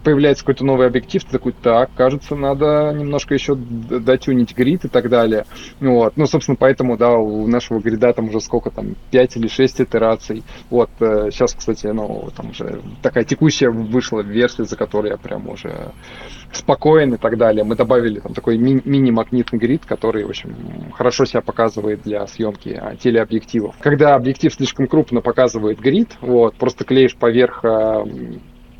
Появляется 0.03 0.43
какой-то 0.43 0.65
новый 0.65 0.88
объектив, 0.88 1.23
ты 1.23 1.31
такой, 1.31 1.51
так, 1.51 1.89
кажется, 1.95 2.35
надо 2.35 2.93
немножко 2.95 3.34
еще 3.34 3.55
дотюнить 3.55 4.55
грид 4.55 4.85
и 4.85 4.88
так 4.88 5.10
далее. 5.10 5.45
Вот. 5.80 6.14
Ну, 6.15 6.26
собственно, 6.26 6.55
поэтому, 6.55 6.97
да, 6.97 7.18
у 7.18 7.47
нашего 7.47 7.80
грида 7.80 8.14
там 8.14 8.30
уже 8.30 8.39
сколько 8.39 8.69
там, 8.69 8.95
5 9.11 9.38
или 9.38 9.47
6 9.47 9.81
итераций. 9.81 10.43
Вот, 10.69 10.89
сейчас, 10.99 11.53
кстати, 11.53 11.88
ну, 11.88 12.22
там 12.31 12.51
уже 12.51 12.81
такая 13.01 13.23
текущая 13.23 13.69
вышла 13.69 14.21
версия, 14.21 14.63
за 14.63 14.75
которой 14.75 15.11
я 15.11 15.17
прям 15.17 15.49
уже 15.49 15.91
спокоен 16.51 17.15
и 17.15 17.17
так 17.17 17.37
далее. 17.37 17.63
Мы 17.63 17.75
добавили 17.75 18.19
там 18.19 18.33
такой 18.33 18.57
ми- 18.57 18.81
мини-магнитный 18.85 19.59
грид, 19.59 19.85
который, 19.85 20.23
в 20.23 20.29
общем, 20.29 20.55
хорошо 20.93 21.25
себя 21.25 21.41
показывает 21.41 22.03
для 22.03 22.25
съемки 22.27 22.69
а, 22.69 22.95
телеобъективов. 22.95 23.75
Когда 23.79 24.15
объектив 24.15 24.53
слишком 24.53 24.87
крупно 24.87 25.21
показывает 25.21 25.79
грид, 25.79 26.17
вот, 26.21 26.55
просто 26.55 26.83
клеишь 26.83 27.15
поверх 27.15 27.61
а, 27.63 28.05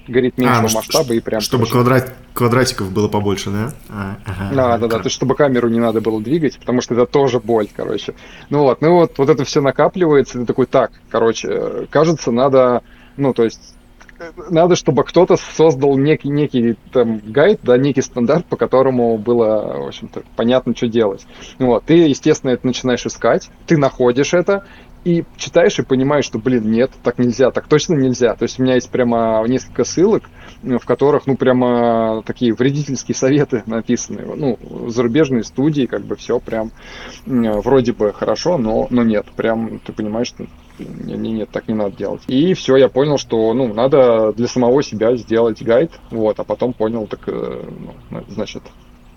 горит 0.08 0.38
меньшего 0.38 0.60
а, 0.60 0.68
ну, 0.68 0.76
масштаба 0.76 1.14
и 1.14 1.20
прям... 1.20 1.42
Чтобы 1.42 1.66
квадрат, 1.66 2.14
квадратиков 2.34 2.92
было 2.92 3.08
побольше, 3.08 3.50
да? 3.50 3.74
А, 3.90 4.18
ага, 4.26 4.56
да, 4.56 4.78
да, 4.78 4.88
да, 4.88 4.98
то 4.98 5.06
есть 5.06 5.16
чтобы 5.16 5.36
камеру 5.36 5.70
не 5.70 5.80
надо 5.80 6.02
было 6.02 6.22
двигать, 6.22 6.60
потому 6.60 6.82
что 6.82 6.94
это 6.94 7.06
тоже 7.06 7.40
боль, 7.40 7.68
короче. 7.74 8.14
Ну 8.50 8.60
вот, 8.60 8.82
ну 8.82 8.94
вот, 8.96 9.18
вот 9.18 9.30
это 9.30 9.44
все 9.46 9.62
накапливается, 9.62 10.38
и 10.38 10.42
ты 10.42 10.48
такой, 10.48 10.66
так, 10.66 10.92
короче, 11.10 11.88
кажется, 11.90 12.32
надо, 12.32 12.84
ну, 13.18 13.34
то 13.34 13.44
есть 13.44 13.76
надо, 14.50 14.76
чтобы 14.76 15.04
кто-то 15.04 15.38
создал 15.38 15.98
некий, 15.98 16.30
некий 16.30 16.76
там 16.92 17.20
гайд, 17.26 17.60
да, 17.64 17.78
некий 17.78 18.02
стандарт, 18.02 18.46
по 18.46 18.58
которому 18.58 19.18
было, 19.18 19.84
в 19.84 19.88
общем-то, 19.88 20.24
понятно, 20.36 20.76
что 20.76 20.88
делать. 20.88 21.26
Вот, 21.60 21.84
ты, 21.86 21.96
естественно, 21.96 22.52
это 22.52 22.66
начинаешь 22.66 23.06
искать, 23.06 23.50
ты 23.68 23.78
находишь 23.78 24.34
это, 24.34 24.66
и 25.04 25.26
читаешь 25.36 25.78
и 25.80 25.84
понимаешь, 25.84 26.24
что, 26.24 26.40
блин, 26.40 26.72
нет, 26.72 26.92
так 27.04 27.20
нельзя, 27.20 27.52
так 27.52 27.68
точно 27.68 27.96
нельзя. 27.96 28.36
То 28.36 28.44
есть 28.44 28.60
у 28.60 28.64
меня 28.64 28.76
есть 28.76 28.90
прямо 28.90 29.44
несколько 29.48 29.84
ссылок, 29.84 30.30
в 30.62 30.86
которых, 30.86 31.28
ну, 31.28 31.36
прямо 31.36 32.24
такие 32.26 32.54
вредительские 32.54 33.16
советы 33.16 33.64
написаны. 33.66 34.22
Ну, 34.36 34.58
зарубежные 34.90 35.44
студии, 35.44 35.88
как 35.88 36.04
бы 36.04 36.16
все 36.16 36.40
прям 36.40 36.72
вроде 37.26 37.92
бы 37.92 38.14
хорошо, 38.14 38.58
но, 38.58 38.88
но 38.90 39.04
нет. 39.04 39.26
Прям 39.36 39.80
ты 39.80 39.92
понимаешь, 39.92 40.28
что 40.28 40.46
нет, 40.80 41.20
нет, 41.20 41.50
так 41.52 41.68
не 41.68 41.74
надо 41.74 41.96
делать. 41.96 42.22
И 42.28 42.54
все, 42.54 42.78
я 42.78 42.90
понял, 42.90 43.18
что, 43.18 43.54
ну, 43.54 43.74
надо 43.74 44.34
для 44.34 44.48
самого 44.48 44.84
себя 44.84 45.16
сделать 45.16 45.62
гайд, 45.62 45.92
вот, 46.12 46.40
а 46.40 46.44
потом 46.44 46.74
понял, 46.74 47.08
так, 47.08 47.22
э, 47.28 47.64
ну, 48.10 48.24
значит, 48.30 48.64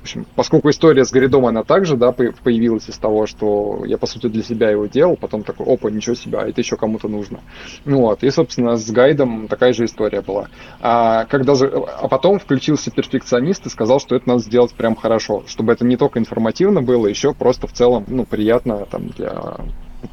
общем, 0.06 0.26
поскольку 0.36 0.70
история 0.70 1.04
с 1.04 1.10
Гридом, 1.10 1.46
она 1.46 1.64
также, 1.64 1.96
да, 1.96 2.12
появилась 2.12 2.88
из 2.88 2.96
того, 2.96 3.26
что 3.26 3.82
я, 3.84 3.98
по 3.98 4.06
сути, 4.06 4.28
для 4.28 4.42
себя 4.42 4.70
его 4.70 4.86
делал, 4.86 5.16
потом 5.16 5.42
такой, 5.42 5.66
опа, 5.66 5.90
ничего 5.90 6.14
себе, 6.14 6.38
а 6.38 6.48
это 6.48 6.60
еще 6.60 6.76
кому-то 6.76 7.08
нужно. 7.08 7.40
Ну 7.84 8.02
вот, 8.02 8.22
и, 8.22 8.30
собственно, 8.30 8.76
с 8.76 8.88
гайдом 8.90 9.48
такая 9.48 9.72
же 9.72 9.84
история 9.84 10.22
была. 10.22 10.48
А, 10.80 11.24
когда, 11.24 11.54
а 11.54 12.08
потом 12.08 12.38
включился 12.38 12.90
перфекционист 12.90 13.66
и 13.66 13.70
сказал, 13.70 13.98
что 13.98 14.14
это 14.14 14.28
надо 14.28 14.42
сделать 14.42 14.72
прям 14.74 14.94
хорошо, 14.94 15.42
чтобы 15.46 15.72
это 15.72 15.84
не 15.84 15.96
только 15.96 16.20
информативно 16.20 16.82
было, 16.82 17.08
еще 17.08 17.34
просто 17.34 17.66
в 17.66 17.72
целом, 17.72 18.04
ну, 18.06 18.24
приятно 18.24 18.86
там 18.86 19.08
для 19.08 19.56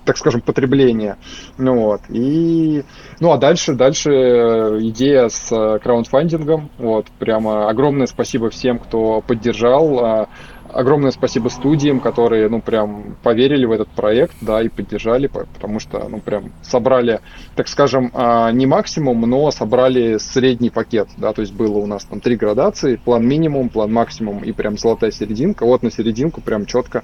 так 0.05 0.17
скажем, 0.17 0.41
потребления. 0.41 1.17
Ну 1.57 1.75
вот. 1.81 2.01
И, 2.09 2.83
ну 3.19 3.31
а 3.31 3.37
дальше, 3.37 3.73
дальше 3.73 4.09
идея 4.09 5.29
с 5.29 5.51
э, 5.51 5.79
краундфандингом. 5.79 6.69
Вот, 6.77 7.07
прямо 7.19 7.69
огромное 7.69 8.07
спасибо 8.07 8.49
всем, 8.49 8.79
кто 8.79 9.21
поддержал. 9.21 10.27
Огромное 10.73 11.11
спасибо 11.11 11.49
студиям, 11.49 11.99
которые, 11.99 12.49
ну, 12.49 12.59
прям 12.59 13.15
поверили 13.21 13.65
в 13.65 13.71
этот 13.71 13.89
проект, 13.89 14.35
да, 14.41 14.61
и 14.61 14.69
поддержали, 14.69 15.27
потому 15.27 15.79
что, 15.79 16.07
ну, 16.09 16.19
прям 16.19 16.51
собрали, 16.63 17.21
так 17.55 17.67
скажем, 17.67 18.09
а, 18.13 18.51
не 18.51 18.65
максимум, 18.65 19.21
но 19.21 19.51
собрали 19.51 20.17
средний 20.17 20.71
пакет, 20.71 21.09
да, 21.17 21.31
то 21.31 21.41
есть 21.41 21.53
было 21.53 21.77
у 21.77 21.85
нас 21.85 22.05
там 22.05 22.19
три 22.19 22.35
градации, 22.35 22.95
план 22.95 23.27
минимум, 23.27 23.69
план 23.69 23.93
максимум 23.93 24.43
и 24.43 24.51
прям 24.51 24.77
золотая 24.77 25.11
серединка. 25.11 25.65
Вот 25.65 25.83
на 25.83 25.91
серединку 25.91 26.41
прям 26.41 26.65
четко, 26.65 27.03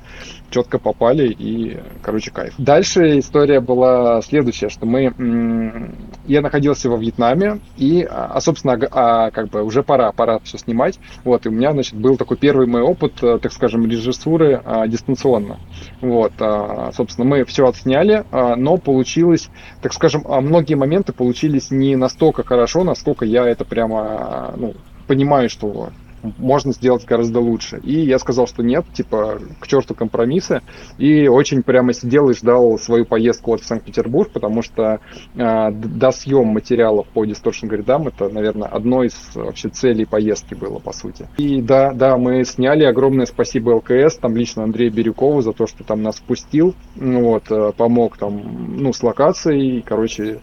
четко 0.49 0.79
попали 0.79 1.27
и, 1.27 1.77
короче, 2.01 2.31
кайф. 2.31 2.55
Дальше 2.57 3.19
история 3.19 3.59
была 3.59 4.21
следующая, 4.21 4.69
что 4.69 4.87
мы, 4.87 5.93
я 6.25 6.41
находился 6.41 6.89
во 6.89 6.97
Вьетнаме 6.97 7.59
и, 7.77 8.01
а, 8.01 8.31
а 8.33 8.41
собственно, 8.41 8.79
а, 8.91 9.29
как 9.29 9.49
бы 9.49 9.63
уже 9.63 9.83
пора, 9.83 10.11
пора 10.11 10.39
все 10.39 10.57
снимать, 10.57 10.99
вот, 11.23 11.45
и 11.45 11.49
у 11.49 11.51
меня, 11.51 11.71
значит, 11.73 11.93
был 11.93 12.17
такой 12.17 12.37
первый 12.37 12.65
мой 12.65 12.81
опыт, 12.81 13.13
э, 13.21 13.37
так 13.39 13.51
скажем, 13.59 13.85
режиссуры 13.85 14.61
а, 14.63 14.87
дистанционно. 14.87 15.59
Вот, 15.99 16.31
а, 16.39 16.91
собственно, 16.93 17.27
мы 17.27 17.43
все 17.43 17.67
отсняли, 17.67 18.23
а, 18.31 18.55
но 18.55 18.77
получилось, 18.77 19.49
так 19.81 19.91
скажем, 19.91 20.23
а, 20.25 20.39
многие 20.39 20.75
моменты 20.75 21.11
получились 21.11 21.69
не 21.69 21.97
настолько 21.97 22.45
хорошо, 22.45 22.85
насколько 22.85 23.25
я 23.25 23.45
это 23.45 23.65
прямо, 23.65 23.99
а, 23.99 24.53
ну, 24.55 24.75
понимаю, 25.07 25.49
что 25.49 25.89
можно 26.37 26.73
сделать 26.73 27.05
гораздо 27.05 27.39
лучше. 27.39 27.79
И 27.83 27.99
я 27.99 28.19
сказал, 28.19 28.47
что 28.47 28.63
нет, 28.63 28.85
типа, 28.93 29.39
к 29.59 29.67
черту 29.67 29.95
компромиссы. 29.95 30.61
И 30.97 31.27
очень 31.27 31.63
прямо 31.63 31.93
сидел 31.93 32.29
и 32.29 32.33
ждал 32.33 32.77
свою 32.77 33.05
поездку 33.05 33.51
вот 33.51 33.61
в 33.61 33.65
Санкт-Петербург, 33.65 34.31
потому 34.31 34.61
что 34.61 34.99
э, 35.35 35.71
досъем 35.71 36.47
материалов 36.47 37.07
по 37.07 37.25
Distortion 37.25 37.67
гридам 37.67 38.07
это, 38.07 38.29
наверное, 38.29 38.67
одно 38.67 39.03
из 39.03 39.15
вообще 39.35 39.69
целей 39.69 40.05
поездки 40.05 40.53
было, 40.53 40.79
по 40.79 40.93
сути. 40.93 41.27
И 41.37 41.61
да, 41.61 41.93
да, 41.93 42.17
мы 42.17 42.43
сняли. 42.45 42.83
Огромное 42.83 43.25
спасибо 43.25 43.71
ЛКС, 43.71 44.17
там 44.17 44.35
лично 44.35 44.63
Андрею 44.63 44.91
Бирюкову 44.91 45.41
за 45.41 45.53
то, 45.53 45.67
что 45.67 45.83
там 45.83 46.01
нас 46.01 46.17
впустил, 46.17 46.75
вот, 46.95 47.43
э, 47.49 47.71
помог 47.75 48.17
там, 48.17 48.77
ну, 48.77 48.93
с 48.93 49.03
локацией, 49.03 49.81
короче, 49.81 50.39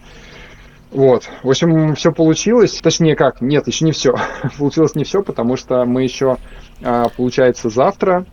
вот. 0.97 1.29
В 1.43 1.51
общем, 1.51 1.95
все 1.95 2.11
получилось. 2.11 2.81
Точнее, 2.81 3.17
как? 3.17 3.43
Нет, 3.43 3.67
еще 3.67 3.85
не 3.85 3.93
все. 3.93 4.15
получилось 4.59 4.95
не 4.95 5.05
все, 5.05 5.23
потому 5.23 5.59
что 5.59 5.85
мы 5.85 6.03
еще, 6.03 6.39
а, 6.83 7.11
получается, 7.11 7.69
завтра, 7.69 8.25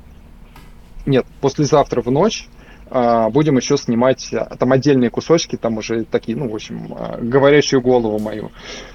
нет, 1.05 1.25
послезавтра 1.41 2.01
в 2.01 2.09
ночь 2.09 2.47
а, 2.89 3.29
будем 3.29 3.57
еще 3.57 3.75
снимать 3.75 4.33
а, 4.33 4.55
там 4.55 4.71
отдельные 4.71 5.09
кусочки, 5.09 5.57
там 5.57 5.77
уже 5.77 6.05
такие, 6.05 6.37
ну, 6.37 6.49
в 6.49 6.55
общем, 6.55 6.95
говорящую 7.19 7.81
голову 7.81 8.17
мою. 8.17 8.53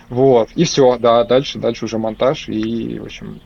Вот. 0.09 0.49
И 0.55 0.65
все, 0.65 0.97
да, 0.97 1.23
дальше, 1.25 1.59
дальше 1.59 1.85
уже 1.85 1.99
монтаж 1.99 2.49
и, 2.49 2.99
в 2.99 3.05
общем, 3.05 3.43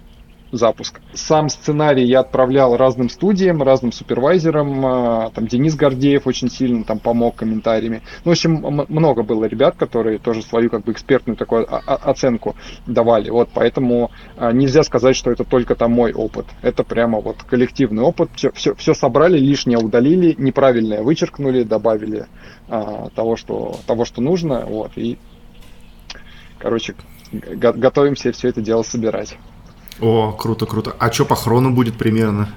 запуск. 0.53 1.01
Сам 1.15 1.49
сценарий 1.49 2.05
я 2.05 2.21
отправлял 2.21 2.77
разным 2.77 3.09
студиям, 3.09 3.63
разным 3.63 3.91
супервайзерам. 3.91 4.87
А, 4.87 5.31
там 5.35 5.47
Денис 5.47 5.75
Гордеев 5.75 6.27
очень 6.27 6.51
сильно 6.51 6.85
там 6.85 6.99
помог 6.99 7.37
комментариями. 7.37 8.03
Ну, 8.25 8.31
в 8.31 8.33
общем, 8.33 8.87
много 8.89 9.23
было 9.23 9.47
ребят, 9.47 9.77
которые 9.77 10.19
тоже 10.19 10.43
свою 10.43 10.71
как 10.71 10.85
бы 10.85 10.93
экспертную 10.93 11.37
такую 11.37 11.67
оценку 11.69 12.55
давали. 12.87 13.31
Вот, 13.31 13.49
поэтому 13.53 14.11
а, 14.37 14.53
нельзя 14.53 14.83
сказать, 14.83 15.17
что 15.17 15.31
это 15.31 15.45
только 15.45 15.75
там 15.75 15.93
мой 15.93 16.13
опыт. 16.13 16.47
Это 16.61 16.85
прямо 16.85 17.21
вот 17.21 17.43
коллективный 17.43 18.03
опыт. 18.03 18.31
Все, 18.37 18.53
все, 18.53 18.75
все 18.75 18.95
собрали, 18.95 19.39
лишнее 19.39 19.79
удалили, 19.79 20.35
неправильное 20.39 21.03
вычеркнули, 21.03 21.63
добавили 21.63 22.27
а, 22.69 23.09
того, 23.15 23.37
что, 23.37 23.77
того, 23.87 24.05
что 24.05 24.21
нужно. 24.21 24.67
Вот, 24.67 24.93
и, 24.97 25.19
короче, 26.59 26.95
готовимся 27.33 28.33
все 28.33 28.49
это 28.49 28.61
дело 28.61 28.83
собирать. 28.83 29.39
О, 30.03 30.33
круто, 30.33 30.67
круто. 30.67 30.97
А 30.99 31.13
что 31.13 31.25
по 31.25 31.37
хрону 31.37 31.71
будет 31.71 31.97
примерно? 31.97 32.49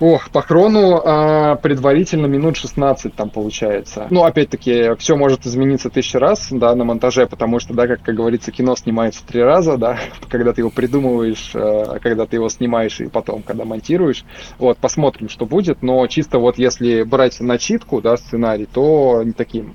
Ох, 0.00 0.30
по 0.30 0.42
хрону 0.42 1.00
а, 1.04 1.56
предварительно 1.56 2.26
минут 2.26 2.56
16 2.56 3.14
там 3.14 3.30
получается. 3.30 4.06
Ну, 4.10 4.24
опять-таки, 4.24 4.94
все 4.98 5.16
может 5.16 5.44
измениться 5.46 5.90
тысячу 5.90 6.18
раз, 6.18 6.48
да, 6.50 6.74
на 6.74 6.84
монтаже, 6.84 7.26
потому 7.26 7.58
что, 7.58 7.74
да, 7.74 7.86
как, 7.86 8.02
как 8.02 8.14
говорится, 8.14 8.52
кино 8.52 8.76
снимается 8.76 9.24
три 9.26 9.42
раза, 9.42 9.76
да, 9.76 9.98
когда 10.28 10.52
ты 10.52 10.60
его 10.60 10.70
придумываешь, 10.70 11.52
а, 11.54 11.98
когда 12.00 12.26
ты 12.26 12.36
его 12.36 12.48
снимаешь 12.48 13.00
и 13.00 13.06
потом, 13.06 13.42
когда 13.42 13.64
монтируешь. 13.64 14.24
Вот, 14.58 14.78
посмотрим, 14.78 15.28
что 15.28 15.46
будет, 15.46 15.82
но 15.82 16.04
чисто 16.08 16.38
вот 16.38 16.58
если 16.58 17.02
брать 17.04 17.40
начитку, 17.40 18.00
да, 18.00 18.16
сценарий, 18.16 18.66
то 18.66 19.22
не 19.24 19.32
таким 19.32 19.74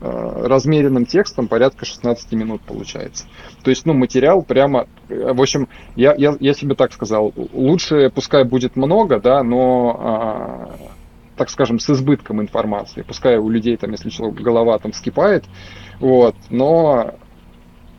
размеренным 0.00 1.04
текстом 1.06 1.46
порядка 1.48 1.84
16 1.84 2.32
минут 2.32 2.62
получается. 2.62 3.26
То 3.62 3.70
есть, 3.70 3.84
ну, 3.84 3.92
материал 3.92 4.42
прямо, 4.42 4.86
э, 5.08 5.32
в 5.32 5.40
общем, 5.40 5.68
я, 5.96 6.14
я, 6.16 6.36
я 6.40 6.54
себе 6.54 6.74
так 6.74 6.92
сказал, 6.92 7.34
лучше 7.52 8.10
пускай 8.14 8.44
будет 8.44 8.76
много, 8.76 9.20
да, 9.20 9.42
но, 9.42 9.96
а, 9.98 10.76
так 11.36 11.50
скажем, 11.50 11.78
с 11.78 11.90
избытком 11.90 12.40
информации. 12.40 13.02
Пускай 13.02 13.36
у 13.36 13.48
людей 13.48 13.76
там, 13.76 13.90
если 13.90 14.10
голова 14.30 14.78
там 14.78 14.92
скипает, 14.92 15.44
вот, 15.98 16.34
но 16.48 17.14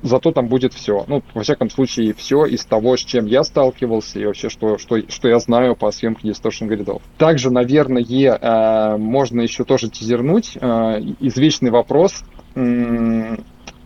зато 0.02 0.32
там 0.32 0.48
будет 0.48 0.73
все. 0.73 1.03
Ну, 1.07 1.23
во 1.34 1.44
всяком 1.44 1.69
случае, 1.69 2.14
все 2.14 2.45
из 2.45 2.65
того, 2.65 2.98
с 2.98 3.02
чем 3.02 3.26
я 3.26 3.44
сталкивался 3.44 4.19
и 4.19 4.26
вообще, 4.26 4.49
что, 4.49 4.78
что, 4.78 4.98
что 5.10 5.28
я 5.28 5.40
знаю 5.40 5.76
по 5.76 5.91
съемке 5.91 6.30
Distortion 6.30 6.68
гридов. 6.68 7.02
Также, 7.18 7.52
наверное, 7.52 8.03
э, 8.03 8.98
можно 8.98 9.41
еще 9.41 9.64
тоже 9.64 9.90
тизернуть. 9.90 10.57
Э, 10.60 10.99
извечный 11.19 11.72
вопрос. 11.72 12.23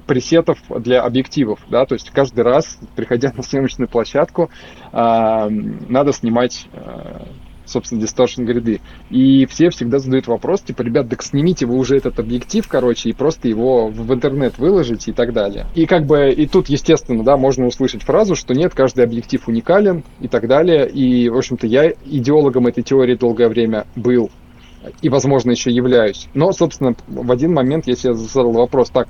пресетов 0.07 0.59
для 0.69 1.01
объективов, 1.01 1.59
да, 1.67 1.85
то 1.87 1.95
есть 1.95 2.11
каждый 2.11 2.41
раз, 2.41 2.77
приходя 2.95 3.33
на 3.35 3.41
съемочную 3.43 3.89
площадку, 3.89 4.51
э, 4.91 5.49
надо 5.49 6.13
снимать 6.13 6.67
э, 6.73 7.25
собственно, 7.65 8.01
distortion 8.01 8.43
гриды. 8.43 8.81
И 9.09 9.45
все 9.45 9.69
всегда 9.69 9.99
задают 9.99 10.27
вопрос, 10.27 10.61
типа, 10.61 10.81
ребят, 10.81 11.09
так 11.09 11.23
снимите 11.23 11.65
вы 11.65 11.77
уже 11.77 11.97
этот 11.97 12.19
объектив, 12.19 12.67
короче, 12.67 13.09
и 13.09 13.13
просто 13.13 13.47
его 13.47 13.87
в 13.87 14.13
интернет 14.13 14.57
выложите 14.57 15.11
и 15.11 15.13
так 15.13 15.33
далее. 15.33 15.65
И 15.75 15.85
как 15.85 16.05
бы, 16.05 16.31
и 16.31 16.47
тут, 16.47 16.69
естественно, 16.69 17.23
да, 17.23 17.37
можно 17.37 17.65
услышать 17.65 18.03
фразу, 18.03 18.35
что 18.35 18.53
нет, 18.53 18.73
каждый 18.73 19.03
объектив 19.03 19.47
уникален 19.47 20.03
и 20.19 20.27
так 20.27 20.47
далее. 20.47 20.89
И, 20.89 21.29
в 21.29 21.37
общем-то, 21.37 21.67
я 21.67 21.91
идеологом 22.05 22.67
этой 22.67 22.83
теории 22.83 23.15
долгое 23.15 23.49
время 23.49 23.85
был 23.95 24.29
и, 25.01 25.09
возможно, 25.09 25.51
еще 25.51 25.71
являюсь. 25.71 26.27
Но, 26.33 26.51
собственно, 26.51 26.95
в 27.07 27.31
один 27.31 27.53
момент 27.53 27.87
я 27.87 27.95
себе 27.95 28.13
задал 28.13 28.51
вопрос, 28.51 28.89
так, 28.89 29.07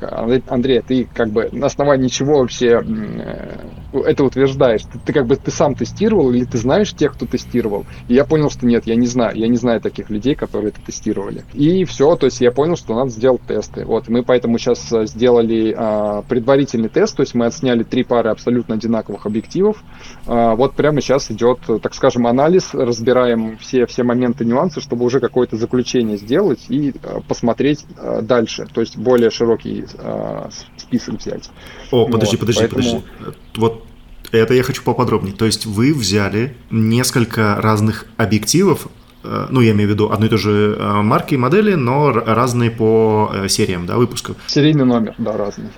Андрей, 0.48 0.82
ты 0.82 1.08
как 1.14 1.30
бы 1.30 1.50
на 1.52 1.68
основании 1.68 2.08
чего 2.08 2.40
вообще 2.40 2.82
э, 2.84 4.00
это 4.06 4.24
утверждаешь? 4.24 4.84
Ты, 4.84 5.00
ты 5.00 5.14
как 5.14 5.26
бы 5.26 5.36
ты 5.36 5.52
сам 5.52 5.76
тестировал 5.76 6.32
или 6.32 6.46
ты 6.46 6.58
знаешь 6.58 6.94
тех, 6.94 7.14
кто 7.14 7.26
тестировал? 7.26 7.86
И 8.08 8.14
я 8.14 8.26
понял, 8.26 8.50
что 8.50 8.66
нет, 8.66 8.86
я 8.86 8.96
не 8.96 9.08
знаю, 9.08 9.38
я 9.38 9.48
не 9.48 9.58
знаю 9.58 9.82
таких 9.82 10.10
людей, 10.10 10.36
которые 10.36 10.70
это 10.70 10.82
тестировали. 10.82 11.44
И 11.54 11.86
все, 11.86 12.16
то 12.16 12.26
есть 12.26 12.42
я 12.42 12.52
понял, 12.52 12.76
что 12.76 12.96
надо 12.96 13.10
сделать 13.10 13.42
тесты. 13.48 13.86
Вот, 13.86 14.08
мы 14.08 14.24
поэтому 14.24 14.58
сейчас 14.58 14.92
э, 14.92 15.06
сделали 15.06 15.74
а, 15.78 16.22
предварительный 16.24 16.90
тест, 16.90 17.16
то 17.16 17.22
есть 17.22 17.36
мы 17.36 17.46
отсняли 17.46 17.84
три 17.84 18.04
пары 18.04 18.30
абсолютно 18.30 18.76
одинаковых 18.76 19.26
объективов. 19.26 19.84
А, 20.28 20.56
вот 20.56 20.74
прямо 20.74 21.02
сейчас 21.02 21.32
идет, 21.32 21.60
так 21.82 21.94
скажем, 21.94 22.28
анализ, 22.28 22.74
разбираем 22.74 23.58
все, 23.58 23.86
все 23.86 24.04
моменты, 24.04 24.46
нюансы, 24.46 24.82
чтобы 24.82 25.06
уже 25.06 25.20
какой-то 25.20 25.58
заключение 25.66 26.18
сделать 26.18 26.66
и 26.70 26.94
э, 27.02 27.20
посмотреть 27.28 27.86
э, 27.98 28.22
дальше, 28.22 28.68
то 28.72 28.82
есть 28.82 28.98
более 28.98 29.30
широкий 29.30 29.86
э, 29.98 30.50
список 30.78 31.16
взять. 31.16 31.50
О, 31.92 32.06
подожди, 32.08 32.38
вот, 32.38 32.40
подожди, 32.40 32.62
поэтому... 32.62 32.82
подожди. 32.82 33.40
Вот 33.56 33.84
это 34.32 34.54
я 34.54 34.64
хочу 34.64 34.84
поподробнее. 34.84 35.36
То 35.36 35.46
есть 35.46 35.66
вы 35.66 35.94
взяли 35.94 36.56
несколько 36.72 37.56
разных 37.62 38.06
объективов, 38.18 38.88
ну, 39.24 39.62
я 39.62 39.72
имею 39.72 39.90
в 39.90 39.92
виду 39.94 40.12
одной 40.12 40.28
и 40.28 40.30
той 40.30 40.38
же 40.38 40.78
марки 41.02 41.34
и 41.34 41.38
модели, 41.38 41.74
но 41.74 42.12
разные 42.12 42.70
по 42.70 43.32
сериям, 43.48 43.88
да, 43.88 43.98
выпусков? 43.98 44.38
Серийный 44.46 44.86
номер, 44.86 45.16
да, 45.18 45.36
разный. 45.36 45.70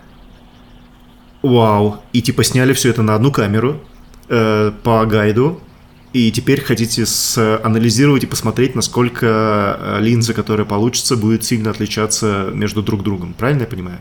Вау. 1.42 2.02
И 2.14 2.22
типа 2.22 2.44
сняли 2.44 2.74
все 2.74 2.90
это 2.90 3.04
на 3.04 3.16
одну 3.16 3.32
камеру 3.32 3.80
э, 4.28 4.72
по 4.84 5.06
гайду, 5.06 5.60
и 6.14 6.32
теперь 6.32 6.62
хотите 6.62 7.04
анализировать 7.64 8.24
и 8.24 8.28
посмотреть, 8.28 8.76
насколько 8.76 9.78
э, 9.80 9.98
линза, 10.00 10.34
которая 10.34 10.66
получится, 10.66 11.18
будет 11.18 11.44
сильно 11.44 11.70
отличаться 11.70 12.50
между 12.54 12.82
друг 12.82 13.04
другом. 13.04 13.34
Правильно 13.38 13.62
я 13.62 13.68
понимаю? 13.68 14.00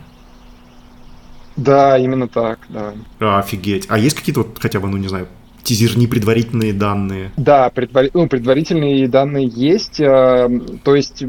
Да, 1.57 1.99
именно 1.99 2.29
так, 2.29 2.61
да. 2.69 3.39
Офигеть. 3.39 3.87
А 3.89 3.99
есть 3.99 4.17
какие-то 4.17 4.43
вот 4.43 4.59
хотя 4.61 4.79
бы, 4.79 4.89
ну 4.89 4.99
не 4.99 5.09
знаю, 5.09 5.27
тизерни 5.63 6.07
предварительные 6.07 6.73
данные? 6.73 7.33
Да, 7.37 7.71
предвар... 7.71 8.07
ну, 8.15 8.29
предварительные 8.29 9.09
данные 9.09 9.49
есть. 9.49 9.99
Э, 9.99 10.49
то 10.85 10.95
есть 10.95 11.25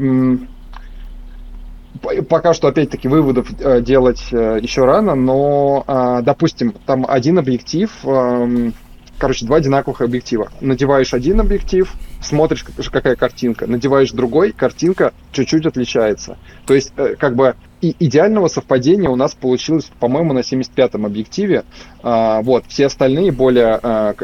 пока 2.28 2.54
что, 2.54 2.68
опять-таки, 2.68 3.08
выводов 3.08 3.48
э, 3.58 3.80
делать 3.82 4.30
еще 4.30 4.84
рано, 4.84 5.16
но, 5.16 6.22
допустим, 6.22 6.72
там 6.86 7.04
один 7.08 7.38
объектив 7.38 7.90
эм, 8.04 8.74
короче, 9.18 9.44
два 9.46 9.56
одинаковых 9.56 10.00
объектива. 10.00 10.50
Надеваешь 10.60 11.12
один 11.14 11.40
объектив, 11.40 11.92
смотришь, 12.22 12.64
какая 12.90 13.16
картинка, 13.16 13.66
надеваешь 13.66 14.12
другой, 14.12 14.52
картинка 14.52 15.12
чуть-чуть 15.32 15.66
отличается. 15.66 16.38
То 16.66 16.74
есть, 16.74 16.92
э, 16.96 17.16
как 17.18 17.36
бы, 17.36 17.56
и 17.80 17.94
идеального 17.98 18.48
совпадения 18.48 19.08
у 19.08 19.16
нас 19.16 19.34
получилось, 19.34 19.90
по-моему, 20.00 20.32
на 20.32 20.40
75-м 20.40 21.06
объективе. 21.06 21.64
А, 22.02 22.42
вот, 22.42 22.64
все 22.68 22.86
остальные 22.86 23.32
более, 23.32 23.78
а, 23.82 24.14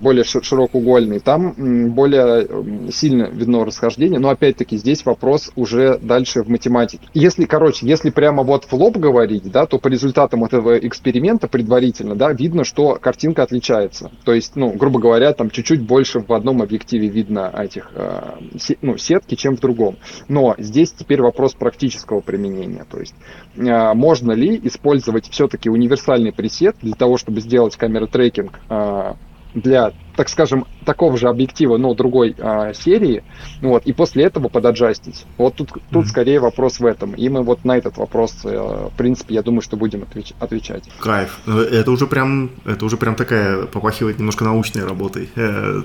более 0.00 0.24
широкоугольные, 0.24 1.20
там 1.20 1.92
более 1.92 2.48
сильно 2.92 3.24
видно 3.24 3.64
расхождение, 3.64 4.18
но 4.18 4.30
опять-таки 4.30 4.76
здесь 4.76 5.04
вопрос 5.04 5.50
уже 5.56 5.98
дальше 5.98 6.42
в 6.42 6.48
математике. 6.48 7.06
Если, 7.12 7.44
короче, 7.44 7.86
если 7.86 8.10
прямо 8.10 8.42
вот 8.42 8.64
в 8.64 8.72
лоб 8.72 8.96
говорить, 8.96 9.50
да, 9.50 9.66
то 9.66 9.78
по 9.78 9.88
результатам 9.88 10.44
этого 10.44 10.78
эксперимента 10.78 11.48
предварительно, 11.48 12.14
да, 12.14 12.32
видно, 12.32 12.64
что 12.64 12.98
картинка 13.00 13.42
отличается. 13.42 14.10
То 14.24 14.32
есть, 14.32 14.56
ну, 14.56 14.70
грубо 14.72 15.00
говоря, 15.00 15.32
там 15.32 15.50
чуть-чуть 15.50 15.82
больше 15.82 16.20
в 16.20 16.32
одном 16.32 16.62
объективе 16.62 17.08
видно 17.08 17.52
этих, 17.56 17.90
а, 17.94 18.38
ну, 18.82 18.96
сетки, 18.96 19.34
чем 19.34 19.56
в 19.56 19.60
другом. 19.60 19.96
Но 20.28 20.54
здесь 20.58 20.92
теперь 20.92 21.20
вопрос 21.20 21.54
практического 21.54 22.20
применения. 22.20 22.84
То 22.90 23.00
есть 23.04 23.14
а, 23.56 23.94
можно 23.94 24.32
ли 24.32 24.60
использовать 24.64 25.28
все-таки 25.30 25.70
универсальный 25.70 26.32
пресет 26.32 26.76
для 26.82 26.94
того, 26.94 27.16
чтобы 27.16 27.40
сделать 27.40 27.76
камеру 27.76 28.06
трекинг 28.06 28.60
а, 28.68 29.16
для 29.54 29.92
так 30.16 30.28
скажем, 30.28 30.66
такого 30.84 31.16
же 31.16 31.28
объектива, 31.28 31.76
но 31.76 31.94
другой 31.94 32.34
а, 32.38 32.72
серии, 32.74 33.24
вот, 33.60 33.86
и 33.86 33.92
после 33.92 34.24
этого 34.24 34.48
подаджастить. 34.48 35.24
Вот 35.38 35.54
тут, 35.54 35.72
тут 35.72 35.82
mm-hmm. 36.04 36.08
скорее 36.08 36.40
вопрос 36.40 36.80
в 36.80 36.86
этом. 36.86 37.12
И 37.12 37.28
мы 37.28 37.42
вот 37.42 37.64
на 37.64 37.76
этот 37.76 37.96
вопрос, 37.96 38.34
э, 38.44 38.88
в 38.92 38.96
принципе, 38.96 39.34
я 39.34 39.42
думаю, 39.42 39.62
что 39.62 39.76
будем 39.76 40.02
отвеч- 40.02 40.34
отвечать. 40.38 40.84
Кайф. 41.00 41.38
Э, 41.46 41.68
это 41.72 41.90
уже 41.90 42.06
прям, 42.06 42.50
это 42.64 42.84
уже 42.84 42.96
прям 42.96 43.14
такая, 43.14 43.66
попахивает 43.66 44.18
немножко 44.18 44.44
научной 44.44 44.84
работой, 44.84 45.28
э, 45.36 45.82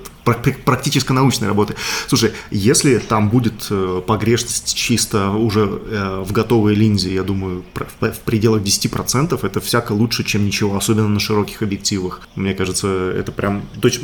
практически 0.65 1.11
научной 1.11 1.47
работой. 1.47 1.75
Слушай, 2.07 2.31
если 2.51 2.97
там 2.97 3.29
будет 3.29 3.67
э, 3.69 4.01
погрешность 4.05 4.75
чисто 4.75 5.31
уже 5.31 5.61
э, 5.61 6.23
в 6.25 6.31
готовой 6.31 6.75
линзе, 6.75 7.13
я 7.13 7.23
думаю, 7.23 7.63
в, 7.99 8.11
в 8.11 8.19
пределах 8.19 8.61
10%, 8.61 9.39
это 9.41 9.59
всяко 9.59 9.93
лучше, 9.93 10.23
чем 10.23 10.45
ничего, 10.45 10.75
особенно 10.75 11.07
на 11.07 11.19
широких 11.19 11.61
объективах. 11.61 12.27
Мне 12.35 12.53
кажется, 12.53 12.87
это 12.87 13.31
прям... 13.31 13.63
То 13.81 13.87
есть, 13.87 14.01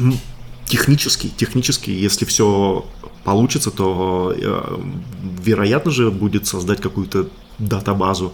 технически, 0.66 1.30
технически, 1.30 1.92
если 1.92 2.26
все 2.26 2.86
получится, 3.24 3.72
то 3.72 4.34
э, 4.38 4.80
вероятно 5.44 5.92
же 5.92 6.12
будет 6.12 6.48
создать 6.48 6.80
какую-то 6.82 7.28
датабазу 7.58 8.34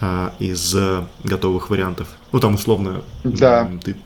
э, 0.00 0.30
из 0.38 0.74
готовых 1.24 1.70
вариантов. 1.70 2.08
Ну 2.32 2.40
там 2.40 2.54
условно 2.54 3.02
да. 3.22 3.70
ты, 3.84 3.96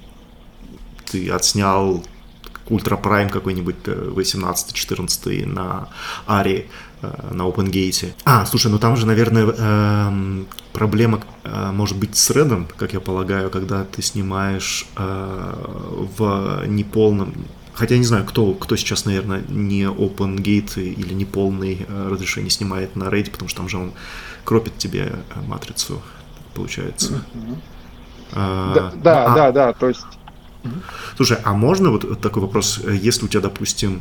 ты 1.10 1.30
отснял 1.30 2.05
Ультра 2.68 2.96
Prime 2.96 3.30
какой-нибудь 3.30 3.76
18-14 3.84 5.42
э, 5.42 5.46
на 5.46 5.88
Ари, 6.26 6.68
на 7.02 7.42
OpenGate. 7.42 8.14
А, 8.24 8.46
слушай, 8.46 8.70
ну 8.70 8.78
там 8.78 8.96
же, 8.96 9.06
наверное, 9.06 9.44
эм, 9.44 10.46
проблема 10.72 11.20
может 11.44 11.98
быть 11.98 12.16
с 12.16 12.30
редом, 12.30 12.66
как 12.78 12.94
я 12.94 13.01
полагаю, 13.01 13.51
когда 13.51 13.84
ты 13.84 14.01
снимаешь 14.01 14.86
в 14.96 16.64
неполном 16.66 17.34
Хотя 17.74 17.94
я 17.94 17.98
не 17.98 18.06
знаю, 18.06 18.24
кто, 18.24 18.55
кто 18.55 18.76
сейчас, 18.76 19.05
наверное, 19.05 19.42
не 19.48 19.82
OpenGate 19.82 20.80
или 20.80 21.12
не 21.12 21.24
полный 21.24 21.84
э, 21.86 22.09
разрешение 22.09 22.51
снимает 22.51 22.94
на 22.94 23.05
RAID, 23.05 23.32
потому 23.32 23.48
что 23.48 23.59
там 23.59 23.68
же 23.68 23.78
он 23.78 23.92
кропит 24.44 24.78
тебе 24.78 25.12
э, 25.12 25.40
матрицу, 25.46 26.01
получается. 26.55 27.24
Mm-hmm. 27.34 27.59
А, 28.32 28.74
да, 28.74 28.92
да, 28.94 29.24
а, 29.24 29.34
да, 29.34 29.52
да, 29.52 29.72
то 29.72 29.88
есть... 29.88 30.05
Слушай, 31.16 31.38
а 31.44 31.52
можно 31.52 31.90
вот 31.90 32.20
такой 32.20 32.42
вопрос, 32.42 32.80
если 32.86 33.26
у 33.26 33.28
тебя, 33.28 33.42
допустим, 33.42 34.01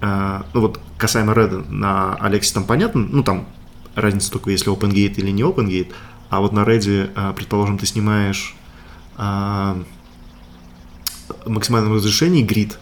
э, 0.00 0.42
ну 0.54 0.60
вот 0.60 0.80
касаемо 0.96 1.34
Red 1.34 1.70
на 1.70 2.14
Алексе 2.14 2.54
там 2.54 2.64
понятно, 2.64 3.06
ну 3.10 3.22
там 3.22 3.46
разница 3.94 4.32
только 4.32 4.50
если 4.50 4.72
OpenGate 4.72 5.14
или 5.16 5.30
не 5.30 5.42
OpenGate, 5.42 5.92
а 6.30 6.40
вот 6.40 6.52
на 6.52 6.60
Red, 6.60 7.12
э, 7.14 7.32
предположим, 7.34 7.78
ты 7.78 7.86
снимаешь 7.86 8.56
э, 9.18 9.82
максимальном 11.46 11.94
разрешении 11.94 12.42
грид, 12.42 12.78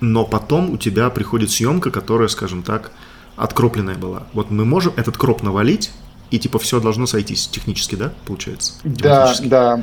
но 0.00 0.24
потом 0.24 0.70
у 0.70 0.76
тебя 0.76 1.10
приходит 1.10 1.50
съемка, 1.50 1.90
которая, 1.90 2.28
скажем 2.28 2.62
так, 2.62 2.92
откропленная 3.36 3.96
была. 3.96 4.24
Вот 4.32 4.50
мы 4.50 4.64
можем 4.64 4.92
этот 4.96 5.16
кроп 5.16 5.42
навалить, 5.42 5.90
и 6.30 6.38
типа 6.38 6.58
все 6.58 6.80
должно 6.80 7.06
сойтись 7.06 7.48
технически, 7.48 7.94
да, 7.94 8.12
получается? 8.24 8.74
Да, 8.84 9.34
да. 9.42 9.82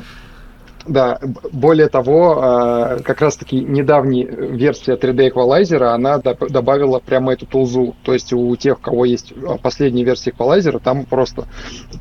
Да, 0.86 1.18
более 1.50 1.88
того, 1.88 2.38
а, 2.42 2.98
как 3.02 3.20
раз-таки 3.22 3.60
недавняя 3.60 4.26
версия 4.26 4.96
3D 4.96 5.32
Equalizer, 5.32 5.82
она 5.84 6.18
добавила 6.18 6.98
прямо 6.98 7.32
эту 7.32 7.46
тулзу. 7.46 7.94
То 8.02 8.12
есть 8.12 8.32
у 8.32 8.54
тех, 8.56 8.78
у 8.78 8.82
кого 8.82 9.04
есть 9.06 9.32
а, 9.46 9.56
последняя 9.56 10.04
версия 10.04 10.30
Equalizer, 10.30 10.78
там 10.82 11.06
просто 11.06 11.46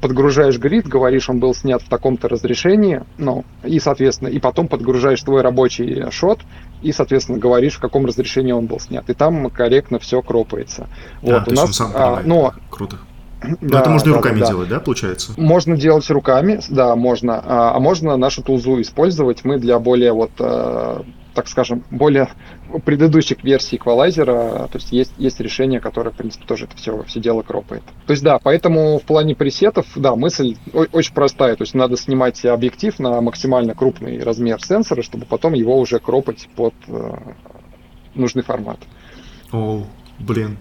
подгружаешь 0.02 0.58
грид, 0.58 0.88
говоришь, 0.88 1.30
он 1.30 1.40
был 1.40 1.54
снят 1.56 1.82
в 1.82 1.88
таком-то 1.88 2.28
разрешении, 2.28 3.04
ну, 3.18 3.46
и, 3.64 3.80
соответственно, 3.80 4.28
и 4.28 4.40
потом 4.40 4.68
подгружаешь 4.68 5.22
твой 5.22 5.42
рабочий 5.42 6.10
шот, 6.12 6.40
и, 6.82 6.92
соответственно, 6.92 7.38
говоришь, 7.38 7.76
в 7.76 7.80
каком 7.80 8.06
разрешении 8.06 8.52
он 8.52 8.66
был 8.66 8.80
снят. 8.82 9.10
И 9.10 9.14
там 9.14 9.50
корректно 9.50 10.00
все 10.00 10.22
кропается. 10.22 10.88
Да, 11.22 11.40
вот, 11.40 11.48
у 11.48 11.56
нас, 11.56 11.82
а, 11.82 12.22
но, 12.26 12.54
Круто. 12.70 12.98
Но 13.62 13.70
да, 13.70 13.82
это 13.82 13.90
можно 13.90 14.10
и 14.10 14.14
руками 14.14 14.40
да, 14.40 14.48
делать, 14.48 14.70
да, 14.70 14.80
получается? 14.80 15.34
Можно 15.38 15.78
делать 15.78 16.10
руками, 16.10 16.60
да, 16.70 16.96
можно. 16.96 17.42
А, 17.46 17.76
а 17.76 17.80
можно 17.80 18.18
нашу 18.18 18.44
тулзу 18.44 18.82
использовать. 18.82 19.44
Мы 19.44 19.60
для 19.60 19.80
более 19.80 20.14
вот 20.14 20.32
э, 20.40 21.04
так 21.34 21.48
скажем, 21.48 21.84
более 21.90 22.30
предыдущих 22.86 23.44
версий 23.44 23.78
эквалайзера, 23.78 24.68
то 24.72 24.76
есть 24.76 24.92
есть, 24.92 25.14
есть 25.18 25.40
решение, 25.40 25.80
которое, 25.80 26.12
в 26.12 26.16
принципе, 26.16 26.46
тоже 26.46 26.66
это 26.66 26.78
все, 26.78 27.04
все 27.04 27.20
дело 27.20 27.42
кропает. 27.42 27.84
То 28.06 28.12
есть 28.12 28.24
да, 28.24 28.40
поэтому 28.40 29.00
в 29.00 29.04
плане 29.04 29.36
пресетов, 29.36 29.88
да, 29.96 30.16
мысль 30.16 30.56
очень 30.74 31.14
простая, 31.14 31.56
то 31.56 31.64
есть 31.64 31.74
надо 31.74 31.98
снимать 31.98 32.44
объектив 32.46 32.98
на 33.00 33.22
максимально 33.22 33.74
крупный 33.74 34.20
размер 34.20 34.64
сенсора, 34.64 35.02
чтобы 35.02 35.26
потом 35.26 35.54
его 35.54 35.78
уже 35.78 36.00
кропать 36.00 36.48
под 36.56 36.74
э, 36.88 37.14
нужный 38.16 38.44
формат. 38.44 38.80
О, 39.52 39.84
блин, 40.20 40.58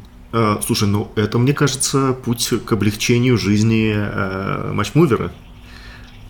слушай, 0.65 0.89
ну 0.89 1.11
это, 1.15 1.39
мне 1.39 1.53
кажется, 1.53 2.15
путь 2.25 2.53
к 2.65 2.73
облегчению 2.73 3.37
жизни 3.37 3.95
uh, 3.95 4.73
матчмувера. 4.73 5.31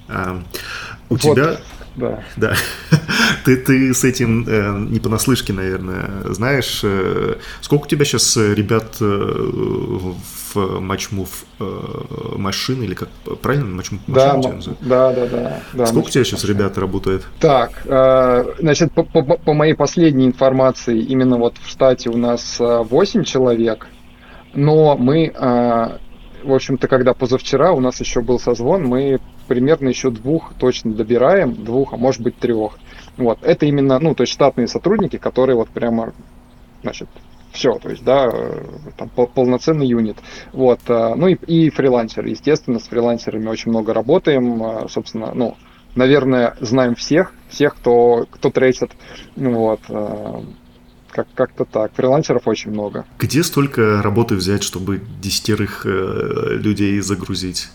Uh, 0.08 0.42
у 1.08 1.14
вот. 1.14 1.20
тебя 1.20 1.58
да. 1.96 2.22
Да. 2.36 2.54
ты, 3.44 3.56
ты 3.56 3.92
с 3.92 4.04
этим 4.04 4.46
э, 4.48 4.86
не 4.90 4.98
понаслышке, 4.98 5.52
наверное, 5.52 6.10
знаешь. 6.30 6.80
Э, 6.82 7.36
сколько 7.60 7.84
у 7.84 7.86
тебя 7.86 8.04
сейчас 8.04 8.36
э, 8.36 8.54
ребят 8.54 8.96
э, 9.00 9.04
в 9.04 10.80
матчмув 10.80 11.44
э, 11.60 11.64
машин, 12.36 12.82
или 12.82 12.94
как 12.94 13.08
правильно 13.42 13.66
матчмув 13.66 14.00
да, 14.06 14.36
машин? 14.36 14.76
Да, 14.80 15.12
да, 15.12 15.26
да, 15.26 15.62
да. 15.72 15.86
Сколько 15.86 16.06
у 16.06 16.10
тебя 16.10 16.24
сейчас 16.24 16.44
ребят 16.44 16.78
работает? 16.78 17.26
Так, 17.40 17.82
э, 17.84 18.54
значит, 18.58 18.92
по, 18.92 19.02
по, 19.02 19.22
по 19.22 19.52
моей 19.52 19.74
последней 19.74 20.26
информации, 20.26 20.98
именно 21.00 21.36
вот 21.36 21.56
в 21.62 21.68
штате 21.68 22.08
у 22.08 22.16
нас 22.16 22.56
8 22.58 23.20
э, 23.20 23.24
человек, 23.24 23.88
но 24.54 24.96
мы... 24.96 25.32
Э, 25.34 25.98
в 26.44 26.52
общем-то, 26.52 26.88
когда 26.88 27.14
позавчера 27.14 27.72
у 27.72 27.78
нас 27.78 28.00
еще 28.00 28.20
был 28.20 28.40
созвон, 28.40 28.84
мы 28.84 29.20
примерно 29.46 29.88
еще 29.88 30.10
двух 30.10 30.54
точно 30.54 30.92
добираем, 30.92 31.54
двух, 31.54 31.92
а 31.92 31.96
может 31.96 32.20
быть 32.20 32.36
трех. 32.36 32.78
Вот, 33.16 33.38
это 33.42 33.66
именно, 33.66 33.98
ну, 33.98 34.14
то 34.14 34.22
есть 34.22 34.32
штатные 34.32 34.66
сотрудники, 34.66 35.18
которые 35.18 35.56
вот 35.56 35.68
прямо, 35.68 36.12
значит, 36.82 37.08
все, 37.52 37.78
то 37.78 37.90
есть, 37.90 38.02
да, 38.02 38.28
э, 38.32 38.64
там 38.96 39.08
полноценный 39.08 39.86
юнит. 39.86 40.16
Вот, 40.52 40.80
э, 40.88 41.14
ну 41.14 41.28
и, 41.28 41.34
и 41.34 41.70
фрилансеры, 41.70 42.30
естественно, 42.30 42.78
с 42.78 42.88
фрилансерами 42.88 43.48
очень 43.48 43.70
много 43.70 43.92
работаем, 43.92 44.62
э, 44.62 44.88
собственно, 44.88 45.32
ну, 45.34 45.56
наверное, 45.94 46.56
знаем 46.60 46.94
всех, 46.94 47.34
всех, 47.50 47.76
кто, 47.76 48.26
кто 48.30 48.50
трейсит, 48.50 48.92
вот, 49.36 49.80
как- 51.12 51.28
как-то 51.34 51.64
так. 51.64 51.92
Фрилансеров 51.94 52.46
очень 52.46 52.70
много. 52.72 53.04
Где 53.18 53.42
столько 53.44 54.02
работы 54.02 54.34
взять, 54.34 54.62
чтобы 54.62 55.00
десятерых 55.20 55.86
э, 55.86 56.56
людей 56.56 57.00
загрузить? 57.00 57.68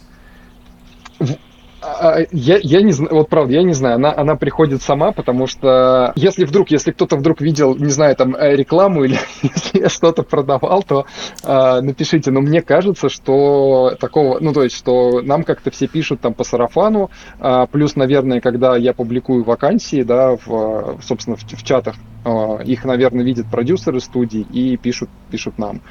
Я, 2.32 2.58
я 2.62 2.82
не 2.82 2.92
знаю, 2.92 3.16
вот 3.16 3.30
правда, 3.30 3.54
я 3.54 3.64
не 3.64 3.74
знаю, 3.74 3.96
она, 3.96 4.14
она 4.16 4.36
приходит 4.36 4.82
сама, 4.82 5.12
потому 5.12 5.48
что 5.48 6.14
если 6.16 6.46
вдруг, 6.46 6.72
если 6.72 6.92
кто-то 6.92 7.16
вдруг 7.16 7.42
видел, 7.42 7.76
не 7.76 7.90
знаю, 7.90 8.16
там 8.16 8.36
э, 8.36 8.56
рекламу 8.56 9.04
или 9.06 9.18
если 9.42 9.80
я 9.80 9.90
что-то 9.90 10.24
продавал, 10.24 10.84
то 10.84 11.06
э, 11.44 11.82
напишите. 11.82 12.32
Но 12.32 12.42
мне 12.42 12.62
кажется, 12.62 13.10
что 13.10 13.96
такого, 14.00 14.40
ну 14.40 14.54
то 14.54 14.64
есть, 14.64 14.76
что 14.76 15.22
нам 15.22 15.44
как-то 15.44 15.72
все 15.72 15.88
пишут 15.88 16.22
там 16.22 16.34
по 16.34 16.44
сарафану, 16.44 17.10
э, 17.40 17.66
плюс, 17.72 17.96
наверное, 17.96 18.42
когда 18.42 18.76
я 18.76 18.94
публикую 18.94 19.44
вакансии, 19.44 20.04
да, 20.04 20.38
в, 20.46 21.00
собственно, 21.02 21.36
в, 21.36 21.44
в 21.44 21.64
чатах, 21.64 21.96
э, 22.26 22.64
их, 22.66 22.86
наверное, 22.86 23.24
видят 23.24 23.48
продюсеры 23.50 24.00
студий 24.00 24.42
и 24.42 24.78
пишут, 24.78 25.10
пишут 25.32 25.58
нам. 25.58 25.82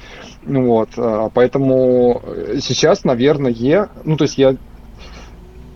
Вот, 0.44 0.90
э, 0.96 1.30
поэтому 1.32 2.22
сейчас, 2.60 3.04
наверное, 3.04 3.46
ну 4.04 4.16
то 4.16 4.24
есть 4.24 4.38
я 4.38 4.56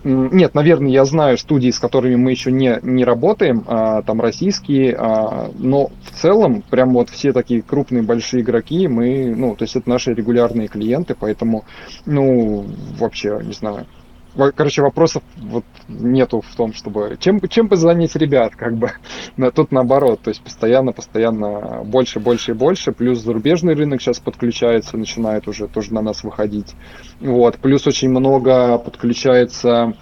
нет, 0.05 0.55
наверное, 0.55 0.91
я 0.91 1.05
знаю 1.05 1.37
студии, 1.37 1.71
с 1.71 1.79
которыми 1.79 2.17
мы 2.17 2.31
еще 2.31 2.51
не, 2.51 2.79
не 2.83 3.05
работаем, 3.05 3.65
а, 3.67 4.03
там 4.03 4.21
российские, 4.21 4.97
а, 4.99 5.51
но 5.59 5.91
в 6.05 6.21
целом 6.21 6.63
прям 6.63 6.95
вот 6.95 7.11
все 7.11 7.33
такие 7.33 7.63
крупные 7.63 8.03
большие 8.03 8.43
игроки, 8.43 8.89
мы, 8.89 9.35
ну, 9.37 9.55
то 9.57 9.65
есть 9.65 9.77
это 9.77 9.89
наши 9.89 10.15
регулярные 10.15 10.69
клиенты, 10.69 11.15
поэтому, 11.19 11.65
ну, 12.07 12.67
вообще, 12.99 13.41
не 13.43 13.53
знаю, 13.53 13.87
Короче, 14.36 14.82
вопросов 14.82 15.23
вот 15.36 15.65
нету 15.89 16.40
в 16.40 16.55
том, 16.55 16.73
чтобы... 16.73 17.16
Чем, 17.20 17.40
чем 17.48 17.69
бы 17.69 17.77
занять 17.77 18.15
ребят, 18.16 18.55
как 18.55 18.77
бы. 18.77 18.93
Но 19.36 19.51
тут 19.51 19.73
наоборот, 19.73 20.20
то 20.23 20.31
есть 20.31 20.43
постоянно, 20.43 20.93
постоянно 20.93 21.82
больше, 21.85 22.20
больше 22.20 22.52
и 22.52 22.55
больше. 22.55 22.93
Плюс 22.93 23.19
зарубежный 23.20 23.74
рынок 23.74 24.01
сейчас 24.01 24.20
подключается, 24.20 24.97
начинает 24.97 25.48
уже 25.48 25.66
тоже 25.66 25.93
на 25.93 26.02
нас 26.02 26.23
выходить. 26.23 26.74
Вот. 27.20 27.59
Плюс 27.59 27.86
очень 27.86 28.11
много 28.11 28.78
подключается 28.78 29.94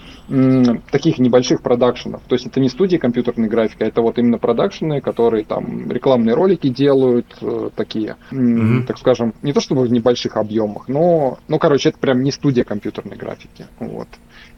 таких 0.91 1.19
небольших 1.19 1.63
продакшенов. 1.63 2.23
То 2.29 2.35
есть 2.35 2.47
это 2.47 2.61
не 2.61 2.69
студии 2.69 2.97
компьютерной 2.99 3.49
графики, 3.49 3.83
а 3.83 3.87
это 3.87 4.03
вот 4.03 4.19
именно 4.19 4.39
продакшены, 4.39 5.01
которые 5.01 5.45
там 5.45 5.91
рекламные 5.91 6.35
ролики 6.35 6.69
делают, 6.69 7.27
э, 7.41 7.71
такие, 7.75 8.17
mm-hmm. 8.31 8.85
так 8.85 8.99
скажем, 8.99 9.35
не 9.43 9.53
то 9.53 9.61
чтобы 9.61 9.83
в 9.83 9.93
небольших 9.93 10.37
объемах, 10.37 10.89
но, 10.89 11.39
ну, 11.49 11.59
короче, 11.59 11.91
это 11.91 11.99
прям 11.99 12.23
не 12.23 12.31
студия 12.31 12.65
компьютерной 12.65 13.17
графики. 13.17 13.67
Вот 13.81 14.09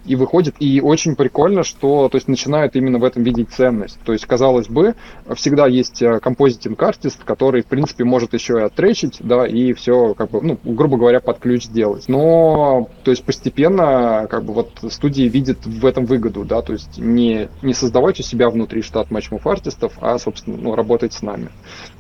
и 0.05 0.17
выходит. 0.17 0.57
И 0.61 0.81
очень 0.81 1.15
прикольно, 1.15 1.63
что 1.63 2.09
то 2.09 2.17
есть, 2.17 2.29
начинают 2.29 2.77
именно 2.77 2.99
в 2.99 3.05
этом 3.05 3.23
видеть 3.23 3.51
ценность. 3.51 3.99
То 4.05 4.13
есть, 4.13 4.27
казалось 4.27 4.69
бы, 4.69 4.95
всегда 5.35 5.67
есть 5.67 6.01
э, 6.03 6.21
композитинг 6.21 6.83
артист, 6.83 7.23
который, 7.25 7.63
в 7.63 7.67
принципе, 7.67 8.05
может 8.05 8.35
еще 8.35 8.59
и 8.59 8.63
оттречить, 8.63 9.19
да, 9.21 9.47
и 9.47 9.73
все, 9.73 10.15
как 10.15 10.31
бы, 10.31 10.41
ну, 10.41 10.59
грубо 10.65 10.97
говоря, 10.97 11.21
под 11.21 11.39
ключ 11.39 11.65
сделать. 11.65 12.09
Но, 12.09 12.89
то 13.05 13.11
есть, 13.11 13.25
постепенно, 13.25 14.27
как 14.31 14.45
бы, 14.45 14.55
вот 14.55 14.71
студии 14.91 15.25
видят 15.25 15.67
в 15.67 15.85
этом 15.85 16.07
выгоду, 16.07 16.45
да, 16.45 16.63
то 16.63 16.73
есть, 16.73 16.99
не, 16.99 17.49
не 17.63 17.75
создавать 17.75 18.21
у 18.21 18.23
себя 18.23 18.49
внутри 18.49 18.83
штат 18.83 19.11
матчмув 19.11 19.47
артистов, 19.47 19.93
а, 20.01 20.19
собственно, 20.19 20.57
ну, 20.57 20.75
работать 20.75 21.13
с 21.13 21.23
нами. 21.23 21.51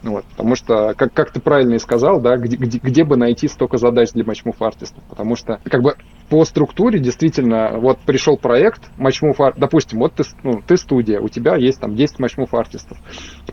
Вот, 0.02 0.24
потому 0.24 0.56
что, 0.56 0.94
как, 0.96 1.12
как 1.12 1.30
ты 1.32 1.40
правильно 1.40 1.74
и 1.74 1.78
сказал, 1.78 2.20
да, 2.20 2.36
где, 2.36 2.56
где, 2.56 2.78
где 2.78 3.04
бы 3.04 3.16
найти 3.16 3.48
столько 3.48 3.76
задач 3.76 4.12
для 4.12 4.24
матчмув 4.24 4.60
артистов, 4.62 5.02
потому 5.08 5.36
что, 5.36 5.60
как 5.64 5.82
бы, 5.82 5.96
по 6.30 6.44
структуре 6.44 7.00
действительно, 7.00 7.69
вот 7.78 7.98
пришел 8.00 8.36
проект, 8.36 8.82
матчмув, 8.96 9.38
допустим, 9.56 9.98
вот 9.98 10.14
ты, 10.14 10.24
ну, 10.42 10.62
ты 10.66 10.76
студия, 10.76 11.20
у 11.20 11.28
тебя 11.28 11.56
есть 11.56 11.80
там 11.80 11.94
10 11.94 12.18
матчмув 12.18 12.54
артистов. 12.54 12.98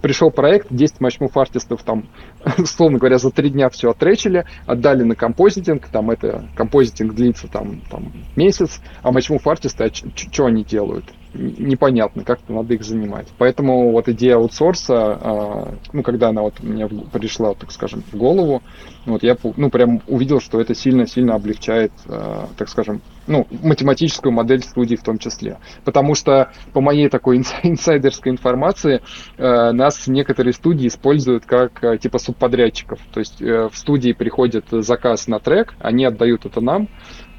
Пришел 0.02 0.32
проект, 0.32 0.68
10 0.70 1.02
матчмув 1.02 1.36
артистов 1.38 1.84
там, 1.84 2.08
условно 2.58 2.98
говоря, 2.98 3.18
за 3.18 3.32
три 3.32 3.50
дня 3.50 3.70
все 3.70 3.92
отречили, 3.92 4.46
отдали 4.66 5.04
на 5.04 5.16
композитинг, 5.16 5.88
там 5.88 6.12
это, 6.12 6.50
композитинг 6.56 7.14
длится 7.14 7.48
там, 7.48 7.82
там 7.90 8.12
месяц, 8.36 8.82
а 9.04 9.12
матчмув 9.12 9.46
артисты, 9.48 9.84
а 9.84 9.90
что 9.94 10.46
они 10.46 10.64
делают? 10.64 11.06
Непонятно, 11.38 12.24
как-то 12.24 12.54
надо 12.54 12.74
их 12.74 12.84
занимать. 12.84 13.28
Поэтому 13.38 13.92
вот 13.92 14.10
идея 14.10 14.36
аутсорса, 14.36 14.96
а, 14.96 15.74
ну, 15.94 16.04
когда 16.04 16.30
она 16.30 16.42
вот 16.42 16.62
мне 16.62 16.88
пришла, 16.88 17.54
так 17.54 17.72
скажем, 17.72 18.04
в 18.12 18.16
голову, 18.16 18.62
вот 19.06 19.24
я, 19.24 19.38
ну, 19.56 19.70
прям 19.70 20.02
увидел, 20.08 20.42
что 20.42 20.60
это 20.60 20.76
сильно-сильно 20.76 21.36
облегчает, 21.36 21.92
а, 22.08 22.48
так 22.58 22.70
скажем, 22.70 23.02
ну, 23.28 23.48
математическую 23.64 24.32
модель 24.32 24.62
студии 24.62 24.96
в 24.96 25.04
том 25.04 25.18
числе. 25.18 25.60
Потому 25.86 26.16
что, 26.16 26.52
по 26.74 26.82
моей 26.82 27.10
такой 27.10 27.38
инсайдерской 27.64 28.32
информации, 28.32 29.02
а, 29.38 29.72
нас 29.72 30.08
некоторые 30.08 30.54
студии 30.54 30.88
используют 30.88 31.46
как, 31.46 32.00
типа, 32.00 32.20
субподрядчиков. 32.20 33.00
То 33.14 33.20
есть 33.20 33.42
э, 33.42 33.70
в 33.72 33.78
студии 33.78 34.14
приходит 34.14 34.66
заказ 34.72 35.28
на 35.28 35.40
трек, 35.40 35.76
они 35.80 36.06
отдают 36.06 36.46
это 36.46 36.62
нам, 36.62 36.88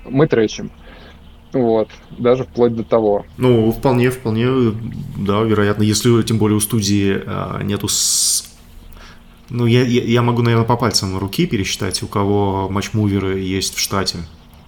мы 0.04 0.26
тречим. 0.26 0.70
Вот, 1.52 1.88
даже 2.10 2.44
вплоть 2.44 2.74
до 2.74 2.84
того. 2.84 3.24
Ну, 3.38 3.72
вполне, 3.72 4.10
вполне, 4.10 4.74
да, 5.16 5.42
вероятно, 5.42 5.82
если 5.82 6.22
тем 6.22 6.38
более 6.38 6.56
у 6.56 6.60
студии 6.60 7.22
а, 7.26 7.62
нету 7.62 7.88
с... 7.88 8.44
Ну, 9.48 9.64
я, 9.64 9.82
я, 9.82 10.02
я 10.02 10.22
могу, 10.22 10.42
наверное, 10.42 10.66
по 10.66 10.76
пальцам 10.76 11.16
руки 11.16 11.46
пересчитать, 11.46 12.02
у 12.02 12.06
кого 12.06 12.68
матчмуверы 12.68 13.38
есть 13.38 13.74
в 13.74 13.80
штате. 13.80 14.18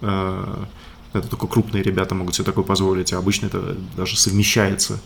А, 0.00 0.64
это 1.12 1.28
только 1.28 1.46
крупные 1.46 1.82
ребята 1.82 2.14
могут 2.14 2.34
себе 2.34 2.46
такое 2.46 2.64
позволить, 2.64 3.12
а 3.12 3.18
обычно 3.18 3.46
это 3.46 3.76
даже 3.96 4.16
совмещается 4.16 5.00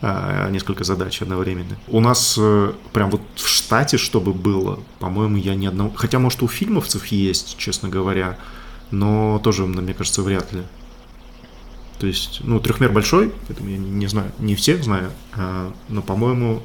а, 0.00 0.50
несколько 0.50 0.82
задач 0.82 1.22
одновременно. 1.22 1.76
У 1.86 2.00
нас 2.00 2.36
э, 2.36 2.72
прям 2.92 3.10
вот 3.10 3.20
в 3.36 3.48
штате, 3.48 3.96
чтобы 3.96 4.32
было, 4.32 4.80
по-моему, 4.98 5.36
я 5.36 5.54
ни 5.54 5.66
одного... 5.66 5.92
Хотя, 5.94 6.18
может, 6.18 6.42
у 6.42 6.48
фильмовцев 6.48 7.06
есть, 7.06 7.56
честно 7.58 7.88
говоря, 7.88 8.38
но 8.90 9.40
тоже, 9.44 9.66
мне 9.66 9.94
кажется, 9.94 10.22
вряд 10.22 10.52
ли. 10.52 10.62
То 12.02 12.08
есть, 12.08 12.40
ну, 12.42 12.58
трехмер 12.58 12.90
большой, 12.90 13.32
поэтому 13.46 13.68
я 13.70 13.78
не, 13.78 13.88
не 13.88 14.08
знаю, 14.08 14.32
не 14.40 14.56
всех 14.56 14.82
знаю, 14.82 15.12
а, 15.36 15.72
но, 15.88 16.02
по-моему, 16.02 16.60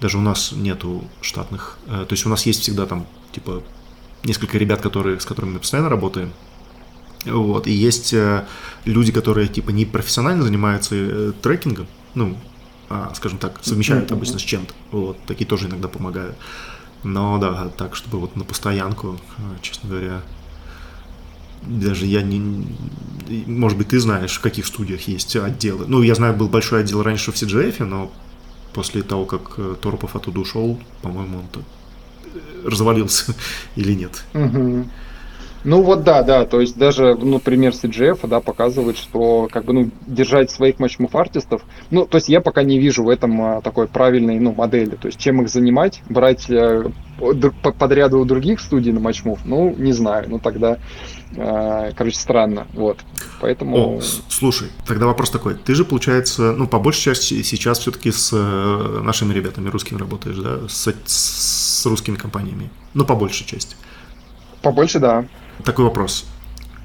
даже 0.00 0.16
у 0.16 0.20
нас 0.20 0.52
нету 0.52 1.02
штатных. 1.22 1.76
А, 1.88 2.04
то 2.04 2.12
есть 2.12 2.24
у 2.24 2.28
нас 2.28 2.46
есть 2.46 2.60
всегда 2.60 2.86
там, 2.86 3.04
типа, 3.32 3.64
несколько 4.22 4.58
ребят, 4.58 4.80
которые, 4.80 5.18
с 5.18 5.24
которыми 5.24 5.54
мы 5.54 5.58
постоянно 5.58 5.88
работаем. 5.88 6.32
Вот, 7.24 7.66
и 7.66 7.72
есть 7.72 8.14
а, 8.14 8.46
люди, 8.84 9.10
которые, 9.10 9.48
типа, 9.48 9.70
не 9.70 9.86
профессионально 9.86 10.44
занимаются 10.44 10.94
э, 10.94 11.32
трекингом, 11.42 11.88
ну, 12.14 12.36
а, 12.88 13.12
скажем 13.16 13.38
так, 13.38 13.58
совмещают 13.62 14.12
обычно 14.12 14.38
с 14.38 14.42
чем-то. 14.42 14.72
Вот, 14.92 15.18
такие 15.26 15.48
тоже 15.48 15.66
иногда 15.66 15.88
помогают. 15.88 16.36
Но 17.02 17.38
да, 17.38 17.70
так, 17.70 17.96
чтобы 17.96 18.20
вот 18.20 18.36
на 18.36 18.44
постоянку, 18.44 19.18
честно 19.62 19.90
говоря, 19.90 20.22
даже 21.62 22.06
я 22.06 22.22
не... 22.22 22.66
Может 23.46 23.78
быть, 23.78 23.88
ты 23.88 24.00
знаешь, 24.00 24.36
в 24.36 24.40
каких 24.40 24.66
студиях 24.66 25.02
есть 25.02 25.36
отделы. 25.36 25.84
Ну, 25.86 26.02
я 26.02 26.14
знаю, 26.14 26.34
был 26.34 26.48
большой 26.48 26.80
отдел 26.80 27.02
раньше 27.02 27.30
в 27.32 27.36
CGF, 27.36 27.84
но 27.84 28.10
после 28.72 29.02
того, 29.02 29.24
как 29.24 29.54
э, 29.56 29.76
Торопов 29.80 30.16
оттуда 30.16 30.40
ушел, 30.40 30.80
по-моему, 31.02 31.38
он 31.38 31.44
э, 31.54 32.68
развалился 32.68 33.34
или 33.76 33.92
нет. 33.92 34.24
Угу. 34.34 34.88
Ну 35.62 35.82
вот 35.82 36.04
да, 36.04 36.22
да, 36.22 36.46
то 36.46 36.60
есть 36.60 36.78
даже, 36.78 37.14
ну, 37.14 37.38
пример 37.38 37.72
CGF, 37.72 38.26
да, 38.26 38.40
показывает, 38.40 38.96
что 38.96 39.46
как 39.52 39.66
бы, 39.66 39.74
ну, 39.74 39.90
держать 40.06 40.50
своих 40.50 40.78
матчмув 40.78 41.14
артистов, 41.14 41.62
ну, 41.90 42.06
то 42.06 42.16
есть 42.16 42.30
я 42.30 42.40
пока 42.40 42.62
не 42.62 42.78
вижу 42.78 43.04
в 43.04 43.10
этом 43.10 43.40
а, 43.42 43.60
такой 43.60 43.86
правильной, 43.86 44.38
ну, 44.40 44.54
модели, 44.54 44.96
то 44.96 45.08
есть 45.08 45.18
чем 45.18 45.42
их 45.42 45.50
занимать, 45.50 46.00
брать 46.08 46.50
а, 46.50 46.90
подряды 47.78 48.16
у 48.16 48.24
других 48.24 48.60
студий 48.60 48.92
на 48.92 49.00
матчмув, 49.00 49.40
ну, 49.44 49.74
не 49.76 49.92
знаю, 49.92 50.30
ну, 50.30 50.38
тогда, 50.38 50.78
а, 51.36 51.92
короче, 51.94 52.16
странно, 52.16 52.66
вот, 52.72 52.96
поэтому... 53.42 53.98
О, 53.98 54.00
слушай, 54.30 54.68
тогда 54.86 55.06
вопрос 55.06 55.28
такой, 55.28 55.56
ты 55.56 55.74
же, 55.74 55.84
получается, 55.84 56.52
ну, 56.52 56.66
по 56.68 56.78
большей 56.78 57.02
части 57.02 57.42
сейчас 57.42 57.80
все-таки 57.80 58.12
с 58.12 58.30
э, 58.32 59.00
нашими 59.02 59.34
ребятами 59.34 59.68
русскими 59.68 59.98
работаешь, 59.98 60.38
да, 60.38 60.60
с, 60.68 60.90
с 61.04 61.84
русскими 61.84 62.16
компаниями, 62.16 62.70
ну, 62.94 63.04
по 63.04 63.14
большей 63.14 63.46
части. 63.46 63.76
Побольше, 64.62 64.98
да 64.98 65.26
такой 65.64 65.84
вопрос. 65.84 66.26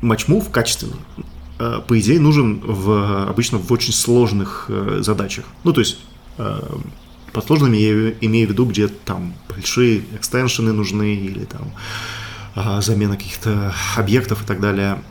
Матчмув 0.01 0.49
качественный, 0.49 0.99
э, 1.59 1.81
по 1.87 1.99
идее, 1.99 2.19
нужен 2.19 2.59
в, 2.59 3.29
обычно 3.29 3.57
в 3.57 3.71
очень 3.71 3.93
сложных 3.93 4.65
э, 4.69 4.99
задачах. 5.01 5.45
Ну, 5.63 5.73
то 5.73 5.81
есть, 5.81 5.99
э, 6.37 6.61
под 7.31 7.45
сложными 7.45 7.77
я 7.77 8.13
имею 8.21 8.47
в 8.47 8.51
виду, 8.51 8.65
где 8.65 8.87
там 8.87 9.33
большие 9.49 10.03
экстеншены 10.15 10.71
нужны 10.71 11.15
или 11.15 11.45
там 11.45 11.71
замена 12.81 13.17
каких-то 13.17 13.75
объектов 13.97 14.41
и 14.41 14.45
так 14.45 14.61
далее. 14.61 15.03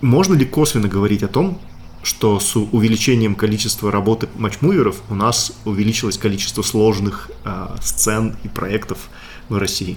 Можно 0.00 0.32
ли 0.32 0.46
косвенно 0.46 0.88
говорить 0.88 1.22
о 1.22 1.28
том, 1.28 1.60
что 2.02 2.40
с 2.40 2.56
увеличением 2.56 3.34
количества 3.34 3.90
работы 3.90 4.28
матчмуверов 4.36 5.02
у 5.08 5.14
нас 5.14 5.52
увеличилось 5.64 6.18
количество 6.18 6.62
сложных 6.62 7.30
э, 7.44 7.76
сцен 7.80 8.36
и 8.42 8.48
проектов 8.48 9.08
в 9.52 9.58
России. 9.58 9.96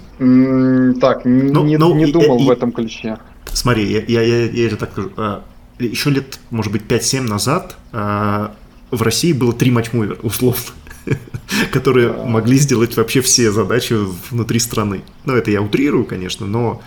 так, 1.00 1.26
ну, 1.26 1.64
не, 1.64 1.78
ну, 1.78 1.96
не 1.96 2.12
думал 2.12 2.40
и, 2.40 2.46
в 2.46 2.50
этом 2.50 2.72
ключе. 2.72 3.18
Смотри, 3.52 3.86
я, 3.92 4.04
я, 4.08 4.22
я, 4.22 4.46
я 4.50 4.68
это 4.68 4.78
так 4.78 4.92
скажу. 4.92 5.12
А, 5.18 5.44
еще 5.80 6.10
лет, 6.10 6.40
может 6.52 6.72
быть, 6.72 6.84
5-7 6.84 7.22
назад 7.22 7.78
а, 7.92 8.56
в 8.92 9.02
России 9.02 9.34
было 9.34 9.54
три 9.54 9.72
матчмувера, 9.72 10.18
условно, 10.22 10.62
которые 11.72 12.12
могли 12.12 12.58
сделать 12.58 12.96
вообще 12.98 13.22
все 13.22 13.52
задачи 13.52 13.96
внутри 14.30 14.60
страны. 14.60 15.02
Ну, 15.26 15.36
это 15.36 15.52
я 15.52 15.62
утрирую, 15.62 16.06
конечно, 16.06 16.46
но 16.46 16.82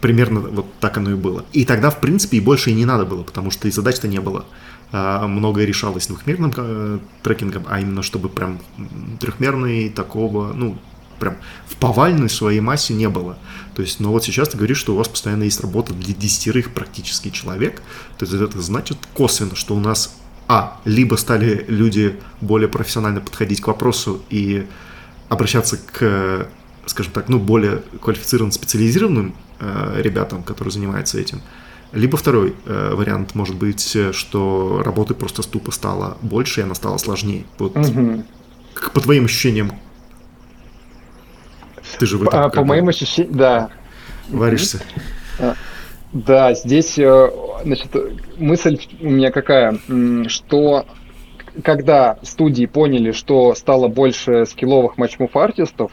примерно 0.00 0.40
вот 0.40 0.66
так 0.80 0.96
оно 0.98 1.10
и 1.10 1.14
было. 1.14 1.44
И 1.52 1.64
тогда, 1.64 1.90
в 1.90 2.00
принципе, 2.00 2.38
и 2.38 2.40
больше 2.40 2.70
и 2.70 2.74
не 2.74 2.84
надо 2.84 3.04
было, 3.04 3.22
потому 3.22 3.50
что 3.50 3.68
и 3.68 3.70
задач-то 3.70 4.08
не 4.08 4.20
было. 4.20 4.44
А, 4.90 5.26
многое 5.26 5.66
решалось 5.66 6.06
двухмерным 6.06 6.52
э, 6.56 6.98
трекингом, 7.22 7.64
а 7.68 7.80
именно 7.80 8.02
чтобы 8.02 8.28
прям 8.28 8.58
трехмерный 9.20 9.90
такого, 9.90 10.52
ну, 10.54 10.78
прям 11.18 11.36
в 11.66 11.76
повальной 11.76 12.28
своей 12.28 12.60
массе 12.60 12.94
не 12.94 13.08
было. 13.08 13.38
То 13.74 13.82
есть, 13.82 14.00
но 14.00 14.10
вот 14.10 14.24
сейчас 14.24 14.48
ты 14.48 14.56
говоришь, 14.56 14.78
что 14.78 14.94
у 14.94 14.96
вас 14.96 15.08
постоянно 15.08 15.44
есть 15.44 15.60
работа 15.60 15.92
для 15.92 16.12
десятерых 16.12 16.72
практически 16.72 17.30
человек. 17.30 17.80
То 18.18 18.26
есть 18.26 18.34
это 18.34 18.60
значит 18.60 18.98
косвенно, 19.14 19.54
что 19.54 19.76
у 19.76 19.78
нас, 19.78 20.16
а, 20.48 20.80
либо 20.84 21.14
стали 21.14 21.64
люди 21.68 22.16
более 22.40 22.68
профессионально 22.68 23.20
подходить 23.20 23.60
к 23.60 23.68
вопросу 23.68 24.20
и 24.30 24.66
обращаться 25.28 25.76
к, 25.76 26.48
скажем 26.86 27.12
так, 27.12 27.28
ну, 27.28 27.38
более 27.38 27.82
квалифицированным, 28.02 28.50
специализированным 28.50 29.34
э, 29.60 30.00
ребятам, 30.02 30.42
которые 30.42 30.72
занимаются 30.72 31.20
этим. 31.20 31.42
Либо 31.92 32.16
второй 32.16 32.56
э, 32.66 32.94
вариант 32.94 33.34
может 33.34 33.56
быть, 33.56 33.96
что 34.12 34.82
работы 34.84 35.14
просто 35.14 35.42
ступа 35.42 35.70
стало 35.70 36.18
больше, 36.20 36.60
и 36.60 36.64
она 36.64 36.74
стала 36.74 36.98
сложнее. 36.98 37.44
Вот, 37.58 37.76
угу. 37.76 38.24
по 38.92 39.00
твоим 39.00 39.26
ощущениям, 39.26 39.72
ты 41.98 42.06
же 42.06 42.18
в 42.18 42.22
этом 42.22 42.42
по, 42.44 42.48
по 42.50 42.64
моим 42.64 42.88
ощущениям, 42.88 43.36
да. 43.36 43.70
Варишься. 44.28 44.80
А, 45.38 45.54
да, 46.12 46.54
здесь, 46.54 46.98
э, 46.98 47.30
значит, 47.64 47.88
мысль 48.38 48.78
у 49.00 49.10
меня 49.10 49.30
какая, 49.30 49.78
что 50.28 50.86
когда 51.62 52.18
студии 52.22 52.66
поняли, 52.66 53.12
что 53.12 53.54
стало 53.54 53.88
больше 53.88 54.46
скилловых 54.46 54.96
матчмув 54.96 55.34
артистов, 55.36 55.92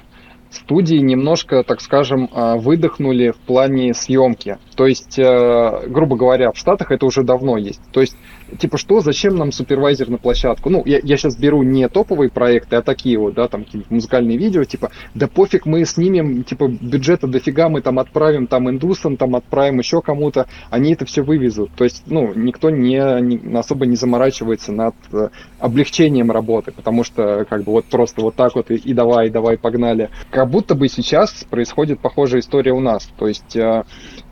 студии 0.52 0.98
немножко, 0.98 1.64
так 1.64 1.82
скажем, 1.82 2.30
а, 2.34 2.56
выдохнули 2.56 3.32
в 3.32 3.38
плане 3.38 3.94
съемки. 3.94 4.58
То 4.76 4.88
есть, 4.88 5.18
э, 5.18 5.88
грубо 5.88 6.18
говоря, 6.18 6.52
в 6.52 6.58
Штатах 6.58 6.92
это 6.92 7.06
уже 7.06 7.24
давно 7.24 7.58
есть. 7.58 7.82
То 7.92 8.02
есть 8.02 8.16
типа, 8.60 8.78
что, 8.78 9.02
зачем 9.02 9.36
нам 9.36 9.52
супервайзер 9.52 10.10
на 10.10 10.18
площадку? 10.18 10.70
Ну, 10.70 10.84
я, 10.86 11.00
я 11.02 11.18
сейчас 11.18 11.36
беру 11.36 11.64
не 11.64 11.88
топовые 11.90 12.30
проекты, 12.30 12.76
а 12.76 12.82
такие 12.82 13.18
вот, 13.18 13.34
да, 13.34 13.48
там 13.48 13.64
какие-нибудь 13.64 13.92
музыкальные 13.92 14.38
видео, 14.38 14.64
типа, 14.64 14.92
да 15.14 15.28
пофиг, 15.28 15.66
мы 15.66 15.86
снимем, 15.86 16.44
типа, 16.44 16.68
бюджета 16.68 17.28
дофига, 17.28 17.70
мы 17.70 17.82
там 17.82 18.00
отправим 18.00 18.48
там 18.48 18.70
индусам, 18.70 19.18
там 19.18 19.36
отправим 19.36 19.80
еще 19.80 20.02
кому-то, 20.02 20.48
они 20.70 20.94
это 20.94 21.06
все 21.06 21.24
вывезут. 21.24 21.72
То 21.76 21.84
есть, 21.84 22.04
ну, 22.06 22.34
никто 22.36 22.70
не, 22.70 23.22
не 23.22 23.58
особо 23.58 23.86
не 23.86 23.96
заморачивается 23.96 24.72
над 24.72 24.96
э, 25.12 25.30
облегчением 25.60 26.32
работы, 26.32 26.72
потому 26.72 27.04
что, 27.04 27.46
как 27.50 27.64
бы, 27.64 27.72
вот 27.72 27.86
просто 27.86 28.22
вот 28.22 28.36
так 28.36 28.56
вот 28.56 28.72
и, 28.72 28.76
и 28.76 28.94
давай, 28.94 29.28
и 29.28 29.32
давай, 29.32 29.58
погнали. 29.58 30.10
Как 30.30 30.50
будто 30.50 30.76
бы 30.76 30.88
сейчас 30.88 31.46
происходит 31.50 32.00
похожая 32.00 32.42
история 32.42 32.74
у 32.74 32.80
нас. 32.80 33.10
То 33.18 33.28
есть, 33.28 33.56
э, 33.56 33.84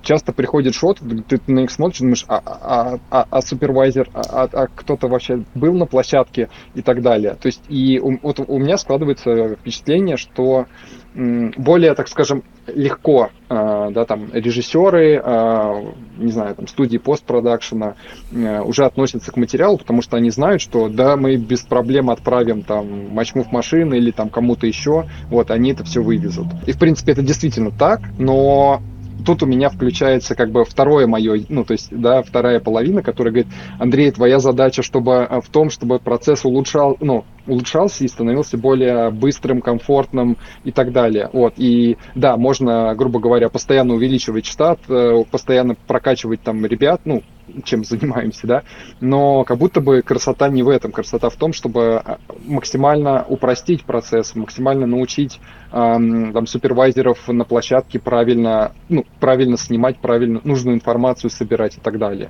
часто 0.03 0.34
приходит 0.34 0.75
шот, 0.75 0.99
ты 1.27 1.39
на 1.47 1.61
них 1.61 1.71
смотришь, 1.71 1.99
думаешь, 1.99 2.25
а, 2.27 2.41
а, 2.45 2.99
а, 3.09 3.27
а 3.30 3.41
супервайзер, 3.41 4.09
а, 4.13 4.21
а, 4.21 4.49
а 4.51 4.67
кто-то 4.67 5.07
вообще 5.07 5.43
был 5.55 5.73
на 5.73 5.85
площадке 5.85 6.49
и 6.75 6.81
так 6.81 7.01
далее. 7.01 7.35
То 7.41 7.47
есть 7.47 7.61
и 7.69 7.99
у, 7.99 8.19
вот 8.21 8.39
у 8.39 8.57
меня 8.59 8.77
складывается 8.77 9.55
впечатление, 9.55 10.17
что 10.17 10.67
более, 11.15 11.93
так 11.93 12.07
скажем, 12.07 12.43
легко, 12.65 13.30
э, 13.49 13.89
да, 13.91 14.05
там 14.05 14.34
режиссеры, 14.34 15.21
э, 15.23 15.84
не 16.17 16.31
знаю, 16.31 16.55
там 16.55 16.67
студии 16.67 16.97
постпродакшена 16.97 17.95
э, 18.31 18.61
уже 18.61 18.85
относятся 18.85 19.31
к 19.31 19.38
материалу, 19.38 19.77
потому 19.77 20.01
что 20.01 20.17
они 20.17 20.31
знают, 20.31 20.61
что 20.61 20.89
да, 20.89 21.15
мы 21.15 21.35
без 21.35 21.61
проблем 21.61 22.09
отправим 22.09 22.63
там 22.63 23.13
матчмув 23.13 23.51
машины 23.51 23.95
или 23.95 24.09
там 24.09 24.30
кому-то 24.30 24.65
еще, 24.65 25.05
вот, 25.30 25.51
они 25.51 25.73
это 25.73 25.84
все 25.84 26.01
вывезут. 26.01 26.47
И 26.65 26.71
в 26.71 26.80
принципе 26.80 27.11
это 27.11 27.21
действительно 27.21 27.69
так, 27.69 28.01
но 28.17 28.81
тут 29.25 29.43
у 29.43 29.45
меня 29.45 29.69
включается 29.69 30.35
как 30.35 30.51
бы 30.51 30.63
второе 30.65 31.07
мое, 31.07 31.45
ну, 31.49 31.63
то 31.63 31.73
есть, 31.73 31.87
да, 31.91 32.21
вторая 32.21 32.59
половина, 32.59 33.01
которая 33.01 33.33
говорит, 33.33 33.53
Андрей, 33.79 34.11
твоя 34.11 34.39
задача 34.39 34.83
чтобы, 34.83 35.27
э, 35.29 35.41
в 35.41 35.49
том, 35.49 35.69
чтобы 35.69 35.99
процесс 35.99 36.45
улучшал, 36.45 36.97
ну, 36.99 37.25
улучшался 37.47 38.03
и 38.03 38.07
становился 38.07 38.57
более 38.57 39.11
быстрым, 39.11 39.61
комфортным 39.61 40.37
и 40.63 40.71
так 40.71 40.91
далее. 40.91 41.29
Вот. 41.33 41.53
И 41.57 41.97
да, 42.15 42.37
можно, 42.37 42.93
грубо 42.95 43.19
говоря, 43.19 43.49
постоянно 43.49 43.95
увеличивать 43.95 44.45
штат, 44.45 44.79
э, 44.87 45.23
постоянно 45.29 45.75
прокачивать 45.87 46.41
там 46.41 46.65
ребят, 46.65 47.01
ну, 47.05 47.23
чем 47.64 47.84
занимаемся, 47.84 48.48
да, 48.48 48.64
но 48.99 49.44
как 49.44 49.57
будто 49.57 49.82
бы 49.82 50.02
красота 50.02 50.49
не 50.49 50.64
в 50.64 50.70
этом, 50.70 50.91
красота 50.91 51.30
в 51.30 51.36
том, 51.36 51.53
чтобы 51.53 52.02
а, 52.03 52.18
максимально 52.45 53.26
упростить 53.28 53.84
процесс, 53.84 54.36
максимально 54.36 54.86
научить 54.86 55.40
эм, 55.72 56.34
там 56.34 56.48
супервайзеров 56.48 57.28
на 57.28 57.44
площадке 57.44 57.99
правильно, 57.99 58.72
ну, 58.90 59.06
правильно 59.20 59.57
снимать, 59.57 59.98
правильно 59.98 60.41
нужную 60.44 60.76
информацию 60.76 61.30
собирать 61.30 61.78
и 61.78 61.80
так 61.80 61.98
далее. 61.98 62.30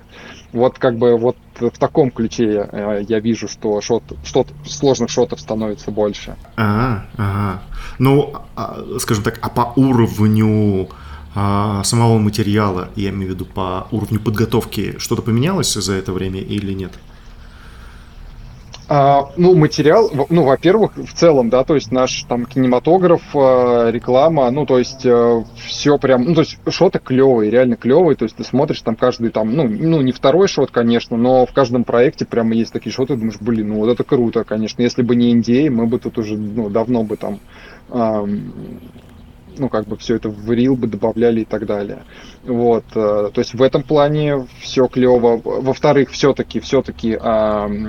Вот 0.51 0.77
как 0.79 0.97
бы 0.97 1.17
вот 1.17 1.37
в 1.59 1.77
таком 1.77 2.11
ключе 2.11 2.67
э, 2.71 3.03
я 3.07 3.19
вижу, 3.19 3.47
что 3.47 3.81
шот, 3.81 4.03
шот, 4.23 4.47
сложных 4.65 5.09
шотов 5.09 5.39
становится 5.39 5.91
больше. 5.91 6.35
Ага, 6.55 7.05
ага. 7.17 7.61
Ну, 7.99 8.33
а, 8.55 8.79
скажем 8.99 9.23
так, 9.23 9.39
а 9.41 9.49
по 9.49 9.73
уровню 9.75 10.89
самого 11.33 12.19
материала, 12.19 12.89
я 12.95 13.09
имею 13.09 13.31
в 13.31 13.35
виду 13.35 13.45
по 13.45 13.87
уровню 13.91 14.19
подготовки, 14.19 14.95
что-то 14.99 15.21
поменялось 15.21 15.73
за 15.73 15.93
это 15.93 16.13
время 16.13 16.39
или 16.39 16.73
нет? 16.73 16.91
А, 18.89 19.29
ну, 19.37 19.55
материал, 19.55 20.11
ну, 20.29 20.43
во-первых, 20.43 20.91
в 20.97 21.13
целом, 21.13 21.49
да, 21.49 21.63
то 21.63 21.73
есть 21.73 21.91
наш 21.91 22.23
там 22.23 22.45
кинематограф, 22.45 23.21
а, 23.33 23.89
реклама, 23.89 24.51
ну, 24.51 24.65
то 24.65 24.77
есть 24.77 25.05
а, 25.05 25.43
все 25.65 25.97
прям, 25.97 26.25
ну, 26.25 26.35
то 26.35 26.41
есть 26.41 26.57
шоты 26.69 26.99
клевые, 26.99 27.49
реально 27.49 27.77
клевые, 27.77 28.17
то 28.17 28.23
есть 28.23 28.35
ты 28.35 28.43
смотришь 28.43 28.81
там 28.81 28.95
каждый 28.95 29.29
там, 29.29 29.55
ну, 29.55 29.67
ну, 29.67 30.01
не 30.01 30.11
второй 30.11 30.49
шот, 30.49 30.71
конечно, 30.71 31.15
но 31.15 31.45
в 31.45 31.53
каждом 31.53 31.85
проекте 31.85 32.25
прямо 32.25 32.53
есть 32.53 32.73
такие 32.73 32.93
шоты, 32.93 33.15
думаешь, 33.15 33.37
блин, 33.39 33.69
ну, 33.69 33.75
вот 33.79 33.89
это 33.89 34.03
круто, 34.03 34.43
конечно, 34.43 34.81
если 34.81 35.01
бы 35.01 35.15
не 35.15 35.31
Индия, 35.31 35.69
мы 35.69 35.87
бы 35.87 35.97
тут 35.97 36.17
уже, 36.17 36.37
ну, 36.37 36.69
давно 36.69 37.03
бы 37.03 37.15
там 37.17 37.39
ну, 39.57 39.69
как 39.69 39.87
бы 39.87 39.97
все 39.97 40.15
это 40.15 40.29
в 40.29 40.51
рил 40.51 40.75
бы 40.75 40.87
добавляли 40.87 41.41
и 41.41 41.45
так 41.45 41.65
далее. 41.65 42.03
Вот, 42.43 42.85
э, 42.95 43.29
то 43.33 43.39
есть 43.39 43.53
в 43.53 43.61
этом 43.61 43.83
плане 43.83 44.47
все 44.59 44.87
клево. 44.87 45.39
Во-вторых, 45.43 46.09
все-таки, 46.11 46.59
все-таки, 46.59 47.13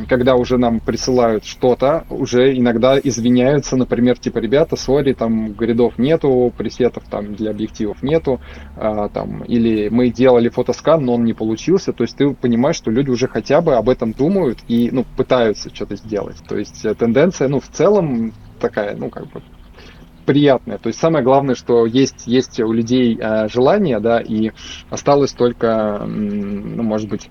когда 0.09 0.37
уже 0.37 0.59
нам 0.59 0.81
присылают 0.81 1.45
что-то, 1.45 2.05
уже 2.11 2.57
иногда 2.57 2.99
извиняются, 2.99 3.77
например, 3.77 4.19
типа, 4.19 4.39
ребята, 4.39 4.77
сори, 4.77 5.13
там 5.13 5.53
гридов 5.53 5.99
нету, 5.99 6.53
пресетов 6.57 7.05
там 7.11 7.35
для 7.35 7.51
объективов 7.51 8.03
нету, 8.03 8.41
а, 8.77 9.09
там, 9.09 9.43
или 9.45 9.89
мы 9.89 10.11
делали 10.11 10.49
фотоскан, 10.49 11.05
но 11.05 11.15
он 11.15 11.25
не 11.25 11.33
получился, 11.33 11.93
то 11.93 12.05
есть 12.05 12.17
ты 12.17 12.31
понимаешь, 12.31 12.77
что 12.77 12.91
люди 12.91 13.11
уже 13.11 13.29
хотя 13.29 13.61
бы 13.61 13.75
об 13.75 13.89
этом 13.89 14.13
думают 14.13 14.59
и, 14.69 14.91
ну, 14.93 15.05
пытаются 15.17 15.75
что-то 15.75 15.97
сделать. 15.97 16.37
То 16.49 16.57
есть 16.57 16.85
э, 16.85 16.95
тенденция, 16.95 17.49
ну, 17.49 17.61
в 17.61 17.69
целом 17.69 18.33
такая, 18.61 18.97
ну, 18.97 19.11
как 19.11 19.31
бы 19.31 19.43
приятное. 20.25 20.79
То 20.79 20.89
есть 20.89 20.99
самое 20.99 21.25
главное, 21.25 21.55
что 21.55 21.87
есть, 21.87 22.27
есть 22.27 22.59
у 22.61 22.73
людей 22.73 23.19
э, 23.21 23.49
желание, 23.49 24.01
да, 24.01 24.21
и 24.21 24.53
осталось 24.91 25.33
только, 25.33 26.05
ну, 26.07 26.83
может 26.83 27.09
быть, 27.09 27.31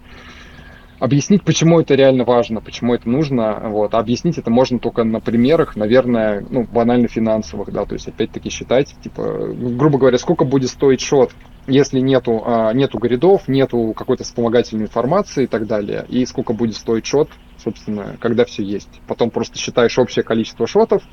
объяснить, 1.00 1.44
почему 1.44 1.82
это 1.82 1.96
реально 1.96 2.24
важно, 2.24 2.62
почему 2.62 2.94
это 2.94 3.10
нужно. 3.10 3.60
Вот. 3.70 3.94
А 3.94 4.00
объяснить 4.00 4.38
это 4.38 4.50
можно 4.50 4.80
только 4.80 5.04
на 5.04 5.20
примерах, 5.20 5.76
наверное, 5.76 6.46
ну, 6.50 6.64
банально 6.64 7.08
финансовых, 7.08 7.72
да, 7.72 7.86
то 7.86 7.94
есть 7.94 8.08
опять-таки 8.08 8.50
считать, 8.50 8.96
типа, 9.04 9.50
грубо 9.54 9.98
говоря, 9.98 10.18
сколько 10.18 10.46
будет 10.46 10.70
стоить 10.70 11.02
шот 11.02 11.32
если 11.68 12.00
нету, 12.00 12.44
а, 12.46 12.74
нету 12.74 12.98
гридов, 13.00 13.48
нету 13.48 13.94
какой-то 13.96 14.24
вспомогательной 14.24 14.86
информации 14.86 15.46
и 15.46 15.48
так 15.48 15.66
далее, 15.66 16.06
и 16.10 16.26
сколько 16.26 16.54
будет 16.54 16.76
стоить 16.76 17.06
шот, 17.06 17.30
собственно, 17.64 18.18
когда 18.20 18.46
все 18.46 18.64
есть. 18.64 18.90
Потом 19.08 19.30
просто 19.30 19.58
считаешь 19.58 19.98
общее 19.98 20.24
количество 20.24 20.68
шотов, 20.68 21.04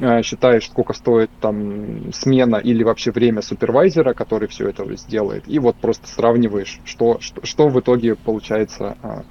а, 0.00 0.22
считаешь, 0.22 0.66
сколько 0.66 0.92
стоит 0.92 1.30
там 1.40 2.12
смена 2.12 2.56
или 2.56 2.82
вообще 2.82 3.10
время 3.10 3.42
супервайзера, 3.42 4.14
который 4.14 4.48
все 4.48 4.68
это 4.68 4.84
сделает, 4.96 5.44
и 5.46 5.58
вот 5.58 5.76
просто 5.76 6.08
сравниваешь, 6.08 6.80
что, 6.84 7.18
что, 7.20 7.44
что 7.44 7.68
в 7.68 7.78
итоге 7.80 8.14
получается 8.14 8.96
а, 9.02 9.22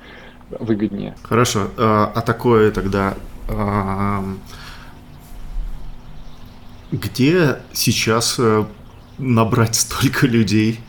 выгоднее. 0.49 1.15
Хорошо, 1.23 1.69
а 1.77 2.21
такое 2.21 2.71
тогда 2.71 3.15
где 6.91 7.57
сейчас 7.73 8.35
э, 8.39 8.65
набрать 9.17 9.75
столько 9.75 10.27
людей, 10.27 10.79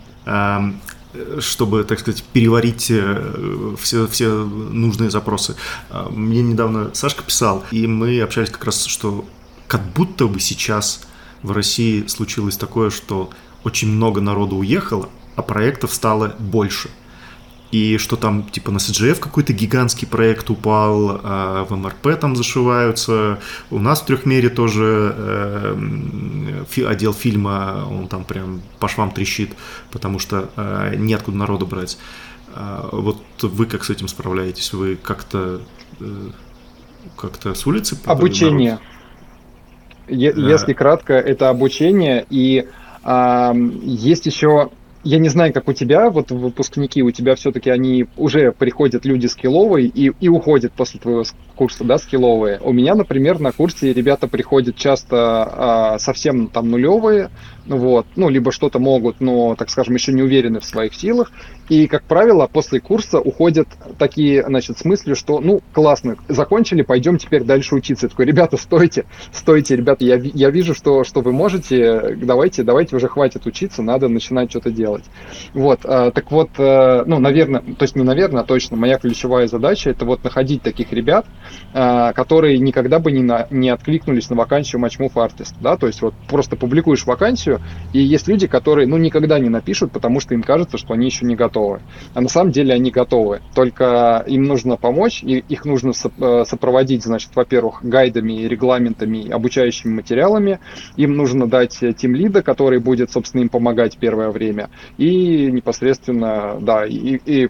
чтобы, 1.40 1.84
так 1.84 1.98
сказать, 1.98 2.22
переварить 2.32 2.86
э, 2.90 3.74
все, 3.80 4.06
все 4.06 4.28
нужные 4.44 5.10
запросы. 5.10 5.56
А, 5.90 6.08
мне 6.08 6.42
недавно 6.42 6.94
Сашка 6.94 7.22
писал, 7.24 7.64
и 7.70 7.86
мы 7.86 8.20
общались 8.20 8.50
как 8.50 8.64
раз, 8.64 8.84
что 8.84 9.24
как 9.66 9.82
будто 9.92 10.26
бы 10.26 10.40
сейчас 10.40 11.02
в 11.42 11.52
России 11.52 12.06
случилось 12.06 12.56
такое, 12.56 12.90
что 12.90 13.30
очень 13.64 13.88
много 13.88 14.20
народу 14.20 14.56
уехало, 14.56 15.08
а 15.36 15.42
проектов 15.42 15.94
стало 15.94 16.34
больше 16.38 16.90
и 17.70 17.98
что 17.98 18.16
там 18.16 18.42
типа 18.44 18.72
на 18.72 18.78
CGF 18.78 19.20
какой-то 19.20 19.52
гигантский 19.52 20.06
проект 20.06 20.50
упал, 20.50 21.20
а 21.22 21.64
в 21.64 21.76
МРП 21.76 22.18
там 22.20 22.34
зашиваются, 22.36 23.38
у 23.70 23.78
нас 23.78 24.00
в 24.00 24.06
трехмере 24.06 24.48
тоже 24.48 25.14
э, 25.16 26.64
фи, 26.68 26.82
отдел 26.82 27.12
фильма, 27.12 27.86
он 27.88 28.08
там 28.08 28.24
прям 28.24 28.62
по 28.78 28.88
швам 28.88 29.12
трещит, 29.12 29.50
потому 29.92 30.18
что 30.18 30.50
э, 30.56 30.94
неоткуда 30.96 31.36
народу 31.36 31.66
брать. 31.66 31.98
А 32.54 32.88
вот 32.90 33.22
вы 33.42 33.66
как 33.66 33.84
с 33.84 33.90
этим 33.90 34.08
справляетесь? 34.08 34.72
Вы 34.72 34.96
как-то 34.96 35.60
э, 36.00 36.04
как-то 37.16 37.54
с 37.54 37.66
улицы? 37.66 37.96
Обучение. 38.04 38.80
Е- 40.08 40.32
да. 40.32 40.50
Если 40.50 40.72
кратко, 40.72 41.14
это 41.14 41.48
обучение 41.48 42.26
и 42.30 42.68
а, 43.02 43.54
есть 43.54 44.26
еще 44.26 44.70
я 45.02 45.18
не 45.18 45.28
знаю, 45.28 45.52
как 45.52 45.68
у 45.68 45.72
тебя, 45.72 46.10
вот 46.10 46.30
выпускники, 46.30 47.02
у 47.02 47.10
тебя 47.10 47.34
все-таки 47.34 47.70
они 47.70 48.06
уже 48.16 48.52
приходят 48.52 49.04
люди 49.04 49.26
скилловые 49.26 49.86
и, 49.86 50.12
и 50.20 50.28
уходят 50.28 50.72
после 50.72 51.00
твоего 51.00 51.24
курса, 51.60 51.84
да, 51.84 51.98
скилловые. 51.98 52.58
У 52.62 52.72
меня, 52.72 52.94
например, 52.94 53.38
на 53.38 53.52
курсе 53.52 53.92
ребята 53.92 54.26
приходят 54.26 54.76
часто 54.76 55.16
а, 55.16 55.98
совсем 55.98 56.46
там 56.46 56.70
нулевые, 56.70 57.28
вот, 57.66 58.06
ну, 58.16 58.30
либо 58.30 58.50
что-то 58.50 58.78
могут, 58.78 59.20
но, 59.20 59.54
так 59.56 59.68
скажем, 59.68 59.94
еще 59.94 60.12
не 60.12 60.22
уверены 60.22 60.60
в 60.60 60.64
своих 60.64 60.94
силах. 60.94 61.30
И, 61.68 61.86
как 61.86 62.02
правило, 62.02 62.48
после 62.52 62.80
курса 62.80 63.20
уходят 63.20 63.68
такие, 63.98 64.42
значит, 64.42 64.78
с 64.78 64.84
мыслью, 64.84 65.14
что, 65.14 65.40
ну, 65.40 65.60
классно, 65.72 66.16
закончили, 66.28 66.82
пойдем 66.82 67.18
теперь 67.18 67.44
дальше 67.44 67.76
учиться. 67.76 68.06
Я 68.06 68.10
такой, 68.10 68.24
ребята, 68.24 68.56
стойте, 68.56 69.04
стойте, 69.30 69.76
ребята, 69.76 70.04
я, 70.04 70.16
я 70.16 70.50
вижу, 70.50 70.74
что, 70.74 71.04
что 71.04 71.20
вы 71.20 71.32
можете, 71.32 72.16
давайте, 72.16 72.64
давайте 72.64 72.96
уже 72.96 73.06
хватит 73.06 73.46
учиться, 73.46 73.82
надо 73.82 74.08
начинать 74.08 74.50
что-то 74.50 74.70
делать. 74.70 75.04
Вот, 75.54 75.80
а, 75.84 76.10
так 76.10 76.30
вот, 76.32 76.50
а, 76.58 77.04
ну, 77.06 77.20
наверное, 77.20 77.60
то 77.60 77.82
есть 77.82 77.94
не 77.94 78.02
наверное, 78.02 78.42
а 78.42 78.44
точно, 78.44 78.76
моя 78.76 78.98
ключевая 78.98 79.46
задача 79.46 79.90
это 79.90 80.04
вот 80.04 80.24
находить 80.24 80.62
таких 80.62 80.92
ребят, 80.92 81.26
которые 81.72 82.58
никогда 82.58 82.98
бы 82.98 83.12
не, 83.12 83.22
на, 83.22 83.46
не 83.50 83.70
откликнулись 83.70 84.28
на 84.30 84.36
вакансию 84.36 84.82
Matchmove 84.82 85.14
Artist, 85.14 85.54
да, 85.60 85.76
то 85.76 85.86
есть 85.86 86.02
вот 86.02 86.14
просто 86.28 86.56
публикуешь 86.56 87.06
вакансию, 87.06 87.60
и 87.92 88.00
есть 88.00 88.28
люди, 88.28 88.46
которые, 88.46 88.86
ну, 88.86 88.96
никогда 88.96 89.38
не 89.38 89.48
напишут, 89.48 89.92
потому 89.92 90.20
что 90.20 90.34
им 90.34 90.42
кажется, 90.42 90.78
что 90.78 90.94
они 90.94 91.06
еще 91.06 91.24
не 91.26 91.36
готовы. 91.36 91.80
А 92.14 92.20
на 92.20 92.28
самом 92.28 92.52
деле 92.52 92.74
они 92.74 92.90
готовы, 92.90 93.40
только 93.54 94.24
им 94.26 94.44
нужно 94.44 94.76
помочь, 94.76 95.22
и 95.22 95.44
их 95.48 95.64
нужно 95.64 95.92
э, 95.92 96.44
сопроводить, 96.46 97.04
значит, 97.04 97.30
во-первых, 97.34 97.80
гайдами, 97.82 98.42
регламентами, 98.46 99.30
обучающими 99.30 99.92
материалами, 99.92 100.60
им 100.96 101.16
нужно 101.16 101.46
дать 101.46 101.78
тим 101.96 102.14
лида, 102.14 102.42
который 102.42 102.78
будет, 102.78 103.10
собственно, 103.10 103.42
им 103.42 103.48
помогать 103.48 103.96
первое 103.98 104.30
время, 104.30 104.70
и 104.98 105.50
непосредственно, 105.50 106.58
да, 106.60 106.86
и, 106.86 107.20
и 107.24 107.48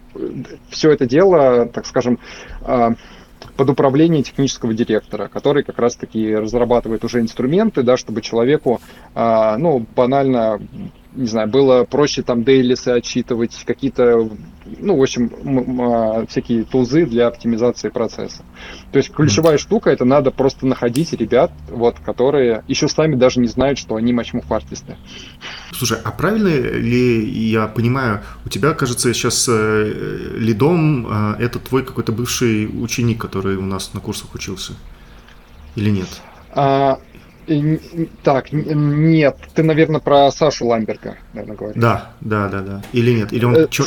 все 0.69 0.91
это 0.91 1.05
дело, 1.05 1.65
так 1.65 1.85
скажем, 1.85 2.19
а, 2.61 2.93
под 3.55 3.69
управление 3.69 4.23
технического 4.23 4.73
директора, 4.73 5.27
который 5.27 5.63
как 5.63 5.79
раз-таки 5.79 6.35
разрабатывает 6.35 7.03
уже 7.03 7.19
инструменты, 7.19 7.83
да, 7.83 7.97
чтобы 7.97 8.21
человеку, 8.21 8.81
а, 9.13 9.57
ну, 9.57 9.85
банально 9.95 10.59
не 11.13 11.27
знаю, 11.27 11.49
было 11.49 11.83
проще 11.83 12.21
там 12.21 12.43
дейлисы 12.43 12.89
отчитывать, 12.89 13.63
какие-то, 13.65 14.29
ну, 14.79 14.97
в 14.97 15.01
общем, 15.01 15.31
а, 15.81 16.25
всякие 16.27 16.63
тузы 16.63 17.05
для 17.05 17.27
оптимизации 17.27 17.89
процесса. 17.89 18.43
То 18.91 18.97
есть 18.97 19.11
ключевая 19.11 19.57
штука, 19.57 19.89
это 19.89 20.05
надо 20.05 20.31
просто 20.31 20.65
находить 20.65 21.13
ребят, 21.13 21.51
вот, 21.69 21.99
которые 21.99 22.63
еще 22.67 22.87
сами 22.87 23.15
даже 23.15 23.39
не 23.39 23.47
знают, 23.47 23.79
что 23.79 23.95
они 23.95 24.13
матчмув-артисты. 24.13 24.95
Слушай, 25.71 25.99
а 26.03 26.11
правильно 26.11 26.47
ли 26.47 27.23
я 27.23 27.67
понимаю, 27.67 28.21
у 28.45 28.49
тебя, 28.49 28.73
кажется, 28.73 29.13
сейчас 29.13 29.47
э, 29.49 30.35
лидом 30.37 31.07
э, 31.07 31.43
это 31.43 31.59
твой 31.59 31.83
какой-то 31.83 32.11
бывший 32.11 32.67
ученик, 32.67 33.19
который 33.19 33.55
у 33.57 33.65
нас 33.65 33.93
на 33.93 33.99
курсах 33.99 34.33
учился? 34.35 34.73
Или 35.75 35.89
нет? 35.89 36.07
А, 36.53 36.99
так, 38.23 38.51
нет, 38.51 39.37
ты, 39.53 39.63
наверное, 39.63 39.99
про 39.99 40.31
Сашу 40.31 40.67
Ламберга, 40.67 41.17
наверное, 41.33 41.57
говоришь. 41.57 41.81
Да, 41.81 42.11
да, 42.21 42.47
да, 42.47 42.61
да. 42.61 42.81
Или 42.93 43.13
нет? 43.13 43.33
Или 43.33 43.45
он... 43.45 43.55
Э, 43.55 43.67
чё, 43.69 43.85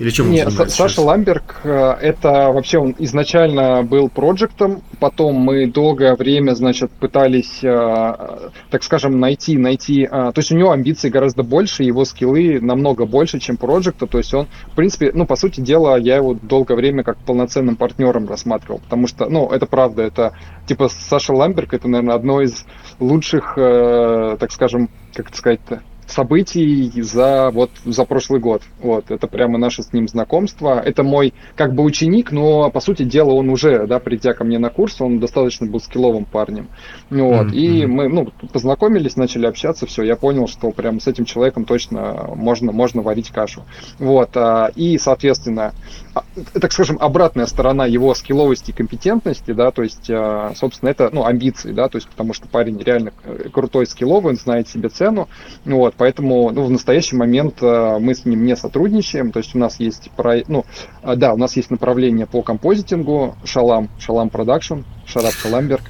или 0.00 0.10
чем 0.10 0.30
Нет, 0.32 0.46
он 0.46 0.52
Саша 0.52 0.70
сейчас? 0.70 0.98
Ламберг, 0.98 1.60
э, 1.62 1.70
это 2.00 2.50
вообще 2.50 2.78
он 2.78 2.96
изначально 2.98 3.84
был 3.84 4.08
проектом, 4.08 4.82
потом 4.98 5.36
мы 5.36 5.66
долгое 5.66 6.16
время, 6.16 6.54
значит, 6.54 6.90
пытались, 6.90 7.62
э, 7.62 8.50
так 8.70 8.82
скажем, 8.82 9.20
найти, 9.20 9.56
найти, 9.56 10.06
то 10.06 10.32
есть 10.34 10.50
у 10.50 10.56
него 10.56 10.72
амбиции 10.72 11.10
гораздо 11.10 11.44
больше, 11.44 11.84
его 11.84 12.04
скиллы 12.04 12.60
намного 12.60 13.06
больше, 13.06 13.38
чем 13.38 13.56
проекта, 13.56 14.06
то 14.06 14.18
есть 14.18 14.34
он, 14.34 14.48
в 14.72 14.74
принципе, 14.74 15.12
ну, 15.14 15.26
по 15.26 15.36
сути 15.36 15.60
дела, 15.60 15.96
я 15.96 16.16
его 16.16 16.34
долгое 16.34 16.74
время 16.74 17.04
как 17.04 17.16
полноценным 17.18 17.76
партнером 17.76 18.28
рассматривал, 18.28 18.80
потому 18.80 19.06
что, 19.06 19.26
ну, 19.26 19.48
это 19.48 19.66
правда, 19.66 20.02
это, 20.02 20.32
типа, 20.66 20.88
Саша 20.88 21.32
Ламберг, 21.32 21.72
это, 21.72 21.86
наверное, 21.86 22.16
одно 22.16 22.40
из 22.40 22.64
лучших, 22.98 23.54
так 23.54 24.50
скажем, 24.50 24.88
как 25.14 25.28
это 25.28 25.36
сказать-то, 25.36 25.82
событий 26.10 26.90
за 27.02 27.50
вот 27.50 27.70
за 27.84 28.04
прошлый 28.04 28.40
год. 28.40 28.62
Вот, 28.80 29.10
это 29.10 29.26
прямо 29.26 29.58
наше 29.58 29.82
с 29.82 29.92
ним 29.92 30.08
знакомство. 30.08 30.80
Это 30.80 31.02
мой 31.02 31.32
как 31.56 31.74
бы 31.74 31.82
ученик, 31.82 32.32
но 32.32 32.70
по 32.70 32.80
сути 32.80 33.04
дела 33.04 33.32
он 33.32 33.48
уже, 33.48 33.86
да, 33.86 33.98
придя 33.98 34.34
ко 34.34 34.44
мне 34.44 34.58
на 34.58 34.70
курс, 34.70 35.00
он 35.00 35.20
достаточно 35.20 35.66
был 35.66 35.80
скилловым 35.80 36.24
парнем. 36.24 36.68
Вот, 37.10 37.46
mm-hmm. 37.46 37.54
и 37.54 37.86
мы, 37.86 38.08
ну, 38.08 38.28
познакомились, 38.52 39.16
начали 39.16 39.46
общаться, 39.46 39.86
все, 39.86 40.02
я 40.02 40.16
понял, 40.16 40.46
что 40.46 40.70
прям 40.70 41.00
с 41.00 41.06
этим 41.06 41.24
человеком 41.24 41.64
точно 41.64 42.30
можно, 42.34 42.72
можно 42.72 43.02
варить 43.02 43.30
кашу. 43.30 43.62
Вот, 43.98 44.30
а, 44.34 44.70
и, 44.74 44.98
соответственно, 44.98 45.72
а, 46.14 46.24
так 46.60 46.72
скажем, 46.72 46.98
обратная 47.00 47.46
сторона 47.46 47.86
его 47.86 48.14
скилловости 48.14 48.70
и 48.70 48.74
компетентности, 48.74 49.52
да, 49.52 49.70
то 49.70 49.82
есть, 49.82 50.10
а, 50.10 50.52
собственно, 50.54 50.90
это, 50.90 51.10
ну, 51.12 51.24
амбиции, 51.24 51.72
да, 51.72 51.88
то 51.88 51.96
есть, 51.96 52.08
потому 52.08 52.34
что 52.34 52.48
парень 52.48 52.78
реально 52.80 53.12
э, 53.24 53.48
крутой 53.52 53.86
скилловый, 53.86 54.32
он 54.32 54.38
знает 54.38 54.68
себе 54.68 54.88
цену, 54.88 55.28
вот, 55.64 55.94
вот, 55.94 55.96
поэтому 56.04 56.50
ну, 56.50 56.64
в 56.64 56.70
настоящий 56.70 57.16
момент 57.16 57.62
э, 57.62 57.98
мы 57.98 58.14
с 58.14 58.26
ним 58.26 58.44
не 58.44 58.56
сотрудничаем. 58.56 59.32
То 59.32 59.38
есть 59.38 59.54
у 59.54 59.58
нас 59.58 59.80
есть 59.80 60.10
про, 60.14 60.42
ну, 60.48 60.66
э, 61.02 61.16
да, 61.16 61.32
у 61.32 61.38
нас 61.38 61.56
есть 61.56 61.70
направление 61.70 62.26
по 62.26 62.42
композитингу, 62.42 63.36
Шалам, 63.42 63.88
Шалам 63.98 64.28
Продакшн, 64.28 64.80
Шарап 65.06 65.32
Шаламберг. 65.32 65.80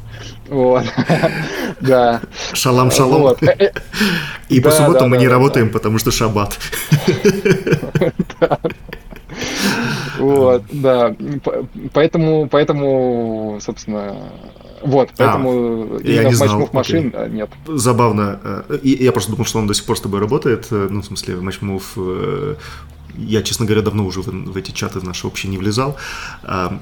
Вот. 0.48 0.84
Да. 1.80 2.20
Шалам-шалом. 2.52 3.22
Вот. 3.22 3.42
И 4.48 4.60
по 4.60 4.70
субботам 4.70 5.10
мы 5.10 5.16
не 5.16 5.26
работаем, 5.26 5.70
потому 5.70 5.98
что 5.98 6.12
шаббат. 6.12 6.56
Вот, 10.16 10.62
да. 10.70 11.14
Поэтому, 11.92 12.48
поэтому, 12.48 13.58
собственно, 13.60 14.16
вот, 14.85 15.11
а, 15.12 15.15
поэтому 15.16 15.97
а, 15.97 16.01
я 16.05 16.24
не 16.24 16.35
знал. 16.35 16.69
машин 16.73 17.12
окей. 17.15 17.31
нет. 17.31 17.51
Забавно. 17.66 18.39
Э, 18.69 18.78
я 18.82 19.12
просто 19.12 19.31
думал, 19.31 19.47
что 19.47 19.59
он 19.59 19.66
до 19.66 19.74
сих 19.74 19.85
пор 19.85 19.97
с 19.97 20.01
тобой 20.01 20.20
работает. 20.20 20.66
Э, 20.70 20.89
ну, 20.90 21.01
в 21.01 21.06
смысле, 21.06 21.36
матчмув 21.36 21.93
э, 21.97 22.56
я, 23.16 23.43
честно 23.43 23.65
говоря, 23.65 23.81
давно 23.81 24.05
уже 24.05 24.20
в, 24.20 24.27
в 24.27 24.56
эти 24.56 24.73
чаты 24.73 25.01
наши 25.01 25.27
вообще 25.27 25.48
не 25.48 25.56
влезал. 25.56 25.97
А, 26.43 26.78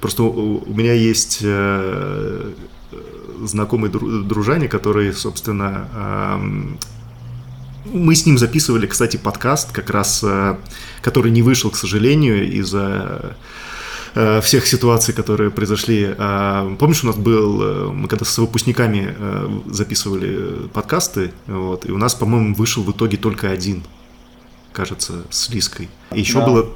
просто 0.00 0.24
у, 0.24 0.64
у 0.66 0.74
меня 0.74 0.94
есть 0.94 1.44
знакомый 3.44 3.90
дружане, 3.90 4.66
который, 4.66 5.12
собственно, 5.12 6.40
мы 7.84 8.14
с 8.14 8.26
ним 8.26 8.38
записывали, 8.38 8.86
кстати, 8.86 9.16
подкаст, 9.16 9.70
как 9.70 9.90
раз, 9.90 10.24
который 11.02 11.30
не 11.30 11.42
вышел, 11.42 11.70
к 11.70 11.76
сожалению, 11.76 12.50
из-за 12.50 12.80
Э, 13.18 13.32
всех 14.42 14.66
ситуаций, 14.66 15.14
которые 15.14 15.50
произошли. 15.50 16.14
А, 16.18 16.74
помнишь, 16.76 17.04
у 17.04 17.06
нас 17.06 17.16
был, 17.16 17.62
э, 17.62 17.92
мы 17.92 18.08
когда 18.08 18.24
с 18.24 18.36
выпускниками 18.38 19.14
э, 19.16 19.60
записывали 19.66 20.68
подкасты, 20.72 21.32
вот, 21.46 21.86
и 21.86 21.92
у 21.92 21.98
нас, 21.98 22.14
по-моему, 22.14 22.54
вышел 22.54 22.82
в 22.82 22.90
итоге 22.90 23.16
только 23.16 23.50
один, 23.50 23.84
кажется, 24.72 25.24
с 25.30 25.48
Лиской. 25.50 25.88
И 26.12 26.20
еще 26.20 26.40
да. 26.40 26.46
было, 26.46 26.66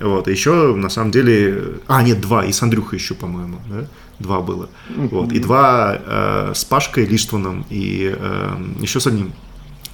вот, 0.00 0.26
еще 0.26 0.74
на 0.74 0.88
самом 0.88 1.12
деле, 1.12 1.80
а, 1.86 2.02
нет, 2.02 2.20
два, 2.20 2.44
и 2.44 2.52
с 2.52 2.62
Андрюхой 2.62 2.98
еще, 2.98 3.14
по-моему, 3.14 3.58
да? 3.68 3.86
Два 4.18 4.40
было. 4.40 4.68
Вот, 4.96 5.32
и 5.32 5.38
два 5.38 5.96
э, 5.96 6.52
с 6.52 6.64
Пашкой 6.64 7.06
Лиштваном 7.06 7.64
и 7.70 8.12
э, 8.18 8.56
еще 8.80 8.98
с 8.98 9.06
одним 9.06 9.32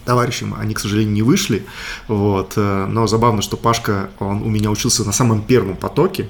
товарищем, 0.06 0.54
они, 0.58 0.72
к 0.72 0.80
сожалению, 0.80 1.12
не 1.12 1.22
вышли, 1.22 1.64
вот, 2.08 2.56
но 2.56 3.06
забавно, 3.06 3.40
что 3.40 3.56
Пашка, 3.56 4.10
он 4.18 4.42
у 4.42 4.50
меня 4.50 4.70
учился 4.70 5.02
на 5.02 5.12
самом 5.12 5.40
первом 5.40 5.76
потоке, 5.76 6.28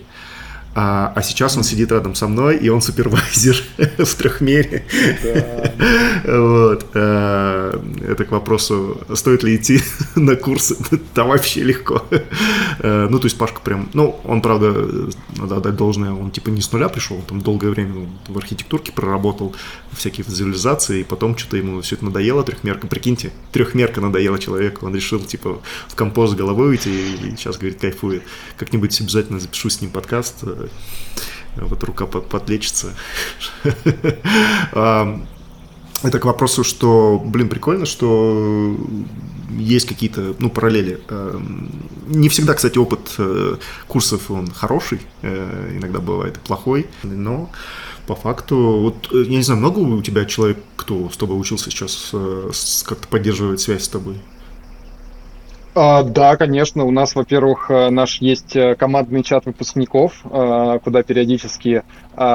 а, 0.75 1.13
а 1.15 1.23
сейчас 1.23 1.57
он 1.57 1.63
сидит 1.63 1.93
рядом 1.93 2.17
со 2.17 2.27
мной, 2.27 2.57
и 2.57 2.69
он 2.69 2.83
супервайзер 2.83 3.63
в 3.99 4.15
трехмере. 4.17 4.85
Вот. 6.25 6.87
А, 6.95 7.81
это 8.09 8.25
к 8.25 8.33
вопросу, 8.33 9.01
стоит 9.15 9.45
ли 9.45 9.55
идти 9.57 9.81
на 10.17 10.35
курсы. 10.35 10.77
Там 11.15 11.29
вообще 11.29 11.63
легко. 11.63 12.03
А, 12.81 13.09
ну, 13.09 13.19
то 13.21 13.27
есть 13.27 13.39
Пашка 13.39 13.61
прям, 13.61 13.89
ну, 13.95 14.19
он, 14.25 14.43
правда, 14.43 14.89
надо 15.37 15.57
отдать 15.57 15.77
должное, 15.77 16.13
он 16.13 16.33
типа 16.33 16.49
не 16.49 16.61
с 16.61 16.73
нуля 16.73 16.89
пришел, 16.89 17.19
он 17.19 17.23
там 17.23 17.41
долгое 17.41 17.71
время 17.71 18.09
в 18.27 18.37
архитектурке 18.37 18.91
проработал, 18.91 19.55
всякие 19.93 20.27
визуализации, 20.27 21.01
и 21.01 21.05
потом 21.05 21.39
что-то 21.39 21.57
ему 21.57 21.81
все 21.83 21.95
это 21.95 22.05
надоело, 22.05 22.43
трехмерка. 22.43 22.89
Прикиньте, 22.89 23.31
трехмерка 23.53 24.01
надоела 24.01 24.41
человеку, 24.41 24.87
он 24.87 24.95
решил, 24.95 25.21
типа, 25.21 25.61
в 25.89 25.95
композ 25.95 26.35
головой 26.35 26.71
уйти, 26.71 26.91
и 26.91 27.37
сейчас, 27.37 27.59
говорит, 27.59 27.81
кайфует. 27.81 28.25
Как-нибудь 28.57 29.01
обязательно 29.01 29.39
запишу 29.39 29.71
с 29.71 29.81
ним 29.81 29.91
подкаст, 29.91 30.43
вот 31.57 31.83
рука 31.85 32.07
подлечится. 32.07 32.95
Это 36.05 36.19
к 36.19 36.25
вопросу, 36.27 36.65
что, 36.65 37.23
блин, 37.25 37.49
прикольно, 37.49 37.87
что 37.87 38.77
есть 39.51 39.87
какие-то, 39.87 40.35
ну, 40.39 40.51
параллели. 40.51 41.01
Не 42.09 42.29
всегда, 42.29 42.53
кстати, 42.53 42.77
опыт 42.77 43.15
э, 43.19 43.57
курсов, 43.89 44.31
он 44.31 44.51
хороший, 44.51 45.01
э, 45.23 45.79
иногда 45.79 46.01
бывает 46.01 46.39
плохой, 46.41 46.87
но 47.03 47.51
по 48.07 48.15
факту, 48.15 48.57
вот, 48.57 49.09
э, 49.13 49.23
я 49.23 49.37
не 49.39 49.43
знаю, 49.43 49.61
много 49.61 49.79
у 49.79 50.03
тебя 50.03 50.27
человек, 50.27 50.59
кто 50.77 51.09
с 51.09 51.17
тобой 51.17 51.41
учился 51.41 51.71
сейчас, 51.71 52.15
как-то 52.85 53.09
поддерживает 53.09 53.61
связь 53.61 53.85
с 53.85 53.89
тобой? 53.89 54.21
А, 55.77 56.05
да, 56.05 56.37
конечно. 56.37 56.85
У 56.85 56.93
нас, 56.93 57.17
во-первых, 57.17 57.69
э, 57.69 57.91
наш 57.91 58.21
есть 58.21 58.55
э, 58.55 58.77
командный 58.77 59.25
чат 59.25 59.45
выпускников, 59.47 60.21
э, 60.25 60.79
куда 60.85 61.03
периодически, 61.03 61.83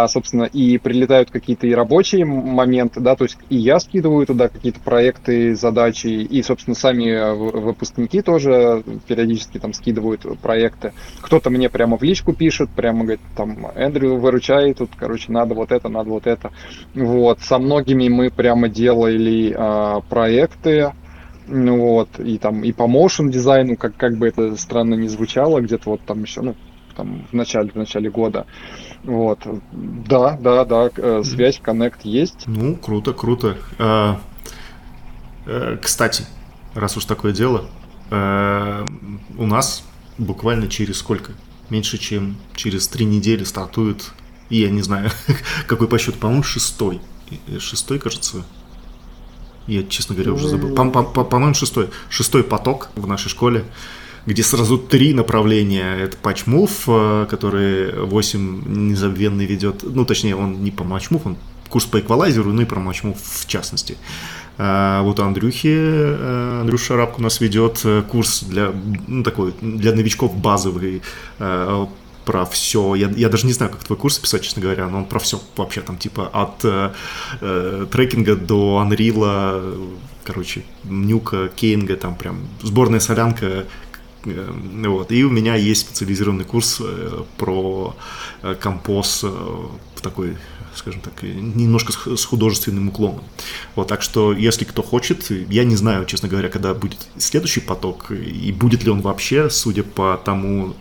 собственно, 0.09 0.43
и 0.43 0.77
прилетают 0.77 1.31
какие-то 1.31 1.65
и 1.65 1.73
рабочие 1.73 2.25
моменты, 2.25 2.99
да, 2.99 3.15
то 3.15 3.23
есть 3.23 3.37
и 3.49 3.55
я 3.55 3.79
скидываю 3.79 4.25
туда 4.25 4.49
какие-то 4.49 4.81
проекты, 4.81 5.55
задачи, 5.55 6.07
и, 6.07 6.43
собственно, 6.43 6.75
сами 6.75 7.33
выпускники 7.33 8.21
тоже 8.21 8.83
периодически 9.07 9.57
там 9.57 9.71
скидывают 9.71 10.25
проекты. 10.41 10.91
Кто-то 11.21 11.49
мне 11.49 11.69
прямо 11.69 11.97
в 11.97 12.03
личку 12.03 12.33
пишет, 12.33 12.69
прямо 12.71 13.03
говорит, 13.03 13.21
там, 13.37 13.67
Эндрю, 13.73 14.17
выручай, 14.17 14.73
тут, 14.73 14.89
короче, 14.97 15.31
надо 15.31 15.55
вот 15.55 15.71
это, 15.71 15.87
надо 15.87 16.09
вот 16.09 16.27
это. 16.27 16.51
Вот, 16.93 17.39
со 17.39 17.57
многими 17.57 18.09
мы 18.09 18.31
прямо 18.31 18.67
делали 18.67 19.55
проекты, 20.09 20.91
ну 21.49 21.80
вот, 21.80 22.19
и 22.19 22.38
там 22.38 22.63
и 22.63 22.71
по 22.71 22.84
motion 22.84 23.30
дизайну, 23.30 23.76
как, 23.76 23.95
как 23.97 24.17
бы 24.17 24.27
это 24.27 24.55
странно 24.55 24.93
не 24.93 25.07
звучало, 25.07 25.61
где-то 25.61 25.91
вот 25.91 26.01
там 26.05 26.23
еще, 26.23 26.41
ну, 26.41 26.55
там 26.95 27.26
в 27.31 27.34
начале, 27.34 27.69
в 27.71 27.76
начале 27.76 28.09
года. 28.09 28.45
Вот. 29.03 29.39
Да, 29.71 30.38
да, 30.38 30.65
да, 30.65 30.89
э, 30.95 31.23
связь, 31.23 31.59
коннект 31.59 32.03
есть. 32.03 32.43
Ну, 32.45 32.76
круто, 32.76 33.13
круто. 33.13 33.57
А, 33.77 34.19
а, 35.45 35.77
кстати, 35.77 36.26
раз 36.76 36.97
уж 36.97 37.05
такое 37.05 37.31
дело, 37.31 37.65
а, 38.11 38.85
у 39.38 39.45
нас 39.45 39.84
буквально 40.17 40.67
через 40.67 40.97
сколько? 40.97 41.34
Меньше, 41.69 41.97
чем 41.97 42.38
через 42.55 42.88
три 42.88 43.05
недели 43.05 43.43
стартует, 43.43 44.11
я 44.49 44.69
не 44.69 44.81
знаю, 44.81 45.09
какой 45.67 45.88
по 45.88 45.97
счету, 45.97 46.17
по-моему, 46.19 46.43
шестой. 46.43 46.99
Шестой, 47.59 47.99
кажется, 47.99 48.43
я, 49.69 49.83
честно 49.83 50.15
говоря, 50.15 50.33
уже 50.33 50.49
забыл. 50.49 50.73
По-моему, 50.73 51.53
шестой. 51.53 51.89
Шестой 52.09 52.43
поток 52.43 52.89
в 52.95 53.07
нашей 53.07 53.29
школе 53.29 53.65
где 54.25 54.43
сразу 54.43 54.77
три 54.77 55.13
направления. 55.13 55.95
Это 55.95 56.17
патчмув, 56.17 56.83
э, 56.87 57.25
который 57.29 58.05
8 58.05 58.89
незабвенный 58.89 59.45
ведет. 59.45 59.81
Ну, 59.83 60.05
точнее, 60.05 60.35
он 60.35 60.63
не 60.63 60.71
по 60.71 60.83
матчмув, 60.83 61.25
он 61.25 61.37
курс 61.69 61.85
по 61.85 61.99
эквалайзеру, 61.99 62.51
ну 62.51 62.61
и 62.61 62.65
про 62.65 62.79
матчмув 62.79 63.17
в 63.19 63.47
частности. 63.47 63.97
А 64.57 65.01
вот 65.03 65.19
Андрюхи, 65.19 65.73
э, 65.73 66.59
Андрюша 66.61 66.85
Шарапко 66.85 67.19
у 67.19 67.23
нас 67.23 67.41
ведет 67.41 67.83
курс 68.11 68.43
для, 68.43 68.71
ну, 69.07 69.23
такой, 69.23 69.53
для 69.61 69.93
новичков 69.93 70.35
базовый 70.37 71.01
про 72.30 72.45
все. 72.45 72.93
Я, 72.93 73.10
я 73.18 73.27
даже 73.27 73.47
не 73.47 73.53
знаю, 73.53 73.72
как 73.72 73.84
твой 73.84 73.97
курс 73.97 74.19
писать, 74.19 74.43
честно 74.43 74.61
говоря, 74.61 74.88
но 74.88 74.99
он 74.99 75.06
про 75.06 75.18
все 75.18 75.41
вообще 75.56 75.81
там, 75.81 75.97
типа, 75.97 76.27
от 76.27 76.64
э, 76.64 76.93
э, 77.41 77.88
трекинга 77.91 78.35
до 78.35 78.77
анрила, 78.77 79.60
короче, 80.23 80.61
нюка, 80.84 81.47
кейнга, 81.56 81.95
там 81.95 82.15
прям 82.15 82.47
сборная 82.61 82.99
солянка, 82.99 83.65
э, 84.26 84.51
вот. 84.85 85.11
И 85.11 85.23
у 85.23 85.31
меня 85.31 85.56
есть 85.56 85.81
специализированный 85.81 86.45
курс 86.45 86.77
э, 86.81 87.23
про 87.38 87.95
композ 88.61 89.23
в 89.23 90.01
такой, 90.03 90.38
скажем 90.76 91.01
так, 91.01 91.23
немножко 91.23 92.15
с 92.15 92.26
художественным 92.26 92.89
уклоном. 92.89 93.23
Вот, 93.73 93.88
так 93.88 94.03
что, 94.03 94.34
если 94.34 94.65
кто 94.65 94.84
хочет, 94.84 95.31
я 95.49 95.64
не 95.64 95.76
знаю, 95.76 96.06
честно 96.06 96.30
говоря, 96.30 96.49
когда 96.49 96.76
будет 96.76 97.07
следующий 97.18 97.61
поток, 97.61 98.11
и 98.11 98.51
будет 98.51 98.84
ли 98.84 98.91
он 98.91 99.01
вообще, 99.01 99.49
судя 99.49 99.81
по 99.81 100.22
тому, 100.23 100.76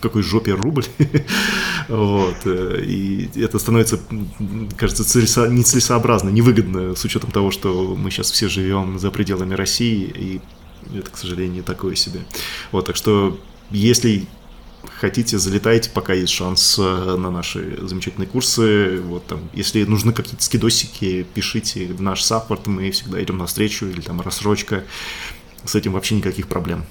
какой 0.00 0.22
жопе 0.22 0.54
рубль. 0.54 0.84
вот. 1.88 2.36
Э, 2.44 2.82
и 2.84 3.30
это 3.36 3.58
становится, 3.58 4.00
кажется, 4.76 5.04
целесо... 5.04 5.48
нецелесообразно, 5.48 6.30
невыгодно 6.30 6.94
с 6.94 7.04
учетом 7.04 7.30
того, 7.30 7.50
что 7.50 7.94
мы 7.96 8.10
сейчас 8.10 8.30
все 8.30 8.48
живем 8.48 8.98
за 8.98 9.10
пределами 9.10 9.54
России, 9.54 10.12
и 10.14 10.40
это, 10.96 11.10
к 11.10 11.16
сожалению, 11.16 11.62
такое 11.62 11.94
себе. 11.94 12.20
Вот, 12.72 12.86
так 12.86 12.96
что, 12.96 13.38
если 13.70 14.26
хотите, 14.98 15.38
залетайте, 15.38 15.90
пока 15.90 16.14
есть 16.14 16.32
шанс 16.32 16.78
э, 16.78 17.16
на 17.16 17.30
наши 17.30 17.78
замечательные 17.86 18.28
курсы. 18.28 19.00
Вот 19.00 19.26
там, 19.26 19.40
если 19.52 19.84
нужны 19.84 20.12
какие-то 20.12 20.42
скидосики, 20.42 21.26
пишите 21.34 21.86
в 21.86 22.02
наш 22.02 22.22
саппорт, 22.22 22.66
мы 22.66 22.90
всегда 22.90 23.22
идем 23.22 23.38
навстречу, 23.38 23.86
или 23.86 24.00
там 24.00 24.20
рассрочка. 24.20 24.84
С 25.64 25.74
этим 25.74 25.92
вообще 25.92 26.16
никаких 26.16 26.48
проблем. 26.48 26.84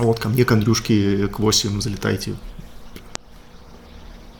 Вот 0.00 0.18
ко 0.18 0.28
мне, 0.28 0.44
к 0.44 0.52
Андрюшке, 0.52 1.28
к 1.28 1.38
8 1.38 1.80
залетайте. 1.80 2.34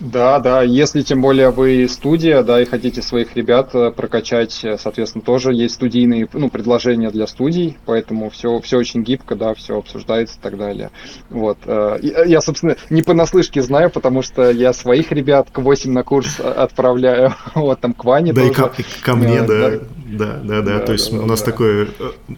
Да, 0.00 0.38
да, 0.38 0.62
если 0.62 1.02
тем 1.02 1.20
более 1.20 1.50
вы 1.50 1.86
студия, 1.86 2.42
да, 2.42 2.62
и 2.62 2.64
хотите 2.64 3.02
своих 3.02 3.36
ребят 3.36 3.74
э, 3.74 3.90
прокачать, 3.90 4.58
э, 4.64 4.78
соответственно, 4.78 5.22
тоже 5.22 5.52
есть 5.52 5.74
студийные, 5.74 6.26
ну, 6.32 6.48
предложения 6.48 7.10
для 7.10 7.26
студий, 7.26 7.76
поэтому 7.84 8.30
все, 8.30 8.60
все 8.62 8.78
очень 8.78 9.02
гибко, 9.02 9.36
да, 9.36 9.52
все 9.52 9.76
обсуждается 9.76 10.38
и 10.38 10.42
так 10.42 10.56
далее. 10.56 10.90
Вот. 11.28 11.58
Э, 11.66 11.98
я, 12.00 12.40
собственно, 12.40 12.76
не 12.88 13.02
понаслышке 13.02 13.60
знаю, 13.60 13.90
потому 13.90 14.22
что 14.22 14.50
я 14.50 14.72
своих 14.72 15.12
ребят 15.12 15.48
к 15.52 15.58
8 15.58 15.92
на 15.92 16.02
курс 16.02 16.40
отправляю, 16.40 17.34
вот 17.54 17.80
там 17.80 17.92
к 17.92 18.02
Ване 18.02 18.32
Да, 18.32 18.40
тоже. 18.40 18.52
и 18.52 18.54
ко, 18.54 18.72
и 18.78 19.02
ко 19.02 19.16
мне, 19.16 19.42
да, 19.42 19.70
да, 19.70 19.80
да, 20.06 20.40
да, 20.42 20.62
да, 20.62 20.78
то 20.78 20.92
есть 20.92 21.12
у 21.12 21.26
нас 21.26 21.42
такое 21.42 21.88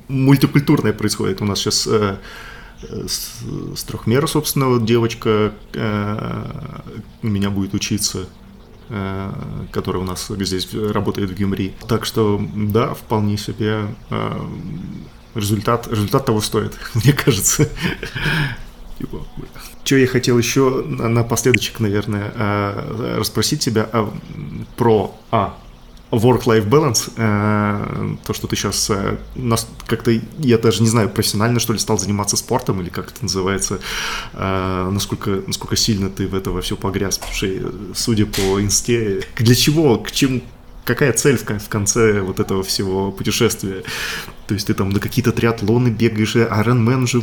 мультикультурное 0.08 0.92
происходит, 0.92 1.40
у 1.40 1.44
нас 1.44 1.60
сейчас 1.60 1.88
с, 3.06 3.40
с 3.76 3.84
трехмера, 3.84 4.26
собственно, 4.26 4.68
вот 4.68 4.84
девочка 4.84 5.52
э, 5.74 6.80
у 7.22 7.26
меня 7.26 7.50
будет 7.50 7.74
учиться. 7.74 8.26
э, 8.88 9.32
который 9.70 10.02
у 10.02 10.04
нас 10.04 10.28
здесь 10.28 10.68
работает 10.74 11.30
в 11.30 11.34
Гюмри. 11.34 11.74
Так 11.88 12.04
что, 12.04 12.40
да, 12.54 12.94
вполне 12.94 13.38
себе 13.38 13.86
э, 14.10 14.46
результат, 15.34 15.88
результат 15.88 16.26
того 16.26 16.40
стоит, 16.40 16.78
мне 16.94 17.12
кажется. 17.12 17.68
Что 19.84 19.96
я 19.96 20.06
хотел 20.06 20.38
еще 20.38 20.84
напоследочек, 20.84 21.80
наверное, 21.80 22.32
расспросить 23.18 23.60
тебя 23.60 23.88
а, 23.92 24.12
про 24.76 25.18
а, 25.32 25.58
work-life 26.12 26.68
balance, 26.68 27.10
э, 27.16 28.16
то, 28.24 28.32
что 28.32 28.46
ты 28.46 28.56
сейчас 28.56 28.90
э, 28.90 29.16
как-то, 29.86 30.10
я 30.38 30.58
даже 30.58 30.82
не 30.82 30.88
знаю, 30.88 31.10
профессионально, 31.10 31.60
что 31.60 31.72
ли, 31.72 31.78
стал 31.78 31.98
заниматься 31.98 32.36
спортом, 32.36 32.80
или 32.80 32.88
как 32.88 33.10
это 33.12 33.22
называется, 33.22 33.80
насколько, 34.34 35.42
насколько 35.46 35.76
сильно 35.76 36.10
ты 36.10 36.26
в 36.28 36.34
это 36.34 36.60
все 36.60 36.76
погряз, 36.76 37.18
потому 37.18 37.34
что, 37.34 37.46
судя 37.94 38.26
по 38.26 38.60
инсте, 38.60 39.24
для 39.36 39.54
чего, 39.54 39.98
к 39.98 40.12
чему, 40.12 40.42
какая 40.84 41.12
цель 41.12 41.36
в 41.36 41.68
конце 41.68 42.20
вот 42.20 42.40
этого 42.40 42.62
всего 42.62 43.12
путешествия? 43.12 43.82
То 44.46 44.54
есть 44.54 44.66
ты 44.66 44.74
там 44.74 44.90
на 44.90 45.00
какие-то 45.00 45.32
триатлоны 45.32 45.88
бегаешь, 45.88 46.36
Ironman 46.36 47.06
же 47.06 47.22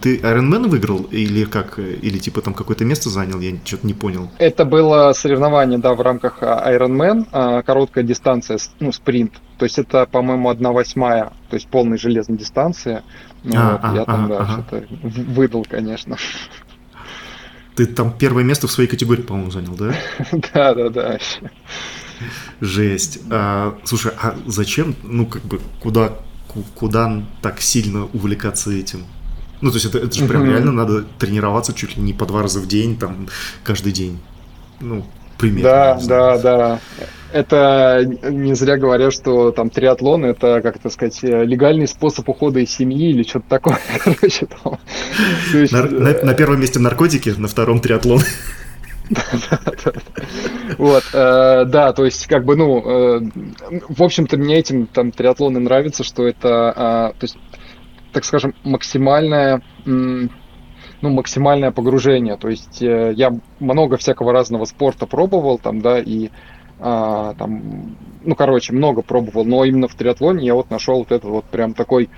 ты 0.00 0.18
Ironman 0.18 0.68
выиграл 0.68 1.02
или 1.10 1.44
как? 1.44 1.78
Или 1.78 2.18
типа 2.18 2.42
там 2.42 2.54
какое-то 2.54 2.84
место 2.84 3.10
занял? 3.10 3.40
Я 3.40 3.56
что-то 3.64 3.86
не 3.86 3.94
понял. 3.94 4.30
Это 4.38 4.64
было 4.64 5.12
соревнование, 5.12 5.78
да, 5.78 5.94
в 5.94 6.00
рамках 6.00 6.38
а, 6.42 6.72
Ironman, 6.72 7.26
а, 7.32 7.62
короткая 7.62 8.04
дистанция, 8.04 8.58
ну, 8.78 8.92
спринт. 8.92 9.32
То 9.58 9.64
есть 9.64 9.78
это, 9.78 10.06
по-моему, 10.06 10.48
одна 10.48 10.72
восьмая, 10.72 11.32
то 11.48 11.54
есть 11.54 11.68
полной 11.68 11.98
железной 11.98 12.38
дистанции. 12.38 13.02
Ну, 13.42 13.56
а, 13.56 13.72
вот, 13.72 13.80
а, 13.82 13.94
я 13.94 14.04
там, 14.04 14.24
а, 14.24 14.28
да, 14.28 14.38
ага. 14.38 14.52
что-то 14.52 14.86
выдал, 14.90 15.66
конечно. 15.68 16.16
Ты 17.74 17.86
там 17.86 18.12
первое 18.16 18.44
место 18.44 18.66
в 18.66 18.70
своей 18.70 18.88
категории, 18.88 19.22
по-моему, 19.22 19.50
занял, 19.50 19.74
да? 19.74 19.94
Да, 20.54 20.74
да, 20.74 20.88
да. 20.90 21.18
Жесть. 22.60 23.20
А, 23.30 23.76
слушай, 23.84 24.12
а 24.20 24.36
зачем, 24.46 24.94
ну, 25.02 25.26
как 25.26 25.42
бы, 25.42 25.60
куда, 25.80 26.12
куда 26.74 27.22
так 27.42 27.60
сильно 27.60 28.06
увлекаться 28.12 28.72
этим? 28.72 29.04
Ну, 29.60 29.70
то 29.70 29.76
есть 29.76 29.86
это, 29.86 29.98
это 29.98 30.16
же 30.16 30.26
прям 30.26 30.44
реально 30.44 30.72
надо 30.72 31.02
тренироваться 31.18 31.74
чуть 31.74 31.96
ли 31.96 32.02
не 32.02 32.12
по 32.12 32.24
два 32.26 32.42
раза 32.42 32.60
в 32.60 32.66
день, 32.66 32.96
там, 32.96 33.28
каждый 33.62 33.92
день. 33.92 34.18
Ну, 34.80 35.04
примерно. 35.38 35.62
Да, 35.62 36.00
да, 36.06 36.38
да. 36.38 36.80
Это 37.32 38.04
не 38.28 38.54
зря 38.54 38.76
говорят, 38.76 39.12
что 39.12 39.52
там 39.52 39.70
триатлон 39.70 40.24
это, 40.24 40.60
как 40.62 40.76
это 40.76 40.90
сказать, 40.90 41.22
легальный 41.22 41.86
способ 41.86 42.28
ухода 42.28 42.58
из 42.58 42.70
семьи 42.70 43.10
или 43.10 43.22
что-то 43.22 43.48
такое. 43.48 43.78
Короче, 44.04 44.46
там. 44.46 44.78
Есть... 45.52 45.72
на, 45.72 45.84
на, 45.84 46.24
на 46.24 46.34
первом 46.34 46.60
месте 46.60 46.80
наркотики, 46.80 47.30
на 47.36 47.46
втором 47.46 47.80
триатлон. 47.80 48.20
Вот, 50.78 51.02
э, 51.12 51.64
да, 51.66 51.92
то 51.92 52.04
есть, 52.04 52.26
как 52.26 52.44
бы, 52.44 52.56
ну, 52.56 52.78
э, 52.78 53.20
в 53.88 54.02
общем-то, 54.02 54.36
мне 54.36 54.56
этим 54.58 54.86
там 54.86 55.10
триатлоны 55.10 55.58
нравится, 55.58 56.04
что 56.04 56.26
это, 56.26 56.72
а, 56.74 57.08
то 57.10 57.24
есть, 57.24 57.36
так 58.12 58.24
скажем, 58.24 58.54
максимальное, 58.64 59.62
ну, 59.84 60.28
максимальное 61.10 61.70
погружение. 61.70 62.36
То 62.36 62.48
есть 62.48 62.82
э, 62.82 63.12
я 63.16 63.32
много 63.58 63.96
всякого 63.96 64.32
разного 64.32 64.64
спорта 64.64 65.06
пробовал 65.06 65.58
там, 65.58 65.80
да, 65.80 65.98
и 65.98 66.30
а, 66.78 67.34
там, 67.34 67.96
ну, 68.22 68.34
короче, 68.34 68.72
много 68.72 69.02
пробовал, 69.02 69.44
но 69.44 69.64
именно 69.64 69.88
в 69.88 69.94
триатлоне 69.94 70.46
я 70.46 70.54
вот 70.54 70.70
нашел 70.70 70.98
вот 70.98 71.12
этот 71.12 71.28
вот 71.30 71.44
прям 71.46 71.74
такой 71.74 72.10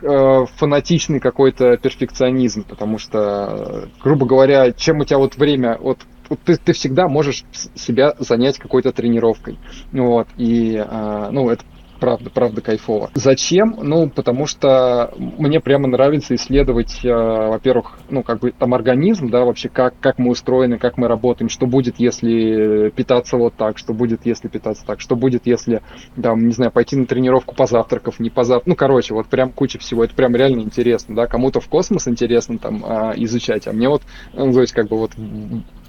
фанатичный 0.00 1.20
какой-то 1.20 1.76
перфекционизм, 1.76 2.64
потому 2.64 2.98
что, 2.98 3.88
грубо 4.02 4.26
говоря, 4.26 4.72
чем 4.72 5.00
у 5.00 5.04
тебя 5.04 5.18
вот 5.18 5.36
время, 5.36 5.78
вот 5.80 5.98
ты, 6.44 6.56
ты 6.56 6.72
всегда 6.72 7.08
можешь 7.08 7.44
себя 7.74 8.14
занять 8.18 8.58
какой-то 8.58 8.92
тренировкой. 8.92 9.58
Вот, 9.92 10.28
и, 10.36 10.74
э, 10.76 11.28
ну, 11.30 11.50
это 11.50 11.64
правда, 11.98 12.30
правда 12.30 12.60
кайфово. 12.60 13.10
Зачем? 13.14 13.76
Ну, 13.82 14.08
потому 14.08 14.46
что 14.46 15.12
мне 15.16 15.60
прямо 15.60 15.88
нравится 15.88 16.34
исследовать, 16.34 17.04
э, 17.04 17.08
во-первых, 17.10 17.98
ну, 18.10 18.22
как 18.22 18.40
бы 18.40 18.52
там 18.52 18.74
организм, 18.74 19.30
да, 19.30 19.44
вообще, 19.44 19.68
как, 19.68 19.98
как 20.00 20.18
мы 20.18 20.30
устроены, 20.30 20.78
как 20.78 20.96
мы 20.96 21.08
работаем, 21.08 21.48
что 21.48 21.66
будет, 21.66 21.96
если 21.98 22.90
питаться 22.90 23.36
вот 23.36 23.54
так, 23.54 23.78
что 23.78 23.92
будет, 23.92 24.24
если 24.24 24.48
питаться 24.48 24.84
так, 24.86 25.00
что 25.00 25.16
будет, 25.16 25.46
если, 25.46 25.82
там, 26.20 26.46
не 26.46 26.52
знаю, 26.52 26.70
пойти 26.70 26.96
на 26.96 27.06
тренировку 27.06 27.54
по 27.54 27.66
завтраков, 27.66 28.20
не 28.20 28.30
по 28.30 28.44
завтракам, 28.44 28.70
ну, 28.70 28.76
короче, 28.76 29.14
вот 29.14 29.26
прям 29.26 29.52
куча 29.52 29.78
всего, 29.78 30.04
это 30.04 30.14
прям 30.14 30.34
реально 30.34 30.60
интересно, 30.60 31.14
да, 31.14 31.26
кому-то 31.26 31.60
в 31.60 31.68
космос 31.68 32.08
интересно 32.08 32.58
там 32.58 32.84
э, 32.84 33.14
изучать, 33.16 33.66
а 33.66 33.72
мне 33.72 33.88
вот, 33.88 34.02
ну, 34.32 34.52
то 34.52 34.60
есть, 34.60 34.72
как 34.72 34.88
бы 34.88 34.98
вот... 34.98 35.12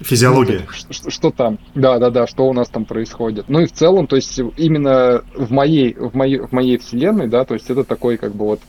Физиология. 0.00 0.66
Что, 0.70 0.92
что, 0.92 1.10
что 1.10 1.30
там, 1.30 1.58
да-да-да, 1.74 2.26
что 2.26 2.46
у 2.46 2.52
нас 2.52 2.68
там 2.68 2.84
происходит. 2.84 3.46
Ну, 3.48 3.60
и 3.60 3.66
в 3.66 3.72
целом, 3.72 4.06
то 4.06 4.16
есть, 4.16 4.40
именно 4.56 5.22
в 5.34 5.50
моей 5.50 5.94
в 5.98 6.14
моей, 6.14 6.38
в 6.38 6.52
моей 6.52 6.78
вселенной, 6.78 7.28
да, 7.28 7.44
то 7.44 7.54
есть 7.54 7.70
это 7.70 7.84
такой 7.84 8.16
как 8.16 8.32
бы 8.32 8.44
вот 8.44 8.60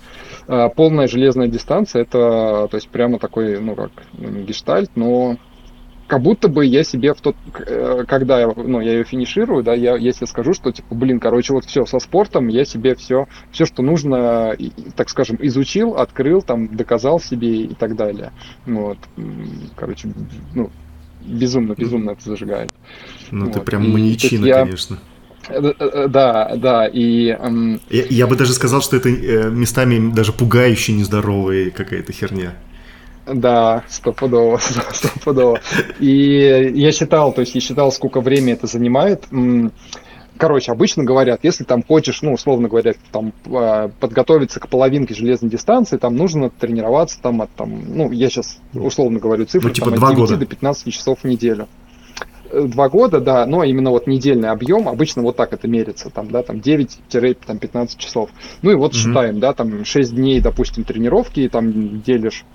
а, 0.47 0.69
полная 0.69 1.07
железная 1.07 1.47
дистанция, 1.47 2.01
это, 2.01 2.67
то 2.69 2.75
есть 2.75 2.89
прямо 2.89 3.19
такой, 3.19 3.59
ну 3.59 3.75
как, 3.75 3.91
ну, 4.13 4.41
гештальт, 4.41 4.91
но 4.95 5.37
как 6.09 6.23
будто 6.23 6.49
бы 6.49 6.65
я 6.65 6.83
себе 6.83 7.13
в 7.13 7.21
тот, 7.21 7.35
э, 7.67 8.03
когда 8.07 8.39
я, 8.39 8.51
ну, 8.55 8.81
я 8.81 8.93
ее 8.93 9.03
финиширую, 9.03 9.63
да, 9.63 9.75
я, 9.75 9.95
если 9.95 10.25
скажу, 10.25 10.55
что, 10.55 10.71
типа, 10.71 10.95
блин, 10.95 11.19
короче, 11.19 11.53
вот 11.53 11.65
все, 11.65 11.85
со 11.85 11.99
спортом 11.99 12.47
я 12.47 12.65
себе 12.65 12.95
все, 12.95 13.27
все, 13.51 13.65
что 13.65 13.83
нужно, 13.83 14.57
так 14.95 15.09
скажем, 15.09 15.37
изучил, 15.39 15.93
открыл, 15.93 16.41
там, 16.41 16.75
доказал 16.75 17.19
себе 17.19 17.65
и 17.65 17.75
так 17.75 17.95
далее. 17.95 18.31
Вот, 18.65 18.97
короче, 19.75 20.11
ну, 20.55 20.71
безумно, 21.23 21.73
безумно 21.77 22.11
это 22.11 22.23
зажигает. 22.23 22.73
Ну, 23.29 23.45
вот. 23.45 23.53
ты 23.53 23.59
прям 23.61 23.91
маньячина, 23.91 24.45
я... 24.47 24.65
конечно. 24.65 24.95
Э, 24.95 25.18
да, 25.49 26.55
да, 26.55 26.87
и... 26.87 27.35
Я, 27.89 28.05
я 28.09 28.27
бы 28.27 28.35
даже 28.35 28.53
сказал, 28.53 28.81
что 28.81 28.97
это 28.97 29.09
э, 29.09 29.49
местами 29.49 30.11
даже 30.13 30.31
пугающе 30.31 30.93
нездоровая 30.93 31.69
какая-то 31.71 32.13
херня. 32.13 32.53
Да, 33.25 33.83
стопудово, 33.87 34.59
стопудово. 34.93 35.59
И 35.99 36.71
я 36.75 36.91
считал, 36.91 37.33
то 37.33 37.41
есть 37.41 37.55
я 37.55 37.61
считал, 37.61 37.91
сколько 37.91 38.21
времени 38.21 38.53
это 38.53 38.67
занимает. 38.67 39.25
Короче, 40.37 40.71
обычно 40.71 41.03
говорят, 41.03 41.41
если 41.43 41.65
там 41.65 41.83
хочешь, 41.83 42.21
ну, 42.21 42.33
условно 42.33 42.69
говоря, 42.69 42.93
там 43.11 43.33
подготовиться 43.99 44.61
к 44.61 44.69
половинке 44.69 45.13
железной 45.13 45.51
дистанции, 45.51 45.97
там 45.97 46.15
нужно 46.15 46.49
тренироваться 46.49 47.19
там 47.21 47.41
от, 47.41 47.49
там, 47.51 47.83
ну, 47.93 48.11
я 48.11 48.29
сейчас 48.29 48.57
условно 48.73 49.19
говорю 49.19 49.45
цифры, 49.45 49.67
ну, 49.67 49.73
типа 49.73 49.91
там, 49.91 49.95
от 49.95 50.09
9 50.11 50.17
года. 50.17 50.37
до 50.37 50.45
15 50.45 50.93
часов 50.93 51.19
в 51.23 51.27
неделю 51.27 51.67
два 52.51 52.89
года, 52.89 53.19
да, 53.19 53.45
но 53.45 53.63
именно 53.63 53.91
вот 53.91 54.07
недельный 54.07 54.49
объем, 54.49 54.87
обычно 54.89 55.21
вот 55.21 55.35
так 55.35 55.53
это 55.53 55.67
мерится, 55.67 56.09
там, 56.09 56.29
да, 56.29 56.43
там 56.43 56.57
9-15 56.57 57.97
часов. 57.97 58.29
Ну 58.61 58.71
и 58.71 58.75
вот 58.75 58.93
mm-hmm. 58.93 58.95
считаем, 58.95 59.39
да, 59.39 59.53
там 59.53 59.85
6 59.85 60.15
дней, 60.15 60.41
допустим, 60.41 60.83
тренировки, 60.83 61.41
и 61.41 61.49
там 61.49 62.01
делишь 62.01 62.45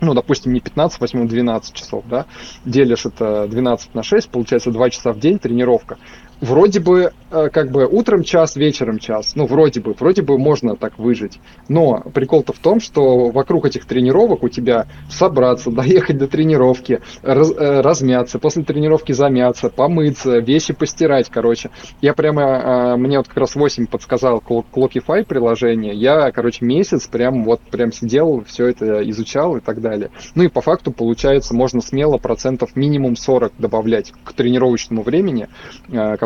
ну, 0.00 0.12
допустим, 0.12 0.52
не 0.52 0.60
15, 0.60 1.00
возьмем 1.00 1.26
12 1.26 1.74
часов, 1.74 2.04
да, 2.08 2.26
делишь 2.64 3.06
это 3.06 3.46
12 3.48 3.94
на 3.94 4.02
6, 4.02 4.28
получается 4.28 4.70
2 4.70 4.90
часа 4.90 5.12
в 5.12 5.18
день 5.18 5.38
тренировка 5.38 5.96
вроде 6.40 6.80
бы 6.80 7.12
э, 7.30 7.48
как 7.50 7.70
бы 7.70 7.86
утром 7.86 8.22
час, 8.22 8.56
вечером 8.56 8.98
час. 8.98 9.34
Ну, 9.34 9.46
вроде 9.46 9.80
бы, 9.80 9.94
вроде 9.98 10.22
бы 10.22 10.38
можно 10.38 10.76
так 10.76 10.98
выжить. 10.98 11.40
Но 11.68 12.02
прикол-то 12.14 12.52
в 12.52 12.58
том, 12.58 12.80
что 12.80 13.30
вокруг 13.30 13.66
этих 13.66 13.86
тренировок 13.86 14.42
у 14.42 14.48
тебя 14.48 14.86
собраться, 15.10 15.70
доехать 15.76 16.18
до 16.18 16.28
тренировки, 16.28 17.00
раз, 17.22 17.52
э, 17.52 17.80
размяться, 17.80 18.38
после 18.38 18.64
тренировки 18.64 19.12
замяться, 19.12 19.70
помыться, 19.70 20.38
вещи 20.38 20.72
постирать, 20.72 21.28
короче. 21.30 21.70
Я 22.00 22.14
прямо, 22.14 22.42
э, 22.42 22.96
мне 22.96 23.18
вот 23.18 23.28
как 23.28 23.38
раз 23.38 23.54
8 23.54 23.86
подсказал 23.86 24.42
Clockify 24.46 25.24
приложение. 25.24 25.94
Я, 25.94 26.30
короче, 26.32 26.64
месяц 26.64 27.06
прям 27.06 27.44
вот 27.44 27.60
прям 27.60 27.92
сидел, 27.92 28.44
все 28.46 28.66
это 28.66 29.08
изучал 29.10 29.56
и 29.56 29.60
так 29.60 29.80
далее. 29.80 30.10
Ну 30.34 30.44
и 30.44 30.48
по 30.48 30.60
факту 30.60 30.92
получается, 30.92 31.54
можно 31.54 31.80
смело 31.80 32.18
процентов 32.18 32.76
минимум 32.76 33.16
40 33.16 33.52
добавлять 33.58 34.12
к 34.24 34.32
тренировочному 34.32 35.02
времени, 35.02 35.48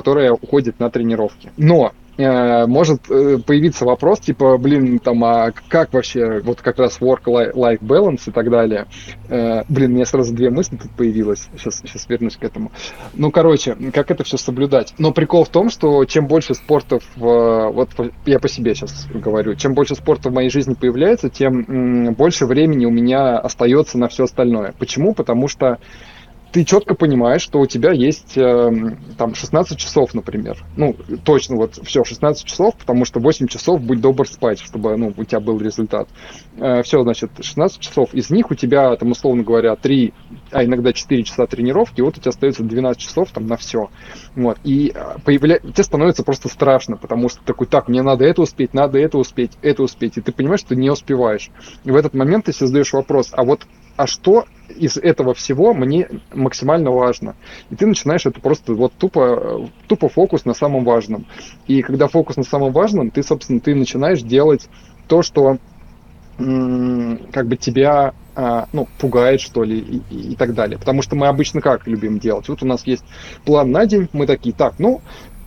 которая 0.01 0.33
уходит 0.33 0.81
на 0.81 0.89
тренировки. 0.89 1.53
Но 1.59 1.93
э, 2.17 2.65
может 2.65 3.11
э, 3.11 3.37
появиться 3.37 3.85
вопрос, 3.85 4.21
типа, 4.21 4.57
блин, 4.57 4.99
там, 4.99 5.23
а 5.23 5.53
как 5.69 5.93
вообще, 5.93 6.41
вот 6.41 6.63
как 6.63 6.79
раз 6.79 7.01
work-life 7.03 7.81
balance 7.83 8.23
и 8.27 8.31
так 8.31 8.49
далее. 8.49 8.87
Э, 9.29 9.65
блин, 9.69 9.91
у 9.91 9.95
меня 9.97 10.07
сразу 10.07 10.35
две 10.35 10.49
мысли 10.49 10.77
тут 10.77 10.91
появилось, 10.93 11.51
сейчас, 11.59 11.81
сейчас 11.81 12.09
вернусь 12.09 12.37
к 12.37 12.45
этому. 12.45 12.73
Ну, 13.13 13.31
короче, 13.31 13.77
как 13.93 14.11
это 14.11 14.25
все 14.25 14.39
соблюдать? 14.39 14.95
Но 14.97 15.13
прикол 15.13 15.45
в 15.45 15.51
том, 15.51 15.69
что 15.69 16.03
чем 16.07 16.27
больше 16.27 16.55
спортов, 16.55 17.03
вот 17.17 17.91
я 18.25 18.39
по 18.39 18.49
себе 18.49 18.75
сейчас 18.75 19.07
говорю, 19.13 19.55
чем 19.55 19.75
больше 19.75 19.97
спорта 19.97 20.31
в 20.31 20.33
моей 20.33 20.49
жизни 20.49 20.73
появляется, 20.73 21.29
тем 21.29 22.15
больше 22.15 22.47
времени 22.47 22.87
у 22.87 22.91
меня 22.91 23.39
остается 23.39 23.99
на 23.99 24.09
все 24.09 24.25
остальное. 24.25 24.73
Почему? 24.79 25.13
Потому 25.13 25.47
что 25.47 25.79
ты 26.53 26.65
четко 26.65 26.95
понимаешь, 26.95 27.43
что 27.43 27.61
у 27.61 27.67
тебя 27.67 27.93
есть 27.93 28.37
э, 28.37 28.97
там 29.17 29.35
16 29.35 29.79
часов, 29.79 30.15
например. 30.15 30.59
Ну, 30.77 30.97
точно, 31.25 31.57
вот 31.57 31.79
все, 31.85 32.05
16 32.05 32.45
часов, 32.45 32.75
потому 32.77 33.05
что 33.05 33.21
8 33.21 33.47
часов 33.47 33.81
будь 33.81 34.01
добр 34.01 34.27
спать, 34.29 34.61
чтобы 34.61 34.97
ну, 34.97 35.15
у 35.17 35.25
тебя 35.25 35.41
был 35.41 35.59
результат. 35.61 36.09
Э, 36.61 36.83
все, 36.83 37.03
значит, 37.03 37.31
16 37.41 37.81
часов. 37.81 38.13
Из 38.13 38.29
них 38.29 38.51
у 38.51 38.55
тебя, 38.55 38.95
там, 38.97 39.13
условно 39.13 39.43
говоря, 39.43 39.77
3 39.77 40.13
а 40.53 40.65
иногда 40.65 40.93
4 40.93 41.23
часа 41.25 41.47
тренировки, 41.47 42.03
вот 42.03 42.19
у 42.19 42.21
тебя 42.21 42.29
остается 42.29 42.63
12 42.63 43.01
часов 43.01 43.31
там 43.31 43.47
на 43.47 43.57
все. 43.57 43.89
Вот. 44.37 44.59
И 44.63 44.93
а, 44.95 45.19
появля... 45.25 45.59
тебе 45.59 45.83
становится 45.83 46.23
просто 46.23 46.49
страшно, 46.49 46.99
потому 46.99 47.31
что 47.31 47.43
такой, 47.45 47.67
так, 47.67 47.89
мне 47.89 48.03
надо 48.03 48.27
это 48.27 48.43
успеть, 48.43 48.75
надо 48.75 48.99
это 48.99 49.17
успеть, 49.17 49.53
это 49.63 49.83
успеть. 49.83 50.19
И 50.19 50.21
ты 50.21 50.33
понимаешь, 50.33 50.61
что 50.61 50.77
не 50.77 50.91
успеваешь. 50.91 51.51
И 51.85 51.91
в 51.91 51.97
этот 51.97 52.13
момент 52.13 52.45
ты 52.45 52.53
себе 52.53 52.67
задаешь 52.67 52.93
вопрос, 52.93 53.31
а 53.33 53.43
вот 53.43 53.63
а 53.97 54.07
что 54.07 54.45
из 54.69 54.97
этого 54.97 55.35
всего 55.35 55.73
мне 55.73 56.09
максимально 56.33 56.91
важно. 56.91 57.37
И 57.71 57.77
ты 57.77 57.87
начинаешь 57.87 58.27
это 58.27 58.41
просто 58.41 58.75
вот 58.75 58.93
тупо, 58.95 59.69
тупо 59.89 60.09
фокус 60.09 60.45
на 60.45 60.55
самом 60.55 60.85
важном. 60.85 61.27
И 61.67 61.83
когда 61.83 62.07
фокус 62.07 62.37
на 62.37 62.45
самом 62.45 62.73
важном, 62.73 63.11
ты, 63.11 63.23
собственно, 63.23 63.61
ты 63.61 63.75
начинаешь 63.75 64.23
делать 64.23 64.69
то, 65.07 65.23
что 65.23 65.59
как 67.33 67.47
бы 67.47 67.57
тебя 67.57 68.13
а, 68.35 68.67
ну, 68.73 68.87
пугает, 68.99 69.41
что 69.41 69.65
ли, 69.65 69.79
и, 70.11 70.33
и, 70.33 70.37
так 70.37 70.55
далее. 70.55 70.79
Потому 70.79 71.03
что 71.03 71.17
мы 71.17 71.27
обычно 71.27 71.61
как 71.61 71.87
любим 71.87 72.19
делать? 72.19 72.49
Вот 72.49 72.63
у 72.63 72.67
нас 72.67 72.87
есть 72.87 73.05
план 73.45 73.71
на 73.71 73.87
день, 73.87 74.09
мы 74.13 74.27
такие, 74.27 74.55
так, 74.55 74.75
ну, 74.79 75.03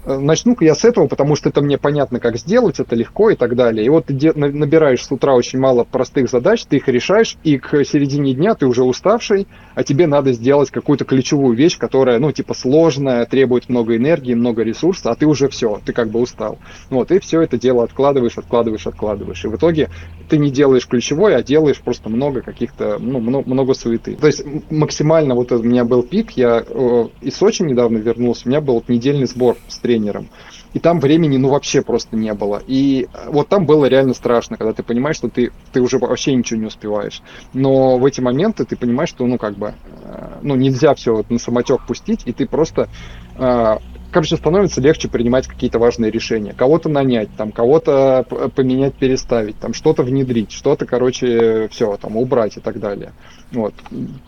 начну-ка 0.06 0.66
я 0.66 0.76
с 0.76 0.86
этого, 0.86 1.08
потому 1.08 1.36
что 1.36 1.50
это 1.50 1.62
мне 1.62 1.78
понятно, 1.78 2.20
как 2.20 2.38
сделать, 2.38 2.80
это 2.80 2.96
легко 2.96 3.30
и 3.30 3.36
так 3.36 3.56
далее. 3.56 3.86
И 3.86 3.90
вот 3.90 4.06
ты 4.06 4.34
набираешь 4.34 5.04
с 5.04 5.12
утра 5.12 5.34
очень 5.34 5.60
мало 5.60 5.84
простых 5.84 6.30
задач, 6.30 6.66
ты 6.66 6.78
их 6.78 6.88
решаешь, 6.88 7.38
и 7.44 7.58
к 7.58 7.84
середине 7.84 8.34
дня 8.34 8.56
ты 8.56 8.66
уже 8.66 8.84
уставший, 8.84 9.48
а 9.76 9.84
тебе 9.84 10.08
надо 10.08 10.34
сделать 10.34 10.72
какую-то 10.72 11.06
ключевую 11.06 11.56
вещь, 11.56 11.78
которая, 11.78 12.20
ну, 12.20 12.32
типа 12.32 12.54
сложная, 12.54 13.26
требует 13.26 13.70
много 13.70 13.96
энергии, 13.96 14.34
много 14.34 14.64
ресурса, 14.64 15.12
а 15.12 15.16
ты 15.16 15.26
уже 15.26 15.50
все, 15.50 15.82
ты 15.86 15.94
как 15.94 16.10
бы 16.10 16.20
устал. 16.20 16.60
Вот, 16.90 17.12
и 17.12 17.20
все 17.20 17.42
это 17.42 17.58
дело 17.58 17.84
откладываешь, 17.84 18.38
откладываешь, 18.38 18.88
откладываешь. 18.88 19.44
И 19.46 19.48
в 19.48 19.56
итоге 19.56 19.90
ты 20.30 20.38
не 20.38 20.52
делаешь 20.52 20.88
ключевой, 20.88 21.36
а 21.36 21.44
делаешь 21.44 21.80
просто 21.80 22.10
много 22.10 22.42
каких-то, 22.42 22.98
ну, 23.00 23.20
много, 23.20 23.50
много 23.50 23.74
суеты. 23.74 24.16
То 24.16 24.28
есть 24.28 24.44
максимально 24.70 25.36
вот 25.36 25.52
у 25.52 25.64
меня 25.64 25.86
был 25.86 26.04
пик, 26.04 26.32
я 26.32 26.64
э, 26.68 27.08
из 27.22 27.36
Сочи 27.36 27.64
недавно 27.64 27.98
вернулся, 27.98 28.44
у 28.46 28.50
меня 28.50 28.62
был 28.62 28.84
недельный 28.88 29.28
сбор 29.28 29.58
с 29.68 29.78
тренером. 29.94 30.30
И 30.74 30.80
там 30.80 31.00
времени, 31.00 31.38
ну, 31.38 31.50
вообще 31.50 31.82
просто 31.82 32.16
не 32.16 32.34
было. 32.34 32.62
И 32.66 33.08
вот 33.28 33.48
там 33.48 33.66
было 33.66 33.86
реально 33.86 34.14
страшно, 34.16 34.58
когда 34.58 34.74
ты 34.74 34.82
понимаешь, 34.82 35.18
что 35.18 35.30
ты, 35.30 35.52
ты 35.72 35.82
уже 35.82 36.00
вообще 36.00 36.34
ничего 36.34 36.60
не 36.60 36.66
успеваешь. 36.66 37.22
Но 37.54 37.98
в 37.98 38.06
эти 38.06 38.22
моменты 38.22 38.66
ты 38.66 38.76
понимаешь, 38.76 39.10
что, 39.10 39.26
ну, 39.28 39.38
как 39.38 39.56
бы, 39.56 39.76
э, 40.04 40.40
ну, 40.42 40.56
нельзя 40.56 40.96
все 40.96 41.16
вот 41.16 41.30
на 41.30 41.38
самотек 41.38 41.86
пустить, 41.86 42.24
и 42.26 42.34
ты 42.34 42.48
просто 42.48 42.90
э, 43.38 43.78
короче, 44.12 44.38
становится 44.38 44.82
легче 44.82 45.10
принимать 45.10 45.48
какие-то 45.48 45.80
важные 45.80 46.12
решения. 46.12 46.54
Кого-то 46.54 46.90
нанять, 46.90 47.30
там, 47.36 47.52
кого-то 47.52 48.26
поменять, 48.56 48.96
переставить, 48.96 49.60
там, 49.60 49.74
что-то 49.74 50.04
внедрить, 50.04 50.52
что-то, 50.52 50.86
короче, 50.86 51.68
все, 51.70 51.98
там, 51.98 52.18
убрать 52.18 52.58
и 52.58 52.60
так 52.60 52.80
далее. 52.80 53.12
Вот. 53.52 53.74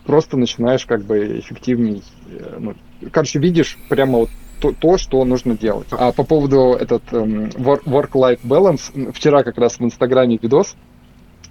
Просто 0.04 0.36
начинаешь 0.36 0.86
как 0.86 1.02
бы 1.04 1.38
эффективней, 1.40 2.02
э, 2.28 2.56
ну, 2.58 2.74
короче, 3.10 3.38
видишь 3.38 3.78
прямо 3.88 4.18
вот 4.18 4.30
то, 4.60 4.72
то, 4.72 4.98
что 4.98 5.24
нужно 5.24 5.56
делать. 5.56 5.88
А 5.90 6.12
по 6.12 6.24
поводу 6.24 6.72
этот 6.72 7.02
um, 7.12 7.54
work-life 7.56 8.40
balance, 8.42 9.12
вчера 9.12 9.42
как 9.42 9.58
раз 9.58 9.78
в 9.78 9.82
Инстаграме 9.82 10.38
видос, 10.40 10.76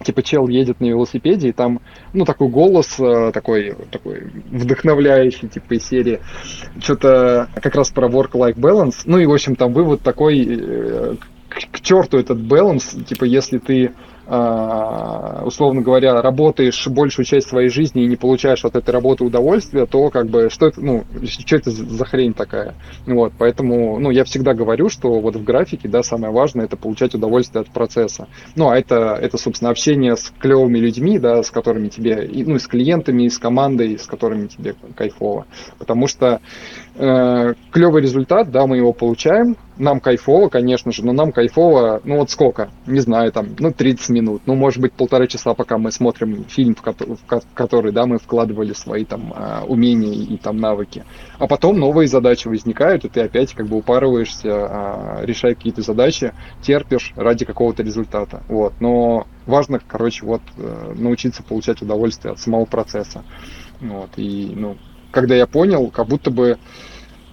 типа 0.03 0.23
чел 0.23 0.48
едет 0.48 0.80
на 0.80 0.86
велосипеде, 0.86 1.49
и 1.49 1.52
там, 1.52 1.82
ну, 2.14 2.26
такой 2.26 2.49
голос, 2.49 2.99
э, 2.99 3.32
такой, 3.34 3.76
такой 3.91 4.32
вдохновляющий, 4.52 5.48
типа, 5.48 5.76
из 5.76 5.88
серии, 5.88 6.19
что-то 6.80 7.49
как 7.56 7.76
раз 7.76 7.90
про 7.91 8.07
work-life 8.07 8.56
balance, 8.56 8.95
ну, 9.06 9.18
и, 9.19 9.26
в 9.26 9.34
общем, 9.34 9.56
там 9.56 9.73
вывод 9.73 10.02
такой, 10.02 10.45
э, 10.45 11.15
к, 11.49 11.72
к 11.72 11.82
черту 11.82 12.18
этот 12.18 12.41
баланс, 12.41 12.95
типа, 13.07 13.23
если 13.23 13.57
ты 13.60 13.94
условно 14.27 15.81
говоря, 15.81 16.22
работаешь 16.22 16.88
большую 16.88 17.26
часть 17.26 17.47
своей 17.47 17.69
жизни 17.69 18.03
и 18.03 18.07
не 18.07 18.15
получаешь 18.15 18.65
от 18.65 18.76
этой 18.76 18.91
работы 18.91 19.23
удовольствия, 19.23 19.85
то 19.85 20.10
как 20.10 20.27
бы 20.27 20.49
что 20.49 20.68
это, 20.68 20.81
ну, 20.81 21.03
что 21.23 21.56
это 21.56 21.69
за 21.69 22.06
хрень 22.06 22.34
такая? 22.34 22.73
Вот, 23.06 23.34
поэтому, 23.38 23.99
ну, 23.99 24.10
я 24.10 24.23
всегда 24.23 24.53
говорю, 24.53 24.89
что 24.89 25.19
вот 25.19 25.35
в 25.35 25.43
графике, 25.43 25.88
да, 25.88 26.02
самое 26.02 26.34
важное 26.34 26.65
это 26.65 26.76
получать 26.76 27.14
удовольствие 27.14 27.61
от 27.61 27.69
процесса. 27.69 28.27
Ну, 28.56 28.69
а 28.69 28.77
это, 28.77 29.18
это, 29.22 29.38
собственно, 29.38 29.69
общение 29.69 30.15
с 30.15 30.34
клевыми 30.39 30.80
людьми, 30.80 31.19
да, 31.19 31.43
с 31.43 31.52
которыми 31.52 31.89
тебе, 31.89 32.27
ну, 32.45 32.56
и 32.56 32.60
с 32.60 32.68
клиентами, 32.68 33.23
и 33.23 33.30
с 33.30 33.38
командой, 33.38 33.99
с 33.99 34.07
которыми 34.07 34.47
тебе 34.47 34.76
кайфово. 34.95 35.45
Потому 35.77 36.07
что 36.07 36.41
э, 36.95 37.53
клевый 37.72 38.02
результат, 38.02 38.52
да, 38.52 38.65
мы 38.65 38.77
его 38.77 38.91
получаем, 38.91 39.56
нам 39.77 39.99
кайфово, 39.99 40.49
конечно 40.49 40.91
же, 40.91 41.06
но 41.06 41.14
нам 41.14 41.31
кайфово, 41.31 42.02
ну 42.03 42.18
вот 42.18 42.30
сколько, 42.30 42.69
не 42.85 42.99
знаю, 42.99 43.31
там, 43.31 43.47
ну 43.60 43.72
30 43.72 44.10
минут, 44.10 44.41
ну 44.45 44.56
может 44.56 44.81
быть 44.81 44.93
полтора 44.93 45.27
часа, 45.27 45.53
пока 45.53 45.77
мы 45.77 45.91
смотрим 45.91 46.45
фильм, 46.45 46.76
в 46.76 46.81
который, 46.81 47.15
в 47.15 47.53
который 47.53 47.91
да, 47.91 48.06
мы 48.06 48.18
вкладывали 48.18 48.73
свои 48.73 49.06
там 49.06 49.34
а, 49.35 49.64
умения 49.68 50.14
и 50.14 50.38
там 50.38 50.57
навыки. 50.57 51.03
А 51.39 51.47
потом 51.47 51.80
новые 51.80 52.07
задачи 52.07 52.47
возникают, 52.47 53.06
и 53.06 53.10
ты 53.10 53.22
опять 53.22 53.53
как 53.53 53.68
бы 53.68 53.77
упарываешься, 53.77 54.49
а, 54.52 55.22
решая 55.23 55.56
какие-то 55.56 55.81
задачи, 55.81 56.34
терпишь 56.61 57.14
ради 57.15 57.45
какого-то 57.45 57.84
результата. 57.84 58.43
Вот. 58.47 58.73
Но 58.80 59.27
важно, 59.45 59.80
короче, 59.85 60.26
вот 60.26 60.41
э, 60.57 60.93
научиться 60.97 61.43
получать 61.43 61.81
удовольствие 61.81 62.34
от 62.34 62.39
самого 62.39 62.65
процесса. 62.65 63.23
Вот. 63.81 64.10
И, 64.18 64.52
ну, 64.56 64.77
когда 65.11 65.35
я 65.35 65.47
понял, 65.47 65.89
как 65.89 66.07
будто 66.07 66.31
бы 66.31 66.57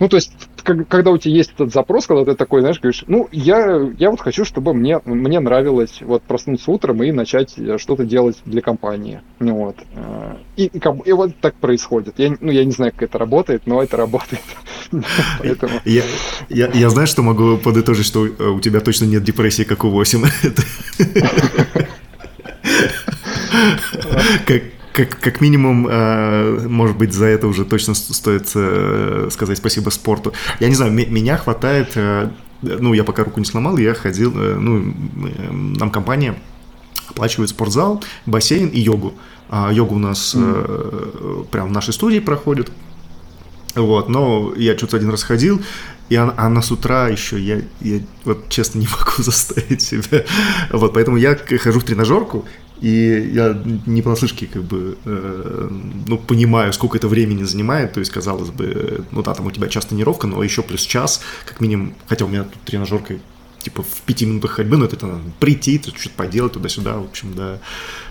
ну, 0.03 0.09
то 0.09 0.17
есть, 0.17 0.33
когда 0.65 1.13
у 1.13 1.17
тебя 1.17 1.37
есть 1.37 1.53
этот 1.55 1.73
запрос, 1.73 2.09
когда 2.09 2.25
ты 2.25 2.35
такой, 2.35 2.61
знаешь, 2.63 2.81
говоришь, 2.81 3.05
ну, 3.07 3.29
я, 3.31 3.89
я 4.01 4.11
вот 4.11 4.21
хочу, 4.21 4.45
чтобы 4.45 4.75
мне, 4.75 5.01
мне 5.05 5.39
нравилось 5.39 5.99
вот 6.01 6.25
проснуться 6.25 6.73
утром 6.73 7.05
и 7.05 7.13
начать 7.13 7.55
э, 7.57 7.79
что-то 7.79 8.05
делать 8.05 8.37
для 8.45 8.63
компании. 8.63 9.21
Ну, 9.39 9.55
вот. 9.55 9.77
Э, 9.95 10.39
и, 10.57 10.65
и, 10.65 10.81
и 11.05 11.13
вот 11.13 11.37
так 11.41 11.55
происходит. 11.55 12.15
Я, 12.19 12.35
ну, 12.41 12.51
я 12.51 12.65
не 12.65 12.73
знаю, 12.73 12.91
как 12.91 13.05
это 13.05 13.17
работает, 13.17 13.63
но 13.67 13.81
это 13.81 13.97
работает. 13.97 14.43
Поэтому... 15.39 15.75
я, 15.85 16.03
я, 16.49 16.69
я 16.75 16.91
знаю, 16.91 17.07
что 17.07 17.23
могу 17.23 17.57
подытожить, 17.59 18.07
что 18.07 18.23
у 18.23 18.59
тебя 18.59 18.81
точно 18.81 19.05
нет 19.05 19.23
депрессии, 19.23 19.63
как 19.63 19.85
у 19.85 19.91
8. 19.91 20.25
как, 24.47 24.63
как, 24.93 25.19
как 25.19 25.41
минимум, 25.41 25.89
э, 25.89 26.69
может 26.69 26.97
быть, 26.97 27.13
за 27.13 27.27
это 27.27 27.47
уже 27.47 27.65
точно 27.65 27.95
стоит 27.95 28.51
э, 28.55 29.29
сказать 29.31 29.59
спасибо 29.59 29.91
спорту. 29.91 30.33
Я 30.61 30.69
не 30.69 30.75
знаю, 30.75 30.93
меня 30.93 31.37
хватает, 31.37 31.93
э, 31.95 32.31
ну, 32.63 32.93
я 32.93 33.05
пока 33.05 33.25
руку 33.25 33.41
не 33.41 33.47
сломал, 33.47 33.77
я 33.79 33.95
ходил, 33.95 34.33
э, 34.37 34.57
ну, 34.57 34.81
э, 34.81 35.53
нам 35.53 35.91
компания 35.91 36.37
оплачивает 37.09 37.51
спортзал, 37.51 38.03
бассейн 38.27 38.69
и 38.69 38.81
йогу. 38.81 39.15
А 39.49 39.71
йога 39.73 39.93
у 39.93 39.99
нас 39.99 40.35
mm. 40.35 41.45
э, 41.45 41.45
прям 41.51 41.69
в 41.69 41.73
нашей 41.73 41.93
студии 41.93 42.21
проходит. 42.21 42.71
Вот, 43.75 44.09
но 44.09 44.53
я 44.57 44.77
что-то 44.77 44.99
один 44.99 45.11
раз 45.11 45.23
ходил, 45.23 45.63
и 46.11 46.17
она, 46.17 46.35
она 46.37 46.61
с 46.61 46.71
утра 46.71 47.09
еще, 47.09 47.41
я, 47.41 47.63
я 47.81 48.01
вот 48.25 48.51
честно 48.51 48.81
не 48.81 48.87
могу 48.99 49.23
заставить 49.23 49.81
себя. 49.81 50.25
Вот, 50.71 50.93
поэтому 50.93 51.17
я 51.17 51.37
хожу 51.37 51.81
в 51.81 51.85
тренажерку, 51.85 52.45
и 52.83 53.31
я 53.33 53.57
не 53.87 54.03
понаслышке 54.03 54.47
как 54.47 54.65
бы, 54.65 54.99
э, 55.05 55.69
ну, 56.07 56.19
понимаю, 56.19 56.73
сколько 56.73 56.99
это 56.99 57.07
времени 57.07 57.45
занимает, 57.45 57.93
то 57.93 58.01
есть, 58.01 58.11
казалось 58.11 58.51
бы, 58.51 59.05
ну 59.13 59.23
да, 59.23 59.35
там 59.35 59.47
у 59.47 59.51
тебя 59.53 59.69
час 59.69 59.87
тренировка, 59.87 60.27
но 60.27 60.43
еще 60.43 60.63
плюс 60.63 60.83
час, 60.83 61.23
как 61.47 61.61
минимум, 61.61 61.95
хотя 62.09 62.25
у 62.25 62.29
меня 62.29 62.43
тут 62.43 62.61
тренажерка 62.63 63.15
типа 63.61 63.85
в 63.85 64.01
пяти 64.03 64.27
минутах 64.27 64.51
ходьбы, 64.51 64.77
но 64.77 64.87
это 64.87 65.07
надо 65.07 65.21
прийти, 65.39 65.81
что-то 65.81 66.11
поделать 66.17 66.55
туда-сюда, 66.55 66.99
в 66.99 67.05
общем, 67.05 67.35
да, 67.37 67.61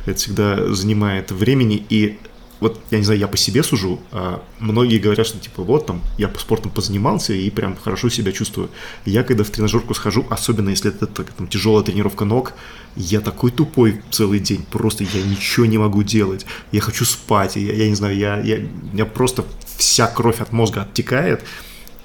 это 0.05 0.17
всегда 0.17 0.73
занимает 0.73 1.31
времени, 1.31 1.85
и 1.89 2.17
вот, 2.61 2.79
я 2.91 2.99
не 2.99 3.03
знаю, 3.03 3.19
я 3.19 3.27
по 3.27 3.37
себе 3.37 3.63
сужу, 3.63 3.99
а 4.11 4.41
многие 4.59 4.99
говорят, 4.99 5.25
что, 5.25 5.39
типа, 5.39 5.63
вот, 5.63 5.87
там, 5.87 6.01
я 6.19 6.27
по 6.27 6.39
спортом 6.39 6.71
позанимался 6.71 7.33
и 7.33 7.49
прям 7.49 7.75
хорошо 7.75 8.07
себя 8.09 8.31
чувствую. 8.31 8.69
Я, 9.03 9.23
когда 9.23 9.43
в 9.43 9.49
тренажерку 9.49 9.95
схожу, 9.95 10.27
особенно 10.29 10.69
если 10.69 10.91
это 10.91 11.07
там, 11.07 11.47
тяжелая 11.47 11.83
тренировка 11.83 12.23
ног, 12.23 12.53
я 12.95 13.21
такой 13.21 13.51
тупой 13.51 14.01
целый 14.11 14.39
день, 14.39 14.65
просто 14.69 15.03
я 15.03 15.23
ничего 15.23 15.65
не 15.65 15.77
могу 15.77 16.03
делать, 16.03 16.45
я 16.71 16.81
хочу 16.81 17.05
спать, 17.05 17.55
я, 17.55 17.73
я 17.73 17.89
не 17.89 17.95
знаю, 17.95 18.17
я, 18.17 18.39
я, 18.39 18.57
у 18.57 18.93
меня 18.93 19.05
просто 19.05 19.45
вся 19.77 20.07
кровь 20.07 20.41
от 20.41 20.51
мозга 20.51 20.83
оттекает, 20.83 21.43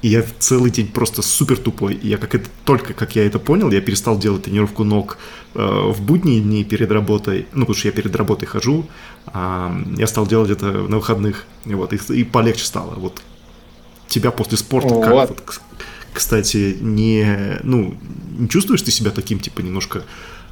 и 0.02 0.08
я 0.08 0.24
целый 0.38 0.70
день 0.70 0.88
просто 0.88 1.22
супер 1.22 1.56
тупой. 1.56 1.94
И 1.94 2.08
я 2.08 2.18
как 2.18 2.34
это, 2.34 2.48
только 2.64 2.92
как 2.92 3.16
я 3.16 3.26
это 3.26 3.38
понял, 3.38 3.70
я 3.70 3.80
перестал 3.80 4.18
делать 4.18 4.44
тренировку 4.44 4.84
ног 4.84 5.18
э, 5.54 5.58
в 5.60 6.00
будние 6.02 6.40
дни 6.40 6.64
перед 6.64 6.90
работой. 6.92 7.46
Ну, 7.52 7.62
потому 7.62 7.74
что 7.74 7.88
я 7.88 7.92
перед 7.92 8.14
работой 8.14 8.46
хожу. 8.46 8.86
А, 9.26 9.74
я 9.96 10.06
стал 10.06 10.26
делать 10.26 10.50
это 10.50 10.66
на 10.66 10.98
выходных. 10.98 11.46
И, 11.64 11.74
вот, 11.74 11.92
и, 11.92 12.14
и 12.14 12.24
полегче 12.24 12.64
стало. 12.64 12.94
Вот 12.94 13.22
тебя 14.06 14.30
после 14.30 14.58
спорта 14.58 14.94
О, 14.94 15.00
как 15.00 15.12
вот. 15.12 15.28
Вот, 15.30 15.60
кстати, 16.12 16.76
не, 16.80 17.58
ну, 17.62 17.96
не 18.38 18.48
чувствуешь 18.48 18.82
ты 18.82 18.90
себя 18.90 19.10
таким, 19.10 19.40
типа, 19.40 19.60
немножко 19.60 20.04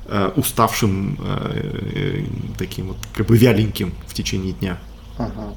э, 0.06 0.32
уставшим, 0.36 1.18
э, 1.20 1.90
э, 1.94 2.24
таким 2.58 2.88
вот, 2.88 2.96
как 3.14 3.26
бы 3.26 3.36
вяленьким 3.36 3.92
в 4.06 4.14
течение 4.14 4.52
дня? 4.52 4.78
Ага. 5.18 5.54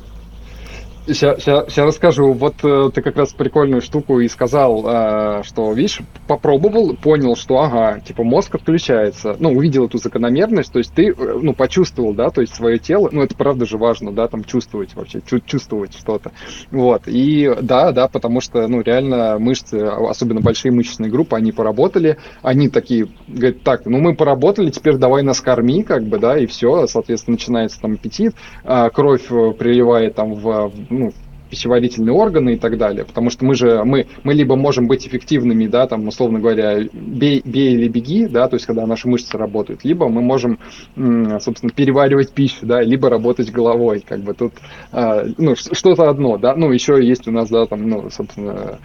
Сейчас 1.07 1.77
расскажу. 1.77 2.33
Вот 2.33 2.55
э, 2.63 2.89
ты 2.93 3.01
как 3.01 3.15
раз 3.15 3.31
прикольную 3.31 3.81
штуку 3.81 4.19
и 4.19 4.27
сказал, 4.27 4.83
э, 4.85 5.43
что, 5.43 5.71
видишь, 5.71 6.01
попробовал, 6.27 6.97
понял, 6.97 7.37
что, 7.37 7.59
ага, 7.59 8.01
типа 8.01 8.23
мозг 8.23 8.55
отключается. 8.55 9.37
Ну, 9.39 9.51
увидел 9.51 9.85
эту 9.85 9.99
закономерность, 9.99 10.73
то 10.73 10.79
есть 10.79 10.93
ты, 10.93 11.09
э, 11.11 11.39
ну, 11.41 11.53
почувствовал, 11.53 12.13
да, 12.13 12.29
то 12.29 12.41
есть 12.41 12.53
свое 12.53 12.77
тело, 12.77 13.09
ну, 13.11 13.21
это 13.21 13.35
правда 13.35 13.65
же 13.65 13.77
важно, 13.77 14.11
да, 14.11 14.27
там 14.27 14.43
чувствовать 14.43 14.95
вообще, 14.95 15.21
чувствовать 15.45 15.97
что-то. 15.97 16.31
Вот, 16.71 17.03
и 17.05 17.55
да, 17.61 17.93
да, 17.93 18.09
потому 18.09 18.41
что, 18.41 18.67
ну, 18.67 18.81
реально 18.81 19.39
мышцы, 19.39 19.75
особенно 19.75 20.41
большие 20.41 20.73
мышечные 20.73 21.09
группы, 21.09 21.37
они 21.37 21.53
поработали, 21.53 22.17
они 22.41 22.67
такие, 22.67 23.07
говорят, 23.29 23.63
так, 23.63 23.85
ну, 23.85 23.99
мы 23.99 24.13
поработали, 24.13 24.71
теперь 24.71 24.97
давай 24.97 25.23
нас 25.23 25.39
корми, 25.39 25.83
как 25.83 26.03
бы, 26.03 26.19
да, 26.19 26.37
и 26.37 26.47
все, 26.47 26.85
соответственно, 26.87 27.35
начинается 27.35 27.79
там 27.79 27.93
аппетит, 27.93 28.33
а, 28.65 28.89
кровь 28.89 29.27
приливает 29.27 30.15
там 30.15 30.33
в 30.33 30.71
ну, 30.97 31.13
пищеварительные 31.49 32.13
органы 32.13 32.53
и 32.53 32.57
так 32.57 32.77
далее. 32.77 33.05
Потому 33.05 33.29
что 33.29 33.45
мы 33.45 33.55
же, 33.55 33.83
мы, 33.83 34.07
мы 34.23 34.33
либо 34.33 34.55
можем 34.55 34.87
быть 34.87 35.07
эффективными, 35.07 35.67
да, 35.67 35.87
там, 35.87 36.07
условно 36.07 36.39
говоря, 36.39 36.83
бей, 36.93 37.41
бей 37.43 37.73
или 37.73 37.87
беги, 37.87 38.27
да, 38.27 38.47
то 38.47 38.55
есть 38.55 38.65
когда 38.65 38.85
наши 38.85 39.07
мышцы 39.07 39.37
работают, 39.37 39.83
либо 39.83 40.07
мы 40.07 40.21
можем, 40.21 40.59
собственно, 40.95 41.71
переваривать 41.71 42.31
пищу, 42.31 42.59
да, 42.65 42.81
либо 42.81 43.09
работать 43.09 43.51
головой, 43.51 44.03
как 44.07 44.21
бы 44.21 44.33
тут, 44.33 44.53
э, 44.91 45.29
ну, 45.37 45.55
что-то 45.55 46.09
одно, 46.09 46.37
да, 46.37 46.55
ну, 46.55 46.71
еще 46.71 47.03
есть 47.05 47.27
у 47.27 47.31
нас, 47.31 47.49
да, 47.49 47.65
там, 47.65 47.89
ну, 47.89 48.09
собственно, 48.09 48.79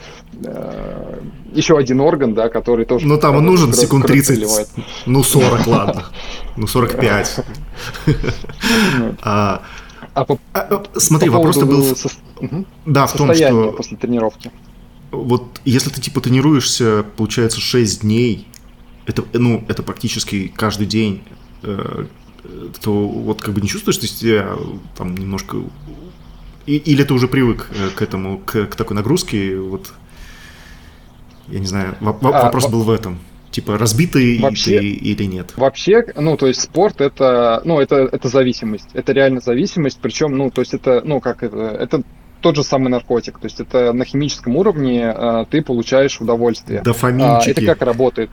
э, 0.45 1.19
еще 1.53 1.77
один 1.77 2.01
орган, 2.01 2.35
да, 2.35 2.49
который 2.49 2.85
тоже... 2.85 3.07
Ну, 3.07 3.19
там 3.19 3.37
он 3.37 3.47
нужен 3.47 3.73
секунд 3.73 4.07
30, 4.07 4.69
ну, 5.07 5.23
40, 5.23 5.67
ладно, 5.67 6.05
ну, 6.57 6.67
45. 6.67 7.45
А 10.15 10.25
по, 10.25 10.39
а, 10.53 10.61
а, 10.61 11.01
смотри, 11.01 11.31
по 11.31 11.37
вопрос 11.37 11.57
был... 11.59 11.97
Со... 11.97 12.09
Угу. 12.41 12.67
Да, 12.87 13.07
в 13.07 13.13
том, 13.15 13.35
что... 13.35 13.73
после 13.73 13.97
тренировки. 13.97 14.51
Вот 15.11 15.61
если 15.65 15.91
ты 15.91 16.01
типа 16.01 16.21
тренируешься, 16.21 17.05
получается, 17.17 17.61
6 17.61 18.03
дней, 18.03 18.49
это, 19.07 19.25
ну, 19.33 19.65
это 19.69 19.83
практически 19.83 20.49
каждый 20.49 20.87
день, 20.87 21.23
э, 21.63 22.07
то 22.81 23.09
вот 23.09 23.41
как 23.41 23.55
бы 23.55 23.61
не 23.61 23.69
чувствуешь 23.69 23.99
ты 23.99 24.07
себя 24.07 24.57
там 24.97 25.15
немножко... 25.15 25.59
И, 26.67 26.77
или 26.77 27.03
ты 27.05 27.15
уже 27.15 27.29
привык 27.29 27.69
э, 27.75 27.91
к 27.91 28.03
этому, 28.03 28.39
к, 28.39 28.67
к 28.67 28.75
такой 28.75 28.97
нагрузке, 28.97 29.59
вот... 29.59 29.93
Я 31.49 31.59
не 31.59 31.67
знаю, 31.67 31.97
а, 32.01 32.13
вопрос 32.13 32.69
был 32.69 32.83
в 32.83 32.91
этом 32.91 33.19
типа 33.53 33.79
разбитый 33.79 34.41
вообще, 34.41 34.79
ты 34.79 34.89
или 34.89 35.24
нет? 35.24 35.53
Вообще, 35.57 36.05
ну, 36.16 36.37
то 36.37 36.47
есть 36.47 36.61
спорт 36.61 37.01
это, 37.01 37.62
ну, 37.65 37.81
это, 37.81 38.09
это 38.11 38.29
зависимость. 38.29 38.89
Это 38.95 39.12
реально 39.12 39.41
зависимость, 39.41 39.99
причем, 40.01 40.37
ну, 40.37 40.51
то 40.51 40.62
есть 40.62 40.74
это, 40.74 41.03
ну, 41.05 41.20
как 41.20 41.43
это, 41.43 41.57
это 41.57 42.03
тот 42.43 42.57
же 42.57 42.62
самый 42.62 42.89
наркотик. 42.89 43.39
То 43.39 43.47
есть 43.47 43.61
это 43.61 43.93
на 43.93 44.05
химическом 44.05 44.57
уровне 44.57 45.15
э, 45.16 45.45
ты 45.49 45.62
получаешь 45.62 46.20
удовольствие. 46.20 46.83
Дофаминчики. 46.83 47.49
А, 47.49 47.51
это 47.51 47.65
как 47.65 47.83
работает? 47.83 48.31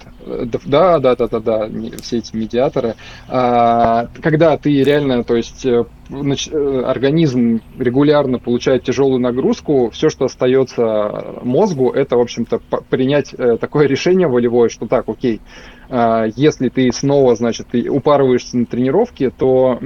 Да, 0.66 1.00
да, 1.00 1.16
да, 1.16 1.28
да, 1.28 1.40
да, 1.40 1.70
все 2.02 2.18
эти 2.18 2.36
медиаторы. 2.36 2.96
А, 3.28 4.08
когда 4.22 4.58
ты 4.58 4.84
реально, 4.84 5.24
то 5.24 5.36
есть 5.36 5.66
э, 5.66 5.70
э, 5.70 5.99
организм 6.10 7.62
регулярно 7.78 8.40
получает 8.40 8.84
тяжелую 8.84 9.20
нагрузку, 9.20 9.90
все, 9.92 10.10
что 10.10 10.26
остается 10.26 11.42
мозгу, 11.44 11.92
это, 11.92 12.18
в 12.18 12.22
общем-то, 12.22 12.60
принять 12.90 13.34
э, 13.34 13.58
такое 13.58 13.88
решение 13.88 14.28
волевое, 14.28 14.70
что 14.70 14.88
так, 14.88 15.08
окей, 15.08 15.40
а, 15.90 16.26
если 16.36 16.70
ты 16.70 16.92
снова, 16.92 17.36
значит, 17.36 17.68
упарываешься 17.74 18.58
на 18.58 18.66
тренировке, 18.66 19.32
то 19.32 19.80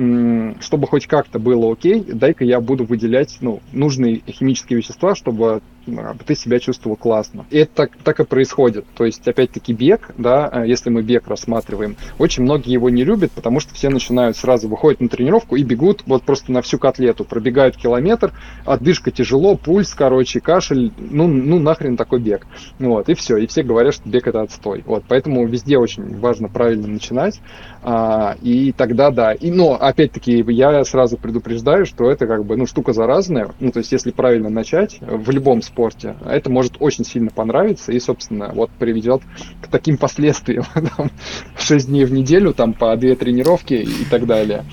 чтобы 0.59 0.87
хоть 0.87 1.07
как-то 1.07 1.39
было 1.39 1.71
окей, 1.71 2.03
дай-ка 2.03 2.43
я 2.43 2.59
буду 2.59 2.83
выделять 2.83 3.37
ну, 3.39 3.61
нужные 3.71 4.21
химические 4.27 4.77
вещества, 4.77 5.15
чтобы 5.15 5.61
а, 5.88 6.15
ты 6.26 6.35
себя 6.35 6.60
чувствовал 6.60 6.95
классно. 6.95 7.45
И 7.49 7.57
это 7.57 7.72
так, 7.73 7.91
так 8.03 8.19
и 8.19 8.26
происходит. 8.26 8.85
То 8.95 9.05
есть, 9.05 9.27
опять-таки, 9.27 9.73
бег, 9.73 10.11
да, 10.18 10.47
а, 10.47 10.65
если 10.65 10.89
мы 10.89 11.01
бег 11.01 11.27
рассматриваем, 11.27 11.95
очень 12.19 12.43
многие 12.43 12.72
его 12.72 12.89
не 12.89 13.03
любят, 13.03 13.31
потому 13.31 13.60
что 13.60 13.73
все 13.73 13.89
начинают 13.89 14.38
сразу 14.38 14.68
выходят 14.68 15.01
на 15.01 15.10
тренировку 15.10 15.55
и 15.55 15.64
бегут 15.64 16.03
вот 16.05 16.23
просто 16.23 16.51
на 16.51 16.61
всю 16.61 16.77
котлету, 16.77 17.26
пробегают 17.26 17.77
километр, 17.77 18.34
отдышка 18.65 19.11
тяжело, 19.11 19.55
пульс, 19.55 19.93
короче, 19.93 20.39
кашель, 20.39 20.91
ну, 20.97 21.27
ну 21.27 21.60
нахрен 21.60 21.97
такой 21.97 22.19
бег. 22.19 22.47
Вот, 22.80 23.10
и 23.10 23.14
все. 23.14 23.38
И 23.38 23.47
все 23.47 23.64
говорят, 23.64 23.93
что 23.93 24.07
бег 24.07 24.27
это 24.27 24.41
отстой. 24.41 24.84
Вот, 24.85 25.03
поэтому 25.07 25.45
везде 25.47 25.77
очень 25.77 26.19
важно 26.19 26.49
правильно 26.49 26.88
начинать. 26.88 27.39
А, 27.85 28.38
и 28.41 28.72
тогда 28.72 29.11
да. 29.11 29.34
И, 29.34 29.51
но, 29.51 29.73
опять-таки, 29.73 30.43
я 30.47 30.84
сразу 30.85 31.18
предупреждаю, 31.18 31.85
что 31.85 32.10
это 32.10 32.27
как 32.27 32.45
бы, 32.45 32.55
ну, 32.55 32.65
штука 32.65 32.93
заразная. 32.93 33.49
Ну, 33.60 33.72
то 33.72 33.80
есть, 33.80 33.91
если 33.91 34.11
правильно 34.11 34.49
начать, 34.49 34.99
в 35.01 35.30
любом 35.31 35.61
спорте, 35.61 36.15
это 36.26 36.49
может 36.49 36.77
очень 36.80 37.03
сильно 37.03 37.30
понравиться 37.30 37.91
и, 37.91 37.99
собственно, 37.99 38.51
вот 38.53 38.69
приведет 38.80 39.22
к 39.61 39.68
таким 39.68 39.97
последствиям. 39.97 40.64
Там, 40.97 41.11
6 41.57 41.88
дней 41.88 42.05
в 42.05 42.14
неделю, 42.14 42.53
там, 42.53 42.73
по 42.73 42.95
две 42.95 43.15
тренировки 43.15 43.73
и 43.73 44.05
так 44.10 44.26
далее. 44.26 44.64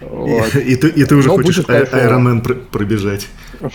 Вот. 0.00 0.54
И, 0.56 0.72
и, 0.72 0.76
ты, 0.76 0.88
и 0.88 1.04
ты 1.04 1.14
уже 1.14 1.28
Но 1.28 1.36
хочешь 1.36 1.58
Ironman 1.58 2.40
пробежать. 2.70 3.28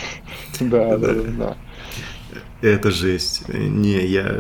Да, 0.62 0.98
да, 0.98 1.14
да. 1.38 1.58
Это 2.62 2.90
жесть. 2.90 3.44
Не, 3.50 4.06
я, 4.06 4.40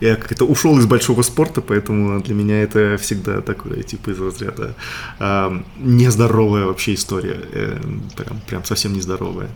я 0.00 0.16
как-то 0.16 0.44
ушел 0.44 0.78
из 0.78 0.86
большого 0.86 1.22
спорта, 1.22 1.60
поэтому 1.60 2.20
для 2.20 2.34
меня 2.34 2.62
это 2.62 2.96
всегда 2.98 3.40
такое, 3.40 3.82
типа, 3.82 4.10
из 4.10 4.20
разряда 4.20 4.74
э, 5.18 5.62
нездоровая 5.78 6.66
вообще 6.66 6.94
история. 6.94 7.40
Э, 7.52 7.80
прям, 8.16 8.40
прям 8.46 8.64
совсем 8.64 8.92
нездоровая. 8.92 9.48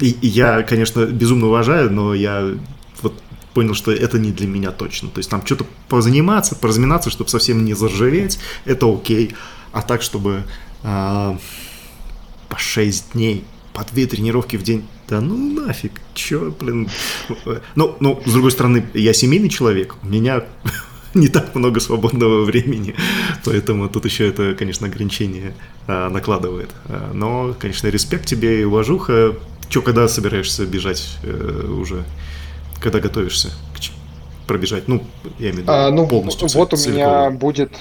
И, 0.00 0.10
и 0.10 0.26
я, 0.26 0.62
конечно, 0.62 1.06
безумно 1.06 1.46
уважаю, 1.46 1.90
но 1.90 2.14
я 2.14 2.54
вот 3.02 3.20
понял, 3.54 3.74
что 3.74 3.90
это 3.90 4.18
не 4.18 4.32
для 4.32 4.46
меня 4.46 4.70
точно. 4.70 5.08
То 5.08 5.18
есть 5.18 5.30
там 5.30 5.44
что-то 5.44 5.66
позаниматься, 5.88 6.54
поразминаться, 6.54 7.10
чтобы 7.10 7.30
совсем 7.30 7.64
не 7.64 7.74
заржаветь, 7.74 8.38
это 8.64 8.92
окей. 8.92 9.34
А 9.72 9.82
так, 9.82 10.02
чтобы 10.02 10.44
э, 10.82 11.36
по 12.48 12.58
6 12.58 13.12
дней, 13.12 13.44
по 13.72 13.82
2 13.82 14.06
тренировки 14.06 14.56
в 14.56 14.62
день, 14.62 14.86
да 15.10 15.20
ну 15.20 15.36
нафиг, 15.36 16.00
чё, 16.14 16.54
блин. 16.60 16.88
Ну, 17.74 17.96
ну, 17.98 18.22
с 18.24 18.32
другой 18.32 18.52
стороны, 18.52 18.86
я 18.94 19.12
семейный 19.12 19.48
человек, 19.48 19.96
у 20.02 20.06
меня 20.06 20.44
не 21.14 21.26
так 21.26 21.54
много 21.56 21.80
свободного 21.80 22.44
времени, 22.44 22.94
поэтому 23.44 23.88
тут 23.88 24.04
еще 24.04 24.28
это, 24.28 24.54
конечно, 24.54 24.86
ограничение 24.86 25.52
а, 25.88 26.08
накладывает. 26.10 26.70
А, 26.86 27.10
но, 27.12 27.56
конечно, 27.58 27.88
респект 27.88 28.26
тебе 28.26 28.60
и 28.60 28.64
уважуха. 28.64 29.34
Че, 29.68 29.82
когда 29.82 30.08
собираешься 30.08 30.64
бежать 30.64 31.18
э, 31.22 31.66
уже? 31.68 32.04
Когда 32.80 33.00
готовишься 33.00 33.50
к 33.74 34.46
пробежать? 34.46 34.88
Ну, 34.88 35.04
я 35.38 35.50
имею 35.50 35.54
в 35.54 35.58
виду 35.58 35.72
а, 35.72 35.90
ну, 35.90 36.06
полностью. 36.06 36.48
Вот 36.54 36.70
целиком. 36.70 36.92
у 36.92 36.94
меня 36.94 37.30
будет 37.30 37.72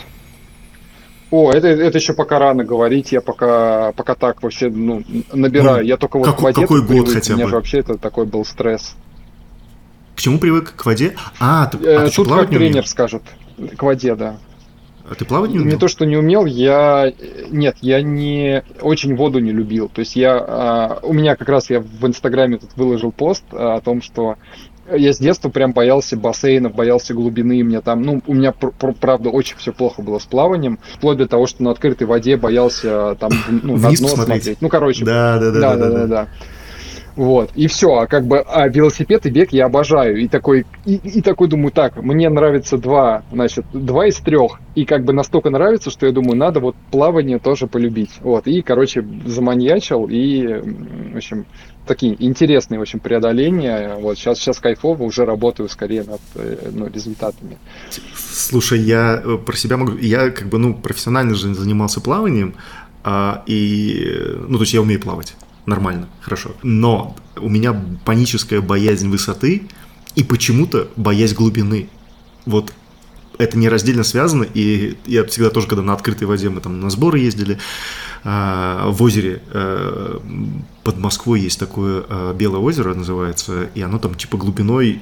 о, 1.31 1.51
это, 1.51 1.67
это 1.67 1.97
еще 1.97 2.13
пока 2.13 2.39
рано 2.39 2.63
говорить, 2.63 3.11
я 3.11 3.21
пока, 3.21 3.91
пока 3.93 4.15
так 4.15 4.41
вообще 4.41 4.69
ну, 4.69 5.03
набираю. 5.31 5.83
Ну, 5.83 5.83
я 5.83 5.97
только 5.97 6.17
вот 6.17 6.25
как, 6.25 6.37
к 6.37 6.41
воде 6.41 6.61
какой 6.61 6.79
год 6.79 6.87
привык, 6.89 7.13
хотя 7.13 7.33
у 7.33 7.35
меня 7.37 7.45
бы? 7.45 7.49
же 7.51 7.55
вообще 7.55 7.79
это 7.79 7.97
такой 7.97 8.25
был 8.25 8.43
стресс. 8.45 8.95
К 10.15 10.21
чему 10.21 10.39
привык? 10.39 10.73
К 10.75 10.85
воде? 10.85 11.15
А, 11.39 11.67
ты, 11.67 11.77
а 11.77 12.07
ты 12.07 12.15
Тут 12.15 12.27
как 12.27 12.49
тренер 12.49 12.71
умел? 12.71 12.83
скажет. 12.85 13.21
К 13.77 13.83
воде, 13.83 14.15
да. 14.15 14.37
А 15.09 15.15
ты 15.15 15.25
плавать 15.25 15.51
не 15.51 15.59
умел? 15.59 15.73
Не 15.73 15.79
то, 15.79 15.87
что 15.87 16.05
не 16.05 16.17
умел, 16.17 16.45
я... 16.45 17.11
Нет, 17.49 17.77
я 17.81 18.01
не... 18.01 18.63
Очень 18.81 19.15
воду 19.15 19.39
не 19.39 19.51
любил. 19.51 19.89
То 19.89 19.99
есть 19.99 20.15
я... 20.15 20.37
А, 20.37 20.99
у 21.01 21.13
меня 21.13 21.35
как 21.35 21.49
раз 21.49 21.69
я 21.69 21.79
в 21.79 22.05
Инстаграме 22.05 22.57
тут 22.57 22.69
выложил 22.75 23.11
пост 23.11 23.43
а, 23.51 23.75
о 23.75 23.81
том, 23.81 24.01
что 24.01 24.35
я 24.95 25.13
с 25.13 25.19
детства 25.19 25.49
прям 25.49 25.73
боялся 25.73 26.17
бассейнов, 26.17 26.73
боялся 26.73 27.13
глубины. 27.13 27.63
Мне 27.63 27.81
там, 27.81 28.01
ну, 28.01 28.21
у 28.25 28.33
меня, 28.33 28.53
правда, 28.53 29.29
очень 29.29 29.57
все 29.57 29.73
плохо 29.73 30.01
было 30.01 30.19
с 30.19 30.25
плаванием. 30.25 30.79
Вплоть 30.95 31.17
до 31.17 31.27
того, 31.27 31.47
что 31.47 31.63
на 31.63 31.71
открытой 31.71 32.07
воде 32.07 32.37
боялся 32.37 33.15
там, 33.19 33.31
ну, 33.49 33.77
на 33.77 33.91
дно 33.91 34.07
смотреть. 34.07 34.61
Ну, 34.61 34.69
короче. 34.69 35.05
Да, 35.05 35.39
да, 35.39 35.51
да, 35.51 35.59
да, 35.59 35.75
да, 35.75 35.89
да. 35.89 36.07
да. 36.07 36.27
Вот, 37.19 37.51
и 37.53 37.67
все, 37.67 37.95
а 37.95 38.07
как 38.07 38.25
бы, 38.25 38.39
а 38.39 38.69
велосипед 38.69 39.25
и 39.25 39.29
бег 39.29 39.51
я 39.51 39.65
обожаю. 39.65 40.21
И 40.21 40.29
такой, 40.29 40.65
и, 40.85 40.95
и 40.95 41.21
такой 41.21 41.49
думаю, 41.49 41.73
так, 41.73 42.01
мне 42.01 42.29
нравится 42.29 42.77
два, 42.77 43.23
значит, 43.29 43.65
два 43.73 44.07
из 44.07 44.15
трех. 44.19 44.61
И 44.75 44.85
как 44.85 45.03
бы 45.03 45.11
настолько 45.11 45.49
нравится, 45.49 45.89
что 45.89 46.05
я 46.05 46.13
думаю, 46.13 46.37
надо 46.37 46.61
вот 46.61 46.77
плавание 46.91 47.37
тоже 47.37 47.67
полюбить. 47.67 48.11
Вот, 48.21 48.47
и, 48.47 48.61
короче, 48.61 49.05
заманьячил, 49.25 50.07
и, 50.09 50.61
в 51.11 51.17
общем, 51.17 51.45
такие 51.85 52.15
интересные, 52.23 52.79
в 52.79 52.83
общем, 52.83 53.01
преодоления. 53.01 53.97
Вот 53.99 54.17
сейчас, 54.17 54.39
сейчас 54.39 54.59
кайфово, 54.59 55.03
уже 55.03 55.25
работаю 55.25 55.67
скорее 55.67 56.05
над 56.05 56.21
э, 56.35 56.69
ну, 56.71 56.87
результатами. 56.87 57.57
Слушай, 58.15 58.79
я 58.79 59.21
э, 59.21 59.37
про 59.45 59.57
себя 59.57 59.75
могу... 59.75 59.97
Я 59.97 60.29
как 60.29 60.47
бы, 60.47 60.57
ну, 60.57 60.73
профессионально 60.73 61.35
же 61.35 61.53
занимался 61.53 61.99
плаванием, 61.99 62.53
а, 63.03 63.43
и, 63.45 64.07
ну, 64.47 64.55
то 64.55 64.63
есть 64.63 64.73
я 64.73 64.81
умею 64.81 65.01
плавать 65.01 65.35
нормально, 65.69 66.09
хорошо. 66.21 66.51
Но 66.63 67.15
у 67.37 67.47
меня 67.47 67.73
паническая 68.03 68.59
боязнь 68.61 69.07
высоты 69.09 69.63
и 70.15 70.23
почему-то 70.23 70.89
боязнь 70.97 71.35
глубины. 71.35 71.87
Вот 72.45 72.73
это 73.37 73.57
нераздельно 73.57 74.03
связано, 74.03 74.43
и 74.43 74.97
я 75.05 75.23
всегда 75.23 75.49
тоже, 75.49 75.67
когда 75.67 75.81
на 75.81 75.93
открытой 75.93 76.27
воде 76.27 76.49
мы 76.49 76.59
там 76.59 76.81
на 76.81 76.89
сборы 76.89 77.19
ездили, 77.19 77.57
в 78.21 78.97
озере 78.99 79.41
под 80.83 80.97
Москвой 80.97 81.39
есть 81.39 81.57
такое 81.57 82.03
Белое 82.33 82.59
озеро 82.59 82.93
называется, 82.93 83.69
и 83.75 83.81
оно 83.81 83.97
там 83.97 84.15
типа 84.15 84.37
глубиной 84.37 85.01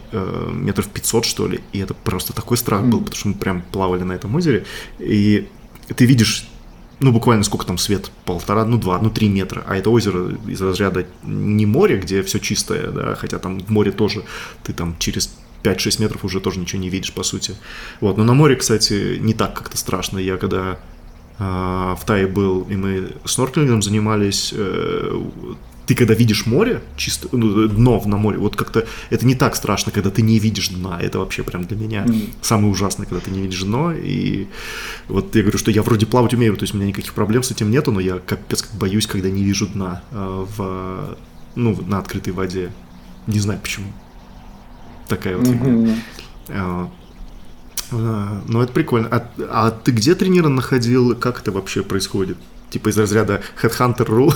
метров 0.51 0.87
500, 0.87 1.25
что 1.25 1.47
ли, 1.47 1.61
и 1.73 1.79
это 1.79 1.95
просто 1.95 2.31
такой 2.31 2.57
страх 2.57 2.85
был, 2.85 2.99
потому 2.99 3.15
что 3.15 3.27
мы 3.29 3.33
прям 3.33 3.63
плавали 3.71 4.03
на 4.03 4.13
этом 4.13 4.35
озере, 4.35 4.65
и 4.99 5.47
ты 5.95 6.05
видишь 6.05 6.47
ну, 6.99 7.11
буквально 7.11 7.43
сколько 7.43 7.65
там 7.65 7.77
свет, 7.77 8.11
полтора, 8.25 8.65
ну, 8.65 8.77
два, 8.77 8.99
ну, 8.99 9.09
три 9.09 9.29
метра, 9.29 9.63
а 9.67 9.75
это 9.75 9.89
озеро 9.89 10.35
из 10.47 10.61
разряда 10.61 11.05
не 11.23 11.65
море, 11.65 11.97
где 11.97 12.23
все 12.23 12.39
чистое, 12.39 12.87
да, 12.91 13.15
хотя 13.15 13.37
там 13.37 13.59
в 13.59 13.69
море 13.69 13.91
тоже 13.91 14.23
ты 14.63 14.73
там 14.73 14.95
через 14.97 15.31
5-6 15.63 16.01
метров 16.01 16.25
уже 16.25 16.39
тоже 16.39 16.59
ничего 16.59 16.81
не 16.81 16.89
видишь, 16.89 17.13
по 17.13 17.23
сути. 17.23 17.55
Вот, 18.01 18.17
но 18.17 18.23
на 18.23 18.33
море, 18.33 18.55
кстати, 18.55 19.17
не 19.19 19.33
так 19.33 19.53
как-то 19.53 19.77
страшно. 19.77 20.17
Я 20.17 20.37
когда 20.37 20.79
э, 21.39 21.43
в 21.43 21.99
Тае 22.05 22.27
был, 22.27 22.61
и 22.61 22.75
мы 22.75 23.11
снорклингом 23.25 23.81
занимались, 23.81 24.53
э, 24.55 25.21
ты 25.87 25.95
когда 25.95 26.13
видишь 26.13 26.45
море, 26.45 26.83
чисто, 26.97 27.29
ну, 27.31 27.67
дно 27.67 28.03
на 28.05 28.17
море, 28.17 28.37
вот 28.37 28.57
как-то 28.57 28.85
это 29.09 29.25
не 29.25 29.35
так 29.35 29.55
страшно, 29.55 29.91
когда 29.91 30.11
ты 30.11 30.21
не 30.21 30.37
видишь 30.37 30.67
дна. 30.67 30.99
Это 31.01 31.19
вообще 31.19 31.43
прям 31.43 31.63
для 31.63 31.77
меня 31.77 32.03
mm. 32.03 32.29
самое 32.41 32.69
ужасное, 32.69 33.05
когда 33.05 33.21
ты 33.21 33.31
не 33.31 33.41
видишь 33.41 33.63
дно. 33.63 33.93
И 33.93 34.47
вот 35.07 35.33
я 35.35 35.41
говорю, 35.43 35.57
что 35.57 35.71
я 35.71 35.81
вроде 35.81 36.05
плавать 36.05 36.33
умею, 36.33 36.57
то 36.57 36.63
есть 36.63 36.73
у 36.73 36.77
меня 36.77 36.87
никаких 36.87 37.13
проблем 37.13 37.41
с 37.41 37.51
этим 37.51 37.71
нету, 37.71 37.93
но 37.93 38.01
я 38.01 38.19
капец 38.19 38.63
как 38.63 38.73
боюсь, 38.77 39.07
когда 39.07 39.29
не 39.29 39.43
вижу 39.43 39.65
дна 39.65 40.03
э, 40.11 40.45
в, 40.57 41.17
ну, 41.55 41.81
на 41.87 41.99
открытой 41.99 42.33
воде. 42.33 42.69
Не 43.25 43.39
знаю 43.39 43.59
почему. 43.61 43.87
Такая 45.07 45.37
вот 45.37 45.47
mm-hmm. 45.47 46.01
фигня. 46.49 46.89
Ну, 47.91 48.61
это 48.61 48.73
прикольно. 48.73 49.07
А, 49.09 49.29
а 49.49 49.71
ты 49.71 49.91
где 49.91 50.15
тренера 50.15 50.49
находил? 50.49 51.15
Как 51.15 51.39
это 51.39 51.53
вообще 51.53 51.81
происходит? 51.81 52.37
Типа 52.69 52.89
из 52.89 52.97
разряда 52.97 53.41
Headhunter.ru, 53.61 54.33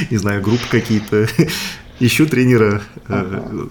не 0.10 0.16
знаю, 0.16 0.42
группы 0.42 0.66
какие-то. 0.70 1.26
Ищу 2.00 2.26
тренера. 2.26 2.82
Ага. 3.08 3.68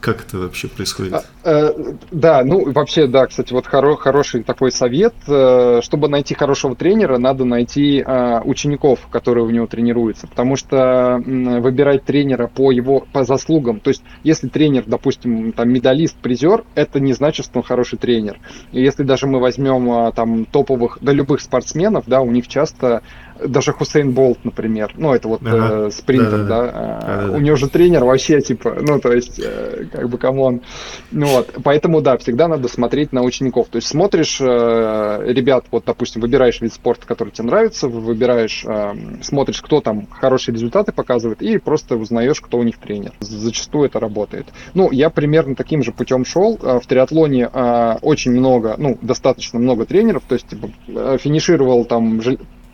Как 0.00 0.22
это 0.22 0.38
вообще 0.38 0.68
происходит? 0.68 1.12
А, 1.12 1.22
э, 1.44 1.74
да, 2.10 2.42
ну 2.42 2.72
вообще, 2.72 3.06
да, 3.06 3.26
кстати, 3.26 3.52
вот 3.52 3.66
хоро- 3.66 3.96
хороший 3.96 4.42
такой 4.42 4.72
совет. 4.72 5.14
Э, 5.28 5.80
чтобы 5.82 6.08
найти 6.08 6.34
хорошего 6.34 6.74
тренера, 6.74 7.18
надо 7.18 7.44
найти 7.44 8.02
э, 8.04 8.40
учеников, 8.42 9.00
которые 9.10 9.44
у 9.44 9.50
него 9.50 9.66
тренируются. 9.66 10.26
Потому 10.26 10.56
что 10.56 10.76
э, 11.24 11.60
выбирать 11.60 12.04
тренера 12.04 12.46
по 12.46 12.70
его 12.70 13.06
по 13.12 13.24
заслугам. 13.24 13.80
То 13.80 13.88
есть, 13.88 14.02
если 14.24 14.48
тренер, 14.48 14.84
допустим, 14.86 15.52
там 15.52 15.70
медалист, 15.70 16.16
призер, 16.16 16.64
это 16.74 16.98
не 16.98 17.12
значит, 17.12 17.44
что 17.44 17.58
он 17.58 17.62
хороший 17.62 17.98
тренер. 17.98 18.38
И 18.72 18.80
если 18.80 19.02
даже 19.02 19.26
мы 19.26 19.38
возьмем 19.38 19.90
э, 19.92 20.12
там 20.12 20.46
топовых, 20.46 20.98
да 21.02 21.12
любых 21.12 21.42
спортсменов, 21.42 22.04
да, 22.06 22.22
у 22.22 22.30
них 22.30 22.48
часто 22.48 23.02
даже 23.46 23.72
Хусейн 23.72 24.12
Болт, 24.12 24.44
например, 24.44 24.92
ну, 24.96 25.14
это 25.14 25.28
вот 25.28 25.42
ага. 25.42 25.86
э, 25.86 25.90
спринтер, 25.90 26.44
да, 26.44 26.62
да, 26.62 26.72
да. 26.72 27.00
да, 27.00 27.26
да. 27.26 27.32
у 27.32 27.40
него 27.40 27.56
же 27.56 27.68
тренер 27.68 28.04
вообще, 28.04 28.40
типа, 28.40 28.76
ну, 28.80 29.00
то 29.00 29.12
есть, 29.12 29.40
э, 29.42 29.86
как 29.92 30.08
бы, 30.08 30.18
come 30.18 30.43
on. 30.43 30.62
Ну, 31.10 31.26
вот, 31.26 31.54
поэтому, 31.62 32.00
да, 32.00 32.16
всегда 32.18 32.48
надо 32.48 32.68
смотреть 32.68 33.12
на 33.12 33.22
учеников. 33.22 33.68
То 33.68 33.76
есть, 33.76 33.88
смотришь 33.88 34.38
э, 34.40 35.22
ребят, 35.26 35.66
вот, 35.70 35.84
допустим, 35.86 36.20
выбираешь 36.20 36.60
вид 36.60 36.72
спорта, 36.72 37.06
который 37.06 37.30
тебе 37.30 37.46
нравится, 37.46 37.88
выбираешь, 37.88 38.64
э, 38.66 38.94
смотришь, 39.22 39.62
кто 39.62 39.80
там 39.80 40.06
хорошие 40.10 40.54
результаты 40.54 40.92
показывает, 40.92 41.42
и 41.42 41.58
просто 41.58 41.96
узнаешь, 41.96 42.40
кто 42.40 42.58
у 42.58 42.62
них 42.62 42.78
тренер. 42.78 43.12
Зачастую 43.20 43.86
это 43.86 44.00
работает. 44.00 44.46
Ну, 44.74 44.90
я 44.90 45.10
примерно 45.10 45.54
таким 45.54 45.82
же 45.82 45.92
путем 45.92 46.24
шел. 46.24 46.58
Э, 46.62 46.80
в 46.80 46.86
триатлоне 46.86 47.48
э, 47.52 47.96
очень 48.02 48.32
много, 48.32 48.74
ну, 48.78 48.98
достаточно 49.00 49.58
много 49.58 49.86
тренеров, 49.86 50.22
то 50.26 50.34
есть, 50.34 50.48
типа, 50.48 50.70
э, 50.88 51.18
финишировал 51.20 51.84
там 51.84 52.20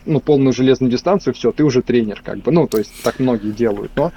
ну, 0.07 0.21
полную 0.21 0.53
железную 0.53 0.91
дистанцию, 0.91 1.35
все, 1.35 1.53
ты 1.53 1.65
уже 1.65 1.83
тренер, 1.83 2.23
как 2.25 2.39
бы. 2.39 2.53
Ну, 2.53 2.67
то 2.67 2.79
есть 2.79 2.93
так 3.03 3.19
многие 3.19 3.51
делают, 3.51 3.93
но 3.97 4.13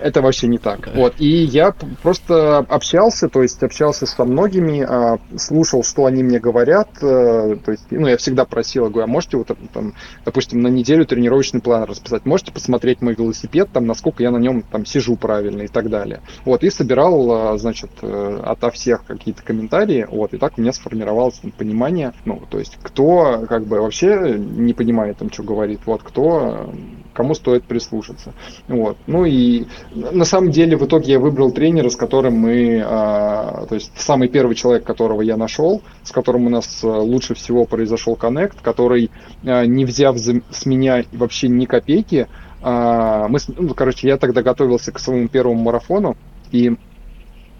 это 0.00 0.20
вообще 0.22 0.48
не 0.48 0.58
так. 0.58 0.88
Вот. 0.94 1.14
И 1.18 1.44
я 1.44 1.74
просто 2.02 2.58
общался, 2.58 3.28
то 3.28 3.42
есть 3.42 3.62
общался 3.62 4.06
со 4.06 4.24
многими, 4.24 4.84
а, 4.86 5.18
слушал, 5.36 5.82
что 5.82 6.06
они 6.06 6.22
мне 6.22 6.38
говорят. 6.38 6.88
Э, 7.00 7.56
то 7.64 7.72
есть, 7.72 7.86
ну, 7.90 8.06
я 8.06 8.16
всегда 8.16 8.44
просил, 8.44 8.90
говорю, 8.90 9.04
а 9.04 9.06
можете 9.06 9.36
вот 9.36 9.50
там, 9.72 9.94
допустим, 10.24 10.60
на 10.60 10.68
неделю 10.68 11.06
тренировочный 11.06 11.60
план 11.60 11.84
расписать, 11.84 12.26
можете 12.26 12.52
посмотреть 12.52 13.00
мой 13.00 13.14
велосипед, 13.14 13.70
там, 13.72 13.86
насколько 13.86 14.22
я 14.22 14.30
на 14.30 14.38
нем 14.38 14.62
там 14.62 14.84
сижу 14.84 15.16
правильно 15.16 15.62
и 15.62 15.68
так 15.68 15.88
далее. 15.88 16.20
Вот, 16.44 16.64
и 16.64 16.70
собирал, 16.70 17.30
а, 17.32 17.58
значит, 17.58 17.90
э, 18.02 18.40
ото 18.44 18.70
всех 18.70 19.04
какие-то 19.04 19.42
комментарии, 19.42 20.06
вот, 20.10 20.34
и 20.34 20.38
так 20.38 20.58
у 20.58 20.60
меня 20.60 20.72
сформировалось 20.72 21.38
там, 21.38 21.50
понимание, 21.50 22.12
ну, 22.24 22.42
то 22.48 22.58
есть, 22.58 22.78
кто 22.82 23.46
как 23.48 23.64
бы 23.66 23.80
вообще 23.80 24.36
не 24.38 24.74
понимает 24.74 25.18
там, 25.18 25.32
что 25.32 25.42
говорит, 25.42 25.80
вот, 25.86 26.02
кто 26.02 26.70
кому 27.14 27.34
стоит 27.34 27.64
прислушаться. 27.64 28.34
Вот. 28.68 28.96
Ну 29.06 29.24
и 29.24 29.66
на 29.94 30.24
самом 30.24 30.50
деле 30.50 30.76
в 30.76 30.84
итоге 30.84 31.12
я 31.12 31.18
выбрал 31.18 31.52
тренера, 31.52 31.88
с 31.88 31.96
которым 31.96 32.34
мы, 32.34 32.82
а, 32.84 33.66
то 33.68 33.74
есть 33.74 33.92
самый 33.96 34.28
первый 34.28 34.54
человек, 34.54 34.84
которого 34.84 35.22
я 35.22 35.36
нашел, 35.36 35.82
с 36.02 36.10
которым 36.10 36.46
у 36.46 36.50
нас 36.50 36.80
а, 36.82 36.88
лучше 37.00 37.34
всего 37.34 37.64
произошел 37.64 38.16
коннект, 38.16 38.60
который, 38.60 39.10
а, 39.44 39.64
не 39.64 39.84
взяв 39.84 40.18
за, 40.18 40.42
с 40.50 40.66
меня 40.66 41.04
вообще 41.12 41.48
ни 41.48 41.64
копейки, 41.64 42.28
а, 42.62 43.28
мы, 43.28 43.38
ну, 43.56 43.74
короче, 43.74 44.08
я 44.08 44.16
тогда 44.16 44.42
готовился 44.42 44.90
к 44.90 44.98
своему 44.98 45.28
первому 45.28 45.62
марафону, 45.62 46.16
и 46.50 46.76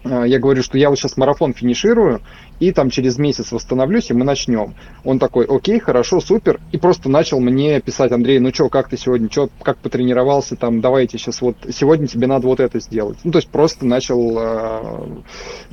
я 0.05 0.39
говорю, 0.39 0.61
что 0.61 0.77
я 0.77 0.89
вот 0.89 0.99
сейчас 0.99 1.17
марафон 1.17 1.53
финиширую, 1.53 2.21
и 2.59 2.71
там 2.71 2.89
через 2.89 3.17
месяц 3.17 3.51
восстановлюсь, 3.51 4.09
и 4.09 4.13
мы 4.13 4.23
начнем. 4.23 4.75
Он 5.03 5.19
такой, 5.19 5.45
окей, 5.45 5.79
хорошо, 5.79 6.21
супер, 6.21 6.59
и 6.71 6.77
просто 6.77 7.09
начал 7.09 7.39
мне 7.39 7.81
писать, 7.81 8.11
Андрей, 8.11 8.39
ну 8.39 8.53
что, 8.53 8.69
как 8.69 8.89
ты 8.89 8.97
сегодня, 8.97 9.29
что, 9.29 9.49
как 9.61 9.77
потренировался, 9.77 10.55
там, 10.55 10.79
давайте 10.79 11.17
сейчас 11.17 11.41
вот, 11.41 11.57
сегодня 11.69 12.07
тебе 12.07 12.27
надо 12.27 12.47
вот 12.47 12.59
это 12.59 12.79
сделать. 12.79 13.17
Ну, 13.23 13.31
то 13.31 13.39
есть 13.39 13.49
просто 13.49 13.85
начал 13.85 14.37
э, 14.37 15.07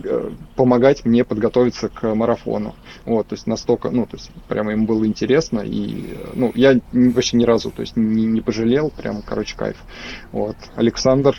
э, 0.04 0.30
помогать 0.56 1.04
мне 1.04 1.24
подготовиться 1.24 1.88
к 1.88 2.14
марафону. 2.14 2.74
Вот, 3.04 3.28
то 3.28 3.34
есть 3.34 3.46
настолько, 3.46 3.90
ну, 3.90 4.06
то 4.06 4.16
есть 4.16 4.30
прямо 4.48 4.72
ему 4.72 4.86
было 4.86 5.06
интересно, 5.06 5.60
и, 5.60 6.16
ну, 6.34 6.52
я 6.54 6.80
вообще 6.92 7.36
ни 7.36 7.44
разу, 7.44 7.70
то 7.70 7.82
есть 7.82 7.96
не, 7.96 8.24
не 8.24 8.40
пожалел, 8.40 8.90
прям, 8.90 9.22
короче, 9.22 9.56
кайф. 9.56 9.76
Вот, 10.32 10.56
Александр, 10.76 11.36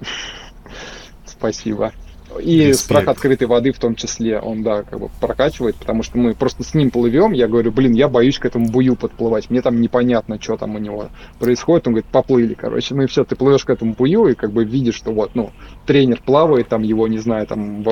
спасибо. 1.26 1.92
И 2.38 2.58
Респект. 2.58 2.78
страх 2.78 3.08
открытой 3.08 3.46
воды 3.46 3.72
в 3.72 3.78
том 3.78 3.94
числе, 3.94 4.38
он, 4.38 4.62
да, 4.62 4.82
как 4.82 5.00
бы 5.00 5.10
прокачивает, 5.20 5.76
потому 5.76 6.02
что 6.02 6.18
мы 6.18 6.34
просто 6.34 6.62
с 6.62 6.74
ним 6.74 6.90
плывем, 6.90 7.32
я 7.32 7.48
говорю, 7.48 7.72
блин, 7.72 7.92
я 7.92 8.08
боюсь 8.08 8.38
к 8.38 8.46
этому 8.46 8.68
бую 8.68 8.96
подплывать, 8.96 9.50
мне 9.50 9.62
там 9.62 9.80
непонятно, 9.80 10.40
что 10.40 10.56
там 10.56 10.74
у 10.74 10.78
него 10.78 11.08
происходит, 11.38 11.86
он 11.86 11.94
говорит, 11.94 12.10
поплыли, 12.10 12.54
короче, 12.54 12.94
ну 12.94 13.02
и 13.02 13.06
все, 13.06 13.24
ты 13.24 13.36
плывешь 13.36 13.64
к 13.64 13.70
этому 13.70 13.94
бую 13.94 14.26
и 14.26 14.34
как 14.34 14.52
бы 14.52 14.64
видишь, 14.64 14.96
что 14.96 15.12
вот, 15.12 15.34
ну, 15.34 15.50
тренер 15.86 16.20
плавает, 16.24 16.68
там 16.68 16.82
его, 16.82 17.08
не 17.08 17.18
знаю, 17.18 17.46
там, 17.46 17.84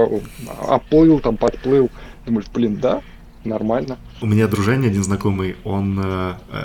оплыл, 0.66 1.20
там, 1.20 1.36
подплыл, 1.36 1.90
думаешь, 2.26 2.46
блин, 2.52 2.78
да, 2.80 3.02
нормально. 3.44 3.98
У 4.20 4.26
меня 4.26 4.48
дружение 4.48 4.90
один 4.90 5.04
знакомый, 5.04 5.56
он 5.64 6.00
э, 6.02 6.34
э, 6.50 6.64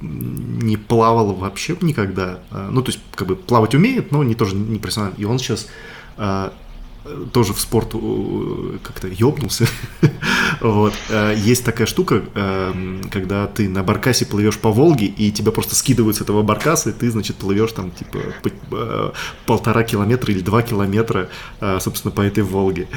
не 0.00 0.76
плавал 0.76 1.34
вообще 1.34 1.76
никогда, 1.80 2.40
э, 2.50 2.68
ну, 2.70 2.82
то 2.82 2.90
есть, 2.90 3.00
как 3.14 3.28
бы, 3.28 3.36
плавать 3.36 3.74
умеет, 3.74 4.12
но 4.12 4.24
не 4.24 4.34
тоже 4.34 4.56
не 4.56 4.78
профессионально, 4.78 5.16
и 5.18 5.24
он 5.24 5.38
сейчас 5.38 5.68
э, 6.16 6.50
тоже 7.32 7.52
в 7.52 7.60
спорт 7.60 7.90
э, 7.94 8.78
как-то 8.82 9.08
ёбнулся. 9.08 9.66
вот. 10.60 10.94
Э, 11.10 11.34
есть 11.36 11.64
такая 11.64 11.86
штука, 11.86 12.22
эм, 12.34 13.02
когда 13.10 13.46
ты 13.46 13.68
на 13.68 13.82
баркасе 13.82 14.24
плывешь 14.24 14.58
по 14.58 14.70
Волге, 14.72 15.06
и 15.06 15.30
тебя 15.30 15.52
просто 15.52 15.74
скидывают 15.74 16.16
с 16.16 16.20
этого 16.20 16.42
баркаса, 16.42 16.90
и 16.90 16.92
ты, 16.92 17.10
значит, 17.10 17.36
плывешь 17.36 17.72
там, 17.72 17.90
типа, 17.90 18.18
э, 18.72 19.10
полтора 19.46 19.82
километра 19.82 20.32
или 20.32 20.40
два 20.40 20.62
километра, 20.62 21.28
собственно, 21.80 22.12
по 22.12 22.22
этой 22.22 22.42
Волге. 22.42 22.88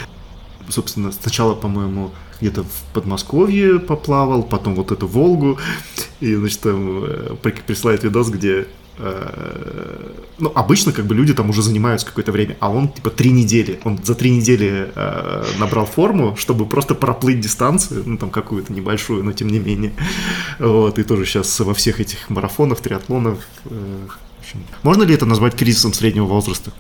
Собственно, 0.70 1.12
сначала, 1.12 1.56
по-моему, 1.56 2.12
где-то 2.40 2.64
в 2.64 2.94
Подмосковье 2.94 3.80
поплавал, 3.80 4.44
потом 4.44 4.76
вот 4.76 4.92
эту 4.92 5.08
Волгу, 5.08 5.58
и, 6.20 6.36
значит, 6.36 6.62
там 6.62 7.38
присылает 7.42 8.04
видос, 8.04 8.30
где 8.30 8.68
ну, 10.40 10.52
обычно 10.56 10.92
как 10.92 11.06
бы 11.06 11.14
люди 11.14 11.34
там 11.34 11.50
уже 11.50 11.62
занимаются 11.62 12.08
какое-то 12.08 12.32
время, 12.32 12.58
а 12.60 12.72
он 12.72 12.90
типа 12.90 13.10
три 13.10 13.32
недели, 13.32 13.80
он 13.84 14.00
за 14.04 14.16
три 14.16 14.32
недели 14.32 14.92
э, 14.94 15.46
набрал 15.60 15.86
форму, 15.86 16.36
чтобы 16.36 16.66
просто 16.66 16.96
проплыть 16.96 17.40
дистанцию, 17.40 18.04
ну 18.06 18.18
там 18.18 18.30
какую-то 18.30 18.74
небольшую, 18.74 19.24
но 19.24 19.34
тем 19.34 19.50
не 19.50 19.60
менее, 19.60 19.94
вот, 20.58 20.98
и 20.98 21.04
тоже 21.04 21.26
сейчас 21.26 21.60
во 21.60 21.74
всех 21.74 22.00
этих 22.00 22.30
марафонах, 22.30 22.80
триатлонах, 22.80 23.40
э, 23.66 24.08
можно 24.84 25.04
ли 25.04 25.14
это 25.14 25.26
назвать 25.26 25.56
кризисом 25.56 25.94
среднего 25.94 26.26
возраста? 26.26 26.72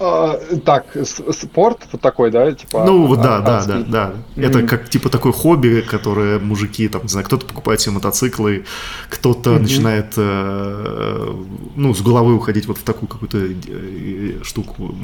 А, 0.00 0.38
так, 0.64 0.96
спорт 1.04 1.80
вот 1.90 2.00
такой, 2.00 2.30
да, 2.30 2.52
типа. 2.52 2.84
Ну, 2.84 3.12
а, 3.12 3.16
да, 3.16 3.40
да, 3.40 3.64
да, 3.64 3.82
да. 3.82 4.12
Это 4.36 4.62
как 4.62 4.88
типа 4.88 5.08
такое 5.10 5.32
хобби, 5.32 5.84
которое 5.88 6.38
мужики 6.38 6.88
там, 6.88 7.02
не 7.02 7.08
знаю, 7.08 7.26
кто-то 7.26 7.46
покупает 7.46 7.80
себе 7.80 7.94
мотоциклы, 7.94 8.64
кто-то 9.08 9.50
mm-hmm. 9.50 9.60
начинает, 9.60 10.12
э, 10.16 11.34
ну, 11.74 11.94
с 11.94 12.00
головы 12.00 12.34
уходить 12.34 12.66
вот 12.66 12.78
в 12.78 12.82
такую 12.82 13.08
какую-то 13.08 13.38
э, 13.38 14.42
штуку. 14.42 14.94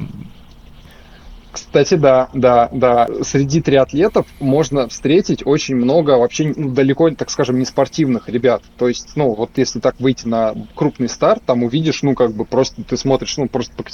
Кстати, 1.55 1.95
да, 1.95 2.29
да, 2.35 2.69
да. 2.73 3.09
Среди 3.23 3.61
триатлетов 3.61 4.27
можно 4.41 4.89
встретить 4.89 5.47
очень 5.47 5.77
много 5.77 6.19
вообще 6.19 6.53
ну, 6.57 6.71
далеко, 6.71 7.09
так 7.11 7.31
скажем, 7.31 7.61
не 7.61 7.65
спортивных 7.65 8.29
ребят. 8.29 8.65
То 8.77 8.89
есть, 8.89 9.11
ну, 9.15 9.33
вот 9.35 9.51
если 9.55 9.79
так 9.79 9.95
выйти 10.01 10.27
на 10.27 10.53
крупный 10.75 11.09
старт, 11.09 11.45
там 11.47 11.63
увидишь, 11.63 12.03
ну, 12.03 12.17
как 12.17 12.33
бы 12.33 12.45
просто 12.45 12.83
ты 12.83 12.97
смотришь, 12.97 13.37
ну, 13.37 13.49
просто 13.49 13.73
по, 13.77 13.85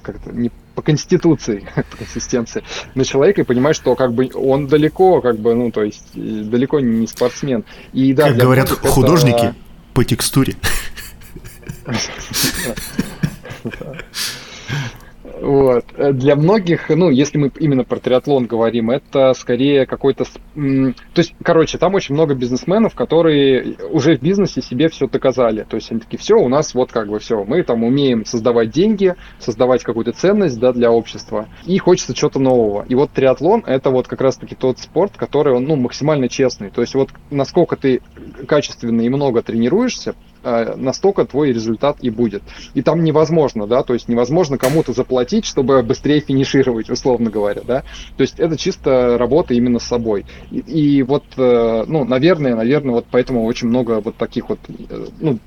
как 0.00 0.24
не 0.32 0.50
по 0.74 0.80
конституции, 0.80 1.68
по 1.90 1.98
консистенции 1.98 2.64
на 2.94 3.04
человека 3.04 3.42
и 3.42 3.44
понимаешь, 3.44 3.76
что 3.76 3.94
как 3.94 4.14
бы 4.14 4.30
он 4.34 4.66
далеко, 4.66 5.20
как 5.20 5.38
бы, 5.38 5.54
ну, 5.54 5.70
то 5.70 5.82
есть 5.82 6.14
далеко 6.14 6.80
не 6.80 7.06
спортсмен. 7.06 7.66
И 7.92 8.14
да, 8.14 8.28
как 8.28 8.38
говорят 8.38 8.70
художники, 8.70 9.36
это... 9.36 9.54
по 9.92 10.02
текстуре. 10.02 10.56
Вот. 15.42 15.86
Э, 15.96 16.12
для 16.12 16.36
многих, 16.36 16.88
ну, 16.88 17.10
если 17.10 17.36
мы 17.36 17.50
именно 17.58 17.82
про 17.82 17.98
триатлон 17.98 18.46
говорим, 18.46 18.90
это 18.90 19.34
скорее 19.34 19.86
какой-то... 19.86 20.24
То 20.24 20.92
есть, 21.16 21.34
короче, 21.42 21.78
там 21.78 21.94
очень 21.94 22.14
много 22.14 22.34
бизнесменов, 22.34 22.94
которые 22.94 23.74
уже 23.90 24.16
в 24.16 24.22
бизнесе 24.22 24.62
себе 24.62 24.88
все 24.88 25.08
доказали. 25.08 25.66
То 25.68 25.76
есть 25.76 25.90
они 25.90 25.98
такие, 25.98 26.18
все, 26.18 26.36
у 26.36 26.48
нас 26.48 26.74
вот 26.74 26.92
как 26.92 27.08
бы 27.08 27.18
все, 27.18 27.42
мы 27.42 27.64
там 27.64 27.82
умеем 27.82 28.24
создавать 28.24 28.70
деньги, 28.70 29.16
создавать 29.40 29.82
какую-то 29.82 30.12
ценность, 30.12 30.60
да, 30.60 30.72
для 30.72 30.92
общества, 30.92 31.48
и 31.66 31.76
хочется 31.78 32.14
чего-то 32.14 32.38
нового. 32.38 32.84
И 32.88 32.94
вот 32.94 33.10
триатлон— 33.10 33.64
это 33.66 33.90
вот 33.90 34.06
как 34.06 34.20
раз-таки 34.20 34.54
тот 34.54 34.78
спорт, 34.78 35.14
который, 35.16 35.54
он, 35.54 35.64
ну, 35.64 35.74
максимально 35.74 36.28
честный. 36.28 36.70
То 36.70 36.82
есть 36.82 36.94
вот 36.94 37.10
насколько 37.30 37.76
ты 37.76 38.00
качественно 38.46 39.00
и 39.00 39.08
много 39.08 39.42
тренируешься, 39.42 40.14
настолько 40.42 41.24
твой 41.24 41.52
результат 41.52 41.98
и 42.00 42.10
будет. 42.10 42.42
И 42.74 42.82
там 42.82 43.04
невозможно, 43.04 43.66
да, 43.66 43.82
то 43.82 43.94
есть 43.94 44.08
невозможно 44.08 44.58
кому-то 44.58 44.92
заплатить, 44.92 45.44
чтобы 45.44 45.82
быстрее 45.82 46.20
финишировать, 46.20 46.90
условно 46.90 47.30
говоря, 47.30 47.62
да. 47.64 47.82
То 48.16 48.22
есть 48.22 48.40
это 48.40 48.56
чисто 48.56 49.16
работа 49.18 49.54
именно 49.54 49.78
с 49.78 49.84
собой. 49.84 50.24
И, 50.50 50.58
и 50.58 51.02
вот, 51.02 51.24
э, 51.36 51.84
ну, 51.86 52.04
наверное, 52.04 52.56
наверное, 52.56 52.94
вот 52.94 53.06
поэтому 53.10 53.44
очень 53.44 53.68
много 53.68 54.00
вот 54.00 54.16
таких 54.16 54.48
вот, 54.48 54.58
э, 54.68 55.06
ну, 55.20 55.38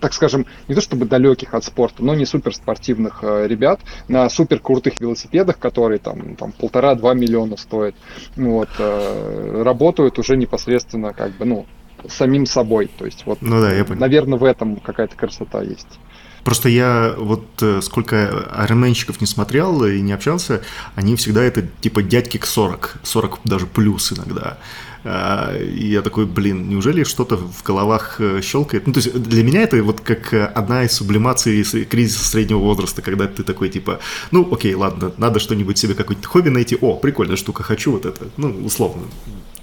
так 0.00 0.12
скажем, 0.12 0.46
не 0.68 0.74
то 0.74 0.80
чтобы 0.80 1.06
далеких 1.06 1.54
от 1.54 1.64
спорта, 1.64 2.04
но 2.04 2.14
не 2.14 2.26
суперспортивных 2.26 3.20
э, 3.22 3.46
ребят 3.48 3.80
на 4.08 4.28
супер 4.28 4.60
крутых 4.60 5.00
велосипедах, 5.00 5.58
которые 5.58 5.98
там, 5.98 6.36
там 6.36 6.52
полтора-два 6.52 7.14
миллиона 7.14 7.56
стоят, 7.56 7.94
вот, 8.36 8.68
э, 8.78 9.62
работают 9.64 10.18
уже 10.18 10.36
непосредственно 10.36 11.12
как 11.12 11.32
бы, 11.32 11.44
ну, 11.44 11.66
самим 12.08 12.46
собой. 12.46 12.90
То 12.98 13.04
есть 13.04 13.24
вот, 13.26 13.42
ну 13.42 13.60
да, 13.60 13.72
я 13.72 13.84
понял. 13.84 14.00
наверное, 14.00 14.38
в 14.38 14.44
этом 14.44 14.76
какая-то 14.76 15.16
красота 15.16 15.62
есть. 15.62 15.98
Просто 16.46 16.68
я 16.68 17.14
вот 17.18 17.44
э, 17.60 17.80
сколько 17.82 18.46
арменщиков 18.52 19.20
не 19.20 19.26
смотрел 19.26 19.84
и 19.84 20.00
не 20.00 20.12
общался, 20.12 20.62
они 20.94 21.16
всегда 21.16 21.42
это 21.42 21.66
типа 21.80 22.04
дядьки 22.04 22.38
к 22.38 22.46
40, 22.46 22.98
40 23.02 23.40
даже 23.42 23.66
плюс 23.66 24.12
иногда. 24.12 24.56
А, 25.02 25.56
и 25.56 25.86
я 25.86 26.02
такой, 26.02 26.24
блин, 26.24 26.68
неужели 26.68 27.02
что-то 27.02 27.36
в 27.36 27.64
головах 27.64 28.20
э, 28.20 28.42
щелкает? 28.42 28.86
Ну, 28.86 28.92
то 28.92 28.98
есть 28.98 29.12
для 29.20 29.42
меня 29.42 29.62
это 29.62 29.82
вот 29.82 30.00
как 30.00 30.32
одна 30.32 30.84
из 30.84 30.92
сублимаций 30.92 31.64
кризиса 31.84 32.24
среднего 32.24 32.58
возраста, 32.58 33.02
когда 33.02 33.26
ты 33.26 33.42
такой, 33.42 33.68
типа, 33.68 33.98
ну, 34.30 34.48
окей, 34.52 34.74
ладно, 34.74 35.12
надо 35.16 35.40
что-нибудь 35.40 35.78
себе, 35.78 35.94
какое-то 35.94 36.28
хобби 36.28 36.48
найти. 36.48 36.78
О, 36.80 36.94
прикольная 36.94 37.36
штука, 37.36 37.64
хочу 37.64 37.90
вот 37.90 38.06
это. 38.06 38.28
Ну, 38.36 38.50
условно, 38.64 39.02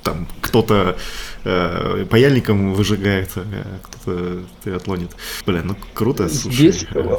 там 0.03 0.27
кто-то 0.41 0.97
э, 1.43 2.05
паяльником 2.09 2.73
выжигает, 2.73 3.30
э, 3.35 3.63
кто-то 3.81 4.39
триатлонит. 4.63 5.11
Бля, 5.45 5.61
ну 5.63 5.75
круто, 5.93 6.30
слушай. 6.30 6.55
Здесь, 6.55 6.85
э, 6.93 7.17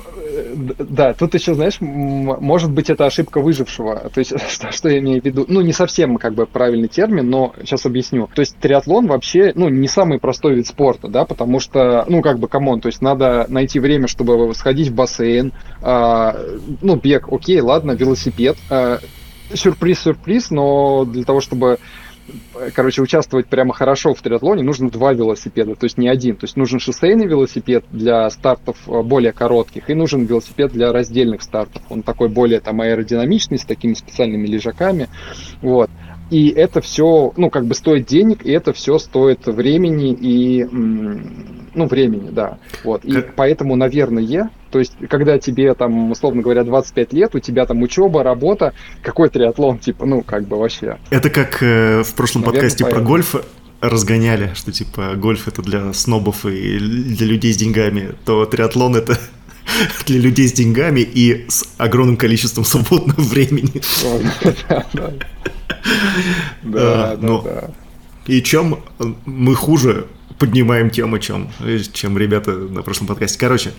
да, 0.78 1.14
тут 1.14 1.34
еще, 1.34 1.54
знаешь, 1.54 1.76
может 1.80 2.70
быть, 2.70 2.90
это 2.90 3.06
ошибка 3.06 3.40
выжившего. 3.40 4.10
То 4.12 4.18
есть, 4.18 4.32
что, 4.50 4.70
что 4.72 4.88
я 4.88 4.98
имею 4.98 5.20
в 5.20 5.24
виду? 5.24 5.44
Ну, 5.48 5.60
не 5.62 5.72
совсем 5.72 6.16
как 6.16 6.34
бы 6.34 6.46
правильный 6.46 6.88
термин, 6.88 7.28
но 7.28 7.54
сейчас 7.60 7.86
объясню. 7.86 8.28
То 8.34 8.40
есть, 8.40 8.56
триатлон 8.58 9.06
вообще, 9.06 9.52
ну, 9.54 9.68
не 9.68 9.88
самый 9.88 10.18
простой 10.18 10.54
вид 10.54 10.66
спорта, 10.66 11.08
да, 11.08 11.24
потому 11.24 11.60
что, 11.60 12.04
ну, 12.08 12.22
как 12.22 12.38
бы, 12.38 12.48
come 12.48 12.66
on, 12.66 12.80
то 12.80 12.88
есть, 12.88 13.00
надо 13.00 13.46
найти 13.48 13.80
время, 13.80 14.08
чтобы 14.08 14.54
сходить 14.54 14.88
в 14.88 14.94
бассейн, 14.94 15.52
э, 15.82 16.32
ну, 16.82 16.96
бег, 16.96 17.32
окей, 17.32 17.60
ладно, 17.60 17.92
велосипед, 17.92 18.56
э, 18.70 18.98
сюрприз, 19.52 20.00
сюрприз, 20.00 20.50
но 20.50 21.04
для 21.04 21.24
того, 21.24 21.40
чтобы 21.40 21.78
короче, 22.74 23.02
участвовать 23.02 23.46
прямо 23.46 23.74
хорошо 23.74 24.14
в 24.14 24.22
триатлоне, 24.22 24.62
нужно 24.62 24.90
два 24.90 25.12
велосипеда, 25.12 25.74
то 25.74 25.84
есть 25.84 25.98
не 25.98 26.08
один. 26.08 26.36
То 26.36 26.44
есть 26.44 26.56
нужен 26.56 26.80
шоссейный 26.80 27.26
велосипед 27.26 27.84
для 27.90 28.28
стартов 28.30 28.76
э, 28.86 29.02
более 29.02 29.32
коротких 29.32 29.90
и 29.90 29.94
нужен 29.94 30.24
велосипед 30.24 30.72
для 30.72 30.92
раздельных 30.92 31.42
стартов. 31.42 31.82
Он 31.90 32.02
такой 32.02 32.28
более 32.28 32.60
там 32.60 32.80
аэродинамичный, 32.80 33.58
с 33.58 33.64
такими 33.64 33.94
специальными 33.94 34.46
лежаками. 34.46 35.08
Вот. 35.60 35.90
И 36.30 36.48
это 36.48 36.80
все, 36.80 37.32
ну, 37.36 37.50
как 37.50 37.66
бы 37.66 37.74
стоит 37.74 38.06
денег, 38.06 38.44
и 38.46 38.50
это 38.50 38.72
все 38.72 38.98
стоит 38.98 39.46
времени 39.46 40.12
и, 40.12 40.66
ну, 41.74 41.86
времени, 41.86 42.30
да. 42.30 42.58
Вот. 42.82 43.04
И 43.04 43.12
как... 43.12 43.34
поэтому, 43.34 43.76
наверное, 43.76 44.50
то 44.70 44.78
есть, 44.78 44.92
когда 45.08 45.38
тебе 45.38 45.74
там, 45.74 46.10
условно 46.10 46.42
говоря, 46.42 46.64
25 46.64 47.12
лет, 47.12 47.34
у 47.34 47.38
тебя 47.38 47.66
там 47.66 47.82
учеба, 47.82 48.22
работа, 48.22 48.74
какой 49.02 49.28
триатлон, 49.28 49.78
типа, 49.78 50.06
ну, 50.06 50.22
как 50.22 50.46
бы 50.48 50.58
вообще. 50.58 50.98
Это 51.10 51.30
как 51.30 51.62
э, 51.62 52.02
в 52.02 52.14
прошлом 52.14 52.42
наверное, 52.42 52.60
подкасте 52.60 52.84
поэтому. 52.84 53.04
про 53.04 53.08
гольф 53.08 53.36
разгоняли, 53.80 54.52
что 54.54 54.72
типа 54.72 55.14
гольф 55.16 55.46
это 55.46 55.62
для 55.62 55.92
снобов 55.92 56.46
и 56.46 56.78
для 56.78 57.26
людей 57.26 57.52
с 57.52 57.56
деньгами, 57.56 58.14
то 58.24 58.46
триатлон 58.46 58.96
это 58.96 59.18
для 60.06 60.18
людей 60.18 60.48
с 60.48 60.52
деньгами 60.52 61.00
и 61.00 61.46
с 61.48 61.64
огромным 61.78 62.16
количеством 62.16 62.64
свободного 62.64 63.20
времени. 63.20 63.82
Да, 66.62 67.12
а, 67.12 67.16
да, 67.16 67.40
да. 67.42 67.70
И 68.26 68.40
чем 68.42 68.78
мы 69.26 69.54
хуже 69.54 70.06
поднимаем 70.38 70.90
тему, 70.90 71.18
чем, 71.18 71.48
чем 71.92 72.18
ребята 72.18 72.52
на 72.52 72.82
прошлом 72.82 73.06
подкасте. 73.06 73.38
Короче, 73.38 73.72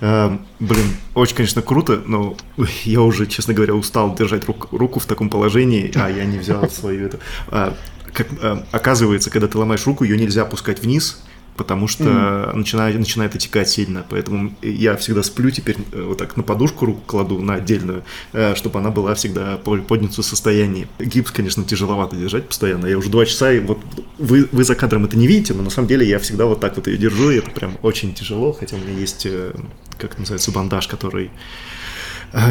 э, 0.00 0.36
блин, 0.60 0.86
очень, 1.14 1.36
конечно, 1.36 1.62
круто, 1.62 2.02
но 2.06 2.36
я 2.84 3.00
уже, 3.00 3.26
честно 3.26 3.54
говоря, 3.54 3.74
устал 3.74 4.14
держать 4.14 4.44
рук, 4.46 4.68
руку 4.72 5.00
в 5.00 5.06
таком 5.06 5.30
положении, 5.30 5.90
а 5.94 6.10
я 6.10 6.24
не 6.24 6.38
взял 6.38 6.68
свою 6.70 7.06
эту. 7.06 7.18
А, 7.48 7.74
как, 8.12 8.28
а, 8.42 8.64
оказывается, 8.72 9.30
когда 9.30 9.48
ты 9.48 9.58
ломаешь 9.58 9.86
руку, 9.86 10.04
ее 10.04 10.16
нельзя 10.16 10.42
опускать 10.42 10.82
вниз, 10.82 11.22
потому 11.56 11.86
что 11.86 12.04
mm. 12.04 12.56
начинает, 12.56 12.98
начинает 12.98 13.34
отекать 13.34 13.68
сильно. 13.68 14.04
Поэтому 14.08 14.54
я 14.62 14.96
всегда 14.96 15.22
сплю 15.22 15.50
теперь 15.50 15.76
э, 15.92 16.02
вот 16.02 16.18
так 16.18 16.36
на 16.36 16.42
подушку 16.42 16.86
руку 16.86 17.02
кладу, 17.06 17.40
на 17.40 17.54
отдельную, 17.54 18.04
э, 18.32 18.54
чтобы 18.54 18.78
она 18.78 18.90
была 18.90 19.14
всегда 19.14 19.58
в 19.62 19.80
поднятом 19.82 20.22
состоянии. 20.22 20.88
Гипс, 20.98 21.30
конечно, 21.30 21.64
тяжеловато 21.64 22.16
держать 22.16 22.48
постоянно. 22.48 22.86
Я 22.86 22.96
уже 22.96 23.10
два 23.10 23.26
часа, 23.26 23.52
и 23.52 23.60
вот 23.60 23.78
вы, 24.18 24.48
вы 24.50 24.64
за 24.64 24.74
кадром 24.74 25.04
это 25.04 25.16
не 25.16 25.26
видите, 25.26 25.52
но 25.54 25.62
на 25.62 25.70
самом 25.70 25.88
деле 25.88 26.08
я 26.08 26.18
всегда 26.18 26.46
вот 26.46 26.60
так 26.60 26.76
вот 26.76 26.86
ее 26.86 26.96
держу, 26.96 27.30
и 27.30 27.38
это 27.38 27.50
прям 27.50 27.76
очень 27.82 28.14
тяжело, 28.14 28.52
хотя 28.52 28.76
у 28.76 28.78
меня 28.78 28.98
есть, 28.98 29.26
э, 29.26 29.52
как 29.98 30.18
называется, 30.18 30.52
бандаж, 30.52 30.88
который 30.88 31.30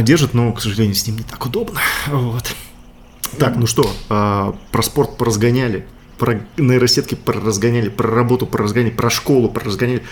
держит, 0.03 0.35
но, 0.35 0.53
к 0.53 0.61
сожалению, 0.61 0.93
с 0.93 1.07
ним 1.07 1.17
не 1.17 1.23
так 1.23 1.43
удобно. 1.43 1.79
Вот. 2.07 2.55
Так, 3.39 3.55
ну 3.55 3.65
что, 3.65 3.91
про 4.07 4.83
спорт 4.83 5.17
поразгоняли 5.17 5.87
про 6.21 6.39
нейросетки 6.57 7.17
разгоняли, 7.25 7.89
про 7.89 8.07
работу 8.07 8.47
разгоняли, 8.51 8.91
про 8.91 9.09
школу 9.09 9.51
разгоняли, 9.51 10.03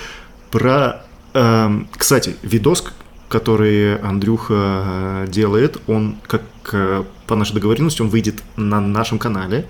про... 0.50 1.04
Э, 1.36 1.70
кстати, 1.96 2.36
видос, 2.42 2.84
который 3.28 3.96
Андрюха 4.00 4.54
э, 4.56 5.26
делает, 5.28 5.80
он, 5.86 6.16
как 6.26 6.42
э, 6.74 7.04
по 7.28 7.36
нашей 7.36 7.54
договоренности, 7.54 8.02
он 8.02 8.10
выйдет 8.10 8.42
на 8.56 8.82
нашем 8.82 9.20
канале 9.20 9.68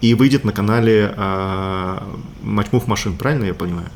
и 0.00 0.14
выйдет 0.14 0.42
на 0.42 0.50
канале 0.50 1.14
э, 1.16 1.98
Матчмув 2.42 2.88
Машин, 2.88 3.16
правильно 3.16 3.44
я 3.44 3.54
понимаю? 3.54 3.90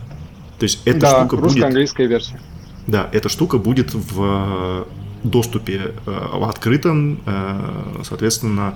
То 0.61 0.67
есть 0.67 0.81
эта 0.85 1.01
да, 1.01 1.27
штука 1.27 1.37
будет... 1.39 1.65
английская 1.65 2.07
версия. 2.07 2.41
Да, 2.87 3.09
эта 3.11 3.29
штука 3.29 3.59
будет 3.59 3.95
в 3.95 4.87
доступе 5.25 5.95
в 6.05 6.49
открытом, 6.49 7.19
соответственно, 8.05 8.75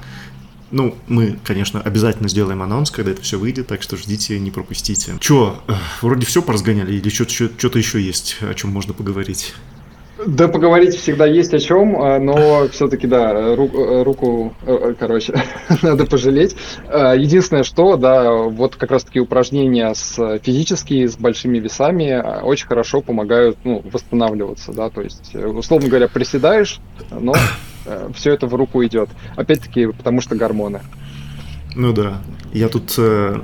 ну, 0.71 0.95
мы, 1.07 1.39
конечно, 1.45 1.81
обязательно 1.81 2.29
сделаем 2.29 2.63
анонс, 2.63 2.91
когда 2.91 3.13
это 3.13 3.23
все 3.23 3.39
выйдет, 3.39 3.67
так 3.67 3.83
что 3.83 3.97
ждите, 3.97 4.39
не 4.39 4.51
пропустите. 4.51 5.15
Че, 5.21 5.61
э, 5.67 5.73
вроде 6.03 6.27
все 6.27 6.43
поразгоняли 6.43 6.95
или 6.95 7.09
что-то 7.09 7.79
еще 7.79 8.01
есть, 8.01 8.39
о 8.41 8.55
чем 8.55 8.71
можно 8.71 8.93
поговорить? 8.93 9.55
Да, 10.27 10.49
поговорить 10.49 10.97
всегда 10.97 11.27
есть 11.27 11.55
о 11.55 11.61
чем, 11.61 12.01
э, 12.03 12.19
но 12.19 12.69
все-таки, 12.73 13.07
да, 13.07 13.55
руку, 13.57 13.79
э, 13.79 14.03
руку 14.03 14.55
короче, 14.99 15.43
надо 15.83 16.05
пожалеть. 16.07 16.55
Единственное, 16.87 17.63
что, 17.63 17.97
да, 17.97 18.33
вот 18.33 18.77
как 18.77 18.91
раз-таки 18.91 19.21
упражнения 19.21 19.95
с 19.95 20.39
физические, 20.41 21.09
с 21.09 21.17
большими 21.17 21.59
весами 21.59 22.23
очень 22.43 22.67
хорошо 22.67 23.01
помогают, 23.01 23.57
ну, 23.65 23.83
восстанавливаться, 23.91 24.73
да, 24.73 24.91
то 24.91 25.01
есть, 25.01 25.35
условно 25.35 25.89
говоря, 25.89 26.09
приседаешь, 26.09 26.81
но 27.11 27.33
все 28.15 28.33
это 28.33 28.47
в 28.47 28.55
руку 28.55 28.85
идет. 28.85 29.09
Опять-таки, 29.37 29.87
потому 29.87 30.21
что 30.21 30.37
гормоны. 30.37 30.81
Ну 31.75 31.93
да. 31.93 32.21
Я 32.53 32.69
тут 32.69 32.95
э, 32.99 33.41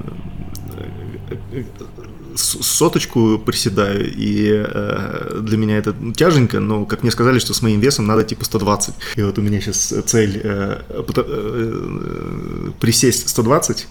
соточку 2.36 3.38
приседаю, 3.38 4.12
и 4.12 4.64
э, 4.66 5.40
для 5.40 5.56
меня 5.56 5.78
это 5.78 5.94
тяженько, 6.14 6.60
но, 6.60 6.84
как 6.84 7.02
мне 7.02 7.10
сказали, 7.10 7.38
что 7.38 7.54
с 7.54 7.62
моим 7.62 7.80
весом 7.80 8.06
надо 8.06 8.24
типа 8.24 8.44
120. 8.44 8.94
И 9.16 9.22
вот 9.22 9.38
у 9.38 9.42
меня 9.42 9.60
сейчас 9.60 9.94
цель 10.06 10.40
э, 10.42 10.80
э, 10.88 12.70
присесть 12.80 13.28
120, 13.28 13.88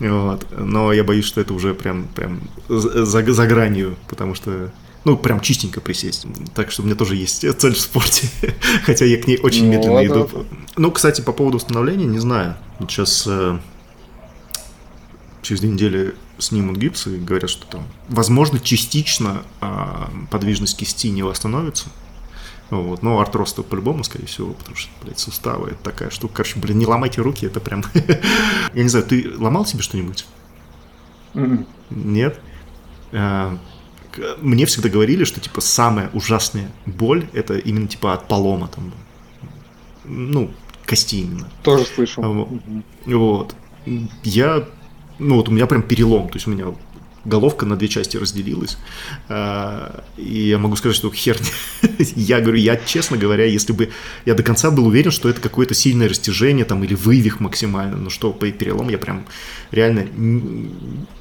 вот, 0.00 0.46
но 0.58 0.92
я 0.92 1.04
боюсь, 1.04 1.24
что 1.24 1.40
это 1.40 1.54
уже 1.54 1.74
прям, 1.74 2.08
прям 2.14 2.40
за, 2.68 3.06
за 3.06 3.46
гранью, 3.46 3.96
потому 4.08 4.34
что 4.34 4.70
ну, 5.06 5.16
прям 5.16 5.40
чистенько 5.40 5.80
присесть. 5.80 6.26
Так 6.52 6.72
что 6.72 6.82
у 6.82 6.84
меня 6.84 6.96
тоже 6.96 7.14
есть 7.14 7.46
цель 7.58 7.74
в 7.74 7.80
спорте, 7.80 8.28
хотя 8.84 9.04
я 9.04 9.22
к 9.22 9.28
ней 9.28 9.38
очень 9.40 9.66
ну, 9.66 9.70
медленно 9.70 9.94
ладно. 9.94 10.08
иду. 10.08 10.46
Ну, 10.76 10.90
кстати, 10.90 11.20
по 11.20 11.30
поводу 11.32 11.58
установления, 11.58 12.06
не 12.06 12.18
знаю. 12.18 12.56
Вот 12.80 12.90
сейчас 12.90 13.24
э, 13.28 13.60
через 15.42 15.60
две 15.60 15.70
недели 15.70 16.16
снимут 16.38 16.76
гипс 16.78 17.06
и 17.06 17.18
говорят, 17.18 17.48
что 17.48 17.68
там, 17.68 17.86
возможно, 18.08 18.58
частично 18.58 19.44
э, 19.60 19.66
подвижность 20.28 20.76
кисти 20.76 21.06
не 21.06 21.22
восстановится. 21.22 21.86
Вот. 22.70 23.04
Но 23.04 23.20
артроз 23.20 23.52
то 23.52 23.62
по-любому, 23.62 24.02
скорее 24.02 24.26
всего, 24.26 24.54
потому 24.54 24.76
что, 24.76 24.90
блядь, 25.04 25.20
суставы 25.20 25.68
это 25.68 25.84
такая 25.84 26.10
штука. 26.10 26.38
Короче, 26.38 26.58
блин, 26.58 26.78
не 26.78 26.86
ломайте 26.86 27.20
руки, 27.20 27.46
это 27.46 27.60
прям... 27.60 27.84
Я 28.74 28.82
не 28.82 28.88
знаю, 28.88 29.06
ты 29.06 29.32
ломал 29.38 29.64
себе 29.66 29.84
что-нибудь? 29.84 30.26
М-м. 31.34 31.64
Нет? 31.90 32.40
А, 34.18 34.38
мне 34.40 34.66
всегда 34.66 34.88
говорили, 34.88 35.24
что, 35.24 35.40
типа, 35.40 35.60
самая 35.60 36.10
ужасная 36.12 36.70
боль 36.86 37.28
это 37.32 37.58
именно, 37.58 37.88
типа, 37.88 38.14
от 38.14 38.28
полома 38.28 38.68
там. 38.68 38.92
Ну, 40.04 40.52
кости 40.86 41.16
именно. 41.16 41.48
Тоже 41.62 41.84
слышал. 41.84 42.48
Вот. 43.04 43.54
Я 44.24 44.66
ну 45.18 45.36
вот 45.36 45.48
у 45.48 45.52
меня 45.52 45.66
прям 45.66 45.82
перелом, 45.82 46.28
то 46.28 46.36
есть 46.36 46.46
у 46.46 46.50
меня 46.50 46.74
головка 47.26 47.66
на 47.66 47.76
две 47.76 47.88
части 47.88 48.16
разделилась. 48.16 48.78
А, 49.28 50.04
и 50.16 50.48
я 50.48 50.58
могу 50.58 50.76
сказать, 50.76 50.96
что 50.96 51.10
херня. 51.10 51.46
я 51.98 52.40
говорю, 52.40 52.58
я, 52.58 52.76
честно 52.76 53.16
говоря, 53.16 53.44
если 53.44 53.72
бы 53.72 53.90
я 54.24 54.34
до 54.34 54.42
конца 54.42 54.70
был 54.70 54.86
уверен, 54.86 55.10
что 55.10 55.28
это 55.28 55.40
какое-то 55.40 55.74
сильное 55.74 56.08
растяжение 56.08 56.64
там 56.64 56.82
или 56.84 56.94
вывих 56.94 57.40
максимально, 57.40 57.96
но 57.96 58.10
что 58.10 58.32
по 58.32 58.50
перелом 58.50 58.88
я 58.88 58.98
прям 58.98 59.26
реально 59.70 60.06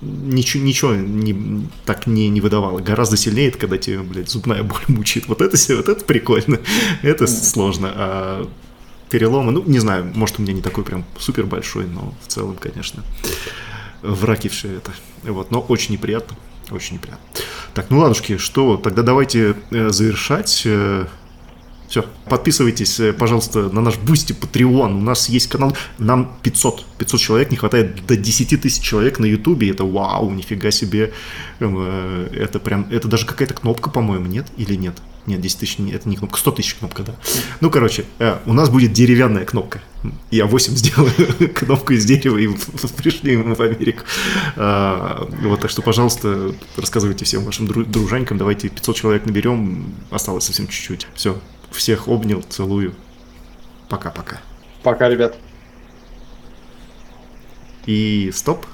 ничего, 0.02 0.64
ничего 0.64 0.96
не, 0.96 1.68
так 1.86 2.08
не, 2.08 2.30
не 2.30 2.42
выдавало. 2.42 2.80
Гораздо 2.80 3.18
сильнее 3.18 3.50
это, 3.50 3.58
когда 3.58 3.78
тебе, 3.78 4.00
блядь, 4.00 4.30
зубная 4.30 4.64
боль 4.64 4.84
мучает. 4.88 5.28
Вот 5.28 5.42
это 5.42 5.58
вот 5.76 5.90
это 5.90 6.06
прикольно. 6.06 6.60
это 7.02 7.28
сложно. 7.28 7.92
А 7.94 8.50
переломы, 9.10 9.52
ну, 9.52 9.64
не 9.66 9.80
знаю, 9.80 10.12
может, 10.14 10.40
у 10.40 10.42
меня 10.42 10.54
не 10.54 10.62
такой 10.62 10.84
прям 10.84 11.06
супер 11.18 11.46
большой, 11.46 11.86
но 11.86 12.14
в 12.26 12.28
целом, 12.28 12.56
конечно 12.60 13.04
в 14.08 14.24
раке 14.26 14.50
все 14.50 14.76
это. 14.76 14.92
Вот, 15.24 15.52
но 15.52 15.60
очень 15.60 15.94
неприятно, 15.94 16.36
очень 16.72 16.96
неприятно. 16.96 17.26
Так, 17.74 17.90
ну 17.90 18.00
ладушки, 18.00 18.38
что, 18.38 18.78
тогда 18.78 19.02
давайте 19.02 19.56
э, 19.72 19.90
завершать. 19.90 20.64
Э, 20.66 21.06
все, 21.88 22.06
подписывайтесь, 22.30 23.00
э, 23.00 23.14
пожалуйста, 23.14 23.70
на 23.70 23.82
наш 23.82 23.98
Boosty 23.98 24.34
Patreon. 24.34 24.98
У 24.98 25.02
нас 25.02 25.30
есть 25.30 25.48
канал, 25.48 25.76
нам 25.98 26.38
500, 26.42 26.86
500 26.98 27.20
человек, 27.20 27.52
не 27.52 27.58
хватает 27.58 28.06
до 28.06 28.16
10 28.16 28.62
тысяч 28.62 28.82
человек 28.82 29.20
на 29.20 29.26
Ютубе. 29.26 29.70
Это 29.70 29.84
вау, 29.84 30.32
нифига 30.32 30.72
себе. 30.72 31.14
Это 31.60 32.60
прям, 32.64 32.88
это 32.92 33.08
даже 33.08 33.26
какая-то 33.26 33.54
кнопка, 33.54 33.90
по-моему, 33.90 34.28
нет? 34.28 34.48
Или 34.58 34.76
нет? 34.76 34.96
Нет, 35.26 35.42
10 35.42 35.60
тысяч, 35.60 35.80
это 35.92 36.08
не 36.08 36.18
кнопка, 36.18 36.38
100 36.38 36.52
тысяч 36.52 36.76
кнопка, 36.76 37.04
да. 37.04 37.16
Ну, 37.60 37.72
короче, 37.72 38.06
э, 38.20 38.38
у 38.46 38.54
нас 38.54 38.70
будет 38.70 38.94
деревянная 38.94 39.46
кнопка. 39.46 39.82
Я 40.30 40.46
8 40.46 40.74
сделаю 40.76 41.14
кнопку 41.54 41.94
из 41.94 42.06
дерева 42.06 42.38
и 42.38 42.48
пришли 42.98 43.38
мы 43.38 43.56
в 43.56 43.62
Америку. 43.62 44.04
А, 44.56 45.28
вот, 45.42 45.62
так 45.62 45.72
что, 45.72 45.82
пожалуйста, 45.82 46.54
рассказывайте 46.78 47.26
всем 47.26 47.44
вашим 47.44 47.68
дружанькам, 47.68 48.38
давайте 48.38 48.70
500 48.70 48.96
человек 48.96 49.26
наберем, 49.26 49.96
осталось 50.12 50.46
совсем 50.46 50.68
чуть-чуть. 50.68 51.08
Все, 51.16 51.40
всех 51.72 52.08
обнял, 52.08 52.44
целую. 52.44 52.94
Пока-пока. 53.90 54.42
Пока, 54.84 55.10
ребят. 55.10 55.38
И 57.88 58.32
стоп. 58.34 58.66